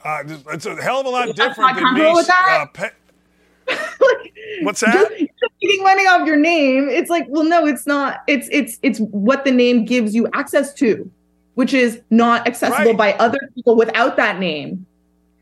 Uh, 0.02 0.22
it's 0.52 0.64
a 0.64 0.74
hell 0.76 1.00
of 1.00 1.06
a 1.06 1.10
lot 1.10 1.36
different 1.36 1.76
than 1.76 1.92
me 1.92 2.00
uh, 2.02 2.66
pe- 2.72 2.90
like, 3.68 4.34
what's 4.62 4.80
that? 4.80 5.10
just, 5.18 5.20
just 5.20 5.82
money 5.82 6.06
off 6.06 6.26
your 6.26 6.36
name? 6.36 6.88
It's 6.88 7.10
like 7.10 7.26
well 7.28 7.44
no 7.44 7.66
it's 7.66 7.86
not. 7.86 8.22
It's 8.26 8.48
it's 8.50 8.78
it's 8.80 9.00
what 9.00 9.44
the 9.44 9.50
name 9.50 9.84
gives 9.84 10.14
you 10.14 10.28
access 10.32 10.72
to 10.74 11.10
which 11.56 11.74
is 11.74 12.00
not 12.10 12.46
accessible 12.46 12.92
right. 12.92 12.96
by 12.96 13.12
other 13.14 13.38
people 13.54 13.76
without 13.76 14.16
that 14.16 14.38
name. 14.38 14.86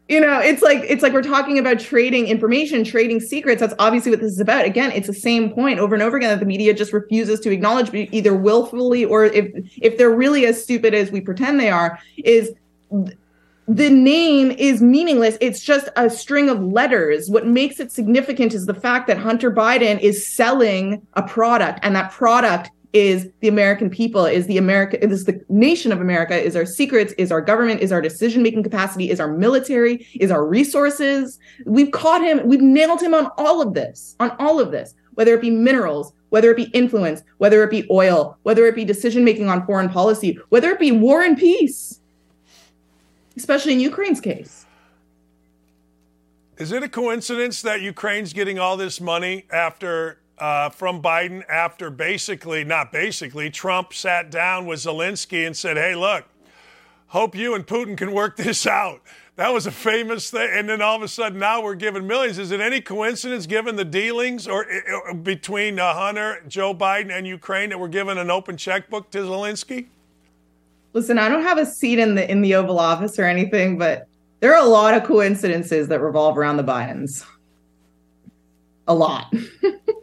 You 0.09 0.21
know 0.21 0.39
it's 0.39 0.63
like 0.63 0.85
it's 0.87 1.03
like 1.03 1.15
we're 1.15 1.23
talking 1.23 1.59
about 1.59 1.81
trading 1.81 2.27
information 2.27 2.85
trading 2.85 3.21
secrets. 3.21 3.61
That's 3.61 3.75
obviously 3.79 4.11
what 4.11 4.21
this 4.21 4.33
is 4.33 4.41
about. 4.41 4.65
Again 4.65 4.91
it's 4.93 5.07
the 5.07 5.15
same 5.15 5.51
point 5.51 5.79
over 5.79 5.95
and 5.95 6.03
over 6.03 6.17
again 6.17 6.31
that 6.31 6.41
the 6.41 6.47
media 6.47 6.75
just 6.75 6.93
refuses 6.93 7.41
to 7.41 7.51
acknowledge 7.51 7.93
either 8.13 8.35
willfully 8.35 9.05
or 9.05 9.25
if 9.25 9.51
if 9.81 9.97
they're 9.97 10.15
really 10.15 10.45
as 10.47 10.63
stupid 10.63 10.93
as 10.95 11.11
we 11.11 11.21
pretend 11.21 11.59
they 11.59 11.71
are 11.71 11.99
is 12.19 12.53
the 13.67 13.89
name 13.89 14.51
is 14.51 14.83
meaningless. 14.83 15.39
It's 15.41 15.61
just 15.61 15.89
a 15.97 16.11
string 16.11 16.51
of 16.51 16.63
letters. 16.63 17.31
What 17.31 17.47
makes 17.47 17.81
it 17.81 17.91
significant 17.91 18.53
is 18.53 18.67
the 18.67 18.75
fact 18.75 19.07
that 19.07 19.17
hunter 19.17 19.51
biden 19.51 19.99
is 20.01 20.27
selling 20.27 21.05
a 21.15 21.23
product 21.23 21.81
and 21.83 21.97
that 21.97 22.13
product 22.13 22.71
is 22.95 23.29
the 23.41 23.49
American 23.49 23.91
people, 23.91 24.25
is 24.25 24.47
the 24.47 24.57
America, 24.57 25.05
is 25.05 25.25
the 25.25 25.45
nation 25.49 25.91
of 25.91 26.01
America, 26.01 26.41
is 26.41 26.55
our 26.55 26.65
secrets, 26.65 27.13
is 27.19 27.33
our 27.33 27.41
government, 27.41 27.81
is 27.81 27.91
our 27.91 28.01
decision 28.01 28.41
making 28.41 28.63
capacity, 28.63 29.11
is 29.11 29.19
our 29.19 29.37
military, 29.37 30.07
is 30.21 30.31
our 30.31 30.47
resources. 30.47 31.41
We've 31.67 31.91
caught 31.91 32.23
him, 32.23 32.47
we've 32.47 32.61
nailed 32.61 33.03
him 33.03 33.13
on 33.13 33.31
all 33.37 33.61
of 33.61 33.75
this, 33.75 34.15
on 34.21 34.31
all 34.39 34.61
of 34.61 34.71
this, 34.71 34.95
whether 35.15 35.35
it 35.35 35.41
be 35.41 35.51
minerals, 35.51 36.13
whether 36.31 36.53
it 36.53 36.57
be 36.57 36.71
influence, 36.73 37.25
whether 37.39 37.65
it 37.65 37.71
be 37.71 37.85
oil, 37.91 38.39
whether 38.45 38.65
it 38.67 38.77
be 38.77 38.85
decision 38.85 39.25
making 39.25 39.49
on 39.49 39.67
foreign 39.67 39.89
policy, 39.89 40.39
whether 40.51 40.71
it 40.71 40.79
be 40.79 40.93
war 40.93 41.21
and 41.21 41.37
peace, 41.37 42.01
especially 43.37 43.73
in 43.73 43.81
Ukraine's 43.81 44.21
case. 44.21 44.67
Is 46.59 46.71
it 46.71 46.85
a 46.85 46.89
coincidence 46.89 47.61
that 47.63 47.83
Ukraine's 47.83 48.33
getting 48.33 48.61
all 48.61 48.77
this 48.77 49.01
money 49.01 49.47
after 49.51 50.21
uh, 50.39 50.71
from 50.71 51.03
Biden 51.03 51.43
after 51.49 51.91
basically, 51.91 52.65
not 52.65 52.93
basically, 52.93 53.51
Trump 53.51 53.93
sat 53.93 54.31
down 54.31 54.67
with 54.67 54.81
Zelensky 54.81 55.47
and 55.47 55.57
said, 55.57 55.77
hey, 55.77 55.95
look, 55.95 56.25
hope 57.09 57.37
you 57.37 57.55
and 57.55 57.67
Putin 57.67 57.97
can 57.97 58.13
work 58.13 58.37
this 58.39 58.67
out. 58.67 59.01
That 59.37 59.53
was 59.53 59.67
a 59.67 59.73
famous 59.73 60.31
thing. 60.31 60.49
And 60.53 60.69
then 60.69 60.81
all 60.81 60.95
of 60.95 61.03
a 61.03 61.09
sudden, 61.09 61.41
now 61.41 61.61
we're 61.61 61.75
giving 61.75 62.07
millions. 62.07 62.39
Is 62.39 62.53
it 62.53 62.61
any 62.61 62.81
coincidence, 62.81 63.47
given 63.47 63.75
the 63.75 63.85
dealings 63.85 64.47
or, 64.47 64.65
or 65.07 65.15
between 65.15 65.81
uh, 65.81 65.93
Hunter, 65.93 66.43
Joe 66.47 66.73
Biden, 66.73 67.11
and 67.11 67.27
Ukraine, 67.27 67.71
that 67.71 67.81
we're 67.81 67.89
giving 67.89 68.17
an 68.17 68.31
open 68.31 68.57
checkbook 68.57 69.11
to 69.11 69.19
Zelensky? 69.19 69.89
Listen, 70.93 71.19
I 71.19 71.29
don't 71.29 71.43
have 71.43 71.59
a 71.59 71.67
seat 71.67 71.99
in 71.99 72.15
the 72.15 72.31
in 72.31 72.43
the 72.43 72.55
Oval 72.55 72.79
Office 72.79 73.19
or 73.19 73.25
anything, 73.25 73.77
but 73.77 74.07
there 74.39 74.55
are 74.55 74.65
a 74.65 74.69
lot 74.69 74.95
of 74.95 75.03
coincidences 75.03 75.89
that 75.89 76.01
revolve 76.01 76.39
around 76.39 76.57
the 76.57 76.63
Bidens. 76.63 77.25
A 78.87 78.95
lot. 78.95 79.35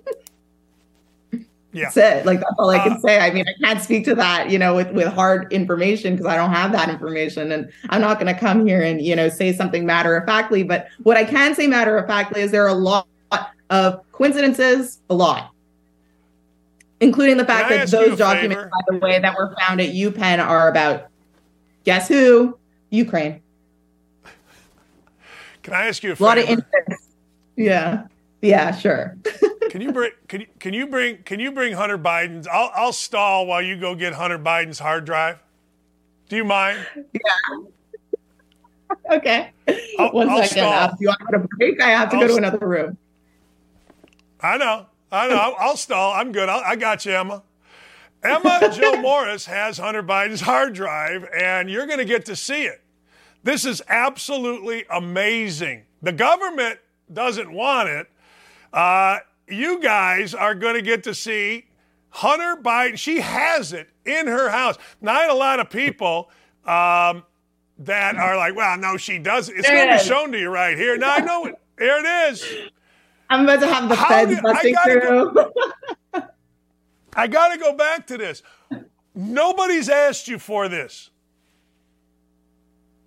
Yeah. 1.74 1.86
That's 1.86 1.98
it. 1.98 2.26
Like 2.26 2.40
that's 2.40 2.54
all 2.60 2.70
I 2.70 2.80
can 2.80 2.94
uh, 2.94 3.00
say. 3.00 3.20
I 3.20 3.32
mean, 3.32 3.46
I 3.48 3.54
can't 3.64 3.82
speak 3.82 4.04
to 4.06 4.16
that, 4.16 4.50
you 4.50 4.60
know, 4.60 4.76
with 4.76 4.92
with 4.92 5.08
hard 5.08 5.52
information 5.54 6.14
because 6.14 6.26
I 6.26 6.36
don't 6.36 6.52
have 6.52 6.74
that 6.74 6.90
information, 6.90 7.52
and 7.52 7.72
I'm 7.90 8.02
not 8.02 8.20
going 8.20 8.34
to 8.34 8.38
come 8.38 8.66
here 8.66 8.82
and 8.82 9.02
you 9.02 9.16
know 9.16 9.30
say 9.30 9.54
something 9.54 9.86
matter 9.86 10.16
of 10.18 10.26
factly. 10.26 10.64
But 10.64 10.88
what 11.04 11.16
I 11.16 11.24
can 11.24 11.56
say 11.56 11.68
matter 11.68 11.98
of 11.98 12.08
factly 12.08 12.42
is 12.42 12.52
there 12.52 12.66
are 12.66 12.70
a 12.70 12.74
lot 12.74 13.08
of 13.70 14.02
coincidences, 14.12 15.00
a 15.10 15.14
lot, 15.14 15.52
including 17.00 17.38
the 17.38 17.46
fact 17.46 17.70
that 17.70 17.90
those 17.90 18.18
documents, 18.18 18.56
favor? 18.56 18.70
by 18.70 18.94
the 18.94 19.00
way, 19.00 19.20
that 19.20 19.38
were 19.38 19.56
found 19.62 19.80
at 19.80 19.90
UPenn 19.92 20.46
are 20.46 20.70
about 20.70 21.08
guess 21.86 22.10
who? 22.10 22.58
Ukraine. 22.90 23.42
Can 25.64 25.74
I 25.74 25.88
ask 25.88 26.04
you 26.04 26.12
a, 26.12 26.16
a 26.16 26.22
lot 26.22 26.38
of 26.38 26.46
interest? 26.46 26.68
Yeah. 27.56 28.08
Yeah, 28.42 28.76
sure. 28.76 29.18
can 29.70 29.82
you 29.82 29.92
bring 29.92 30.12
can 30.28 30.42
you, 30.42 30.48
can 30.60 30.74
you 30.74 30.88
bring 30.88 31.24
can 31.24 31.40
you 31.40 31.52
bring 31.52 31.74
Hunter 31.74 31.98
Biden's? 31.98 32.48
I'll 32.48 32.72
I'll 32.74 32.94
stall 32.94 33.46
while 33.46 33.62
you 33.62 33.80
go 33.80 33.96
get 33.96 34.14
Hunter 34.14 34.40
Biden's 34.40 34.80
hard 34.80 35.06
drive. 35.06 35.40
Do 36.30 36.36
you 36.36 36.46
mind? 36.46 36.86
Yeah. 37.14 37.58
okay. 39.12 39.52
I'll, 40.00 40.12
One 40.12 40.30
I'll 40.30 40.44
second. 40.44 40.64
Uh, 40.64 40.96
you 41.00 41.08
want 41.08 41.36
a 41.36 41.48
break? 41.58 41.82
I 41.82 41.90
have 41.90 42.10
to 42.10 42.16
I'll, 42.16 42.22
go 42.22 42.28
to 42.28 42.36
another 42.36 42.68
room. 42.68 42.98
I 44.40 44.58
know. 44.58 44.86
I 45.12 45.28
know. 45.28 45.36
I'll, 45.36 45.56
I'll 45.60 45.78
stall. 45.78 46.14
I'm 46.14 46.32
good. 46.32 46.48
i 46.50 46.76
got 46.76 47.06
you, 47.06 47.14
Emma. 47.14 47.44
Emma 48.24 48.72
Jo 48.74 49.02
Morris 49.02 49.46
has 49.46 49.78
Hunter 49.78 50.04
Biden's 50.04 50.42
hard 50.42 50.74
drive, 50.74 51.28
and 51.36 51.70
you're 51.70 51.86
going 51.86 52.00
to 52.00 52.06
get 52.06 52.26
to 52.26 52.36
see 52.36 52.64
it. 52.64 52.82
This 53.44 53.66
is 53.66 53.82
absolutely 53.90 54.86
amazing. 54.90 55.84
The 56.02 56.12
government 56.12 56.80
doesn't 57.12 57.52
want 57.52 57.90
it, 57.90 58.08
uh, 58.74 59.20
you 59.48 59.80
guys 59.82 60.34
are 60.34 60.56
going 60.56 60.76
to 60.76 60.82
get 60.82 61.04
to 61.04 61.14
see 61.14 61.66
Hunter 62.10 62.62
Biden. 62.62 62.98
She 62.98 63.20
has 63.20 63.74
it 63.74 63.90
in 64.06 64.28
her 64.28 64.50
house. 64.50 64.78
Not 65.02 65.30
a 65.30 65.34
lot 65.34 65.60
of 65.60 65.70
people 65.70 66.30
um, 66.66 67.24
that 67.80 68.16
are 68.16 68.38
like, 68.38 68.56
well, 68.56 68.78
no, 68.78 68.98
she 68.98 69.20
doesn't. 69.20 69.58
It's 69.58 69.68
going 69.68 69.90
to 69.90 69.98
be 69.98 70.04
shown 70.04 70.32
to 70.32 70.40
you 70.40 70.50
right 70.50 70.78
here. 70.78 70.98
Now 70.98 71.16
I 71.16 71.20
know 71.20 71.46
it. 71.46 71.56
Here 71.80 71.98
it 71.98 72.32
is. 72.32 72.46
I'm 73.30 73.44
about 73.46 73.62
to 73.62 73.68
have 73.68 73.90
the 73.90 73.96
feds 73.96 74.42
busting 74.42 74.76
through. 74.84 75.34
Go, 75.34 75.52
I 77.16 77.28
got 77.28 77.54
to 77.54 77.58
go 77.58 77.74
back 77.74 78.08
to 78.08 78.18
this. 78.18 78.44
Nobody's 79.16 79.90
asked 79.90 80.28
you 80.28 80.38
for 80.38 80.70
this. 80.70 81.10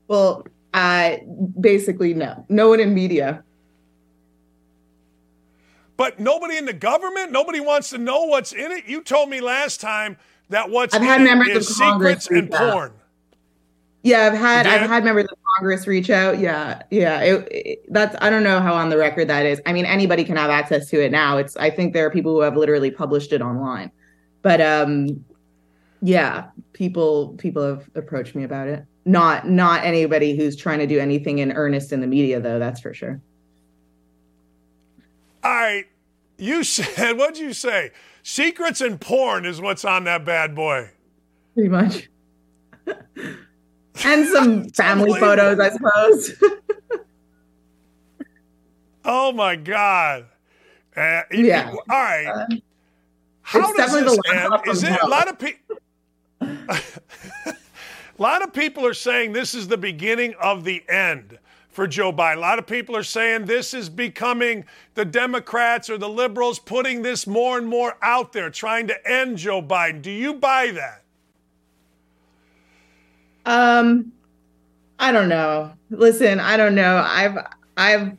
Well, 0.09 0.47
uh, 0.73 1.17
basically, 1.61 2.15
no. 2.15 2.45
No 2.49 2.71
one 2.71 2.81
in 2.81 2.95
media. 2.95 3.44
But 5.97 6.19
nobody 6.19 6.57
in 6.57 6.65
the 6.65 6.73
government, 6.73 7.31
nobody 7.31 7.61
wants 7.61 7.91
to 7.91 7.99
know 7.99 8.25
what's 8.25 8.53
in 8.53 8.73
it. 8.73 8.87
You 8.87 9.03
told 9.03 9.29
me 9.29 9.41
last 9.41 9.81
time 9.81 10.17
that 10.49 10.71
what's 10.71 10.95
I've 10.95 11.03
in 11.03 11.27
had 11.27 11.47
it 11.47 11.57
is 11.57 11.77
secrets 11.77 12.29
and 12.29 12.51
porn. 12.51 12.93
Yeah, 14.03 14.27
I've 14.27 14.39
had 14.39 14.67
I've 14.67 14.89
had 14.89 15.03
members 15.03 15.25
of 15.25 15.39
Congress 15.57 15.87
reach 15.87 16.11
out. 16.11 16.39
Yeah, 16.39 16.83
yeah. 16.91 17.21
It, 17.21 17.49
it, 17.51 17.93
that's 17.93 18.15
I 18.21 18.29
don't 18.29 18.43
know 18.43 18.61
how 18.61 18.75
on 18.75 18.91
the 18.91 18.99
record 18.99 19.29
that 19.29 19.47
is. 19.47 19.63
I 19.65 19.73
mean, 19.73 19.87
anybody 19.87 20.25
can 20.25 20.37
have 20.37 20.51
access 20.51 20.91
to 20.91 21.03
it 21.03 21.11
now. 21.11 21.39
It's 21.39 21.57
I 21.57 21.71
think 21.71 21.95
there 21.95 22.05
are 22.05 22.11
people 22.11 22.35
who 22.35 22.43
have 22.43 22.55
literally 22.55 22.91
published 22.91 23.33
it 23.33 23.41
online, 23.41 23.91
but 24.43 24.61
um, 24.61 25.25
yeah, 26.03 26.49
people 26.75 27.35
people 27.39 27.67
have 27.67 27.89
approached 27.95 28.35
me 28.35 28.45
about 28.45 28.69
it. 28.69 28.85
Not 29.07 29.49
not 29.49 29.85
anybody 29.85 30.37
who's 30.37 30.55
trying 30.55 30.81
to 30.81 30.87
do 30.87 30.99
anything 30.99 31.39
in 31.39 31.53
earnest 31.53 31.91
in 31.91 32.03
the 32.03 32.07
media, 32.07 32.41
though. 32.41 32.59
That's 32.59 32.81
for 32.81 32.93
sure. 32.93 33.23
All 35.45 35.51
right, 35.53 35.85
you 36.39 36.65
said 36.65 37.19
what'd 37.19 37.39
you 37.39 37.53
say? 37.53 37.91
Secrets 38.23 38.81
and 38.81 38.99
porn 39.01 39.45
is 39.45 39.61
what's 39.61 39.85
on 39.85 40.05
that 40.05 40.25
bad 40.25 40.55
boy. 40.55 40.91
Pretty 41.53 41.69
much. 41.69 42.09
and 42.87 44.27
some 44.29 44.69
family 44.71 45.21
photos, 45.21 45.61
I 45.61 45.71
suppose. 45.71 46.43
oh 49.05 49.33
my 49.33 49.57
god! 49.57 50.25
Uh, 50.97 51.23
yeah. 51.31 51.71
All 51.71 51.79
right. 51.91 52.27
Uh, 52.27 52.47
How 53.43 53.73
does 53.75 53.93
this 53.93 54.19
end? 54.33 54.55
Is 54.67 54.83
it 54.83 54.99
a 55.03 55.07
lot 55.07 55.29
of 55.29 55.39
people? 55.39 55.77
a 56.41 56.83
lot 58.19 58.43
of 58.43 58.53
people 58.53 58.87
are 58.87 58.95
saying 58.95 59.33
this 59.33 59.55
is 59.55 59.69
the 59.69 59.77
beginning 59.77 60.35
of 60.41 60.65
the 60.65 60.83
end 60.89 61.39
for 61.75 61.89
Joe 61.89 62.13
Biden. 62.13 62.37
A 62.37 62.41
lot 62.41 62.59
of 62.59 62.67
people 62.67 62.97
are 62.97 63.03
saying 63.03 63.47
this 63.47 63.75
is 63.75 63.89
becoming 63.89 64.65
the 64.95 65.05
Democrats 65.05 65.91
or 65.91 65.99
the 65.99 66.09
liberals 66.09 66.59
putting 66.59 67.03
this 67.03 67.27
more 67.27 67.59
and 67.59 67.67
more 67.67 67.97
out 68.01 68.33
there, 68.33 68.49
trying 68.49 68.87
to 68.87 69.11
end 69.11 69.39
Joe 69.39 69.61
Biden. 69.61 70.01
Do 70.01 70.11
you 70.11 70.35
buy 70.35 70.71
that? 70.71 71.03
Um, 73.45 74.13
I 74.99 75.11
don't 75.11 75.29
know. 75.29 75.73
Listen, 75.91 76.41
I 76.41 76.57
don't 76.57 76.75
know. 76.75 77.05
I've 77.05 77.37
I've 77.77 78.17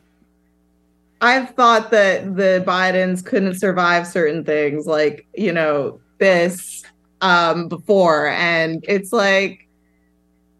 I've 1.20 1.50
thought 1.54 1.90
that 1.90 2.36
the 2.36 2.62
Bidens 2.66 3.24
couldn't 3.24 3.54
survive 3.54 4.06
certain 4.06 4.44
things, 4.44 4.86
like 4.86 5.26
you 5.34 5.52
know 5.52 5.98
this 6.18 6.84
um 7.22 7.68
before, 7.68 8.28
and 8.28 8.84
it's 8.86 9.12
like 9.12 9.66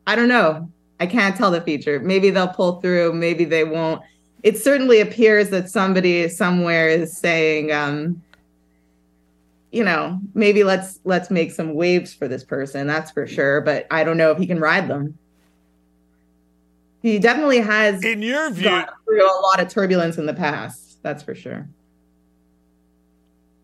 I 0.06 0.16
don't 0.16 0.28
know. 0.28 0.68
I 1.01 1.06
can't 1.06 1.36
tell 1.36 1.51
the 1.51 1.60
future. 1.60 2.01
Maybe 2.01 2.31
they'll 2.31 2.48
pull 2.48 2.81
through. 2.81 3.12
Maybe 3.12 3.44
they 3.44 3.64
won't. 3.64 4.02
It 4.43 4.59
certainly 4.59 5.01
appears 5.01 5.51
that 5.51 5.68
somebody 5.68 6.28
somewhere 6.28 6.89
is 6.89 7.16
saying, 7.16 7.73
um, 7.73 8.23
you 9.73 9.85
know, 9.85 10.18
maybe 10.35 10.64
let's 10.64 11.01
let's 11.05 11.31
make 11.31 11.52
some 11.52 11.74
waves 11.74 12.14
for 12.14 12.28
this 12.28 12.44
person. 12.44 12.86
That's 12.86 13.10
for 13.10 13.27
sure. 13.27 13.60
But 13.60 13.86
I 13.90 14.05
don't 14.05 14.16
know 14.16 14.31
if 14.31 14.39
he 14.39 14.47
can 14.47 14.60
ride 14.60 14.89
them. 14.89 15.18
He 17.02 17.18
definitely 17.18 17.60
has. 17.60 18.02
In 18.02 18.23
your 18.23 18.51
view, 18.51 18.85
through 19.05 19.24
a 19.24 19.39
lot 19.40 19.60
of 19.60 19.68
turbulence 19.68 20.16
in 20.16 20.27
the 20.27 20.35
past. 20.35 21.02
That's 21.02 21.23
for 21.23 21.35
sure. 21.35 21.68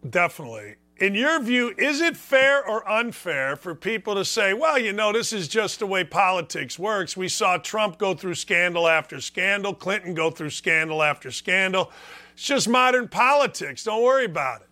Definitely. 0.09 0.77
In 1.03 1.17
your 1.17 1.41
view, 1.41 1.75
is 1.79 2.01
it 2.01 2.17
fair 2.17 2.65
or 2.65 2.89
unfair 2.89 3.57
for 3.57 3.75
people 3.75 4.15
to 4.15 4.25
say, 4.25 4.55
well, 4.55 4.79
you 4.79 4.93
know, 4.93 5.13
this 5.13 5.33
is 5.33 5.49
just 5.49 5.81
the 5.81 5.87
way 5.87 6.05
politics 6.05 6.79
works? 6.79 7.17
We 7.17 7.27
saw 7.27 7.57
Trump 7.57 7.99
go 7.99 8.15
through 8.15 8.37
scandal 8.37 8.87
after 8.87 9.21
scandal, 9.21 9.75
Clinton 9.75 10.15
go 10.15 10.31
through 10.31 10.51
scandal 10.51 11.03
after 11.03 11.33
scandal. 11.33 11.91
It's 12.35 12.45
just 12.45 12.69
modern 12.69 13.09
politics. 13.09 13.83
Don't 13.83 14.01
worry 14.01 14.27
about 14.27 14.61
it. 14.61 14.69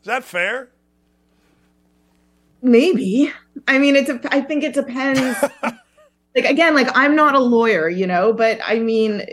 Is 0.00 0.06
that 0.06 0.24
fair? 0.24 0.70
Maybe. 2.60 3.32
I 3.68 3.78
mean, 3.78 3.94
it's. 3.94 4.10
I 4.32 4.40
think 4.40 4.64
it 4.64 4.74
depends. 4.74 5.20
like 5.62 6.44
again, 6.44 6.74
like 6.74 6.88
I'm 6.96 7.14
not 7.14 7.36
a 7.36 7.40
lawyer, 7.40 7.88
you 7.88 8.08
know, 8.08 8.32
but 8.32 8.58
I 8.64 8.80
mean, 8.80 9.24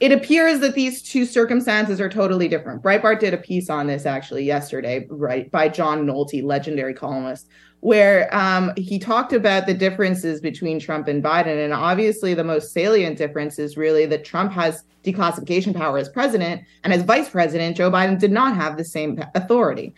it 0.00 0.12
appears 0.12 0.60
that 0.60 0.74
these 0.74 1.02
two 1.02 1.26
circumstances 1.26 2.00
are 2.00 2.08
totally 2.08 2.46
different. 2.46 2.82
Breitbart 2.82 3.18
did 3.18 3.34
a 3.34 3.38
piece 3.38 3.68
on 3.68 3.88
this 3.88 4.06
actually 4.06 4.44
yesterday, 4.44 5.06
right, 5.10 5.50
by 5.50 5.68
John 5.68 6.06
Nolte, 6.06 6.42
legendary 6.42 6.94
columnist, 6.94 7.48
where 7.80 8.32
um, 8.34 8.72
he 8.76 8.98
talked 8.98 9.32
about 9.32 9.66
the 9.66 9.74
differences 9.74 10.40
between 10.40 10.78
Trump 10.78 11.08
and 11.08 11.22
Biden. 11.22 11.64
And 11.64 11.72
obviously, 11.72 12.32
the 12.32 12.44
most 12.44 12.72
salient 12.72 13.18
difference 13.18 13.58
is 13.58 13.76
really 13.76 14.06
that 14.06 14.24
Trump 14.24 14.52
has 14.52 14.84
declassification 15.04 15.74
power 15.74 15.98
as 15.98 16.08
president, 16.08 16.62
and 16.84 16.92
as 16.92 17.02
vice 17.02 17.28
president, 17.28 17.76
Joe 17.76 17.90
Biden 17.90 18.18
did 18.18 18.32
not 18.32 18.54
have 18.54 18.76
the 18.76 18.84
same 18.84 19.20
authority. 19.34 19.94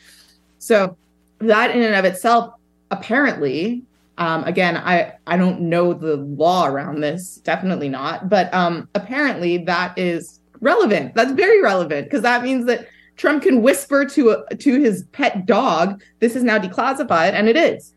So 0.59 0.97
that 1.41 1.75
in 1.75 1.83
and 1.83 1.95
of 1.95 2.05
itself 2.05 2.55
apparently 2.91 3.83
um, 4.21 4.45
again 4.45 4.77
i 4.77 5.13
i 5.27 5.37
don't 5.37 5.61
know 5.61 5.93
the 5.93 6.17
law 6.17 6.67
around 6.67 7.01
this 7.01 7.37
definitely 7.39 7.89
not 7.89 8.29
but 8.29 8.53
um, 8.55 8.89
apparently 8.95 9.59
that 9.59 9.99
is 9.99 10.41
relevant. 10.61 11.15
That's 11.15 11.33
very 11.33 11.63
relevant 11.63 12.07
because 12.07 12.23
that 12.23 12.43
means 12.43 12.67
that 12.67 12.87
trump 13.17 13.43
can 13.43 13.63
whisper 13.63 14.05
to 14.05 14.31
a, 14.31 14.57
to 14.57 14.81
his 14.81 15.05
pet 15.13 15.47
dog 15.47 16.01
this 16.21 16.37
is 16.37 16.45
now 16.45 16.59
declassified 16.59 17.33
and 17.33 17.49
it 17.49 17.57
is. 17.57 17.95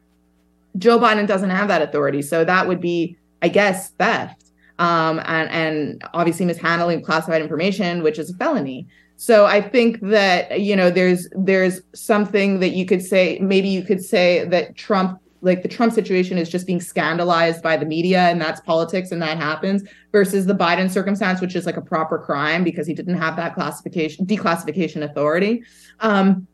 Joe 0.77 0.97
biden 0.97 1.27
doesn't 1.27 1.51
have 1.51 1.67
that 1.67 1.81
authority 1.81 2.21
so 2.21 2.43
that 2.43 2.67
would 2.67 2.81
be 2.81 3.15
i 3.41 3.47
guess 3.47 3.91
theft 3.91 4.43
um, 4.79 5.21
and 5.25 5.49
and 5.49 6.03
obviously 6.13 6.45
mishandling 6.45 7.03
classified 7.03 7.41
information 7.41 8.01
which 8.01 8.17
is 8.17 8.31
a 8.31 8.33
felony. 8.33 8.87
So 9.15 9.45
I 9.45 9.61
think 9.61 10.01
that 10.01 10.59
you 10.59 10.75
know 10.75 10.89
there's 10.89 11.27
there's 11.33 11.81
something 11.93 12.59
that 12.59 12.69
you 12.69 12.85
could 12.85 13.01
say 13.01 13.37
maybe 13.39 13.69
you 13.69 13.83
could 13.83 14.03
say 14.03 14.45
that 14.45 14.75
Trump 14.75 15.19
like 15.43 15.61
the 15.61 15.67
Trump 15.67 15.93
situation 15.93 16.37
is 16.37 16.49
just 16.49 16.65
being 16.65 16.81
scandalized 16.81 17.61
by 17.61 17.77
the 17.77 17.85
media 17.85 18.21
and 18.21 18.41
that's 18.41 18.61
politics 18.61 19.11
and 19.11 19.21
that 19.21 19.37
happens 19.37 19.83
versus 20.11 20.45
the 20.45 20.55
Biden 20.55 20.89
circumstance 20.89 21.41
which 21.41 21.55
is 21.55 21.65
like 21.65 21.77
a 21.77 21.81
proper 21.81 22.17
crime 22.17 22.63
because 22.63 22.87
he 22.87 22.93
didn't 22.93 23.17
have 23.17 23.35
that 23.35 23.53
classification 23.53 24.25
declassification 24.25 25.03
authority. 25.03 25.63
Um, 25.99 26.47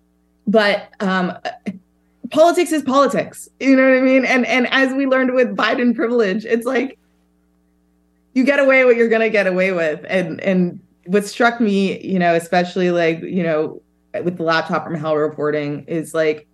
but 0.48 0.90
um, 1.00 1.38
politics 2.32 2.72
is 2.72 2.82
politics. 2.82 3.48
You 3.60 3.76
know 3.76 3.88
what 3.88 3.98
I 3.98 4.02
mean? 4.02 4.26
And 4.26 4.46
and 4.46 4.68
as 4.72 4.94
we 4.94 5.06
learned 5.06 5.34
with 5.34 5.56
Biden 5.56 5.96
privilege, 5.96 6.46
it's 6.46 6.66
like 6.66 6.98
you 8.34 8.44
get 8.44 8.60
away 8.60 8.86
what 8.86 8.96
you're 8.96 9.10
to 9.10 9.30
get 9.30 9.48
away 9.48 9.72
with 9.72 10.04
and 10.10 10.42
and 10.42 10.80
what 11.06 11.26
struck 11.26 11.60
me, 11.60 12.00
you 12.02 12.20
know, 12.20 12.36
especially 12.36 12.92
like, 12.92 13.22
you 13.22 13.44
know, 13.44 13.82
with 14.24 14.38
the 14.38 14.44
laptop 14.44 14.84
from 14.84 14.96
hell 14.96 15.16
reporting 15.16 15.84
is 15.88 16.14
like 16.14 16.48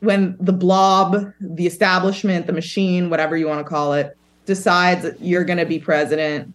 when 0.00 0.36
the 0.38 0.52
blob, 0.52 1.32
the 1.40 1.66
establishment, 1.66 2.46
the 2.46 2.52
machine, 2.52 3.10
whatever 3.10 3.36
you 3.36 3.48
want 3.48 3.60
to 3.60 3.68
call 3.68 3.94
it, 3.94 4.16
decides 4.46 5.06
you're 5.20 5.44
going 5.44 5.58
to 5.58 5.66
be 5.66 5.78
president, 5.78 6.54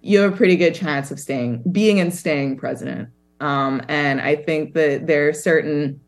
you 0.00 0.20
have 0.20 0.32
a 0.32 0.36
pretty 0.36 0.56
good 0.56 0.74
chance 0.74 1.10
of 1.10 1.20
staying, 1.20 1.62
being 1.70 2.00
and 2.00 2.14
staying 2.14 2.56
president. 2.56 3.08
Um, 3.40 3.82
and 3.88 4.20
I 4.20 4.36
think 4.36 4.74
that 4.74 5.06
there 5.06 5.28
are 5.28 5.32
certain, 5.32 6.00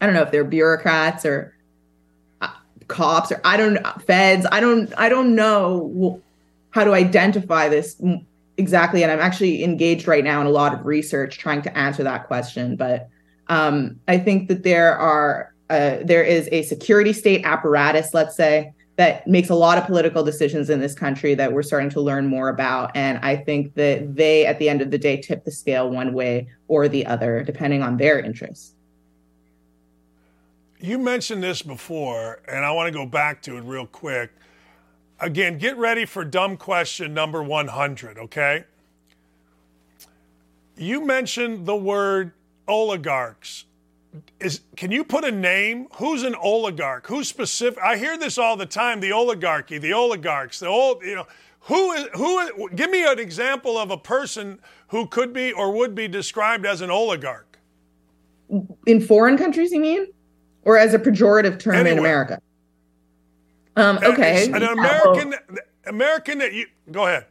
I 0.00 0.06
don't 0.06 0.14
know 0.14 0.22
if 0.22 0.30
they're 0.30 0.44
bureaucrats 0.44 1.24
or 1.24 1.54
uh, 2.40 2.48
cops 2.88 3.30
or 3.30 3.40
I 3.44 3.56
don't 3.56 3.74
know, 3.74 3.92
feds. 4.06 4.46
I 4.50 4.60
don't, 4.60 4.92
I 4.96 5.08
don't 5.08 5.34
know 5.34 6.22
how 6.70 6.84
to 6.84 6.92
identify 6.92 7.70
this 7.70 8.00
exactly 8.58 9.02
and 9.02 9.10
i'm 9.10 9.20
actually 9.20 9.64
engaged 9.64 10.06
right 10.06 10.24
now 10.24 10.40
in 10.40 10.46
a 10.46 10.50
lot 10.50 10.74
of 10.74 10.84
research 10.84 11.38
trying 11.38 11.62
to 11.62 11.76
answer 11.76 12.02
that 12.02 12.26
question 12.26 12.76
but 12.76 13.08
um, 13.48 13.98
i 14.08 14.18
think 14.18 14.48
that 14.48 14.62
there 14.62 14.96
are 14.96 15.54
uh, 15.70 15.98
there 16.04 16.22
is 16.22 16.48
a 16.52 16.62
security 16.62 17.12
state 17.12 17.44
apparatus 17.44 18.14
let's 18.14 18.36
say 18.36 18.72
that 18.96 19.26
makes 19.26 19.50
a 19.50 19.54
lot 19.54 19.76
of 19.76 19.84
political 19.84 20.24
decisions 20.24 20.70
in 20.70 20.80
this 20.80 20.94
country 20.94 21.34
that 21.34 21.52
we're 21.52 21.62
starting 21.62 21.90
to 21.90 22.00
learn 22.00 22.26
more 22.26 22.48
about 22.48 22.90
and 22.94 23.18
i 23.18 23.36
think 23.36 23.74
that 23.74 24.14
they 24.16 24.46
at 24.46 24.58
the 24.58 24.68
end 24.68 24.80
of 24.80 24.90
the 24.90 24.98
day 24.98 25.20
tip 25.20 25.44
the 25.44 25.50
scale 25.50 25.90
one 25.90 26.12
way 26.12 26.48
or 26.68 26.88
the 26.88 27.04
other 27.06 27.42
depending 27.42 27.82
on 27.82 27.96
their 27.96 28.18
interests 28.18 28.72
you 30.78 30.98
mentioned 30.98 31.42
this 31.42 31.62
before 31.62 32.40
and 32.48 32.64
i 32.64 32.70
want 32.70 32.86
to 32.86 32.92
go 32.92 33.06
back 33.06 33.42
to 33.42 33.56
it 33.56 33.62
real 33.62 33.86
quick 33.86 34.30
Again, 35.18 35.56
get 35.56 35.78
ready 35.78 36.04
for 36.04 36.24
dumb 36.24 36.56
question 36.58 37.14
number 37.14 37.42
100, 37.42 38.18
okay? 38.18 38.64
You 40.76 41.06
mentioned 41.06 41.64
the 41.64 41.76
word 41.76 42.32
oligarchs. 42.68 43.64
Is, 44.40 44.60
can 44.76 44.90
you 44.90 45.04
put 45.04 45.24
a 45.24 45.30
name? 45.30 45.88
Who's 45.96 46.22
an 46.22 46.34
oligarch? 46.34 47.06
Who's 47.06 47.28
specific? 47.28 47.82
I 47.82 47.96
hear 47.96 48.16
this 48.16 48.38
all 48.38 48.56
the 48.56 48.66
time 48.66 49.00
the 49.00 49.12
oligarchy, 49.12 49.78
the 49.78 49.92
oligarchs, 49.92 50.60
the 50.60 50.68
old, 50.68 51.02
you 51.02 51.14
know. 51.14 51.26
Who 51.60 51.92
is, 51.92 52.06
who 52.14 52.38
is, 52.38 52.50
give 52.76 52.90
me 52.90 53.04
an 53.04 53.18
example 53.18 53.76
of 53.76 53.90
a 53.90 53.96
person 53.96 54.60
who 54.88 55.06
could 55.06 55.32
be 55.32 55.52
or 55.52 55.72
would 55.72 55.94
be 55.96 56.06
described 56.06 56.64
as 56.64 56.80
an 56.80 56.90
oligarch. 56.90 57.58
In 58.86 59.00
foreign 59.00 59.36
countries, 59.36 59.72
you 59.72 59.80
mean? 59.80 60.06
Or 60.62 60.78
as 60.78 60.94
a 60.94 60.98
pejorative 60.98 61.58
term 61.58 61.74
Anywhere. 61.74 61.92
in 61.92 61.98
America? 61.98 62.40
Um, 63.74 63.98
okay. 64.02 64.46
An 64.46 64.62
American, 64.62 65.34
American 65.86 66.38
that 66.38 66.52
you 66.52 66.66
go 66.90 67.06
ahead. 67.06 67.26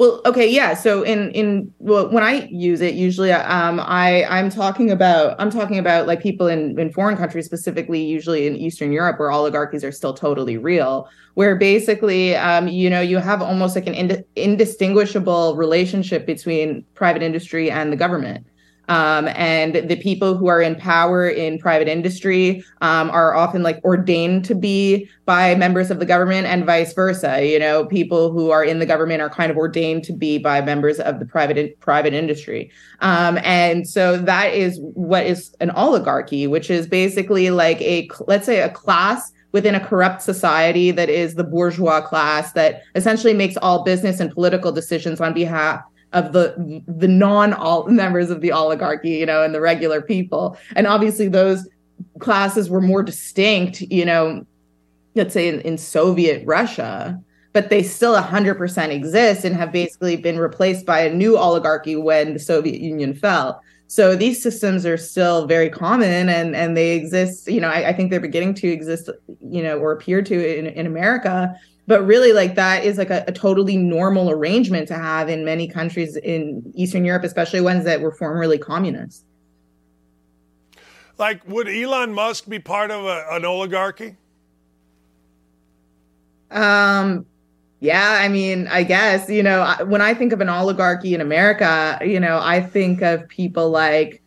Well, 0.00 0.22
okay, 0.24 0.48
yeah. 0.48 0.72
So 0.72 1.02
in 1.02 1.30
in 1.32 1.74
well, 1.78 2.08
when 2.08 2.24
I 2.24 2.46
use 2.50 2.80
it, 2.80 2.94
usually 2.94 3.32
um, 3.32 3.78
I 3.80 4.24
I'm 4.24 4.48
talking 4.48 4.90
about 4.90 5.36
I'm 5.38 5.50
talking 5.50 5.78
about 5.78 6.06
like 6.06 6.22
people 6.22 6.46
in 6.46 6.78
in 6.80 6.90
foreign 6.90 7.18
countries, 7.18 7.44
specifically 7.44 8.02
usually 8.02 8.46
in 8.46 8.56
Eastern 8.56 8.92
Europe, 8.92 9.18
where 9.18 9.30
oligarchies 9.30 9.84
are 9.84 9.92
still 9.92 10.14
totally 10.14 10.56
real. 10.56 11.06
Where 11.34 11.54
basically, 11.54 12.34
um, 12.34 12.66
you 12.66 12.88
know, 12.88 13.02
you 13.02 13.18
have 13.18 13.42
almost 13.42 13.76
like 13.76 13.86
an 13.86 13.92
ind- 13.92 14.24
indistinguishable 14.36 15.54
relationship 15.56 16.24
between 16.24 16.82
private 16.94 17.22
industry 17.22 17.70
and 17.70 17.92
the 17.92 17.96
government. 17.96 18.46
Um, 18.90 19.28
and 19.36 19.88
the 19.88 19.94
people 19.94 20.36
who 20.36 20.48
are 20.48 20.60
in 20.60 20.74
power 20.74 21.28
in 21.28 21.60
private 21.60 21.86
industry 21.86 22.64
um, 22.80 23.08
are 23.10 23.36
often 23.36 23.62
like 23.62 23.82
ordained 23.84 24.44
to 24.46 24.54
be 24.56 25.08
by 25.26 25.54
members 25.54 25.92
of 25.92 26.00
the 26.00 26.04
government 26.04 26.48
and 26.48 26.66
vice 26.66 26.92
versa. 26.92 27.46
You 27.46 27.60
know, 27.60 27.86
people 27.86 28.32
who 28.32 28.50
are 28.50 28.64
in 28.64 28.80
the 28.80 28.86
government 28.86 29.22
are 29.22 29.30
kind 29.30 29.48
of 29.48 29.56
ordained 29.56 30.02
to 30.04 30.12
be 30.12 30.38
by 30.38 30.60
members 30.60 30.98
of 30.98 31.20
the 31.20 31.24
private 31.24 31.78
private 31.78 32.14
industry. 32.14 32.72
Um, 33.00 33.38
and 33.44 33.88
so 33.88 34.16
that 34.16 34.54
is 34.54 34.80
what 34.80 35.24
is 35.24 35.54
an 35.60 35.70
oligarchy, 35.70 36.48
which 36.48 36.68
is 36.68 36.88
basically 36.88 37.50
like 37.50 37.80
a 37.82 38.10
let's 38.26 38.44
say 38.44 38.60
a 38.60 38.70
class 38.70 39.32
within 39.52 39.76
a 39.76 39.86
corrupt 39.86 40.20
society 40.20 40.90
that 40.90 41.08
is 41.08 41.36
the 41.36 41.44
bourgeois 41.44 42.00
class 42.00 42.52
that 42.54 42.82
essentially 42.96 43.34
makes 43.34 43.56
all 43.58 43.84
business 43.84 44.18
and 44.18 44.32
political 44.32 44.72
decisions 44.72 45.20
on 45.20 45.32
behalf 45.32 45.80
of 46.12 46.32
the 46.32 46.82
the 46.86 47.08
non 47.08 47.52
all 47.52 47.86
members 47.88 48.30
of 48.30 48.40
the 48.40 48.52
oligarchy, 48.52 49.10
you 49.10 49.26
know, 49.26 49.42
and 49.42 49.54
the 49.54 49.60
regular 49.60 50.00
people. 50.00 50.56
And 50.76 50.86
obviously 50.86 51.28
those 51.28 51.68
classes 52.18 52.68
were 52.68 52.80
more 52.80 53.02
distinct, 53.02 53.80
you 53.82 54.04
know, 54.04 54.44
let's 55.14 55.34
say 55.34 55.48
in, 55.48 55.60
in 55.60 55.78
Soviet 55.78 56.44
Russia, 56.46 57.20
but 57.52 57.70
they 57.70 57.82
still 57.82 58.14
100% 58.14 58.90
exist 58.90 59.44
and 59.44 59.56
have 59.56 59.72
basically 59.72 60.16
been 60.16 60.38
replaced 60.38 60.86
by 60.86 61.00
a 61.00 61.12
new 61.12 61.36
oligarchy 61.36 61.96
when 61.96 62.34
the 62.34 62.38
Soviet 62.38 62.80
Union 62.80 63.14
fell. 63.14 63.62
So 63.88 64.14
these 64.14 64.40
systems 64.40 64.86
are 64.86 64.96
still 64.96 65.46
very 65.46 65.68
common 65.68 66.28
and, 66.28 66.54
and 66.54 66.76
they 66.76 66.92
exist, 66.92 67.48
you 67.48 67.60
know, 67.60 67.68
I, 67.68 67.88
I 67.88 67.92
think 67.92 68.10
they're 68.10 68.20
beginning 68.20 68.54
to 68.54 68.68
exist, 68.68 69.10
you 69.40 69.64
know, 69.64 69.78
or 69.78 69.90
appear 69.90 70.22
to 70.22 70.58
in, 70.58 70.66
in 70.66 70.86
America 70.86 71.52
but 71.86 72.04
really 72.06 72.32
like 72.32 72.54
that 72.54 72.84
is 72.84 72.98
like 72.98 73.10
a, 73.10 73.24
a, 73.26 73.32
totally 73.32 73.76
normal 73.76 74.30
arrangement 74.30 74.86
to 74.88 74.94
have 74.94 75.28
in 75.28 75.44
many 75.44 75.66
countries 75.66 76.16
in 76.16 76.62
eastern 76.74 77.04
europe 77.04 77.24
especially 77.24 77.60
ones 77.60 77.84
that 77.84 78.00
were 78.00 78.12
formerly 78.12 78.58
communist 78.58 79.24
like 81.18 81.46
would 81.48 81.68
elon 81.68 82.12
musk 82.14 82.48
be 82.48 82.58
part 82.58 82.90
of 82.90 83.04
a, 83.04 83.26
an 83.30 83.44
oligarchy? 83.44 84.16
Um 86.50 87.26
yeah 87.80 88.18
i 88.20 88.28
mean 88.28 88.68
i 88.68 88.82
guess 88.82 89.28
you 89.30 89.42
know 89.42 89.74
when 89.86 90.02
i 90.02 90.12
think 90.12 90.32
of 90.32 90.40
an 90.42 90.48
oligarchy 90.50 91.14
in 91.14 91.20
america 91.20 91.98
you 92.04 92.20
know 92.20 92.38
i 92.42 92.60
think 92.60 93.00
of 93.00 93.26
people 93.28 93.70
like 93.70 94.19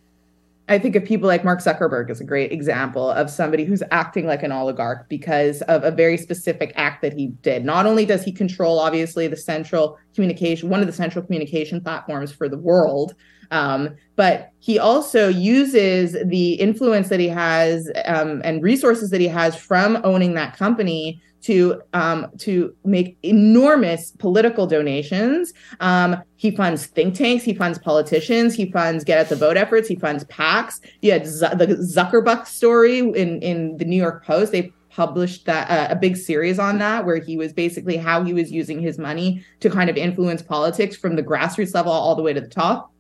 I 0.74 0.80
think 0.80 0.96
of 0.96 1.06
people 1.06 1.28
like 1.28 1.46
Mark 1.46 1.60
Zuckerberg 1.60 2.10
as 2.10 2.20
a 2.20 2.24
great 2.24 2.52
example 2.52 3.12
of 3.12 3.30
somebody 3.30 3.64
who's 3.64 3.84
acting 3.92 4.26
like 4.26 4.44
an 4.44 4.52
oligarch 4.52 5.08
because 5.08 5.62
of 5.64 5.84
a 5.84 5.92
very 5.92 6.18
specific 6.18 6.74
act 6.76 7.02
that 7.04 7.14
he 7.14 7.28
did. 7.28 7.64
Not 7.64 7.86
only 7.86 8.06
does 8.06 8.24
he 8.24 8.32
control, 8.32 8.80
obviously, 8.80 9.28
the 9.28 9.38
central 9.38 9.98
communication, 10.16 10.70
one 10.70 10.82
of 10.82 10.88
the 10.88 10.94
central 10.94 11.24
communication 11.24 11.80
platforms 11.80 12.32
for 12.32 12.50
the 12.50 12.58
world, 12.58 13.14
um, 13.52 13.96
but 14.16 14.50
he 14.60 14.80
also 14.80 15.28
uses 15.28 16.18
the 16.26 16.54
influence 16.54 17.10
that 17.10 17.20
he 17.20 17.28
has 17.28 17.92
um, 18.06 18.42
and 18.44 18.64
resources 18.64 19.12
that 19.12 19.22
he 19.22 19.28
has 19.28 19.56
from 19.56 20.00
owning 20.04 20.34
that 20.34 20.58
company 20.58 21.22
to 21.44 21.82
um, 21.94 22.28
to 22.40 22.76
make 22.84 23.18
enormous 23.24 24.12
political 24.12 24.66
donations. 24.66 25.54
Um, 25.80 26.22
he 26.36 26.52
funds 26.52 26.88
think 26.88 27.16
tanks, 27.16 27.44
he 27.44 27.54
funds 27.54 27.78
politicians, 27.78 28.56
he 28.56 28.72
funds 28.72 29.04
get 29.04 29.20
at 29.20 29.30
the 29.30 29.36
vote 29.36 29.58
efforts, 29.58 29.88
he 29.88 29.96
funds 29.96 30.24
PACs. 30.26 30.80
You 31.02 31.12
had 31.12 31.28
Z- 31.28 31.56
the 31.58 31.68
Zuckerbuck 31.68 32.48
story 32.48 33.00
in 33.00 33.42
in 33.42 33.78
the 33.78 33.86
New 33.86 33.98
York 33.98 34.26
Post. 34.26 34.52
They 34.52 34.72
published 34.90 35.46
that 35.46 35.70
uh, 35.70 35.92
a 35.92 35.96
big 35.96 36.16
series 36.16 36.60
on 36.60 36.78
that 36.78 37.04
where 37.06 37.18
he 37.18 37.36
was 37.36 37.52
basically 37.52 37.98
how 37.98 38.24
he 38.24 38.32
was 38.32 38.52
using 38.52 38.80
his 38.80 39.00
money 39.00 39.44
to 39.60 39.70
kind 39.70 39.90
of 39.90 39.98
influence 39.98 40.42
politics 40.42 40.96
from 40.96 41.16
the 41.16 41.24
grassroots 41.24 41.74
level 41.74 41.92
all 41.92 42.16
the 42.16 42.22
way 42.22 42.32
to 42.32 42.40
the 42.40 42.48
top 42.48 42.93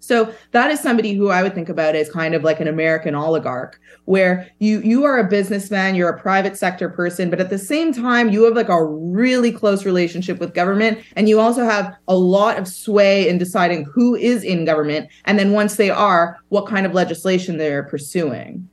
so 0.00 0.34
that 0.52 0.70
is 0.70 0.80
somebody 0.80 1.12
who 1.12 1.28
I 1.28 1.42
would 1.42 1.54
think 1.54 1.68
about 1.68 1.94
as 1.94 2.10
kind 2.10 2.34
of 2.34 2.42
like 2.42 2.58
an 2.58 2.68
American 2.68 3.14
oligarch, 3.14 3.78
where 4.06 4.50
you 4.58 4.80
you 4.80 5.04
are 5.04 5.18
a 5.18 5.28
businessman, 5.28 5.94
you're 5.94 6.08
a 6.08 6.20
private 6.20 6.56
sector 6.56 6.88
person, 6.88 7.30
but 7.30 7.40
at 7.40 7.50
the 7.50 7.58
same 7.58 7.92
time 7.92 8.30
you 8.30 8.42
have 8.44 8.56
like 8.56 8.68
a 8.68 8.84
really 8.84 9.52
close 9.52 9.84
relationship 9.84 10.40
with 10.40 10.54
government, 10.54 10.98
and 11.16 11.28
you 11.28 11.38
also 11.38 11.64
have 11.64 11.94
a 12.08 12.16
lot 12.16 12.58
of 12.58 12.66
sway 12.66 13.28
in 13.28 13.38
deciding 13.38 13.84
who 13.84 14.14
is 14.16 14.42
in 14.42 14.64
government, 14.64 15.08
and 15.26 15.38
then 15.38 15.52
once 15.52 15.76
they 15.76 15.90
are, 15.90 16.38
what 16.48 16.66
kind 16.66 16.86
of 16.86 16.94
legislation 16.94 17.58
they're 17.58 17.84
pursuing. 17.84 18.68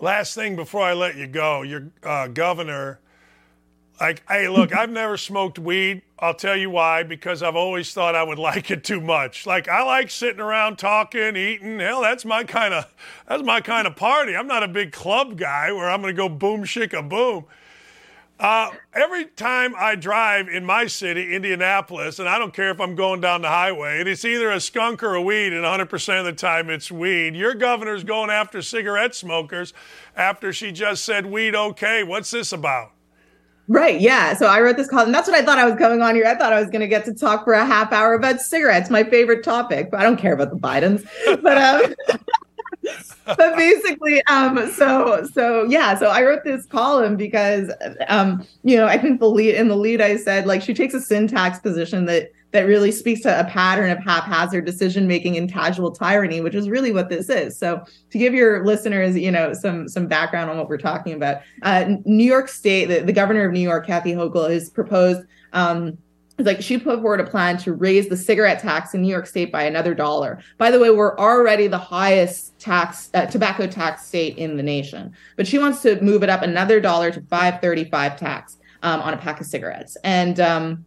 Last 0.00 0.34
thing 0.34 0.56
before 0.56 0.82
I 0.82 0.94
let 0.94 1.16
you 1.16 1.28
go, 1.28 1.62
your 1.62 1.88
uh, 2.02 2.26
governor 2.26 2.98
like, 4.02 4.28
hey, 4.28 4.48
look, 4.48 4.74
I've 4.74 4.90
never 4.90 5.16
smoked 5.16 5.60
weed. 5.60 6.02
I'll 6.18 6.34
tell 6.34 6.56
you 6.56 6.70
why, 6.70 7.04
because 7.04 7.40
I've 7.40 7.54
always 7.54 7.94
thought 7.94 8.16
I 8.16 8.24
would 8.24 8.38
like 8.50 8.68
it 8.72 8.82
too 8.82 9.00
much. 9.00 9.46
Like, 9.46 9.68
I 9.68 9.84
like 9.84 10.10
sitting 10.10 10.40
around 10.40 10.76
talking, 10.76 11.36
eating. 11.36 11.78
Hell, 11.78 12.02
that's 12.02 12.24
my 12.24 12.42
kind 12.42 12.74
of 12.74 12.92
that's 13.28 13.44
my 13.44 13.60
kind 13.60 13.86
of 13.86 13.94
party. 13.94 14.34
I'm 14.34 14.48
not 14.48 14.64
a 14.64 14.68
big 14.68 14.90
club 14.90 15.38
guy 15.38 15.70
where 15.70 15.88
I'm 15.88 16.02
to 16.02 16.12
go 16.12 16.28
boom 16.28 16.64
shika 16.64 17.08
boom. 17.08 17.44
Uh, 18.40 18.70
every 18.92 19.26
time 19.26 19.72
I 19.78 19.94
drive 19.94 20.48
in 20.48 20.64
my 20.64 20.86
city, 20.88 21.32
Indianapolis, 21.32 22.18
and 22.18 22.28
I 22.28 22.40
don't 22.40 22.52
care 22.52 22.70
if 22.70 22.80
I'm 22.80 22.96
going 22.96 23.20
down 23.20 23.42
the 23.42 23.48
highway, 23.48 24.02
it's 24.04 24.24
either 24.24 24.50
a 24.50 24.58
skunk 24.58 25.04
or 25.04 25.14
a 25.14 25.22
weed, 25.22 25.52
and 25.52 25.64
100% 25.64 26.18
of 26.18 26.24
the 26.24 26.32
time 26.32 26.70
it's 26.70 26.90
weed. 26.90 27.36
Your 27.36 27.54
governor's 27.54 28.02
going 28.02 28.30
after 28.30 28.60
cigarette 28.62 29.14
smokers 29.14 29.72
after 30.16 30.52
she 30.52 30.72
just 30.72 31.04
said 31.04 31.26
weed 31.26 31.54
okay. 31.54 32.02
What's 32.02 32.32
this 32.32 32.52
about? 32.52 32.90
Right. 33.72 34.02
Yeah. 34.02 34.34
So 34.34 34.48
I 34.48 34.60
wrote 34.60 34.76
this 34.76 34.86
column. 34.86 35.12
That's 35.12 35.26
what 35.26 35.34
I 35.34 35.42
thought 35.42 35.58
I 35.58 35.64
was 35.64 35.76
going 35.76 36.02
on 36.02 36.14
here. 36.14 36.26
I 36.26 36.34
thought 36.34 36.52
I 36.52 36.60
was 36.60 36.68
going 36.68 36.82
to 36.82 36.86
get 36.86 37.06
to 37.06 37.14
talk 37.14 37.42
for 37.44 37.54
a 37.54 37.64
half 37.64 37.90
hour 37.90 38.12
about 38.12 38.38
cigarettes, 38.42 38.90
my 38.90 39.02
favorite 39.02 39.42
topic. 39.42 39.90
But 39.90 40.00
I 40.00 40.02
don't 40.02 40.18
care 40.18 40.34
about 40.34 40.50
the 40.50 40.58
Bidens. 40.58 41.08
But 41.40 41.56
um, 41.56 41.94
but 43.24 43.56
basically, 43.56 44.22
um, 44.26 44.70
so 44.72 45.26
so 45.32 45.64
yeah. 45.64 45.98
So 45.98 46.08
I 46.08 46.22
wrote 46.22 46.44
this 46.44 46.66
column 46.66 47.16
because 47.16 47.72
um, 48.08 48.46
you 48.62 48.76
know, 48.76 48.84
I 48.84 48.98
think 48.98 49.20
the 49.20 49.30
lead 49.30 49.54
in 49.54 49.68
the 49.68 49.76
lead 49.76 50.02
I 50.02 50.16
said 50.16 50.46
like 50.46 50.60
she 50.60 50.74
takes 50.74 50.92
a 50.92 51.00
sin 51.00 51.26
tax 51.26 51.58
position 51.58 52.04
that 52.06 52.30
that 52.52 52.62
really 52.62 52.92
speaks 52.92 53.22
to 53.22 53.40
a 53.40 53.44
pattern 53.44 53.90
of 53.90 53.98
haphazard 53.98 54.64
decision 54.64 55.06
making 55.06 55.36
and 55.36 55.52
casual 55.52 55.90
tyranny, 55.90 56.40
which 56.40 56.54
is 56.54 56.68
really 56.68 56.92
what 56.92 57.08
this 57.08 57.28
is. 57.28 57.58
So, 57.58 57.84
to 58.10 58.18
give 58.18 58.34
your 58.34 58.64
listeners, 58.64 59.16
you 59.16 59.30
know, 59.30 59.52
some 59.52 59.88
some 59.88 60.06
background 60.06 60.50
on 60.50 60.56
what 60.56 60.68
we're 60.68 60.78
talking 60.78 61.14
about, 61.14 61.38
uh, 61.62 61.96
New 62.04 62.24
York 62.24 62.48
State, 62.48 62.86
the, 62.86 63.00
the 63.00 63.12
governor 63.12 63.44
of 63.44 63.52
New 63.52 63.60
York, 63.60 63.86
Kathy 63.86 64.12
Hochul, 64.12 64.50
has 64.50 64.70
proposed. 64.70 65.26
Um, 65.52 65.98
like 66.38 66.62
she 66.62 66.78
put 66.78 67.00
forward 67.00 67.20
a 67.20 67.26
plan 67.26 67.58
to 67.58 67.72
raise 67.72 68.08
the 68.08 68.16
cigarette 68.16 68.58
tax 68.58 68.94
in 68.94 69.02
New 69.02 69.08
York 69.08 69.26
State 69.26 69.52
by 69.52 69.62
another 69.64 69.94
dollar. 69.94 70.40
By 70.58 70.70
the 70.70 70.80
way, 70.80 70.90
we're 70.90 71.16
already 71.18 71.66
the 71.68 71.78
highest 71.78 72.58
tax 72.58 73.10
uh, 73.14 73.26
tobacco 73.26 73.66
tax 73.66 74.06
state 74.06 74.38
in 74.38 74.56
the 74.56 74.62
nation, 74.62 75.12
but 75.36 75.46
she 75.46 75.58
wants 75.58 75.82
to 75.82 76.00
move 76.00 76.22
it 76.22 76.30
up 76.30 76.42
another 76.42 76.80
dollar 76.80 77.10
to 77.10 77.20
535 77.20 78.18
tax 78.18 78.56
um, 78.82 79.00
on 79.02 79.14
a 79.14 79.16
pack 79.16 79.40
of 79.40 79.46
cigarettes. 79.46 79.96
And 80.04 80.40
um, 80.40 80.84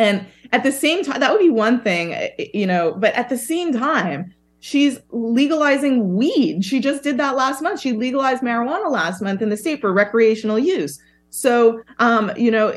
and 0.00 0.26
at 0.52 0.62
the 0.62 0.72
same 0.72 1.04
time, 1.04 1.20
that 1.20 1.30
would 1.30 1.40
be 1.40 1.50
one 1.50 1.82
thing, 1.82 2.14
eh, 2.14 2.30
eh, 2.38 2.46
you 2.54 2.66
know, 2.66 2.94
but 2.96 3.14
at 3.14 3.28
the 3.28 3.36
same 3.36 3.72
time, 3.72 4.34
she's 4.60 4.98
legalizing 5.10 6.16
weed. 6.16 6.64
She 6.64 6.80
just 6.80 7.02
did 7.02 7.18
that 7.18 7.36
last 7.36 7.60
month. 7.60 7.80
She 7.80 7.92
legalized 7.92 8.42
marijuana 8.42 8.90
last 8.90 9.20
month 9.20 9.42
in 9.42 9.50
the 9.50 9.58
state 9.58 9.82
for 9.82 9.92
recreational 9.92 10.58
use. 10.58 10.98
So, 11.28 11.82
um, 11.98 12.32
you 12.34 12.50
know, 12.50 12.70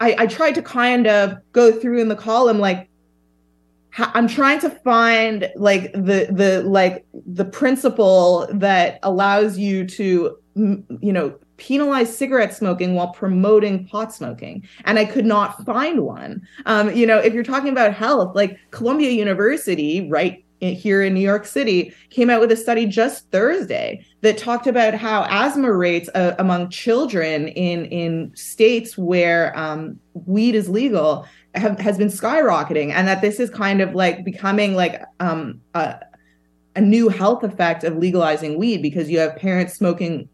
I, 0.00 0.16
I 0.18 0.26
tried 0.26 0.54
to 0.56 0.62
kind 0.62 1.06
of 1.06 1.38
go 1.52 1.72
through 1.72 1.98
in 1.98 2.08
the 2.08 2.16
column, 2.16 2.58
like, 2.58 2.88
I'm 3.96 4.28
trying 4.28 4.60
to 4.60 4.70
find 4.70 5.50
like 5.56 5.92
the 5.92 6.28
the 6.30 6.62
like 6.64 7.04
the 7.12 7.44
principle 7.44 8.46
that 8.52 9.00
allows 9.02 9.58
you 9.58 9.84
to 9.84 10.38
you 10.54 11.12
know 11.12 11.36
penalize 11.60 12.14
cigarette 12.14 12.54
smoking 12.54 12.94
while 12.94 13.08
promoting 13.08 13.86
pot 13.86 14.12
smoking. 14.12 14.66
And 14.84 14.98
i 14.98 15.04
could 15.04 15.26
not 15.26 15.64
find 15.64 16.00
one. 16.00 16.42
Um, 16.66 16.94
you 16.94 17.06
know 17.06 17.18
if 17.18 17.32
you're 17.32 17.44
talking 17.44 17.70
about 17.70 17.94
health 17.94 18.34
like 18.34 18.58
columbia 18.70 19.10
university 19.10 20.08
right 20.08 20.44
here 20.60 21.02
in 21.02 21.14
new 21.14 21.20
york 21.20 21.46
city 21.46 21.92
came 22.10 22.28
out 22.28 22.40
with 22.40 22.52
a 22.52 22.56
study 22.56 22.84
just 22.84 23.30
thursday 23.30 24.04
that 24.20 24.36
talked 24.36 24.66
about 24.66 24.92
how 24.94 25.24
asthma 25.30 25.72
rates 25.72 26.10
uh, 26.14 26.34
among 26.38 26.68
children 26.68 27.48
in 27.48 27.86
in 27.86 28.30
states 28.34 28.98
where 28.98 29.56
um, 29.58 29.98
weed 30.26 30.54
is 30.54 30.68
legal 30.68 31.26
have, 31.54 31.78
has 31.78 31.98
been 31.98 32.08
skyrocketing 32.08 32.90
and 32.92 33.08
that 33.08 33.20
this 33.20 33.40
is 33.40 33.50
kind 33.50 33.80
of 33.80 33.94
like 33.94 34.24
becoming 34.24 34.74
like 34.74 35.02
um, 35.18 35.60
a, 35.74 35.98
a 36.76 36.80
new 36.80 37.08
health 37.08 37.42
effect 37.42 37.82
of 37.82 37.96
legalizing 37.96 38.58
weed 38.58 38.82
because 38.82 39.10
you 39.10 39.18
have 39.18 39.34
parents 39.36 39.74
smoking 39.74 40.28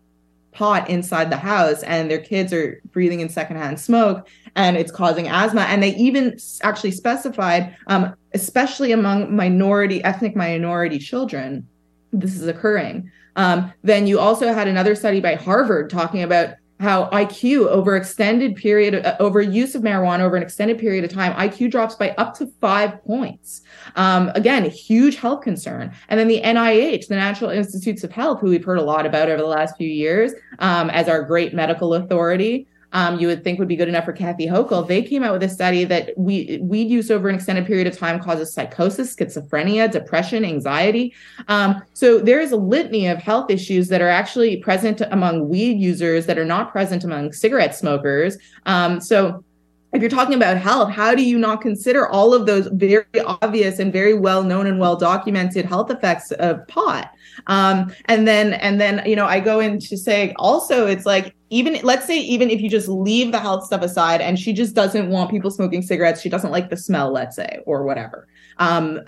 pot 0.57 0.89
inside 0.89 1.31
the 1.31 1.37
house 1.37 1.83
and 1.83 2.11
their 2.11 2.19
kids 2.19 2.53
are 2.53 2.81
breathing 2.93 3.21
in 3.21 3.29
secondhand 3.29 3.79
smoke 3.79 4.27
and 4.55 4.77
it's 4.77 4.91
causing 4.91 5.29
asthma. 5.29 5.63
And 5.63 5.83
they 5.83 5.95
even 5.97 6.39
actually 6.63 6.93
specified, 6.93 7.77
um, 7.89 8.15
especially 8.33 8.93
among 8.93 9.37
minority, 9.37 10.03
ethnic 10.03 10.35
minority 10.35 10.99
children, 10.99 11.69
this 12.13 12.35
is 12.35 12.47
occurring. 12.47 13.11
Um, 13.37 13.71
then 13.83 14.07
you 14.07 14.19
also 14.19 14.55
had 14.55 14.67
another 14.67 14.95
study 14.95 15.21
by 15.21 15.35
Harvard 15.35 15.91
talking 15.91 16.23
about 16.23 16.55
how 16.79 17.09
IQ 17.11 17.69
over 17.69 17.97
extended 17.97 18.55
period 18.55 19.07
uh, 19.07 19.17
over 19.19 19.41
use 19.41 19.75
of 19.75 19.83
marijuana 19.83 20.21
over 20.21 20.37
an 20.37 20.43
extended 20.43 20.79
period 20.79 21.05
of 21.05 21.11
time, 21.11 21.33
IQ 21.35 21.71
drops 21.71 21.95
by 21.95 22.11
up 22.13 22.35
to 22.37 22.47
five 22.61 23.03
points. 23.05 23.63
Um, 23.97 24.31
again, 24.35 24.65
a 24.65 24.69
huge 24.69 25.17
health 25.17 25.43
concern. 25.43 25.93
And 26.09 26.21
then 26.21 26.29
the 26.29 26.43
NIH, 26.43 27.09
the 27.09 27.17
National 27.17 27.51
Institutes 27.51 28.05
of 28.05 28.13
Health, 28.13 28.41
who 28.41 28.51
we've 28.51 28.65
heard 28.65 28.79
a 28.79 28.85
lot 28.85 29.07
about 29.07 29.29
over 29.29 29.41
the 29.41 29.49
last 29.49 29.77
few 29.77 29.89
years 29.89 30.33
um, 30.59 30.91
as 30.91 31.09
our 31.09 31.23
great 31.23 31.55
medical 31.55 31.95
authority, 31.95 32.67
um, 32.97 33.21
you 33.21 33.27
would 33.27 33.45
think 33.45 33.59
would 33.59 33.69
be 33.69 33.77
good 33.77 33.91
enough 33.91 34.07
for 34.07 34.15
Kathy 34.15 34.47
Hochul. 34.47 34.89
They 34.89 35.03
came 35.03 35.23
out 35.23 35.35
with 35.35 35.43
a 35.43 35.51
study 35.51 35.85
that 35.85 36.15
we 36.17 36.59
weed 36.63 36.89
use 36.89 37.11
over 37.11 37.29
an 37.29 37.35
extended 37.35 37.67
period 37.67 37.87
of 37.87 37.95
time 37.95 38.19
causes 38.19 38.55
psychosis, 38.55 39.15
schizophrenia, 39.15 39.93
depression, 39.93 40.47
anxiety. 40.47 41.15
Um, 41.49 41.83
so 41.93 42.19
there 42.19 42.41
is 42.41 42.53
a 42.53 42.57
litany 42.57 43.07
of 43.07 43.19
health 43.19 43.51
issues 43.51 43.89
that 43.89 44.01
are 44.01 44.09
actually 44.09 44.57
present 44.57 45.03
among 45.11 45.51
weed 45.51 45.79
users 45.79 46.25
that 46.25 46.39
are 46.39 46.47
not 46.47 46.73
present 46.73 47.05
among 47.05 47.35
cigarette 47.35 47.75
smokers. 47.75 48.39
Um, 48.65 48.99
so 49.03 49.45
if 49.93 50.01
you're 50.01 50.11
talking 50.11 50.35
about 50.35 50.57
health, 50.57 50.91
how 50.91 51.15
do 51.15 51.23
you 51.23 51.37
not 51.37 51.61
consider 51.61 52.09
all 52.09 52.33
of 52.33 52.47
those 52.47 52.67
very 52.69 53.05
obvious 53.27 53.79
and 53.79 53.93
very 53.93 54.15
well 54.15 54.43
known 54.43 54.67
and 54.67 54.81
well 54.81 54.97
documented 54.97 55.67
health 55.67 55.91
effects 55.91 56.31
of 56.33 56.67
pot? 56.67 57.11
Um, 57.47 57.93
and 58.07 58.27
then, 58.27 58.55
and 58.55 58.81
then, 58.81 59.03
you 59.07 59.17
know, 59.17 59.27
I 59.27 59.41
go 59.41 59.61
into 59.61 59.97
say 59.97 60.35
also, 60.39 60.87
it's 60.87 61.07
like 61.07 61.35
even 61.51 61.79
let's 61.83 62.07
say 62.07 62.19
even 62.19 62.51
if 62.51 62.61
you 62.61 62.69
just 62.69 62.89
leave 62.89 63.33
the 63.33 63.39
health 63.39 63.65
stuff 63.65 63.83
aside, 63.83 64.21
and 64.21 64.39
she 64.39 64.53
just 64.53 64.75
doesn't 64.75 65.09
want 65.11 65.31
people 65.31 65.51
smoking 65.51 65.83
cigarettes, 65.83 66.21
she 66.21 66.29
doesn't 66.29 66.51
like 66.51 66.71
the 66.71 66.77
smell, 66.77 67.13
let's 67.13 67.37
say, 67.37 67.61
or 67.67 67.85
whatever. 67.85 68.27
Um, 68.59 69.01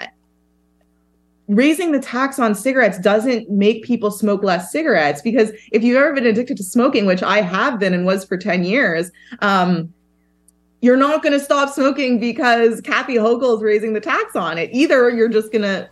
raising 1.49 1.93
the 1.93 2.01
tax 2.01 2.39
on 2.39 2.55
cigarettes 2.55 2.99
doesn't 2.99 3.51
make 3.51 3.83
people 3.83 4.11
smoke 4.11 4.43
less 4.43 4.71
cigarettes 4.71 5.23
because 5.23 5.51
if 5.73 5.83
you've 5.83 5.97
ever 5.97 6.13
been 6.13 6.27
addicted 6.27 6.59
to 6.59 6.63
smoking, 6.63 7.07
which 7.07 7.23
I 7.23 7.41
have 7.41 7.79
been 7.79 7.95
and 7.95 8.05
was 8.05 8.25
for 8.25 8.37
10 8.37 8.65
years, 8.65 9.11
um, 9.41 9.93
you're 10.81 10.97
not 10.97 11.23
going 11.23 11.33
to 11.33 11.45
stop 11.45 11.71
smoking 11.71 12.21
because 12.21 12.81
Kathy 12.83 13.17
Hochul 13.17 13.57
is 13.57 13.63
raising 13.63 13.95
the 13.95 14.01
tax 14.01 14.37
on 14.37 14.59
it. 14.59 14.71
Either 14.73 15.11
you're 15.11 15.29
just 15.29 15.51
going 15.51 15.63
to 15.63 15.89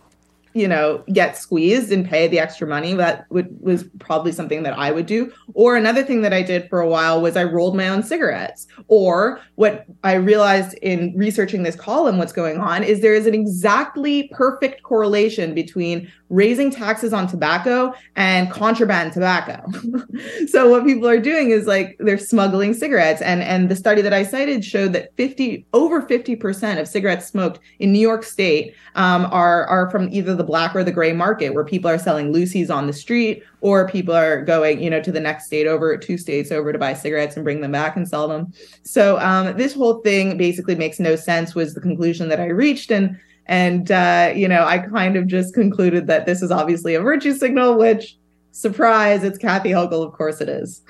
you 0.57 0.67
know, 0.67 1.03
get 1.13 1.37
squeezed 1.37 1.91
and 1.91 2.07
pay 2.07 2.27
the 2.27 2.39
extra 2.39 2.67
money. 2.67 2.95
That 2.95 3.25
would 3.29 3.55
was 3.61 3.85
probably 3.99 4.31
something 4.31 4.63
that 4.63 4.77
I 4.77 4.91
would 4.91 5.05
do. 5.05 5.31
Or 5.53 5.75
another 5.75 6.03
thing 6.03 6.21
that 6.23 6.33
I 6.33 6.41
did 6.41 6.67
for 6.67 6.79
a 6.79 6.89
while 6.89 7.21
was 7.21 7.37
I 7.37 7.43
rolled 7.43 7.75
my 7.75 7.87
own 7.87 8.01
cigarettes. 8.01 8.65
Or 8.87 9.39
what 9.55 9.85
I 10.03 10.13
realized 10.13 10.73
in 10.81 11.13
researching 11.15 11.61
this 11.63 11.75
column, 11.75 12.17
what's 12.17 12.33
going 12.33 12.57
on 12.57 12.83
is 12.83 13.01
there 13.01 13.13
is 13.13 13.27
an 13.27 13.35
exactly 13.35 14.29
perfect 14.33 14.81
correlation 14.81 15.53
between 15.53 16.11
raising 16.29 16.69
taxes 16.69 17.13
on 17.13 17.27
tobacco 17.27 17.93
and 18.15 18.51
contraband 18.51 19.13
tobacco. 19.13 19.63
so 20.47 20.69
what 20.69 20.85
people 20.85 21.07
are 21.07 21.19
doing 21.19 21.51
is 21.51 21.67
like 21.67 21.95
they're 21.99 22.17
smuggling 22.17 22.73
cigarettes 22.73 23.21
and 23.21 23.41
and 23.41 23.69
the 23.69 23.75
study 23.75 24.01
that 24.01 24.13
I 24.13 24.23
cited 24.23 24.65
showed 24.65 24.93
that 24.93 25.15
50 25.15 25.65
over 25.73 26.01
50% 26.01 26.79
of 26.79 26.87
cigarettes 26.87 27.27
smoked 27.27 27.59
in 27.79 27.91
New 27.91 27.99
York 27.99 28.23
state 28.23 28.75
um, 28.95 29.25
are 29.31 29.65
are 29.65 29.89
from 29.89 30.09
either 30.11 30.35
the 30.35 30.43
black 30.47 30.75
or 30.75 30.83
the 30.83 30.91
gray 30.91 31.13
market 31.13 31.53
where 31.53 31.63
people 31.63 31.91
are 31.91 31.99
selling 31.99 32.33
loosies 32.33 32.73
on 32.73 32.87
the 32.87 32.93
street 32.93 33.43
or 33.61 33.87
people 33.87 34.15
are 34.15 34.43
going 34.43 34.81
you 34.81 34.89
know 34.89 35.01
to 35.01 35.11
the 35.11 35.19
next 35.19 35.45
state 35.45 35.67
over 35.67 35.95
two 35.97 36.17
states 36.17 36.51
over 36.51 36.73
to 36.73 36.79
buy 36.79 36.93
cigarettes 36.93 37.35
and 37.35 37.43
bring 37.43 37.61
them 37.61 37.71
back 37.71 37.95
and 37.95 38.07
sell 38.07 38.27
them. 38.27 38.51
So 38.83 39.19
um, 39.19 39.55
this 39.57 39.75
whole 39.75 40.01
thing 40.01 40.37
basically 40.37 40.75
makes 40.75 40.99
no 40.99 41.15
sense 41.15 41.53
was 41.53 41.75
the 41.75 41.81
conclusion 41.81 42.29
that 42.29 42.39
I 42.39 42.47
reached 42.47 42.91
and 42.91 43.19
and, 43.47 43.89
uh, 43.91 44.33
you 44.35 44.47
know, 44.47 44.65
I 44.65 44.79
kind 44.79 45.15
of 45.15 45.27
just 45.27 45.53
concluded 45.53 46.07
that 46.07 46.25
this 46.25 46.41
is 46.41 46.51
obviously 46.51 46.95
a 46.95 47.01
virtue 47.01 47.33
signal, 47.33 47.77
which, 47.77 48.17
surprise, 48.51 49.23
it's 49.23 49.37
Kathy 49.37 49.69
Hochul. 49.69 50.05
Of 50.05 50.11
course 50.13 50.41
it 50.41 50.49
is. 50.49 50.81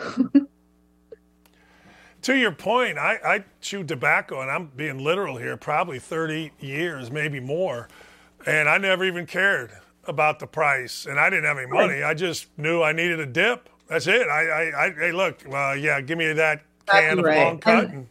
to 2.23 2.35
your 2.35 2.51
point, 2.51 2.97
I, 2.97 3.19
I 3.23 3.43
chew 3.61 3.83
tobacco, 3.83 4.41
and 4.41 4.49
I'm 4.49 4.71
being 4.75 4.97
literal 4.97 5.37
here, 5.37 5.55
probably 5.55 5.99
30 5.99 6.51
years, 6.59 7.11
maybe 7.11 7.39
more. 7.39 7.89
And 8.47 8.69
I 8.69 8.77
never 8.77 9.03
even 9.03 9.25
cared 9.25 9.71
about 10.05 10.39
the 10.39 10.47
price. 10.47 11.05
And 11.05 11.19
I 11.19 11.29
didn't 11.29 11.45
have 11.45 11.57
any 11.57 11.67
money. 11.67 12.01
I 12.01 12.13
just 12.13 12.47
knew 12.57 12.81
I 12.81 12.93
needed 12.93 13.19
a 13.19 13.25
dip. 13.25 13.69
That's 13.87 14.07
it. 14.07 14.27
I, 14.27 14.47
I, 14.47 14.85
I 14.85 14.91
hey, 14.91 15.11
look, 15.11 15.43
uh, 15.51 15.73
yeah, 15.73 16.01
give 16.01 16.17
me 16.17 16.31
that 16.33 16.61
can 16.87 17.21
right. 17.21 17.37
of 17.37 17.43
long 17.45 17.59
cut. 17.59 17.83
And, 17.85 17.93
and 17.93 18.07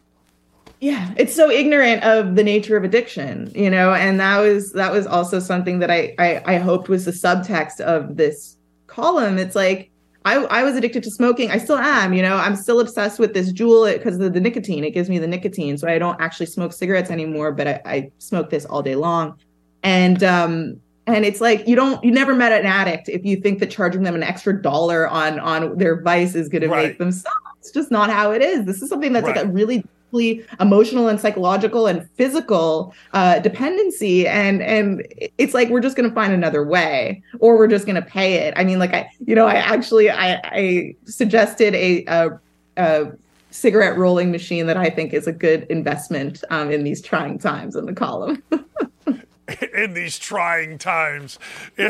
yeah 0.79 1.11
it's 1.17 1.35
so 1.35 1.49
ignorant 1.49 2.03
of 2.03 2.35
the 2.35 2.43
nature 2.43 2.77
of 2.77 2.83
addiction 2.83 3.51
you 3.55 3.69
know 3.69 3.93
and 3.93 4.19
that 4.19 4.37
was 4.39 4.71
that 4.73 4.91
was 4.91 5.07
also 5.07 5.39
something 5.39 5.79
that 5.79 5.89
I, 5.89 6.13
I 6.19 6.41
i 6.45 6.57
hoped 6.57 6.87
was 6.87 7.05
the 7.05 7.11
subtext 7.11 7.79
of 7.79 8.15
this 8.15 8.57
column 8.85 9.39
it's 9.39 9.55
like 9.55 9.89
i 10.25 10.35
i 10.35 10.63
was 10.63 10.75
addicted 10.75 11.01
to 11.03 11.11
smoking 11.11 11.49
i 11.49 11.57
still 11.57 11.77
am 11.77 12.13
you 12.13 12.21
know 12.21 12.37
i'm 12.37 12.55
still 12.55 12.79
obsessed 12.79 13.17
with 13.17 13.33
this 13.33 13.51
Juul 13.51 13.91
because 13.91 14.19
of 14.19 14.33
the 14.33 14.39
nicotine 14.39 14.83
it 14.83 14.91
gives 14.91 15.09
me 15.09 15.17
the 15.17 15.27
nicotine 15.27 15.79
so 15.79 15.87
i 15.87 15.97
don't 15.97 16.19
actually 16.21 16.45
smoke 16.45 16.73
cigarettes 16.73 17.09
anymore 17.09 17.51
but 17.51 17.67
i, 17.67 17.81
I 17.85 18.11
smoke 18.19 18.51
this 18.51 18.65
all 18.65 18.83
day 18.83 18.95
long 18.95 19.39
and 19.83 20.23
um 20.23 20.79
and 21.07 21.25
it's 21.25 21.41
like 21.41 21.67
you 21.67 21.75
don't 21.75 22.03
you 22.03 22.11
never 22.11 22.35
met 22.35 22.51
an 22.51 22.65
addict 22.65 23.09
if 23.09 23.25
you 23.25 23.37
think 23.37 23.59
that 23.59 23.71
charging 23.71 24.03
them 24.03 24.13
an 24.15 24.23
extra 24.23 24.61
dollar 24.61 25.07
on 25.07 25.39
on 25.39 25.77
their 25.77 26.01
vice 26.01 26.35
is 26.35 26.49
going 26.49 26.69
right. 26.69 26.81
to 26.81 26.87
make 26.89 26.97
them 26.97 27.11
stop. 27.11 27.33
It's 27.59 27.71
just 27.71 27.91
not 27.91 28.09
how 28.09 28.31
it 28.31 28.41
is. 28.41 28.65
This 28.65 28.81
is 28.81 28.89
something 28.89 29.13
that's 29.13 29.25
right. 29.25 29.37
like 29.37 29.45
a 29.45 29.49
really 29.49 29.83
deeply 30.07 30.45
emotional 30.59 31.07
and 31.07 31.19
psychological 31.19 31.87
and 31.87 32.09
physical 32.11 32.93
uh, 33.13 33.39
dependency. 33.39 34.27
And 34.27 34.61
and 34.61 35.05
it's 35.37 35.53
like 35.53 35.69
we're 35.69 35.81
just 35.81 35.95
going 35.95 36.09
to 36.09 36.15
find 36.15 36.33
another 36.33 36.63
way 36.63 37.23
or 37.39 37.57
we're 37.57 37.67
just 37.67 37.85
going 37.85 37.95
to 37.95 38.01
pay 38.01 38.35
it. 38.35 38.53
I 38.57 38.63
mean 38.63 38.79
like 38.79 38.93
i 38.93 39.09
you 39.25 39.35
know 39.35 39.45
i 39.45 39.55
actually 39.55 40.09
i 40.09 40.39
i 40.43 40.95
suggested 41.05 41.73
a, 41.75 42.05
a, 42.07 42.29
a 42.77 43.11
cigarette 43.49 43.97
rolling 43.97 44.31
machine 44.31 44.67
that 44.67 44.77
i 44.77 44.89
think 44.89 45.13
is 45.13 45.25
a 45.25 45.31
good 45.31 45.63
investment 45.69 46.43
um, 46.49 46.69
in 46.69 46.83
these 46.83 47.01
trying 47.01 47.39
times 47.39 47.75
in 47.75 47.85
the 47.85 47.93
column 47.93 48.43
in 49.73 49.93
these 49.93 50.19
trying 50.19 50.77
times 50.77 51.39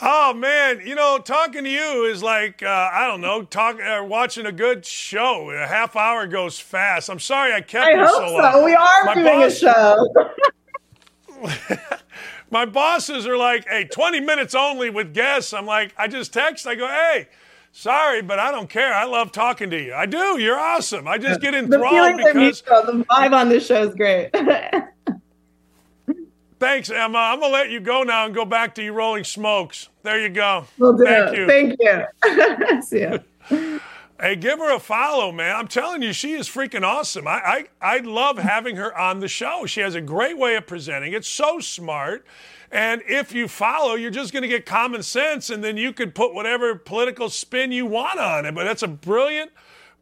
Oh 0.00 0.32
man, 0.32 0.80
you 0.86 0.94
know, 0.94 1.18
talking 1.18 1.64
to 1.64 1.70
you 1.70 2.04
is 2.04 2.22
like 2.22 2.62
uh, 2.62 2.88
I 2.92 3.08
don't 3.08 3.20
know, 3.20 3.42
talking 3.42 3.82
uh, 3.82 4.04
watching 4.04 4.46
a 4.46 4.52
good 4.52 4.86
show. 4.86 5.50
A 5.50 5.66
half 5.66 5.96
hour 5.96 6.28
goes 6.28 6.60
fast. 6.60 7.10
I'm 7.10 7.18
sorry 7.18 7.52
I 7.52 7.60
kept 7.60 7.86
I 7.86 7.90
you 7.92 8.06
hope 8.06 8.28
so 8.28 8.36
long. 8.36 8.52
So. 8.52 8.64
We 8.64 8.74
are 8.74 9.04
my 9.04 9.14
doing 9.14 9.40
boss, 9.40 9.56
a 9.56 9.58
show. 9.58 10.08
my 12.50 12.64
bosses 12.64 13.26
are 13.26 13.36
like, 13.36 13.66
"Hey, 13.68 13.84
20 13.84 14.20
minutes 14.20 14.54
only 14.54 14.88
with 14.88 15.14
guests." 15.14 15.52
I'm 15.52 15.66
like, 15.66 15.92
I 15.98 16.06
just 16.06 16.32
text. 16.32 16.64
I 16.66 16.76
go, 16.76 16.86
"Hey." 16.86 17.26
Sorry, 17.70 18.22
but 18.22 18.38
I 18.38 18.50
don't 18.50 18.68
care. 18.68 18.94
I 18.94 19.04
love 19.04 19.30
talking 19.30 19.68
to 19.70 19.80
you. 19.80 19.94
I 19.94 20.06
do. 20.06 20.40
You're 20.40 20.58
awesome. 20.58 21.06
I 21.06 21.18
just 21.18 21.40
get 21.40 21.54
enthralled 21.54 22.16
because 22.16 22.62
the 22.62 23.04
vibe 23.08 23.32
on 23.32 23.50
this 23.50 23.66
show 23.66 23.82
is 23.82 23.94
great. 23.94 24.30
Thanks, 26.58 26.90
Emma. 26.90 27.18
I'm 27.18 27.40
gonna 27.40 27.52
let 27.52 27.70
you 27.70 27.80
go 27.80 28.02
now 28.02 28.26
and 28.26 28.34
go 28.34 28.44
back 28.44 28.74
to 28.76 28.82
your 28.82 28.94
rolling 28.94 29.24
smokes. 29.24 29.88
There 30.02 30.20
you 30.20 30.28
go. 30.28 30.66
Will 30.78 30.96
do. 30.96 31.04
Thank 31.04 31.36
you. 31.36 31.46
Thank 31.46 31.76
you. 31.80 32.82
See 32.82 33.02
ya. 33.02 33.18
Hey, 34.20 34.34
give 34.34 34.58
her 34.58 34.74
a 34.74 34.80
follow, 34.80 35.30
man. 35.30 35.54
I'm 35.54 35.68
telling 35.68 36.02
you, 36.02 36.12
she 36.12 36.32
is 36.32 36.48
freaking 36.48 36.82
awesome. 36.82 37.28
I, 37.28 37.66
I, 37.80 37.96
I 37.96 37.98
love 37.98 38.36
having 38.36 38.74
her 38.74 38.96
on 38.98 39.20
the 39.20 39.28
show. 39.28 39.64
She 39.64 39.78
has 39.78 39.94
a 39.94 40.00
great 40.00 40.36
way 40.36 40.56
of 40.56 40.66
presenting. 40.66 41.12
It's 41.12 41.28
so 41.28 41.60
smart. 41.60 42.26
And 42.72 43.00
if 43.06 43.32
you 43.32 43.46
follow, 43.46 43.94
you're 43.94 44.10
just 44.10 44.32
going 44.32 44.42
to 44.42 44.48
get 44.48 44.66
common 44.66 45.04
sense, 45.04 45.50
and 45.50 45.62
then 45.62 45.76
you 45.76 45.92
could 45.92 46.16
put 46.16 46.34
whatever 46.34 46.74
political 46.74 47.30
spin 47.30 47.70
you 47.70 47.86
want 47.86 48.18
on 48.18 48.44
it. 48.44 48.56
But 48.56 48.64
that's 48.64 48.82
a 48.82 48.88
brilliant 48.88 49.52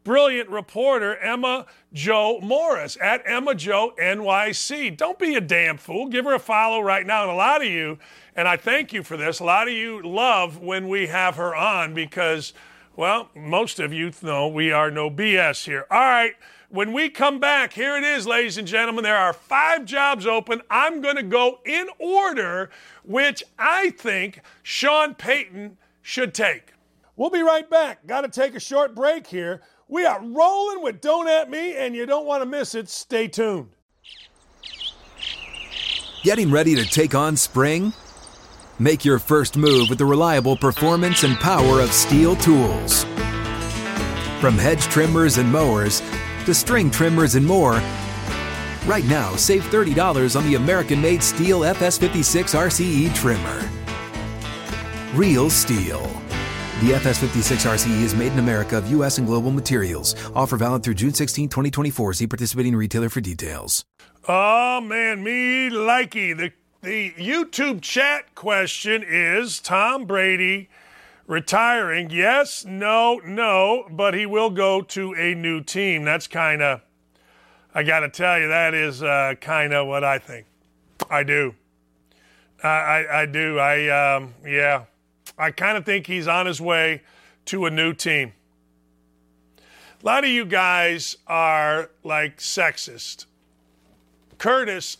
brilliant 0.07 0.47
reporter, 0.49 1.17
Emma 1.17 1.65
Jo 1.91 2.39
Morris, 2.39 2.97
at 3.01 3.21
Emma 3.25 3.53
Jo 3.53 3.93
NYC. 3.99 4.95
Don't 4.95 5.19
be 5.19 5.35
a 5.35 5.41
damn 5.41 5.75
fool. 5.75 6.07
Give 6.07 6.23
her 6.23 6.35
a 6.35 6.39
follow 6.39 6.79
right 6.79 7.05
now. 7.05 7.23
And 7.23 7.31
a 7.31 7.35
lot 7.35 7.61
of 7.61 7.67
you, 7.67 7.97
and 8.33 8.47
I 8.47 8.55
thank 8.55 8.93
you 8.93 9.03
for 9.03 9.17
this, 9.17 9.41
a 9.41 9.43
lot 9.43 9.67
of 9.67 9.73
you 9.73 10.01
love 10.01 10.59
when 10.59 10.87
we 10.87 11.07
have 11.07 11.35
her 11.35 11.53
on 11.53 11.93
because, 11.93 12.53
well, 12.95 13.29
most 13.35 13.81
of 13.81 13.91
you 13.91 14.13
know 14.21 14.47
we 14.47 14.71
are 14.71 14.89
no 14.89 15.11
BS 15.11 15.65
here. 15.65 15.85
All 15.91 15.99
right. 15.99 16.35
When 16.69 16.93
we 16.93 17.09
come 17.09 17.41
back, 17.41 17.73
here 17.73 17.97
it 17.97 18.05
is, 18.05 18.25
ladies 18.25 18.57
and 18.57 18.65
gentlemen. 18.65 19.03
There 19.03 19.17
are 19.17 19.33
five 19.33 19.83
jobs 19.83 20.25
open. 20.25 20.61
I'm 20.69 21.01
going 21.01 21.17
to 21.17 21.23
go 21.23 21.59
in 21.65 21.87
order, 21.99 22.69
which 23.03 23.43
I 23.59 23.89
think 23.89 24.39
Sean 24.63 25.15
Payton 25.15 25.77
should 26.01 26.33
take. 26.33 26.71
We'll 27.17 27.31
be 27.31 27.41
right 27.41 27.69
back. 27.69 28.05
Got 28.05 28.21
to 28.21 28.29
take 28.29 28.55
a 28.55 28.59
short 28.59 28.95
break 28.95 29.27
here. 29.27 29.61
We 29.89 30.05
are 30.05 30.21
rolling 30.21 30.83
with 30.83 30.99
Don't 30.99 31.29
At 31.29 31.49
Me, 31.49 31.77
and 31.77 31.95
you 31.95 32.05
don't 32.05 32.25
want 32.25 32.41
to 32.43 32.45
miss 32.45 32.75
it. 32.75 32.89
Stay 32.89 33.29
tuned. 33.29 33.69
Getting 36.23 36.51
ready 36.51 36.75
to 36.75 36.85
take 36.85 37.15
on 37.15 37.37
spring? 37.37 37.93
Make 38.79 39.05
your 39.05 39.17
first 39.17 39.55
move 39.55 39.89
with 39.89 39.97
the 39.97 40.05
reliable 40.05 40.57
performance 40.57 41.23
and 41.23 41.37
power 41.37 41.79
of 41.79 41.93
STIHL 41.93 42.35
tools. 42.41 43.05
From 44.41 44.57
hedge 44.57 44.83
trimmers 44.83 45.37
and 45.37 45.49
mowers 45.49 46.01
to 46.45 46.53
string 46.53 46.91
trimmers 46.91 47.35
and 47.35 47.45
more, 47.45 47.81
right 48.85 49.05
now 49.05 49.35
save 49.37 49.63
$30 49.63 50.35
on 50.35 50.45
the 50.45 50.55
American 50.55 51.01
made 51.01 51.21
STIHL 51.21 51.61
FS56 51.61 52.55
RCE 52.55 53.15
trimmer. 53.15 53.69
Real 55.17 55.49
STIHL. 55.49 56.26
The 56.79 56.91
FS56 56.91 57.65
RCE 57.65 58.01
is 58.03 58.13
made 58.13 58.31
in 58.33 58.37
America 58.37 58.77
of 58.77 58.91
U.S. 58.91 59.17
and 59.17 59.25
global 59.25 59.49
materials. 59.49 60.13
Offer 60.35 60.57
valid 60.57 60.83
through 60.83 60.93
June 60.93 61.11
16, 61.11 61.49
2024. 61.49 62.13
See 62.13 62.27
participating 62.27 62.75
retailer 62.75 63.09
for 63.09 63.19
details. 63.19 63.83
Oh 64.27 64.79
man, 64.81 65.23
me 65.23 65.71
likey. 65.71 66.37
The 66.37 66.51
the 66.83 67.13
YouTube 67.17 67.81
chat 67.81 68.35
question 68.35 69.03
is 69.03 69.59
Tom 69.59 70.05
Brady 70.05 70.69
retiring? 71.25 72.11
Yes, 72.11 72.63
no, 72.63 73.21
no, 73.25 73.87
but 73.89 74.13
he 74.13 74.27
will 74.27 74.51
go 74.51 74.83
to 74.83 75.15
a 75.15 75.33
new 75.33 75.63
team. 75.63 76.05
That's 76.05 76.27
kind 76.27 76.61
of, 76.61 76.81
I 77.73 77.81
got 77.81 78.01
to 78.01 78.09
tell 78.09 78.39
you, 78.39 78.49
that 78.49 78.75
is 78.75 79.01
uh, 79.01 79.33
kind 79.41 79.73
of 79.73 79.87
what 79.87 80.03
I 80.03 80.19
think. 80.19 80.45
I 81.09 81.23
do. 81.23 81.55
I, 82.63 82.67
I, 82.67 83.21
I 83.21 83.25
do. 83.25 83.57
I, 83.57 84.15
um, 84.15 84.35
yeah. 84.45 84.83
I 85.37 85.51
kind 85.51 85.77
of 85.77 85.85
think 85.85 86.07
he's 86.07 86.27
on 86.27 86.45
his 86.45 86.59
way 86.59 87.03
to 87.45 87.65
a 87.65 87.71
new 87.71 87.93
team. 87.93 88.33
A 90.01 90.05
lot 90.05 90.23
of 90.23 90.29
you 90.29 90.45
guys 90.45 91.17
are 91.27 91.91
like 92.03 92.37
sexist. 92.37 93.25
Curtis 94.37 94.97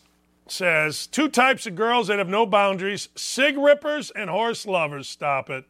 says 0.48 1.06
two 1.06 1.28
types 1.28 1.66
of 1.66 1.74
girls 1.74 2.08
that 2.08 2.18
have 2.18 2.28
no 2.28 2.46
boundaries 2.46 3.08
cig 3.14 3.56
rippers 3.56 4.10
and 4.10 4.30
horse 4.30 4.66
lovers. 4.66 5.08
Stop 5.08 5.50
it. 5.50 5.64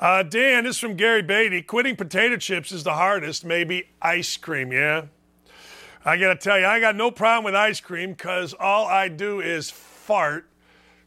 Uh, 0.00 0.22
Dan, 0.22 0.64
this 0.64 0.76
is 0.76 0.80
from 0.80 0.94
Gary 0.94 1.22
Beatty. 1.22 1.62
Quitting 1.62 1.96
potato 1.96 2.36
chips 2.36 2.70
is 2.70 2.84
the 2.84 2.94
hardest. 2.94 3.44
Maybe 3.44 3.88
ice 4.00 4.36
cream, 4.36 4.72
yeah? 4.72 5.06
I 6.04 6.16
got 6.16 6.28
to 6.28 6.36
tell 6.36 6.58
you, 6.58 6.66
I 6.66 6.78
got 6.80 6.94
no 6.94 7.10
problem 7.10 7.44
with 7.44 7.54
ice 7.54 7.80
cream 7.80 8.12
because 8.12 8.54
all 8.54 8.86
I 8.86 9.08
do 9.08 9.40
is 9.40 9.70
fart. 9.70 10.48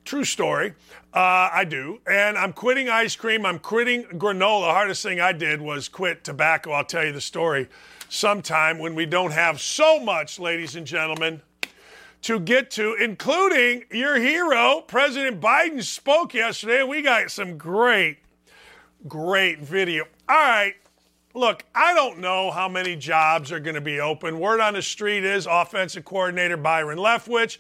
True 0.04 0.26
story. 0.26 0.74
Uh, 1.14 1.50
I 1.52 1.66
do. 1.66 2.00
And 2.08 2.38
I'm 2.38 2.54
quitting 2.54 2.88
ice 2.88 3.16
cream. 3.18 3.46
I'm 3.46 3.60
quitting 3.60 4.04
granola. 4.04 4.68
The 4.68 4.74
hardest 4.74 5.04
thing 5.04 5.20
I 5.20 5.34
did 5.34 5.62
was 5.62 5.90
quit 5.90 6.24
tobacco. 6.24 6.72
I'll 6.72 6.86
tell 6.86 7.04
you 7.04 7.12
the 7.12 7.20
story 7.20 7.68
sometime 8.08 8.80
when 8.80 8.96
we 8.96 9.06
don't 9.06 9.32
have 9.32 9.60
so 9.60 10.00
much, 10.00 10.40
ladies 10.40 10.76
and 10.78 10.88
gentlemen, 10.88 11.42
to 12.22 12.40
get 12.40 12.72
to, 12.72 12.96
including 12.96 13.84
your 13.92 14.16
hero. 14.16 14.84
President 14.88 15.42
Biden 15.42 15.84
spoke 15.84 16.34
yesterday. 16.34 16.80
And 16.82 16.90
we 16.90 17.02
got 17.02 17.30
some 17.30 17.58
great, 17.58 18.20
great 19.08 19.60
video. 19.60 20.06
All 20.30 20.36
right. 20.36 20.76
Look, 21.34 21.64
I 21.74 21.94
don't 21.94 22.20
know 22.20 22.52
how 22.52 22.68
many 22.70 22.96
jobs 22.96 23.52
are 23.52 23.60
going 23.60 23.76
to 23.76 23.82
be 23.82 24.00
open. 24.00 24.40
Word 24.40 24.60
on 24.60 24.74
the 24.74 24.82
street 24.82 25.24
is 25.24 25.46
offensive 25.50 26.06
coordinator 26.06 26.58
Byron 26.58 26.98
Leftwich 26.98 27.58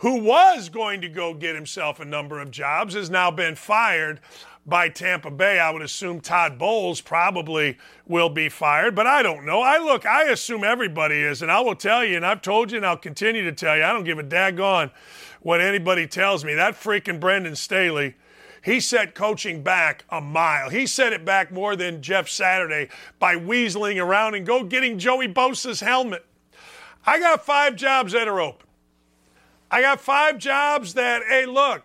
who 0.00 0.22
was 0.22 0.68
going 0.68 1.00
to 1.02 1.08
go 1.08 1.34
get 1.34 1.54
himself 1.54 2.00
a 2.00 2.04
number 2.04 2.40
of 2.40 2.50
jobs, 2.50 2.94
has 2.94 3.10
now 3.10 3.30
been 3.30 3.54
fired 3.54 4.18
by 4.66 4.88
Tampa 4.88 5.30
Bay. 5.30 5.58
I 5.58 5.70
would 5.70 5.82
assume 5.82 6.20
Todd 6.20 6.58
Bowles 6.58 7.02
probably 7.02 7.76
will 8.06 8.30
be 8.30 8.48
fired, 8.48 8.94
but 8.94 9.06
I 9.06 9.22
don't 9.22 9.44
know. 9.44 9.60
I 9.60 9.78
look, 9.78 10.06
I 10.06 10.24
assume 10.24 10.64
everybody 10.64 11.16
is, 11.16 11.42
and 11.42 11.50
I 11.50 11.60
will 11.60 11.74
tell 11.74 12.02
you, 12.04 12.16
and 12.16 12.24
I've 12.24 12.40
told 12.40 12.70
you, 12.70 12.78
and 12.78 12.86
I'll 12.86 12.96
continue 12.96 13.44
to 13.44 13.52
tell 13.52 13.76
you, 13.76 13.84
I 13.84 13.92
don't 13.92 14.04
give 14.04 14.18
a 14.18 14.24
daggone 14.24 14.90
what 15.42 15.60
anybody 15.60 16.06
tells 16.06 16.44
me. 16.44 16.54
That 16.54 16.74
freaking 16.74 17.20
Brandon 17.20 17.54
Staley. 17.54 18.16
He 18.62 18.80
set 18.80 19.14
coaching 19.14 19.62
back 19.62 20.04
a 20.10 20.20
mile. 20.20 20.68
He 20.68 20.86
set 20.86 21.14
it 21.14 21.24
back 21.24 21.50
more 21.50 21.76
than 21.76 22.02
Jeff 22.02 22.28
Saturday 22.28 22.88
by 23.18 23.34
weaseling 23.36 24.02
around 24.02 24.34
and 24.34 24.46
go 24.46 24.64
getting 24.64 24.98
Joey 24.98 25.28
Bosa's 25.28 25.80
helmet. 25.80 26.26
I 27.06 27.18
got 27.18 27.44
five 27.44 27.74
jobs 27.76 28.12
that 28.12 28.28
are 28.28 28.38
open. 28.38 28.66
I 29.70 29.82
got 29.82 30.00
five 30.00 30.38
jobs 30.38 30.94
that, 30.94 31.22
hey, 31.28 31.46
look, 31.46 31.84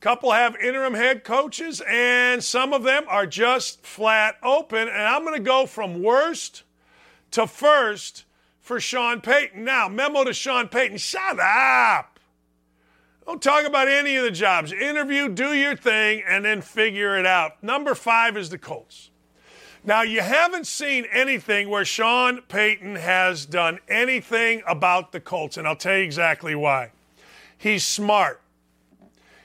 couple 0.00 0.32
have 0.32 0.54
interim 0.56 0.94
head 0.94 1.24
coaches, 1.24 1.82
and 1.88 2.44
some 2.44 2.72
of 2.72 2.82
them 2.82 3.04
are 3.08 3.26
just 3.26 3.84
flat 3.84 4.36
open. 4.42 4.88
And 4.88 5.02
I'm 5.02 5.24
going 5.24 5.34
to 5.34 5.40
go 5.40 5.66
from 5.66 6.02
worst 6.02 6.62
to 7.30 7.46
first 7.46 8.24
for 8.60 8.78
Sean 8.78 9.20
Payton. 9.20 9.64
Now, 9.64 9.88
memo 9.88 10.24
to 10.24 10.34
Sean 10.34 10.68
Payton 10.68 10.98
shut 10.98 11.40
up. 11.40 12.20
Don't 13.24 13.42
talk 13.42 13.64
about 13.64 13.88
any 13.88 14.16
of 14.16 14.24
the 14.24 14.30
jobs. 14.30 14.70
Interview, 14.72 15.28
do 15.28 15.52
your 15.52 15.74
thing, 15.74 16.22
and 16.28 16.44
then 16.44 16.60
figure 16.60 17.18
it 17.18 17.26
out. 17.26 17.62
Number 17.62 17.94
five 17.94 18.36
is 18.36 18.50
the 18.50 18.58
Colts. 18.58 19.10
Now, 19.82 20.02
you 20.02 20.20
haven't 20.20 20.66
seen 20.66 21.06
anything 21.10 21.68
where 21.68 21.84
Sean 21.84 22.42
Payton 22.42 22.96
has 22.96 23.46
done 23.46 23.78
anything 23.88 24.62
about 24.66 25.12
the 25.12 25.20
Colts, 25.20 25.56
and 25.56 25.66
I'll 25.66 25.76
tell 25.76 25.96
you 25.96 26.04
exactly 26.04 26.54
why. 26.54 26.90
He's 27.58 27.84
smart. 27.84 28.40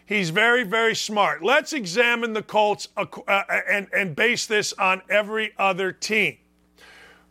He's 0.05 0.29
very, 0.29 0.63
very 0.63 0.95
smart. 0.95 1.41
Let's 1.41 1.71
examine 1.71 2.33
the 2.33 2.43
Colts 2.43 2.89
uh, 2.97 3.05
uh, 3.27 3.43
and, 3.69 3.87
and 3.93 4.15
base 4.15 4.45
this 4.45 4.73
on 4.73 5.01
every 5.09 5.53
other 5.57 5.93
team. 5.93 6.37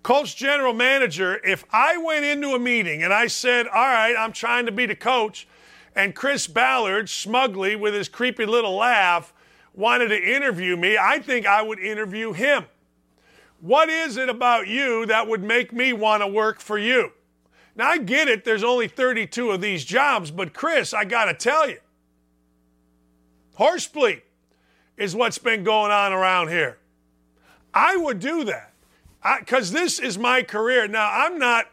Colts 0.03 0.33
general 0.33 0.73
manager, 0.73 1.41
if 1.45 1.65
I 1.71 1.99
went 1.99 2.25
into 2.25 2.55
a 2.55 2.59
meeting 2.59 3.03
and 3.03 3.13
I 3.13 3.27
said, 3.27 3.67
All 3.67 3.75
right, 3.75 4.15
I'm 4.19 4.33
trying 4.33 4.65
to 4.65 4.73
be 4.73 4.87
the 4.87 4.97
coach, 4.97 5.47
and 5.95 6.15
Chris 6.15 6.47
Ballard, 6.47 7.11
smugly 7.11 7.77
with 7.77 7.93
his 7.93 8.09
creepy 8.09 8.47
little 8.47 8.77
laugh, 8.77 9.35
wanted 9.75 10.09
to 10.09 10.19
interview 10.19 10.77
me, 10.77 10.97
I 10.97 11.19
think 11.19 11.47
I 11.47 11.61
would 11.61 11.79
interview 11.79 12.33
him. 12.33 12.65
What 13.61 13.91
is 13.91 14.17
it 14.17 14.31
about 14.31 14.69
you 14.69 15.05
that 15.05 15.29
would 15.29 15.43
make 15.43 15.71
me 15.71 15.93
want 15.93 16.23
to 16.23 16.27
work 16.27 16.61
for 16.61 16.79
you? 16.79 17.13
Now, 17.81 17.89
I 17.89 17.97
get 17.97 18.29
it, 18.29 18.45
there's 18.45 18.63
only 18.63 18.89
32 18.89 19.53
of 19.53 19.63
these 19.63 19.87
jobs, 19.87 20.31
but 20.31 20.53
Chris, 20.53 20.93
I 20.93 21.07
got 21.07 21.25
to 21.25 21.33
tell 21.33 21.67
you, 21.67 21.79
horsebleed 23.55 24.21
is 24.99 25.17
what's 25.17 25.39
been 25.39 25.65
going 25.65 25.91
on 25.91 26.13
around 26.13 26.49
here. 26.49 26.77
I 27.73 27.97
would 27.97 28.21
do 28.21 28.45
that 28.45 28.75
because 29.39 29.73
this 29.73 29.99
is 29.99 30.19
my 30.19 30.43
career. 30.43 30.89
Now, 30.89 31.11
I'm 31.11 31.39
not 31.39 31.69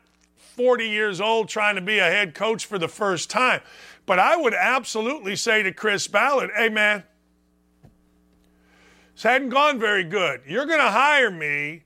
40 0.56 0.88
years 0.88 1.20
old 1.20 1.50
trying 1.50 1.76
to 1.76 1.82
be 1.82 2.00
a 2.00 2.06
head 2.06 2.34
coach 2.34 2.66
for 2.66 2.80
the 2.80 2.88
first 2.88 3.30
time, 3.30 3.60
but 4.06 4.18
I 4.18 4.38
would 4.38 4.54
absolutely 4.54 5.36
say 5.36 5.62
to 5.62 5.74
Chris 5.74 6.08
Ballard, 6.08 6.52
hey, 6.56 6.70
man, 6.70 7.04
this 9.14 9.24
hadn't 9.24 9.50
gone 9.50 9.78
very 9.78 10.06
good. 10.06 10.40
You're 10.48 10.68
going 10.68 10.80
to 10.80 10.90
hire 10.90 11.30
me 11.30 11.84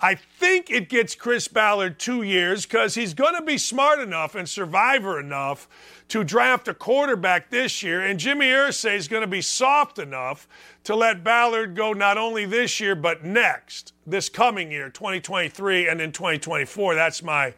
I 0.00 0.14
think 0.14 0.70
it 0.70 0.88
gets 0.88 1.16
Chris 1.16 1.48
Ballard 1.48 1.98
two 1.98 2.22
years 2.22 2.64
because 2.64 2.94
he's 2.94 3.14
going 3.14 3.34
to 3.34 3.42
be 3.42 3.58
smart 3.58 3.98
enough 3.98 4.36
and 4.36 4.48
survivor 4.48 5.18
enough 5.18 5.68
to 6.08 6.22
draft 6.22 6.68
a 6.68 6.74
quarterback 6.74 7.50
this 7.50 7.82
year. 7.82 8.00
And 8.00 8.18
Jimmy 8.18 8.46
Irsay 8.46 8.94
is 8.94 9.08
going 9.08 9.22
to 9.22 9.26
be 9.26 9.42
soft 9.42 9.98
enough 9.98 10.46
to 10.84 10.94
let 10.94 11.24
Ballard 11.24 11.74
go 11.74 11.92
not 11.92 12.16
only 12.16 12.46
this 12.46 12.78
year, 12.78 12.94
but 12.94 13.24
next, 13.24 13.92
this 14.06 14.28
coming 14.28 14.70
year, 14.70 14.88
2023, 14.88 15.88
and 15.88 15.98
then 15.98 16.12
2024. 16.12 16.94
That's 16.94 17.22
my, 17.22 17.52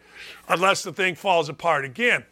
unless 0.49 0.83
the 0.83 0.95
thing 0.95 1.15
falls 1.15 1.51
apart 1.51 1.85
again. 1.85 2.25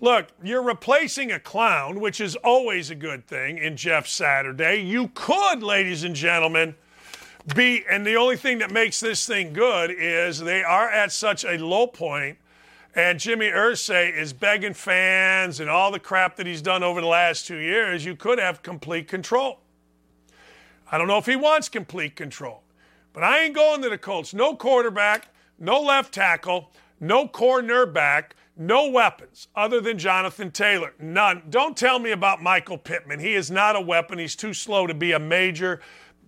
Look, 0.00 0.26
you're 0.42 0.64
replacing 0.64 1.30
a 1.30 1.38
clown, 1.38 2.00
which 2.00 2.20
is 2.20 2.34
always 2.34 2.90
a 2.90 2.96
good 2.96 3.28
thing 3.28 3.58
in 3.58 3.76
Jeff 3.76 4.08
Saturday. 4.08 4.82
You 4.82 5.12
could, 5.14 5.62
ladies 5.62 6.02
and 6.02 6.16
gentlemen, 6.16 6.74
be, 7.54 7.84
and 7.88 8.06
the 8.06 8.16
only 8.16 8.36
thing 8.36 8.58
that 8.58 8.70
makes 8.70 9.00
this 9.00 9.26
thing 9.26 9.52
good 9.52 9.90
is 9.90 10.38
they 10.38 10.62
are 10.62 10.88
at 10.88 11.12
such 11.12 11.44
a 11.44 11.58
low 11.58 11.86
point, 11.86 12.38
and 12.94 13.18
Jimmy 13.18 13.46
Irsay 13.46 14.14
is 14.14 14.32
begging 14.32 14.74
fans 14.74 15.60
and 15.60 15.68
all 15.68 15.90
the 15.90 15.98
crap 15.98 16.36
that 16.36 16.46
he's 16.46 16.62
done 16.62 16.82
over 16.82 17.00
the 17.00 17.06
last 17.06 17.46
two 17.46 17.56
years. 17.56 18.04
You 18.04 18.14
could 18.14 18.38
have 18.38 18.62
complete 18.62 19.08
control. 19.08 19.60
I 20.90 20.98
don't 20.98 21.08
know 21.08 21.18
if 21.18 21.26
he 21.26 21.36
wants 21.36 21.68
complete 21.68 22.16
control, 22.16 22.62
but 23.12 23.24
I 23.24 23.40
ain't 23.40 23.54
going 23.54 23.82
to 23.82 23.88
the 23.88 23.98
Colts. 23.98 24.34
No 24.34 24.54
quarterback, 24.54 25.28
no 25.58 25.80
left 25.80 26.12
tackle, 26.12 26.70
no 27.00 27.26
cornerback, 27.26 28.32
no 28.56 28.88
weapons 28.90 29.48
other 29.56 29.80
than 29.80 29.98
Jonathan 29.98 30.50
Taylor. 30.50 30.92
None. 31.00 31.42
Don't 31.48 31.76
tell 31.76 31.98
me 31.98 32.10
about 32.10 32.42
Michael 32.42 32.76
Pittman. 32.76 33.18
He 33.18 33.34
is 33.34 33.50
not 33.50 33.74
a 33.74 33.80
weapon. 33.80 34.18
He's 34.18 34.36
too 34.36 34.52
slow 34.52 34.86
to 34.86 34.94
be 34.94 35.12
a 35.12 35.18
major 35.18 35.80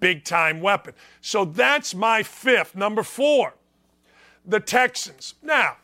big 0.05 0.23
time 0.23 0.61
weapon. 0.61 0.93
So 1.23 1.47
that's 1.47 1.95
my 1.95 2.23
fifth. 2.23 2.77
Number 2.77 3.03
four, 3.03 3.55
the 4.45 4.61
Texans. 4.61 5.33
Now, 5.43 5.79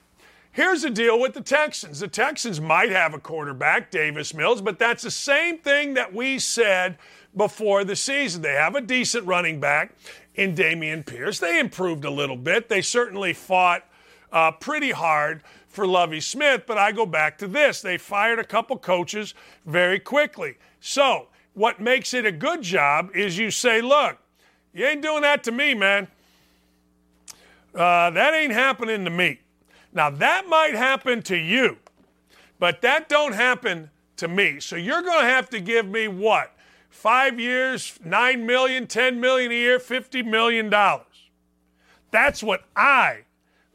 here's 0.53 0.83
the 0.83 0.91
deal 0.91 1.19
with 1.19 1.33
the 1.33 1.41
Texans 1.41 2.01
the 2.01 2.07
Texans 2.07 2.61
might 2.61 2.91
have 2.91 3.15
a 3.15 3.19
quarterback, 3.19 3.91
Davis 3.91 4.35
Mills, 4.35 4.61
but 4.61 4.79
that's 4.79 5.05
the 5.05 5.11
same 5.11 5.57
thing 5.57 5.95
that 5.95 6.13
we 6.13 6.39
said 6.39 6.99
before 7.35 7.83
the 7.83 7.97
season. 7.97 8.43
They 8.43 8.53
have 8.53 8.75
a 8.75 8.83
decent 8.83 9.27
running 9.27 9.59
back 9.59 9.95
in 10.35 10.55
Dameon 10.55 11.07
Pierce. 11.07 11.39
They 11.39 11.59
improved 11.59 12.05
a 12.05 12.11
little 12.11 12.37
bit. 12.37 12.69
They 12.69 12.83
certainly 12.83 13.33
fought 13.33 13.87
uh, 14.31 14.53
pretty 14.53 14.91
hard 14.91 15.43
for 15.71 15.87
Lovie 15.87 16.21
Smith, 16.21 16.65
but 16.67 16.77
I 16.77 16.93
go 16.93 17.07
back 17.07 17.39
to 17.39 17.47
this. 17.47 17.81
They 17.81 17.97
fired 17.97 18.39
a 18.39 18.45
couple 18.45 18.77
coaches 18.77 19.33
very 19.65 19.99
quickly. 19.99 20.59
So, 20.79 21.29
what 21.61 21.79
makes 21.79 22.15
it 22.15 22.25
a 22.25 22.33
good 22.33 22.63
job 22.63 23.11
is 23.15 23.37
you 23.37 23.51
say, 23.51 23.83
look, 23.83 24.17
you 24.73 24.87
ain't 24.87 25.03
doing 25.03 25.21
that 25.21 25.45
to 25.45 25.53
me, 25.53 25.75
man. 25.75 26.09
Uh, 27.75 28.09
that 28.09 28.33
ain't 28.33 28.55
happening 28.55 29.05
to 29.05 29.11
me. 29.11 29.41
Now 29.93 30.09
that 30.09 30.47
might 30.49 30.75
happen 30.75 31.21
to 31.25 31.37
you, 31.37 31.77
but 32.59 32.81
that 32.81 33.11
don't 33.11 33.35
happen 33.35 33.91
to 34.17 34.27
me. 34.27 34.59
So 34.61 34.77
you're 34.77 35.03
going 35.03 35.21
to 35.21 35.29
have 35.29 35.51
to 35.51 35.61
give 35.61 35.87
me 35.87 36.09
what? 36.09 36.57
Five 36.89 37.39
years, 37.39 37.99
nine 38.03 38.47
million, 38.47 38.87
ten 38.87 39.21
million 39.21 39.53
a 39.53 39.55
year, 39.55 39.79
fifty 39.79 40.23
million 40.23 40.71
dollars. 40.71 41.29
That's 42.11 42.43
what 42.43 42.65
I 42.75 43.25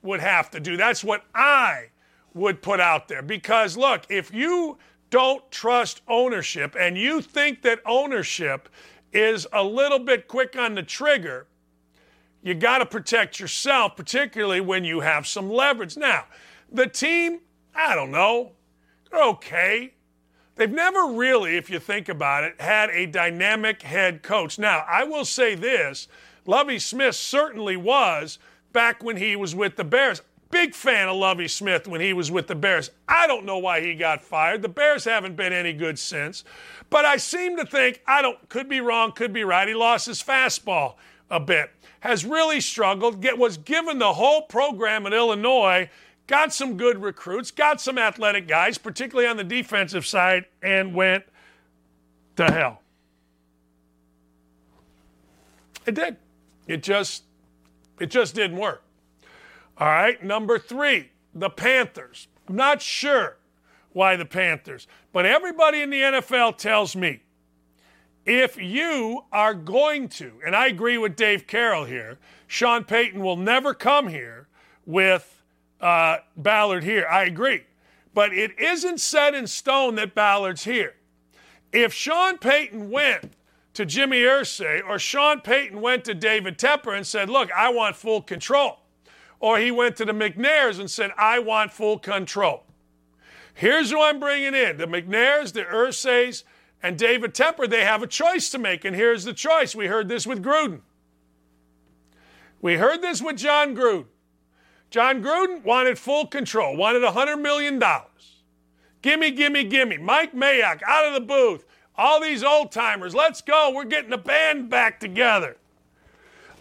would 0.02 0.22
have 0.22 0.49
to 0.52 0.60
do. 0.60 0.76
That's 0.76 1.03
what 1.03 1.24
I 1.36 1.90
would 2.34 2.64
put 2.64 2.80
out 2.80 3.07
there. 3.07 3.22
Because 3.22 3.78
look, 3.78 4.06
if 4.10 4.34
you 4.34 4.80
don't 5.16 5.50
trust 5.50 6.02
ownership 6.10 6.76
and 6.78 6.98
you 6.98 7.22
think 7.22 7.62
that 7.62 7.80
ownership 7.86 8.68
is 9.14 9.48
a 9.54 9.64
little 9.64 9.98
bit 9.98 10.28
quick 10.28 10.58
on 10.58 10.76
the 10.76 10.84
trigger, 10.84 11.48
you 12.44 12.54
got 12.54 12.80
to 12.80 12.86
protect 12.86 13.40
yourself, 13.40 13.96
particularly 13.96 14.60
when 14.60 14.84
you 14.84 15.00
have 15.00 15.26
some 15.26 15.50
leverage. 15.50 15.96
Now, 15.96 16.26
the 16.70 16.86
team, 16.88 17.40
I 17.74 17.96
don't 17.96 18.12
know, 18.12 18.52
they're 19.10 19.24
okay. 19.24 19.94
They've 20.58 20.70
never 20.70 21.06
really, 21.14 21.56
if 21.56 21.70
you 21.70 21.80
think 21.80 22.10
about 22.10 22.44
it, 22.44 22.60
had 22.60 22.90
a 22.90 23.06
dynamic 23.06 23.84
head 23.84 24.22
coach. 24.22 24.60
Now, 24.60 24.84
I 24.86 25.06
will 25.06 25.24
say 25.24 25.56
this 25.56 26.10
Lovie 26.46 26.78
Smith 26.78 27.16
certainly 27.16 27.78
was 27.78 28.38
back 28.74 29.02
when 29.02 29.16
he 29.16 29.38
was 29.38 29.56
with 29.56 29.78
the 29.78 29.86
Bears. 29.86 30.22
Big 30.56 30.73
fan 30.73 31.10
of 31.10 31.18
Lovie 31.18 31.49
Smith 31.49 31.86
when 31.86 31.99
he 31.99 32.14
was 32.14 32.32
with 32.32 32.48
the 32.48 32.56
Bears. 32.56 32.90
I 33.10 33.27
don't 33.27 33.44
know 33.44 33.57
why 33.57 33.82
he 33.82 33.94
got 33.94 34.23
fired. 34.23 34.61
The 34.61 34.69
Bears 34.69 35.03
haven't 35.03 35.36
been 35.36 35.52
any 35.52 35.73
good 35.73 35.99
since. 35.99 36.45
But 36.90 37.03
I 37.03 37.18
seem 37.18 37.57
to 37.57 37.65
think, 37.65 38.02
I 38.07 38.22
don't, 38.22 38.48
could 38.48 38.69
be 38.69 38.80
wrong, 38.80 39.11
could 39.11 39.34
be 39.34 39.44
right. 39.44 39.68
He 39.68 39.73
lost 39.73 40.06
his 40.06 40.23
fastball 40.23 40.95
a 41.30 41.41
bit. 41.41 41.72
Has 41.99 42.23
really 42.23 42.61
struggled, 42.61 43.19
get, 43.19 43.38
was 43.38 43.57
given 43.57 43.99
the 43.99 44.14
whole 44.14 44.44
program 44.44 45.06
at 45.06 45.11
Illinois, 45.11 45.90
got 46.26 46.53
some 46.53 46.77
good 46.77 47.02
recruits, 47.02 47.52
got 47.52 47.82
some 47.82 47.98
athletic 47.98 48.48
guys, 48.48 48.77
particularly 48.77 49.27
on 49.27 49.36
the 49.36 49.44
defensive 49.44 50.06
side, 50.06 50.45
and 50.64 50.95
went 50.95 51.26
to 52.38 52.49
hell. 52.49 52.82
It 55.86 55.95
did. 55.95 56.15
It 56.65 56.82
just 56.82 57.23
it 57.99 58.10
just 58.10 58.34
didn't 58.36 58.56
work. 58.56 58.85
All 59.78 59.88
right, 59.88 60.24
number 60.24 60.58
3, 60.58 61.10
the 61.34 61.50
Panthers. 61.50 62.28
I'm 62.48 62.56
not 62.56 62.82
sure 62.82 63.38
why 63.92 64.16
the 64.16 64.26
Panthers, 64.26 64.88
but 65.12 65.26
everybody 65.26 65.82
in 65.82 65.90
the 65.90 66.02
NFL 66.02 66.58
tells 66.58 66.96
me 66.96 67.22
if 68.26 68.58
you 68.58 69.24
are 69.32 69.54
going 69.54 70.10
to, 70.10 70.34
and 70.46 70.56
I 70.56 70.68
agree 70.68 70.98
with 70.98 71.16
Dave 71.16 71.46
Carroll 71.46 71.86
here, 71.86 72.18
Sean 72.48 72.84
Payton 72.84 73.22
will 73.22 73.38
never 73.38 73.74
come 73.74 74.08
here 74.08 74.48
with 74.86 75.44
uh, 75.80 76.18
Ballard 76.36 76.84
here. 76.84 77.08
I 77.08 77.26
agree. 77.26 77.64
But 78.14 78.34
it 78.34 78.58
isn't 78.60 79.00
set 79.00 79.36
in 79.36 79.46
stone 79.46 79.96
that 79.96 80.16
Ballard's 80.16 80.64
here. 80.64 80.96
If 81.72 81.94
Sean 81.94 82.38
Payton 82.38 82.90
went 82.90 83.34
to 83.74 83.86
Jimmy 83.86 84.22
Irsay 84.22 84.82
or 84.88 84.98
Sean 84.98 85.42
Payton 85.42 85.82
went 85.82 86.06
to 86.06 86.14
David 86.14 86.58
Tepper 86.58 86.96
and 86.96 87.06
said, 87.06 87.30
Look, 87.30 87.52
I 87.52 87.70
want 87.70 87.96
full 87.96 88.22
control, 88.22 88.80
or 89.40 89.60
he 89.60 89.72
went 89.72 89.95
to 89.98 90.06
the 90.06 90.14
McNairs 90.14 90.80
and 90.80 90.90
said, 90.90 91.12
I 91.18 91.40
want 91.40 91.72
full 91.72 91.99
control. 91.99 92.64
Here's 93.53 93.91
who 93.91 94.02
I'm 94.02 94.20
bringing 94.20 94.53
in 94.53 94.78
the 94.78 94.86
McNairs, 94.86 95.53
the 95.53 95.64
Irsays, 95.64 96.44
and 96.84 96.98
David 96.98 97.34
Tepper, 97.34 97.70
they 97.70 97.84
have 97.84 98.03
a 98.03 98.07
choice 98.07 98.49
to 98.49 98.57
make, 98.57 98.86
and 98.86 98.95
here's 98.95 99.24
the 99.24 99.34
choice. 99.34 99.74
We 99.74 99.88
heard 99.88 100.10
this 100.10 100.28
with 100.28 100.44
Gruden. 100.44 100.82
We 102.62 102.76
heard 102.76 103.02
this 103.02 103.22
with 103.22 103.38
Jon 103.38 103.76
Gruden. 103.76 104.06
Jon 104.91 105.24
Gruden 105.24 105.64
wanted 105.64 105.98
full 105.98 106.28
control, 106.28 106.76
wanted 106.76 107.02
$100 107.02 107.41
million. 107.41 107.82
Gimme, 109.02 109.32
gimme, 109.32 109.64
gimme. 109.64 109.98
Mike 109.98 110.34
Mayock 110.34 110.82
out 110.88 111.07
of 111.07 111.14
the 111.14 111.22
booth. 111.22 111.66
All 111.98 112.20
these 112.20 112.44
old 112.44 112.72
timers, 112.72 113.16
let's 113.16 113.41
go. 113.41 113.72
We're 113.74 113.86
getting 113.86 114.10
the 114.10 114.18
band 114.18 114.70
back 114.70 114.99
together. 114.99 115.57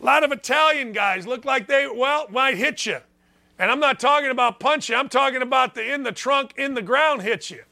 A 0.01 0.05
lot 0.05 0.25
of 0.25 0.33
Italian 0.33 0.93
guys 0.93 1.27
look 1.27 1.45
like 1.45 1.67
they, 1.67 1.87
well, 1.87 2.27
might 2.31 2.57
hit 2.57 2.87
you. 2.87 2.99
And 3.59 3.71
I'm 3.71 3.81
not 3.81 4.01
talking 4.01 4.31
about 4.31 4.61
punch 4.61 4.89
you, 4.89 4.97
I'm 4.97 5.09
talking 5.09 5.43
about 5.43 5.75
the 5.75 5.93
in 5.93 6.03
the 6.03 6.13
trunk, 6.13 6.55
in 6.57 6.75
the 6.75 6.83
ground 6.83 7.23
hit 7.23 7.51
you. 7.51 7.63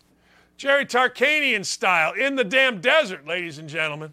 Jerry 0.56 0.86
Tarkanian 0.86 1.64
style 1.64 2.12
in 2.12 2.36
the 2.36 2.44
damn 2.44 2.80
desert, 2.80 3.26
ladies 3.26 3.58
and 3.58 3.68
gentlemen. 3.68 4.12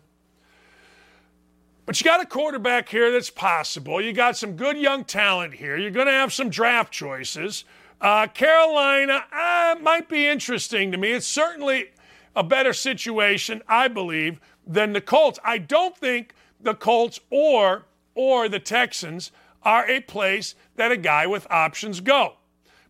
But 1.85 1.99
you 1.99 2.05
got 2.05 2.21
a 2.21 2.25
quarterback 2.25 2.89
here 2.89 3.11
that's 3.11 3.29
possible. 3.29 3.99
You 4.01 4.13
got 4.13 4.37
some 4.37 4.55
good 4.55 4.77
young 4.77 5.03
talent 5.03 5.55
here. 5.55 5.77
You're 5.77 5.91
going 5.91 6.07
to 6.07 6.11
have 6.11 6.31
some 6.31 6.49
draft 6.49 6.93
choices. 6.93 7.65
Uh, 8.01 8.27
Carolina 8.27 9.23
uh, 9.31 9.75
might 9.81 10.07
be 10.07 10.27
interesting 10.27 10.91
to 10.91 10.97
me. 10.97 11.11
It's 11.11 11.25
certainly 11.25 11.91
a 12.35 12.43
better 12.43 12.73
situation, 12.73 13.61
I 13.67 13.87
believe, 13.87 14.39
than 14.65 14.93
the 14.93 15.01
Colts. 15.01 15.39
I 15.43 15.57
don't 15.57 15.97
think 15.97 16.33
the 16.61 16.75
Colts 16.75 17.19
or 17.29 17.85
or 18.19 18.49
the 18.49 18.59
Texans 18.59 19.31
are 19.63 19.89
a 19.89 20.01
place 20.01 20.53
that 20.75 20.91
a 20.91 20.97
guy 20.97 21.25
with 21.25 21.47
options 21.49 22.01
go. 22.01 22.33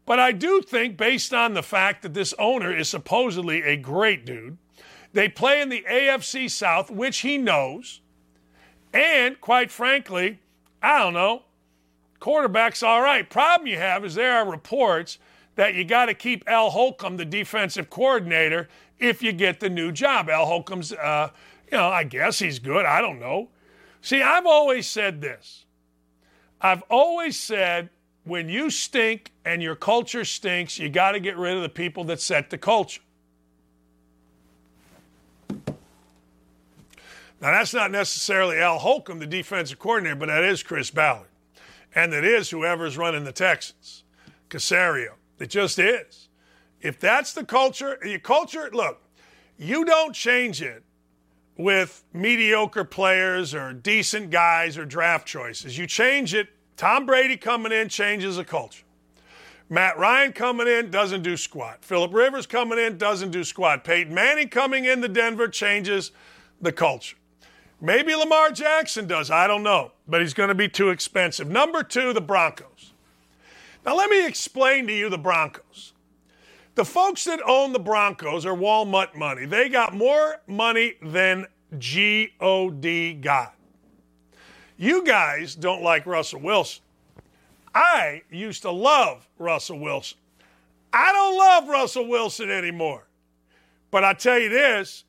But 0.04 0.20
I 0.20 0.32
do 0.32 0.60
think, 0.64 0.98
based 0.98 1.36
on 1.36 1.54
the 1.54 1.62
fact 1.62 2.02
that 2.02 2.16
this 2.16 2.34
owner 2.40 2.76
is 2.76 2.90
supposedly 2.90 3.62
a 3.62 3.78
great 3.78 4.26
dude, 4.26 4.58
they 5.14 5.30
play 5.30 5.62
in 5.62 5.70
the 5.70 5.86
AFC 5.88 6.50
South, 6.50 6.90
which 6.90 7.20
he 7.20 7.38
knows. 7.38 8.02
And 8.92 9.40
quite 9.40 9.70
frankly, 9.70 10.40
I 10.82 10.98
don't 10.98 11.14
know, 11.14 11.44
quarterback's 12.20 12.82
all 12.82 13.04
right. 13.04 13.30
Problem 13.30 13.68
you 13.68 13.78
have 13.78 14.04
is 14.04 14.16
there 14.16 14.36
are 14.36 14.50
reports 14.50 15.20
that 15.58 15.76
you 15.76 15.86
got 15.86 16.08
to 16.08 16.16
keep 16.16 16.44
Al 16.50 16.72
Holcomb, 16.72 17.18
the 17.18 17.26
defensive 17.26 17.92
coordinator, 17.92 18.68
if 18.98 19.22
you 19.22 19.32
get 19.32 19.60
the 19.60 19.70
new 19.70 19.92
job. 19.92 20.28
Al 20.28 20.48
Holcomb's, 20.48 20.92
uh, 20.92 21.30
you 21.72 21.78
know, 21.78 21.88
I 21.88 22.04
guess 22.04 22.40
he's 22.40 22.58
good. 22.58 22.84
I 22.84 23.00
don't 23.00 23.20
know. 23.20 23.50
See, 24.02 24.22
I've 24.22 24.46
always 24.46 24.88
said 24.88 25.22
this. 25.22 25.66
I've 26.62 26.84
always 26.90 27.40
said 27.40 27.90
when 28.24 28.50
you 28.50 28.70
stink 28.70 29.32
and 29.46 29.62
your 29.62 29.76
culture 29.76 30.26
stinks, 30.26 30.78
you 30.78 30.90
got 30.90 31.14
to 31.14 31.20
get 31.20 31.38
rid 31.38 31.56
of 31.56 31.64
the 31.64 31.70
people 31.70 32.04
that 32.06 32.22
set 32.22 32.50
the 32.50 32.58
culture. 32.58 33.02
Now, 37.42 37.52
that's 37.52 37.74
not 37.74 37.92
necessarily 37.92 38.58
Al 38.58 38.80
Holcomb, 38.80 39.20
the 39.20 39.26
defensive 39.26 39.80
coordinator, 39.80 40.18
but 40.18 40.28
that 40.28 40.44
is 40.44 40.62
Chris 40.62 40.92
Ballard. 40.92 41.28
And 41.96 42.12
that 42.12 42.26
is 42.26 42.50
whoever's 42.50 42.98
running 42.98 43.24
the 43.24 43.32
Texans, 43.32 44.04
Caserio. 44.50 45.14
It 45.40 45.50
just 45.50 45.80
is. 45.80 46.28
If 46.82 47.00
that's 47.00 47.34
the 47.34 47.46
culture, 47.46 47.98
your 48.06 48.20
culture, 48.20 48.70
look, 48.74 49.02
you 49.58 49.86
don't 49.86 50.14
change 50.14 50.62
it 50.62 50.84
with 51.60 52.06
mediocre 52.14 52.86
players 52.86 53.54
or 53.54 53.74
decent 53.74 54.30
guys 54.30 54.78
or 54.78 54.86
draft 54.86 55.28
choices. 55.28 55.78
You 55.78 55.86
change 55.86 56.34
it 56.34 56.48
Tom 56.78 57.06
Brady 57.06 57.36
coming 57.36 57.74
in 57.74 57.90
changes 57.90 58.38
the 58.38 58.46
culture. 58.46 58.86
Matt 59.68 60.00
Ryan 60.00 60.32
coming 60.32 60.70
in 60.70 60.90
doesn't 60.90 61.22
do 61.22 61.36
squat. 61.36 61.84
Philip 61.84 62.14
Rivers 62.14 62.48
coming 62.48 62.80
in 62.80 62.98
doesn't 62.98 63.32
do 63.32 63.44
squat. 63.44 63.84
Peyton 63.84 64.14
Manning 64.14 64.48
coming 64.48 64.86
in 64.86 65.02
to 65.02 65.10
Denver 65.10 65.50
changes 65.50 66.12
the 66.62 66.72
culture. 66.72 67.18
Maybe 67.82 68.16
Lamar 68.16 68.52
Jackson 68.52 69.06
does. 69.06 69.30
I 69.30 69.46
don't 69.46 69.62
know. 69.62 69.92
But 70.08 70.22
he's 70.22 70.34
going 70.34 70.48
to 70.48 70.56
be 70.56 70.70
too 70.70 70.90
expensive. 70.90 71.50
Number 71.50 71.84
two, 71.84 72.14
the 72.14 72.22
Broncos. 72.22 72.94
Now, 73.86 73.98
let 73.98 74.10
me 74.10 74.26
explain 74.26 74.88
to 74.88 74.94
you 74.94 75.10
the 75.10 75.18
Broncos. 75.18 75.92
The 76.80 76.86
folks 76.86 77.26
that 77.26 77.42
own 77.46 77.74
the 77.74 77.80
Broncos 77.80 78.46
are 78.46 78.56
Walmart 78.56 79.14
money. 79.14 79.46
They 79.46 79.68
got 79.68 79.94
more 79.94 80.40
money 80.48 80.94
than 81.02 81.48
G-O-D 81.78 83.16
got. 83.16 83.54
You 84.78 85.04
guys 85.04 85.56
don't 85.56 85.84
like 85.84 86.06
Russell 86.06 86.40
Wilson. 86.40 86.82
I 87.76 88.22
used 88.32 88.62
to 88.62 88.72
love 88.72 89.28
Russell 89.38 89.78
Wilson. 89.78 90.20
I 90.94 91.12
don't 91.12 91.38
love 91.38 91.68
Russell 91.68 92.08
Wilson 92.08 92.50
anymore. 92.50 93.10
But 93.92 94.06
I 94.06 94.14
tell 94.14 94.40
you 94.40 94.48
this 94.48 95.04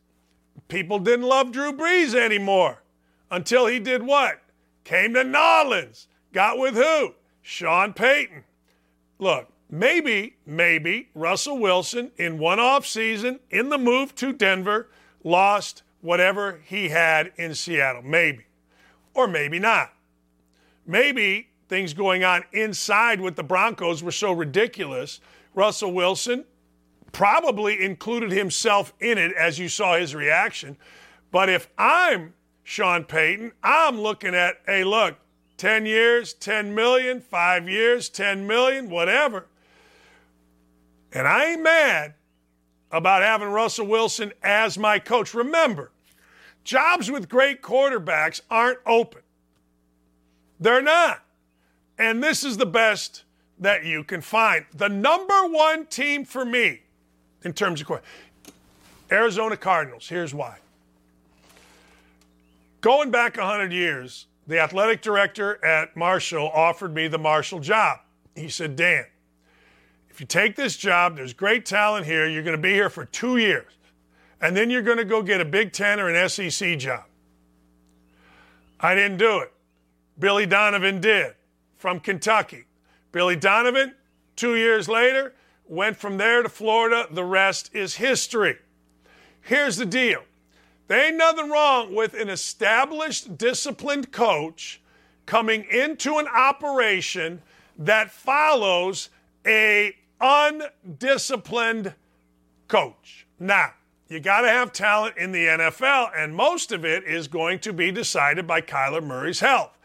people 0.66 0.98
didn't 0.98 1.26
love 1.26 1.52
Drew 1.52 1.72
Brees 1.72 2.16
anymore 2.16 2.82
until 3.30 3.68
he 3.68 3.78
did 3.78 4.02
what? 4.02 4.42
Came 4.82 5.14
to 5.14 5.22
Nolans. 5.22 6.08
Got 6.32 6.58
with 6.58 6.74
who? 6.74 7.14
Sean 7.42 7.92
Payton. 7.92 8.42
Look, 9.20 9.52
maybe, 9.70 10.36
maybe 10.44 11.08
Russell 11.14 11.58
Wilson 11.58 12.10
in 12.16 12.38
one 12.38 12.60
off 12.60 12.86
season 12.86 13.40
in 13.50 13.68
the 13.68 13.78
move 13.78 14.14
to 14.16 14.32
Denver 14.32 14.88
lost 15.24 15.82
whatever 16.00 16.60
he 16.64 16.88
had 16.88 17.32
in 17.36 17.54
Seattle. 17.54 18.02
Maybe 18.02 18.46
or 19.14 19.26
maybe 19.28 19.58
not. 19.58 19.92
Maybe 20.86 21.48
things 21.68 21.94
going 21.94 22.24
on 22.24 22.44
inside 22.52 23.20
with 23.20 23.36
the 23.36 23.42
Broncos 23.42 24.02
were 24.02 24.10
so 24.12 24.32
ridiculous. 24.32 25.20
Russell 25.54 25.92
Wilson 25.92 26.44
probably 27.12 27.84
included 27.84 28.30
himself 28.30 28.92
in 29.00 29.18
it 29.18 29.32
as 29.32 29.58
you 29.58 29.68
saw 29.68 29.98
his 29.98 30.14
reaction. 30.14 30.76
But 31.30 31.48
if 31.48 31.68
I'm 31.78 32.34
Sean 32.64 33.04
Payton, 33.04 33.52
I'm 33.62 34.00
looking 34.00 34.34
at, 34.34 34.60
hey, 34.66 34.84
look, 34.84 35.16
10 35.56 35.86
years, 35.86 36.32
10 36.34 36.74
million, 36.74 37.20
five 37.20 37.68
years, 37.68 38.08
10 38.08 38.46
million, 38.46 38.88
whatever. 38.88 39.46
And 41.12 41.26
I 41.26 41.52
ain't 41.52 41.62
mad 41.62 42.14
about 42.90 43.22
having 43.22 43.48
Russell 43.48 43.86
Wilson 43.86 44.32
as 44.42 44.78
my 44.78 44.98
coach. 44.98 45.34
Remember, 45.34 45.90
jobs 46.64 47.10
with 47.10 47.28
great 47.28 47.62
quarterbacks 47.62 48.40
aren't 48.50 48.78
open. 48.86 49.22
They're 50.58 50.82
not. 50.82 51.24
And 51.98 52.22
this 52.22 52.44
is 52.44 52.56
the 52.56 52.66
best 52.66 53.24
that 53.58 53.84
you 53.84 54.04
can 54.04 54.20
find. 54.20 54.64
The 54.74 54.88
number 54.88 55.46
one 55.46 55.86
team 55.86 56.24
for 56.24 56.44
me 56.44 56.80
in 57.44 57.52
terms 57.52 57.82
of 57.82 58.00
Arizona 59.10 59.56
Cardinals. 59.56 60.08
Here's 60.08 60.34
why. 60.34 60.58
Going 62.80 63.10
back 63.10 63.36
100 63.36 63.72
years, 63.72 64.26
the 64.46 64.58
athletic 64.58 65.02
director 65.02 65.62
at 65.64 65.96
Marshall 65.96 66.48
offered 66.48 66.94
me 66.94 67.08
the 67.08 67.18
Marshall 67.18 67.60
job. 67.60 67.98
He 68.34 68.48
said, 68.48 68.76
Dan, 68.76 69.04
you 70.20 70.26
take 70.26 70.56
this 70.56 70.76
job, 70.76 71.16
there's 71.16 71.32
great 71.32 71.64
talent 71.64 72.06
here. 72.06 72.28
You're 72.28 72.42
going 72.42 72.56
to 72.56 72.62
be 72.62 72.72
here 72.72 72.90
for 72.90 73.04
two 73.06 73.38
years. 73.38 73.72
And 74.40 74.56
then 74.56 74.70
you're 74.70 74.82
going 74.82 74.98
to 74.98 75.04
go 75.04 75.22
get 75.22 75.40
a 75.40 75.44
Big 75.44 75.72
Ten 75.72 76.00
or 76.00 76.08
an 76.08 76.28
SEC 76.28 76.78
job. 76.78 77.04
I 78.78 78.94
didn't 78.94 79.18
do 79.18 79.38
it. 79.40 79.52
Billy 80.18 80.46
Donovan 80.46 81.00
did 81.00 81.34
from 81.76 82.00
Kentucky. 82.00 82.64
Billy 83.12 83.36
Donovan, 83.36 83.94
two 84.36 84.56
years 84.56 84.88
later, 84.88 85.34
went 85.66 85.96
from 85.96 86.16
there 86.16 86.42
to 86.42 86.48
Florida. 86.48 87.06
The 87.10 87.24
rest 87.24 87.74
is 87.74 87.96
history. 87.96 88.56
Here's 89.42 89.76
the 89.76 89.86
deal 89.86 90.22
there 90.88 91.06
ain't 91.06 91.16
nothing 91.16 91.48
wrong 91.50 91.94
with 91.94 92.14
an 92.14 92.28
established, 92.28 93.38
disciplined 93.38 94.10
coach 94.10 94.80
coming 95.24 95.64
into 95.70 96.18
an 96.18 96.26
operation 96.26 97.40
that 97.78 98.10
follows 98.10 99.08
a 99.46 99.94
undisciplined 100.20 101.94
coach. 102.68 103.26
Now, 103.38 103.72
you 104.08 104.20
got 104.20 104.40
to 104.40 104.48
have 104.48 104.72
talent 104.72 105.16
in 105.16 105.32
the 105.32 105.46
NFL, 105.46 106.10
and 106.16 106.34
most 106.34 106.72
of 106.72 106.84
it 106.84 107.04
is 107.04 107.28
going 107.28 107.60
to 107.60 107.72
be 107.72 107.92
decided 107.92 108.46
by 108.46 108.60
Kyler 108.60 109.02
Murray's 109.02 109.40
health. 109.40 109.78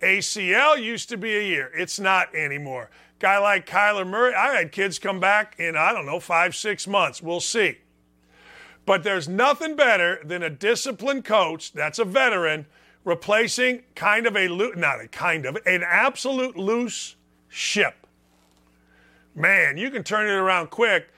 ACL 0.00 0.82
used 0.82 1.08
to 1.10 1.16
be 1.16 1.36
a 1.36 1.42
year, 1.42 1.70
it's 1.74 2.00
not 2.00 2.34
anymore. 2.34 2.90
Guy 3.18 3.38
like 3.38 3.66
Kyler 3.66 4.06
Murray, 4.06 4.34
I 4.34 4.56
had 4.56 4.72
kids 4.72 4.98
come 4.98 5.20
back 5.20 5.56
in, 5.58 5.76
I 5.76 5.92
don't 5.92 6.04
know, 6.04 6.20
five, 6.20 6.54
six 6.54 6.86
months. 6.86 7.22
We'll 7.22 7.40
see. 7.40 7.78
But 8.84 9.02
there's 9.02 9.28
nothing 9.28 9.74
better 9.74 10.20
than 10.24 10.42
a 10.42 10.50
disciplined 10.50 11.24
coach 11.24 11.72
that's 11.72 11.98
a 11.98 12.04
veteran 12.04 12.66
replacing 13.04 13.84
kind 13.94 14.26
of 14.26 14.36
a 14.36 14.48
not 14.76 15.00
a 15.00 15.08
kind 15.08 15.46
of 15.46 15.56
an 15.64 15.82
absolute 15.82 16.56
loose 16.56 17.16
ship. 17.48 18.05
Man, 19.36 19.76
you 19.76 19.90
can 19.90 20.02
turn 20.02 20.26
it 20.26 20.32
around 20.32 20.70
quick 20.70 21.08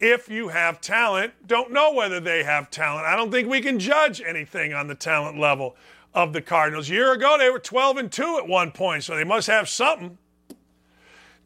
if 0.00 0.30
you 0.30 0.48
have 0.48 0.80
talent. 0.80 1.34
Don't 1.46 1.70
know 1.70 1.92
whether 1.92 2.20
they 2.20 2.42
have 2.42 2.70
talent. 2.70 3.06
I 3.06 3.14
don't 3.14 3.30
think 3.30 3.48
we 3.48 3.60
can 3.60 3.78
judge 3.78 4.22
anything 4.22 4.72
on 4.72 4.86
the 4.88 4.94
talent 4.94 5.38
level 5.38 5.76
of 6.14 6.32
the 6.32 6.40
Cardinals. 6.40 6.88
A 6.88 6.94
year 6.94 7.12
ago, 7.12 7.36
they 7.38 7.50
were 7.50 7.58
12 7.58 7.98
and 7.98 8.10
2 8.10 8.38
at 8.38 8.48
one 8.48 8.72
point, 8.72 9.04
so 9.04 9.14
they 9.14 9.24
must 9.24 9.46
have 9.48 9.68
something. 9.68 10.16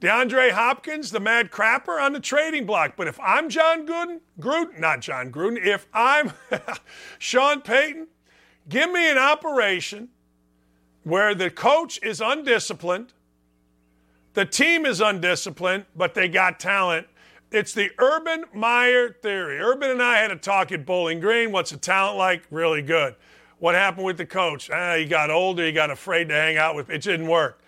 DeAndre 0.00 0.52
Hopkins, 0.52 1.10
the 1.10 1.18
mad 1.18 1.50
crapper 1.50 2.00
on 2.00 2.12
the 2.12 2.20
trading 2.20 2.64
block. 2.64 2.94
But 2.96 3.08
if 3.08 3.18
I'm 3.20 3.48
Jon 3.48 3.84
Gruden, 3.84 4.20
Gruden 4.38 4.78
not 4.78 5.00
Jon 5.00 5.32
Gruden, 5.32 5.58
if 5.62 5.88
I'm 5.92 6.32
Sean 7.18 7.60
Payton, 7.60 8.06
give 8.68 8.90
me 8.90 9.10
an 9.10 9.18
operation 9.18 10.10
where 11.02 11.34
the 11.34 11.50
coach 11.50 11.98
is 12.04 12.20
undisciplined, 12.20 13.12
the 14.34 14.44
team 14.44 14.86
is 14.86 15.00
undisciplined, 15.00 15.86
but 15.96 16.14
they 16.14 16.28
got 16.28 16.60
talent. 16.60 17.06
It's 17.50 17.72
the 17.74 17.90
Urban 17.98 18.44
Meyer 18.54 19.16
theory. 19.22 19.58
Urban 19.58 19.90
and 19.90 20.02
I 20.02 20.18
had 20.18 20.30
a 20.30 20.36
talk 20.36 20.70
at 20.70 20.86
Bowling 20.86 21.18
Green. 21.18 21.50
What's 21.50 21.72
the 21.72 21.76
talent 21.76 22.16
like? 22.16 22.44
Really 22.50 22.82
good. 22.82 23.16
What 23.58 23.74
happened 23.74 24.06
with 24.06 24.16
the 24.16 24.26
coach? 24.26 24.70
Ah, 24.70 24.94
he 24.94 25.04
got 25.04 25.30
older. 25.30 25.66
He 25.66 25.72
got 25.72 25.90
afraid 25.90 26.28
to 26.28 26.34
hang 26.34 26.56
out 26.56 26.76
with. 26.76 26.90
It 26.90 27.02
didn't 27.02 27.26
work. 27.26 27.60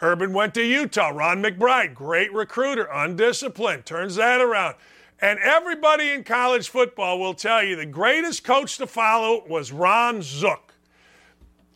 Urban 0.00 0.32
went 0.32 0.54
to 0.54 0.62
Utah. 0.62 1.08
Ron 1.08 1.42
McBride, 1.42 1.94
great 1.94 2.32
recruiter, 2.32 2.84
undisciplined, 2.92 3.86
turns 3.86 4.16
that 4.16 4.40
around. 4.40 4.74
And 5.20 5.38
everybody 5.38 6.10
in 6.10 6.24
college 6.24 6.68
football 6.68 7.18
will 7.18 7.32
tell 7.32 7.62
you 7.62 7.76
the 7.76 7.86
greatest 7.86 8.44
coach 8.44 8.76
to 8.78 8.86
follow 8.86 9.44
was 9.48 9.72
Ron 9.72 10.20
Zook. 10.20 10.65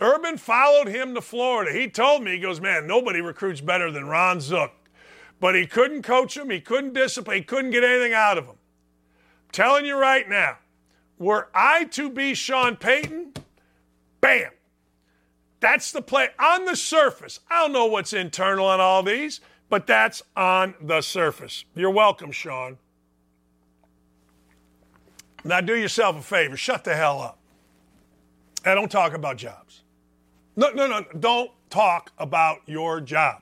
Urban 0.01 0.39
followed 0.39 0.89
him 0.89 1.15
to 1.15 1.21
Florida. 1.21 1.73
He 1.73 1.89
told 1.89 2.23
me, 2.23 2.33
he 2.33 2.39
goes, 2.39 2.61
man, 2.61 2.87
nobody 2.87 3.21
recruits 3.21 3.61
better 3.61 3.91
than 3.91 4.07
Ron 4.07 4.41
Zook. 4.41 4.73
But 5.41 5.55
he 5.55 5.67
couldn't 5.67 6.03
coach 6.03 6.37
him, 6.37 6.51
he 6.51 6.61
couldn't 6.61 6.95
discipline, 6.95 7.39
he 7.39 7.43
couldn't 7.43 7.71
get 7.71 7.85
anything 7.85 8.13
out 8.13 8.39
of 8.39 8.45
him. 8.45 8.57
I'm 8.57 9.53
telling 9.53 9.87
you 9.87 9.99
right 9.99 10.29
now, 10.29 10.59
were 11.19 11.49
I 11.55 11.85
to 11.85 12.11
be 12.11 12.35
Sean 12.35 12.77
Payton, 12.77 13.35
bam, 14.21 14.51
that's 15.61 15.93
the 15.93 16.03
play 16.03 16.29
on 16.39 16.65
the 16.65 16.77
surface. 16.77 17.41
I 17.51 17.63
don't 17.63 17.73
know 17.73 17.87
what's 17.87 18.13
internal 18.13 18.67
on 18.67 18.81
all 18.81 19.03
these, 19.03 19.41
but 19.69 19.87
that's 19.87 20.23
on 20.35 20.75
the 20.81 21.01
surface. 21.03 21.65
You're 21.75 21.91
welcome, 21.91 22.33
Sean. 22.33 22.79
Now 25.45 25.61
do 25.61 25.77
yourself 25.77 26.19
a 26.19 26.23
favor. 26.23 26.57
Shut 26.57 26.85
the 26.85 26.95
hell 26.95 27.21
up. 27.21 27.39
And 28.65 28.77
don't 28.77 28.91
talk 28.91 29.15
about 29.15 29.37
jobs. 29.37 29.70
No, 30.61 30.69
no, 30.73 30.87
no. 30.87 31.05
Don't 31.19 31.51
talk 31.71 32.13
about 32.19 32.61
your 32.67 33.01
job. 33.01 33.41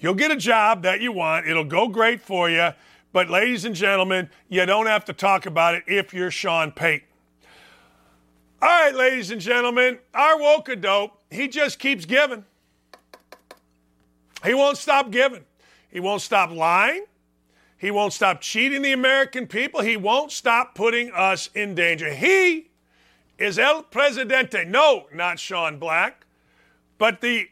You'll 0.00 0.14
get 0.14 0.32
a 0.32 0.36
job 0.36 0.82
that 0.82 1.00
you 1.00 1.12
want. 1.12 1.46
It'll 1.46 1.62
go 1.62 1.86
great 1.86 2.20
for 2.20 2.50
you. 2.50 2.70
But, 3.12 3.30
ladies 3.30 3.64
and 3.64 3.72
gentlemen, 3.72 4.28
you 4.48 4.66
don't 4.66 4.86
have 4.86 5.04
to 5.04 5.12
talk 5.12 5.46
about 5.46 5.76
it 5.76 5.84
if 5.86 6.12
you're 6.12 6.32
Sean 6.32 6.72
Payton. 6.72 7.06
All 8.60 8.68
right, 8.68 8.92
ladies 8.92 9.30
and 9.30 9.40
gentlemen, 9.40 10.00
our 10.12 10.40
woke 10.40 10.70
dope, 10.80 11.22
he 11.30 11.46
just 11.46 11.78
keeps 11.78 12.04
giving. 12.04 12.44
He 14.44 14.54
won't 14.54 14.78
stop 14.78 15.12
giving. 15.12 15.44
He 15.88 16.00
won't 16.00 16.22
stop 16.22 16.50
lying. 16.50 17.04
He 17.78 17.92
won't 17.92 18.12
stop 18.12 18.40
cheating 18.40 18.82
the 18.82 18.92
American 18.92 19.46
people. 19.46 19.82
He 19.82 19.96
won't 19.96 20.32
stop 20.32 20.74
putting 20.74 21.12
us 21.12 21.48
in 21.54 21.76
danger. 21.76 22.12
He 22.12 22.71
is 23.38 23.58
El 23.58 23.82
Presidente. 23.84 24.64
No, 24.64 25.06
not 25.12 25.38
Sean 25.38 25.78
Black, 25.78 26.26
but 26.98 27.20
the 27.20 27.48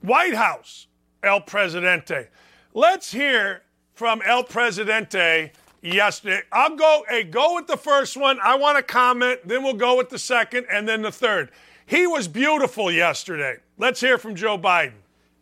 White 0.00 0.34
House 0.34 0.86
El 1.22 1.40
Presidente. 1.40 2.28
Let's 2.74 3.12
hear 3.12 3.62
from 3.94 4.20
El 4.24 4.44
Presidente 4.44 5.52
yesterday. 5.82 6.42
I'll 6.52 6.76
go, 6.76 7.04
hey, 7.08 7.24
go 7.24 7.54
with 7.54 7.66
the 7.66 7.76
first 7.76 8.16
one. 8.16 8.38
I 8.42 8.56
want 8.56 8.76
to 8.76 8.82
comment, 8.82 9.40
then 9.46 9.62
we'll 9.62 9.74
go 9.74 9.96
with 9.96 10.10
the 10.10 10.18
second, 10.18 10.66
and 10.70 10.86
then 10.86 11.02
the 11.02 11.12
third. 11.12 11.50
He 11.86 12.06
was 12.06 12.28
beautiful 12.28 12.90
yesterday. 12.90 13.56
Let's 13.78 14.00
hear 14.00 14.18
from 14.18 14.34
Joe 14.34 14.58
Biden. 14.58 14.92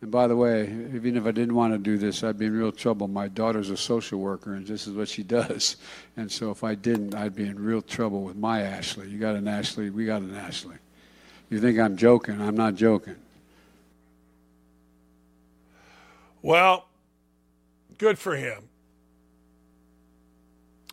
And 0.04 0.12
by 0.12 0.26
the 0.26 0.36
way, 0.36 0.64
even 0.94 1.16
if 1.16 1.24
I 1.24 1.30
didn't 1.30 1.54
want 1.54 1.72
to 1.72 1.78
do 1.78 1.96
this, 1.96 2.22
I'd 2.22 2.38
be 2.38 2.44
in 2.44 2.52
real 2.52 2.70
trouble. 2.70 3.08
My 3.08 3.26
daughter's 3.26 3.70
a 3.70 3.76
social 3.76 4.20
worker, 4.20 4.52
and 4.52 4.66
this 4.66 4.86
is 4.86 4.94
what 4.94 5.08
she 5.08 5.22
does. 5.38 5.76
And 6.16 6.30
so 6.30 6.50
if 6.50 6.62
I 6.62 6.74
didn't, 6.74 7.14
I'd 7.14 7.34
be 7.34 7.46
in 7.46 7.58
real 7.58 7.80
trouble 7.80 8.22
with 8.22 8.36
my 8.36 8.60
Ashley. 8.60 9.08
You 9.08 9.18
got 9.18 9.34
an 9.34 9.48
Ashley, 9.48 9.88
we 9.88 10.04
got 10.04 10.20
an 10.22 10.36
Ashley. 10.36 10.76
You 11.48 11.58
think 11.58 11.78
I'm 11.78 11.96
joking? 11.96 12.38
I'm 12.38 12.54
not 12.54 12.74
joking. 12.74 13.16
Well, 16.42 16.86
good 17.96 18.18
for 18.18 18.36
him 18.36 18.68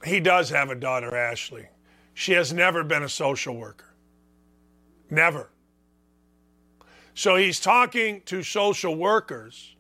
he 0.03 0.19
does 0.19 0.49
have 0.49 0.69
a 0.69 0.75
daughter, 0.75 1.15
Ashley. 1.15 1.67
She 2.13 2.33
has 2.33 2.51
never 2.51 2.83
been 2.83 3.03
a 3.03 3.09
social 3.09 3.55
worker. 3.55 3.85
Never. 5.09 5.50
So 7.13 7.35
he's 7.35 7.59
talking 7.59 8.21
to 8.25 8.43
social 8.43 8.95
workers. 8.95 9.75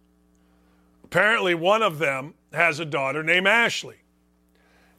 Apparently, 1.03 1.55
one 1.55 1.81
of 1.81 1.99
them 1.99 2.33
has 2.53 2.79
a 2.79 2.85
daughter 2.85 3.23
named 3.23 3.47
Ashley. 3.47 3.97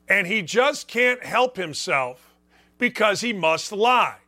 And 0.08 0.26
he 0.26 0.42
just 0.42 0.88
can't 0.88 1.24
help 1.24 1.56
himself 1.56 2.34
because 2.78 3.20
he 3.20 3.32
must 3.32 3.72
lie. 3.72 4.18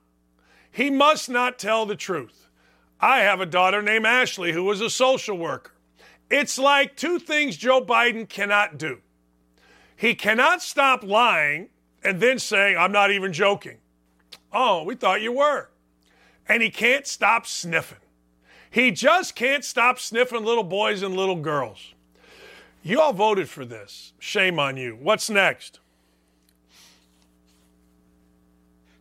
He 0.71 0.91
must 0.91 1.29
not 1.29 1.59
tell 1.59 1.87
the 1.87 1.97
truth. 1.97 2.49
I 3.01 3.21
have 3.21 3.41
a 3.41 3.47
daughter 3.47 3.83
named 3.83 4.07
Ashley 4.07 4.53
who 4.53 4.71
is 4.71 4.81
a 4.81 4.91
social 4.91 5.37
worker. 5.37 5.73
It's 6.31 6.59
like 6.59 6.97
two 6.97 7.19
things 7.19 7.57
Joe 7.57 7.85
Biden 7.85 8.29
cannot 8.29 8.79
do. 8.79 9.01
He 9.97 10.15
cannot 10.15 10.63
stop 10.63 11.05
lying 11.05 11.69
and 12.03 12.21
then 12.21 12.39
saying, 12.39 12.77
I'm 12.77 12.93
not 12.93 13.11
even 13.11 13.33
joking. 13.33 13.79
Oh, 14.53 14.85
we 14.85 14.95
thought 14.95 15.23
you 15.23 15.33
were. 15.33 15.69
And 16.49 16.62
he 16.62 16.71
can't 16.71 17.07
stop 17.07 17.47
sniffing. 17.47 17.99
He 18.71 18.91
just 18.91 19.35
can't 19.35 19.65
stop 19.65 19.99
sniffing 19.99 20.45
little 20.45 20.65
boys 20.65 21.03
and 21.03 21.16
little 21.16 21.37
girls. 21.37 21.95
You 22.83 23.01
all 23.01 23.12
voted 23.12 23.49
for 23.49 23.65
this. 23.65 24.12
Shame 24.19 24.59
on 24.59 24.77
you. 24.77 24.99
What's 25.01 25.31
next? 25.31 25.81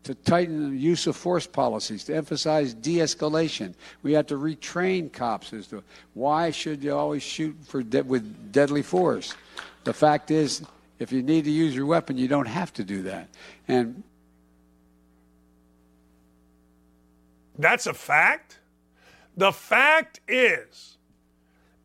to 0.04 0.14
tighten 0.14 0.72
the 0.72 0.78
use 0.78 1.08
of 1.08 1.16
force 1.16 1.48
policies, 1.48 2.04
to 2.06 2.16
emphasize 2.16 2.74
de 2.74 2.98
escalation. 2.98 3.74
We 4.04 4.14
have 4.14 4.28
to 4.28 4.38
retrain 4.38 5.12
cops 5.12 5.54
as 5.54 5.68
to 5.68 5.84
why 6.14 6.52
should 6.52 6.84
you 6.84 6.94
always 6.94 7.24
shoot 7.24 7.56
for 7.66 7.82
de- 7.84 8.04
with 8.04 8.52
deadly 8.52 8.82
force. 8.82 9.34
The 9.86 9.94
fact 9.94 10.30
is, 10.30 10.64
if 11.00 11.12
you 11.12 11.24
need 11.24 11.46
to 11.46 11.52
use 11.52 11.76
your 11.76 11.86
weapon, 11.86 12.18
you 12.18 12.28
don't 12.28 12.48
have 12.48 12.74
to 12.74 12.84
do 12.84 13.02
that. 13.04 13.30
And 13.68 14.04
that's 17.58 17.88
a 17.88 17.94
fact. 17.94 18.60
The 19.36 19.52
fact 19.52 20.20
is, 20.28 20.98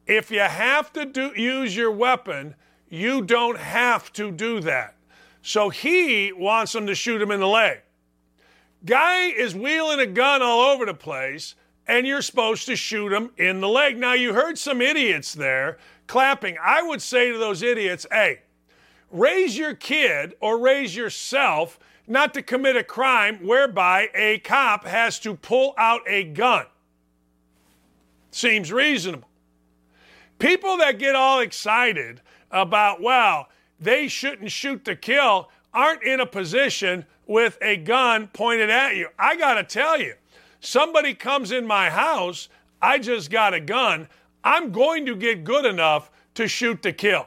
if 0.06 0.30
you 0.30 0.40
have 0.40 0.92
to 0.94 1.04
do, 1.04 1.32
use 1.36 1.76
your 1.76 1.92
weapon, 1.92 2.54
you 2.88 3.22
don't 3.22 3.58
have 3.58 4.12
to 4.14 4.30
do 4.30 4.60
that. 4.60 4.96
So 5.42 5.68
he 5.68 6.32
wants 6.32 6.72
them 6.72 6.86
to 6.86 6.94
shoot 6.94 7.22
him 7.22 7.30
in 7.30 7.40
the 7.40 7.46
leg. 7.46 7.80
Guy 8.84 9.26
is 9.26 9.54
wheeling 9.54 10.00
a 10.00 10.06
gun 10.06 10.40
all 10.42 10.70
over 10.70 10.86
the 10.86 10.94
place, 10.94 11.54
and 11.86 12.06
you're 12.06 12.22
supposed 12.22 12.66
to 12.66 12.76
shoot 12.76 13.12
him 13.12 13.30
in 13.36 13.60
the 13.60 13.68
leg. 13.68 13.96
Now, 13.98 14.12
you 14.12 14.34
heard 14.34 14.58
some 14.58 14.80
idiots 14.80 15.34
there 15.34 15.78
clapping. 16.06 16.56
I 16.62 16.82
would 16.82 17.02
say 17.02 17.32
to 17.32 17.38
those 17.38 17.62
idiots, 17.62 18.06
hey, 18.10 18.42
raise 19.10 19.56
your 19.56 19.74
kid 19.74 20.34
or 20.40 20.58
raise 20.58 20.94
yourself 20.94 21.78
not 22.08 22.34
to 22.34 22.42
commit 22.42 22.76
a 22.76 22.84
crime 22.84 23.46
whereby 23.46 24.08
a 24.14 24.38
cop 24.38 24.84
has 24.84 25.18
to 25.20 25.34
pull 25.34 25.74
out 25.76 26.00
a 26.06 26.24
gun. 26.24 26.66
Seems 28.30 28.72
reasonable. 28.72 29.28
People 30.38 30.76
that 30.78 30.98
get 30.98 31.14
all 31.14 31.40
excited 31.40 32.20
about, 32.50 33.02
well, 33.02 33.48
they 33.80 34.08
shouldn't 34.08 34.50
shoot 34.50 34.84
to 34.84 34.96
kill 34.96 35.48
aren't 35.74 36.02
in 36.02 36.20
a 36.20 36.26
position 36.26 37.04
with 37.26 37.58
a 37.60 37.76
gun 37.76 38.28
pointed 38.28 38.70
at 38.70 38.96
you. 38.96 39.08
I 39.18 39.36
got 39.36 39.54
to 39.54 39.64
tell 39.64 40.00
you, 40.00 40.14
somebody 40.60 41.14
comes 41.14 41.52
in 41.52 41.66
my 41.66 41.90
house, 41.90 42.48
I 42.80 42.98
just 42.98 43.30
got 43.30 43.54
a 43.54 43.60
gun, 43.60 44.08
I'm 44.42 44.72
going 44.72 45.04
to 45.06 45.14
get 45.14 45.44
good 45.44 45.66
enough 45.66 46.10
to 46.34 46.48
shoot 46.48 46.82
to 46.82 46.92
kill. 46.92 47.26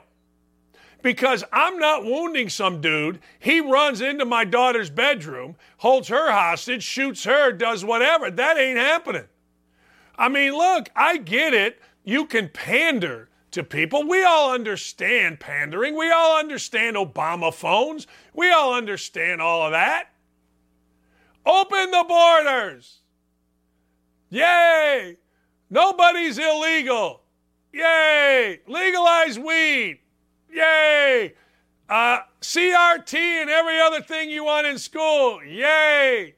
Because 1.02 1.44
I'm 1.52 1.78
not 1.80 2.06
wounding 2.06 2.50
some 2.50 2.82
dude. 2.82 3.20
He 3.40 3.60
runs 3.60 4.02
into 4.02 4.26
my 4.26 4.46
daughter's 4.46 4.90
bedroom, 4.90 5.56
holds 5.78 6.10
her 6.10 6.32
hostage, 6.32 6.84
shoots 6.84 7.24
her, 7.24 7.52
does 7.52 7.84
whatever. 7.84 8.30
That 8.30 8.58
ain't 8.58 8.78
happening. 8.78 9.26
I 10.16 10.30
mean, 10.30 10.54
look, 10.54 10.90
I 10.96 11.18
get 11.18 11.54
it. 11.54 11.82
You 12.04 12.26
can 12.26 12.50
pander 12.50 13.30
to 13.52 13.64
people. 13.64 14.08
We 14.08 14.24
all 14.24 14.54
understand 14.54 15.40
pandering. 15.40 15.96
We 15.96 16.12
all 16.12 16.38
understand 16.38 16.96
Obama 16.96 17.54
phones. 17.54 18.08
We 18.34 18.52
all 18.52 18.74
understand 18.74 19.42
all 19.42 19.64
of 19.64 19.72
that. 19.72 20.10
Open 21.46 21.92
the 21.92 22.06
borders. 22.08 23.00
Yay! 24.30 25.18
Nobody's 25.70 26.38
illegal. 26.38 27.24
Yay! 27.74 28.60
Legalize 28.68 29.40
weed. 29.40 30.01
Yay! 30.52 31.34
Uh, 31.90 32.20
CRT 32.42 33.14
and 33.16 33.50
every 33.50 33.80
other 33.80 34.02
thing 34.02 34.30
you 34.30 34.46
want 34.46 34.68
in 34.68 34.78
school. 34.78 35.44
Yay! 35.44 36.36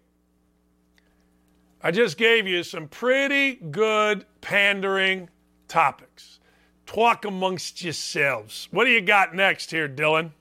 I 1.82 1.92
just 1.92 2.18
gave 2.18 2.48
you 2.48 2.64
some 2.64 2.88
pretty 2.88 3.56
good 3.56 4.26
pandering 4.42 5.30
topics. 5.68 6.40
Talk 6.86 7.26
amongst 7.26 7.84
yourselves. 7.84 8.68
What 8.72 8.86
do 8.86 8.92
you 8.92 9.02
got 9.02 9.36
next 9.36 9.72
here, 9.72 9.90
Dylan? 9.90 10.32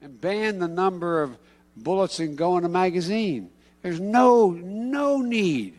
And 0.00 0.20
ban 0.20 0.58
the 0.58 0.68
number 0.68 1.22
of 1.22 1.36
bullets 1.76 2.20
in 2.20 2.36
going 2.36 2.64
a 2.64 2.68
magazine. 2.68 3.50
There's 3.82 4.00
no 4.00 4.50
no 4.50 5.18
need 5.18 5.74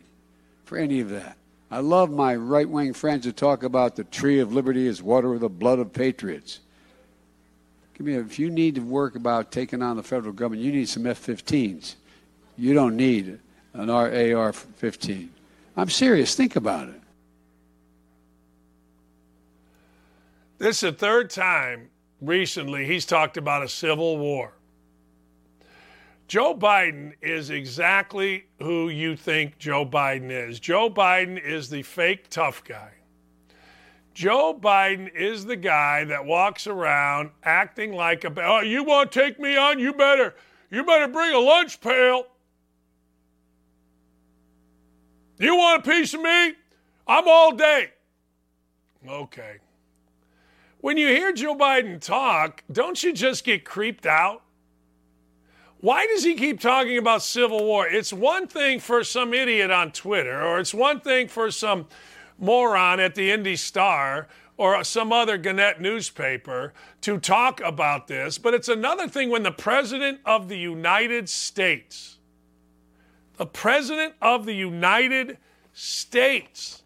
for 0.66 0.78
any 0.78 1.00
of 1.00 1.10
that. 1.10 1.38
I 1.70 1.80
love 1.80 2.12
my 2.12 2.36
right 2.36 2.68
wing 2.68 2.94
friends 2.94 3.26
who 3.26 3.32
talk 3.32 3.64
about 3.64 3.96
the 3.96 4.04
tree 4.04 4.40
of 4.40 4.54
liberty 4.54 4.88
is 4.88 5.02
water 5.02 5.30
with 5.30 5.42
the 5.42 5.50
blood 5.50 5.80
of 5.80 5.94
patriots. 5.94 6.60
Give 8.02 8.08
me 8.08 8.16
if 8.16 8.40
you 8.40 8.50
need 8.50 8.74
to 8.74 8.82
work 8.82 9.14
about 9.14 9.52
taking 9.52 9.84
on 9.84 9.96
the 9.96 10.02
federal 10.02 10.34
government, 10.34 10.64
you 10.64 10.72
need 10.72 10.90
some 10.90 11.06
F-15s. 11.06 11.98
You 12.58 12.74
don't 12.74 12.98
need 12.98 13.38
an 13.76 13.92
AR-15. 13.92 15.28
I'm 15.78 15.88
serious. 15.88 16.34
Think 16.34 16.56
about 16.56 16.90
it. 16.90 17.00
This 20.58 20.78
is 20.78 20.94
the 20.94 20.94
third 20.94 21.30
time 21.30 21.92
recently 22.20 22.88
he's 22.88 23.06
talked 23.06 23.38
about 23.38 23.62
a 23.62 23.70
civil 23.70 24.18
war. 24.18 24.54
Joe 26.28 26.56
Biden 26.56 27.14
is 27.22 27.52
exactly 27.52 28.46
who 28.58 28.90
you 28.90 29.16
think 29.16 29.60
Joe 29.60 29.86
Biden 29.86 30.32
is. 30.32 30.60
Joe 30.60 30.90
Biden 30.90 31.40
is 31.40 31.70
the 31.70 31.84
fake 31.84 32.32
tough 32.32 32.64
guy. 32.64 32.94
Joe 34.14 34.58
Biden 34.60 35.14
is 35.14 35.46
the 35.46 35.56
guy 35.56 36.04
that 36.06 36.26
walks 36.26 36.68
around 36.68 37.32
acting 37.44 37.94
like 37.94 38.24
a 38.24 38.34
oh, 38.44 38.62
you 38.62 38.84
want 38.84 39.12
to 39.12 39.20
take 39.20 39.40
me 39.40 39.56
on? 39.56 39.80
You 39.80 39.94
better 39.94 40.36
you 40.70 40.84
better 40.84 41.08
bring 41.08 41.34
a 41.34 41.40
lunch 41.40 41.80
pail. 41.80 42.26
You 45.40 45.56
want 45.56 45.86
a 45.86 45.90
piece 45.90 46.14
of 46.14 46.22
me? 46.22 46.54
I'm 47.08 47.28
all 47.28 47.54
day. 47.56 47.92
Okay. 49.08 49.58
When 50.80 50.98
you 50.98 51.08
hear 51.08 51.32
Joe 51.32 51.56
Biden 51.56 52.00
talk, 52.00 52.64
don't 52.72 53.02
you 53.04 53.14
just 53.14 53.44
get 53.44 53.66
creeped 53.66 54.06
out? 54.06 54.44
Why 55.80 56.06
does 56.06 56.24
he 56.24 56.36
keep 56.36 56.60
talking 56.60 56.98
about 56.98 57.24
civil 57.24 57.66
war? 57.66 57.88
It's 57.88 58.14
one 58.14 58.46
thing 58.46 58.80
for 58.80 59.04
some 59.04 59.34
idiot 59.34 59.72
on 59.72 59.92
Twitter, 59.92 60.42
or 60.42 60.60
it's 60.60 60.76
one 60.76 61.00
thing 61.00 61.28
for 61.28 61.50
some 61.50 61.88
moron 62.42 63.00
at 63.00 63.16
the 63.16 63.32
Indy 63.32 63.56
Star 63.56 64.28
or 64.58 64.84
some 64.84 65.14
other 65.14 65.38
Gannett 65.38 65.80
newspaper 65.80 66.74
to 67.02 67.20
talk 67.20 67.62
about 67.62 68.08
this, 68.08 68.38
but 68.38 68.54
it's 68.54 68.68
another 68.68 69.08
thing 69.08 69.30
when 69.30 69.44
the 69.44 69.52
President 69.52 70.20
of 70.26 70.50
the 70.50 70.58
United 70.58 71.30
States, 71.30 72.18
the 73.38 73.46
President 73.46 74.14
of 74.22 74.46
the 74.46 74.54
United 74.54 75.38
States, 75.74 76.84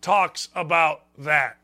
talks 0.00 0.48
about 0.54 1.02
that. 1.18 1.58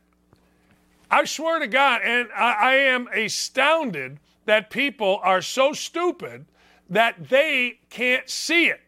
I 1.09 1.25
swear 1.25 1.59
to 1.59 1.67
God, 1.67 2.01
and 2.03 2.29
I, 2.35 2.53
I 2.53 2.75
am 2.75 3.07
astounded 3.07 4.19
that 4.45 4.69
people 4.69 5.19
are 5.23 5.41
so 5.41 5.73
stupid 5.73 6.45
that 6.89 7.29
they 7.29 7.79
can't 7.89 8.29
see 8.29 8.65
it. 8.67 8.81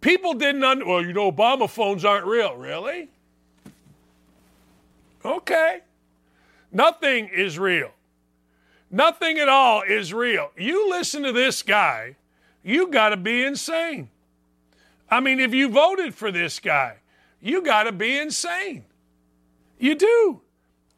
People 0.00 0.34
didn't 0.34 0.64
under, 0.64 0.84
well, 0.84 1.04
you 1.04 1.12
know, 1.12 1.30
Obama 1.30 1.68
phones 1.68 2.04
aren't 2.04 2.26
real. 2.26 2.56
Really? 2.56 3.08
Okay. 5.24 5.80
Nothing 6.70 7.28
is 7.28 7.58
real. 7.58 7.90
Nothing 8.90 9.38
at 9.38 9.48
all 9.48 9.82
is 9.82 10.12
real. 10.12 10.50
You 10.56 10.90
listen 10.90 11.22
to 11.22 11.32
this 11.32 11.62
guy, 11.62 12.16
you 12.62 12.88
got 12.88 13.10
to 13.10 13.16
be 13.16 13.42
insane. 13.42 14.10
I 15.10 15.20
mean, 15.20 15.40
if 15.40 15.54
you 15.54 15.68
voted 15.68 16.14
for 16.14 16.30
this 16.30 16.58
guy, 16.58 16.96
you 17.40 17.62
got 17.62 17.84
to 17.84 17.92
be 17.92 18.18
insane. 18.18 18.84
You 19.78 19.94
do. 19.94 20.40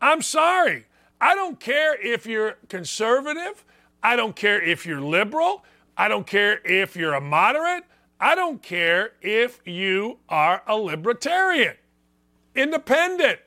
I'm 0.01 0.22
sorry. 0.22 0.86
I 1.20 1.34
don't 1.34 1.59
care 1.59 2.01
if 2.01 2.26
you're 2.26 2.59
conservative. 2.68 3.64
I 4.02 4.16
don't 4.16 4.36
care 4.36 4.60
if 4.62 4.84
you're 4.84 5.01
liberal. 5.01 5.64
I 5.96 6.09
don't 6.09 6.26
care 6.26 6.60
if 6.64 6.96
you're 6.96 7.14
a 7.14 7.20
moderate. 7.20 7.84
I 8.20 8.34
don't 8.34 8.62
care 8.62 9.12
if 9.20 9.60
you 9.64 10.18
are 10.28 10.62
a 10.66 10.76
libertarian, 10.76 11.76
independent. 12.55 13.38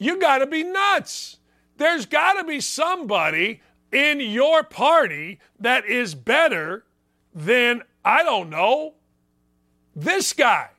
You 0.00 0.18
got 0.18 0.38
to 0.38 0.46
be 0.46 0.64
nuts. 0.64 1.36
There's 1.76 2.06
got 2.06 2.32
to 2.32 2.44
be 2.44 2.58
somebody 2.60 3.60
in 3.92 4.18
your 4.18 4.64
party 4.64 5.38
that 5.60 5.84
is 5.84 6.14
better 6.14 6.84
than, 7.34 7.82
I 8.02 8.22
don't 8.22 8.48
know, 8.48 8.94
this 9.94 10.32
guy 10.32 10.70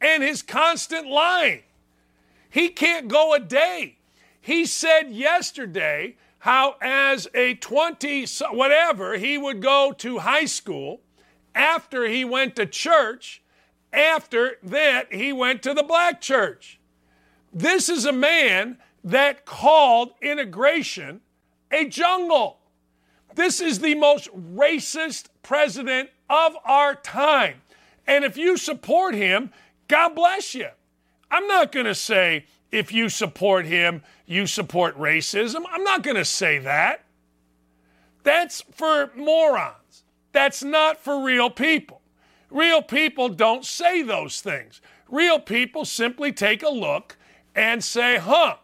and 0.00 0.22
his 0.22 0.42
constant 0.42 1.06
lying. 1.06 1.62
He 2.50 2.70
can't 2.70 3.06
go 3.06 3.34
a 3.34 3.40
day. 3.40 3.98
He 4.40 4.66
said 4.66 5.12
yesterday 5.12 6.16
how, 6.40 6.74
as 6.82 7.28
a 7.34 7.54
20 7.54 8.26
whatever, 8.50 9.16
he 9.16 9.38
would 9.38 9.62
go 9.62 9.92
to 9.98 10.18
high 10.18 10.46
school 10.46 11.02
after 11.54 12.04
he 12.04 12.24
went 12.24 12.56
to 12.56 12.66
church. 12.66 13.42
After 13.92 14.56
that, 14.64 15.14
he 15.14 15.32
went 15.32 15.62
to 15.62 15.72
the 15.72 15.84
black 15.84 16.20
church. 16.20 16.80
This 17.54 17.88
is 17.88 18.04
a 18.04 18.12
man 18.12 18.78
that 19.04 19.46
called 19.46 20.12
integration 20.20 21.20
a 21.70 21.88
jungle. 21.88 22.58
This 23.34 23.60
is 23.60 23.80
the 23.80 23.94
most 23.94 24.28
racist 24.34 25.26
president 25.42 26.10
of 26.30 26.56
our 26.64 26.94
time. 26.94 27.62
And 28.06 28.24
if 28.24 28.36
you 28.36 28.56
support 28.56 29.14
him, 29.14 29.50
God 29.88 30.14
bless 30.14 30.54
you. 30.54 30.68
I'm 31.30 31.46
not 31.46 31.72
going 31.72 31.86
to 31.86 31.94
say 31.94 32.46
if 32.70 32.92
you 32.92 33.08
support 33.08 33.66
him, 33.66 34.02
you 34.26 34.46
support 34.46 34.96
racism. 34.98 35.62
I'm 35.70 35.84
not 35.84 36.02
going 36.02 36.16
to 36.16 36.24
say 36.24 36.58
that. 36.58 37.04
That's 38.22 38.62
for 38.72 39.10
morons. 39.16 40.04
That's 40.32 40.62
not 40.62 40.98
for 40.98 41.22
real 41.22 41.50
people. 41.50 42.00
Real 42.50 42.82
people 42.82 43.28
don't 43.28 43.64
say 43.64 44.02
those 44.02 44.40
things. 44.40 44.80
Real 45.08 45.38
people 45.38 45.84
simply 45.84 46.32
take 46.32 46.62
a 46.62 46.68
look 46.68 47.16
and 47.54 47.82
say, 47.82 48.18
huh, 48.18 48.56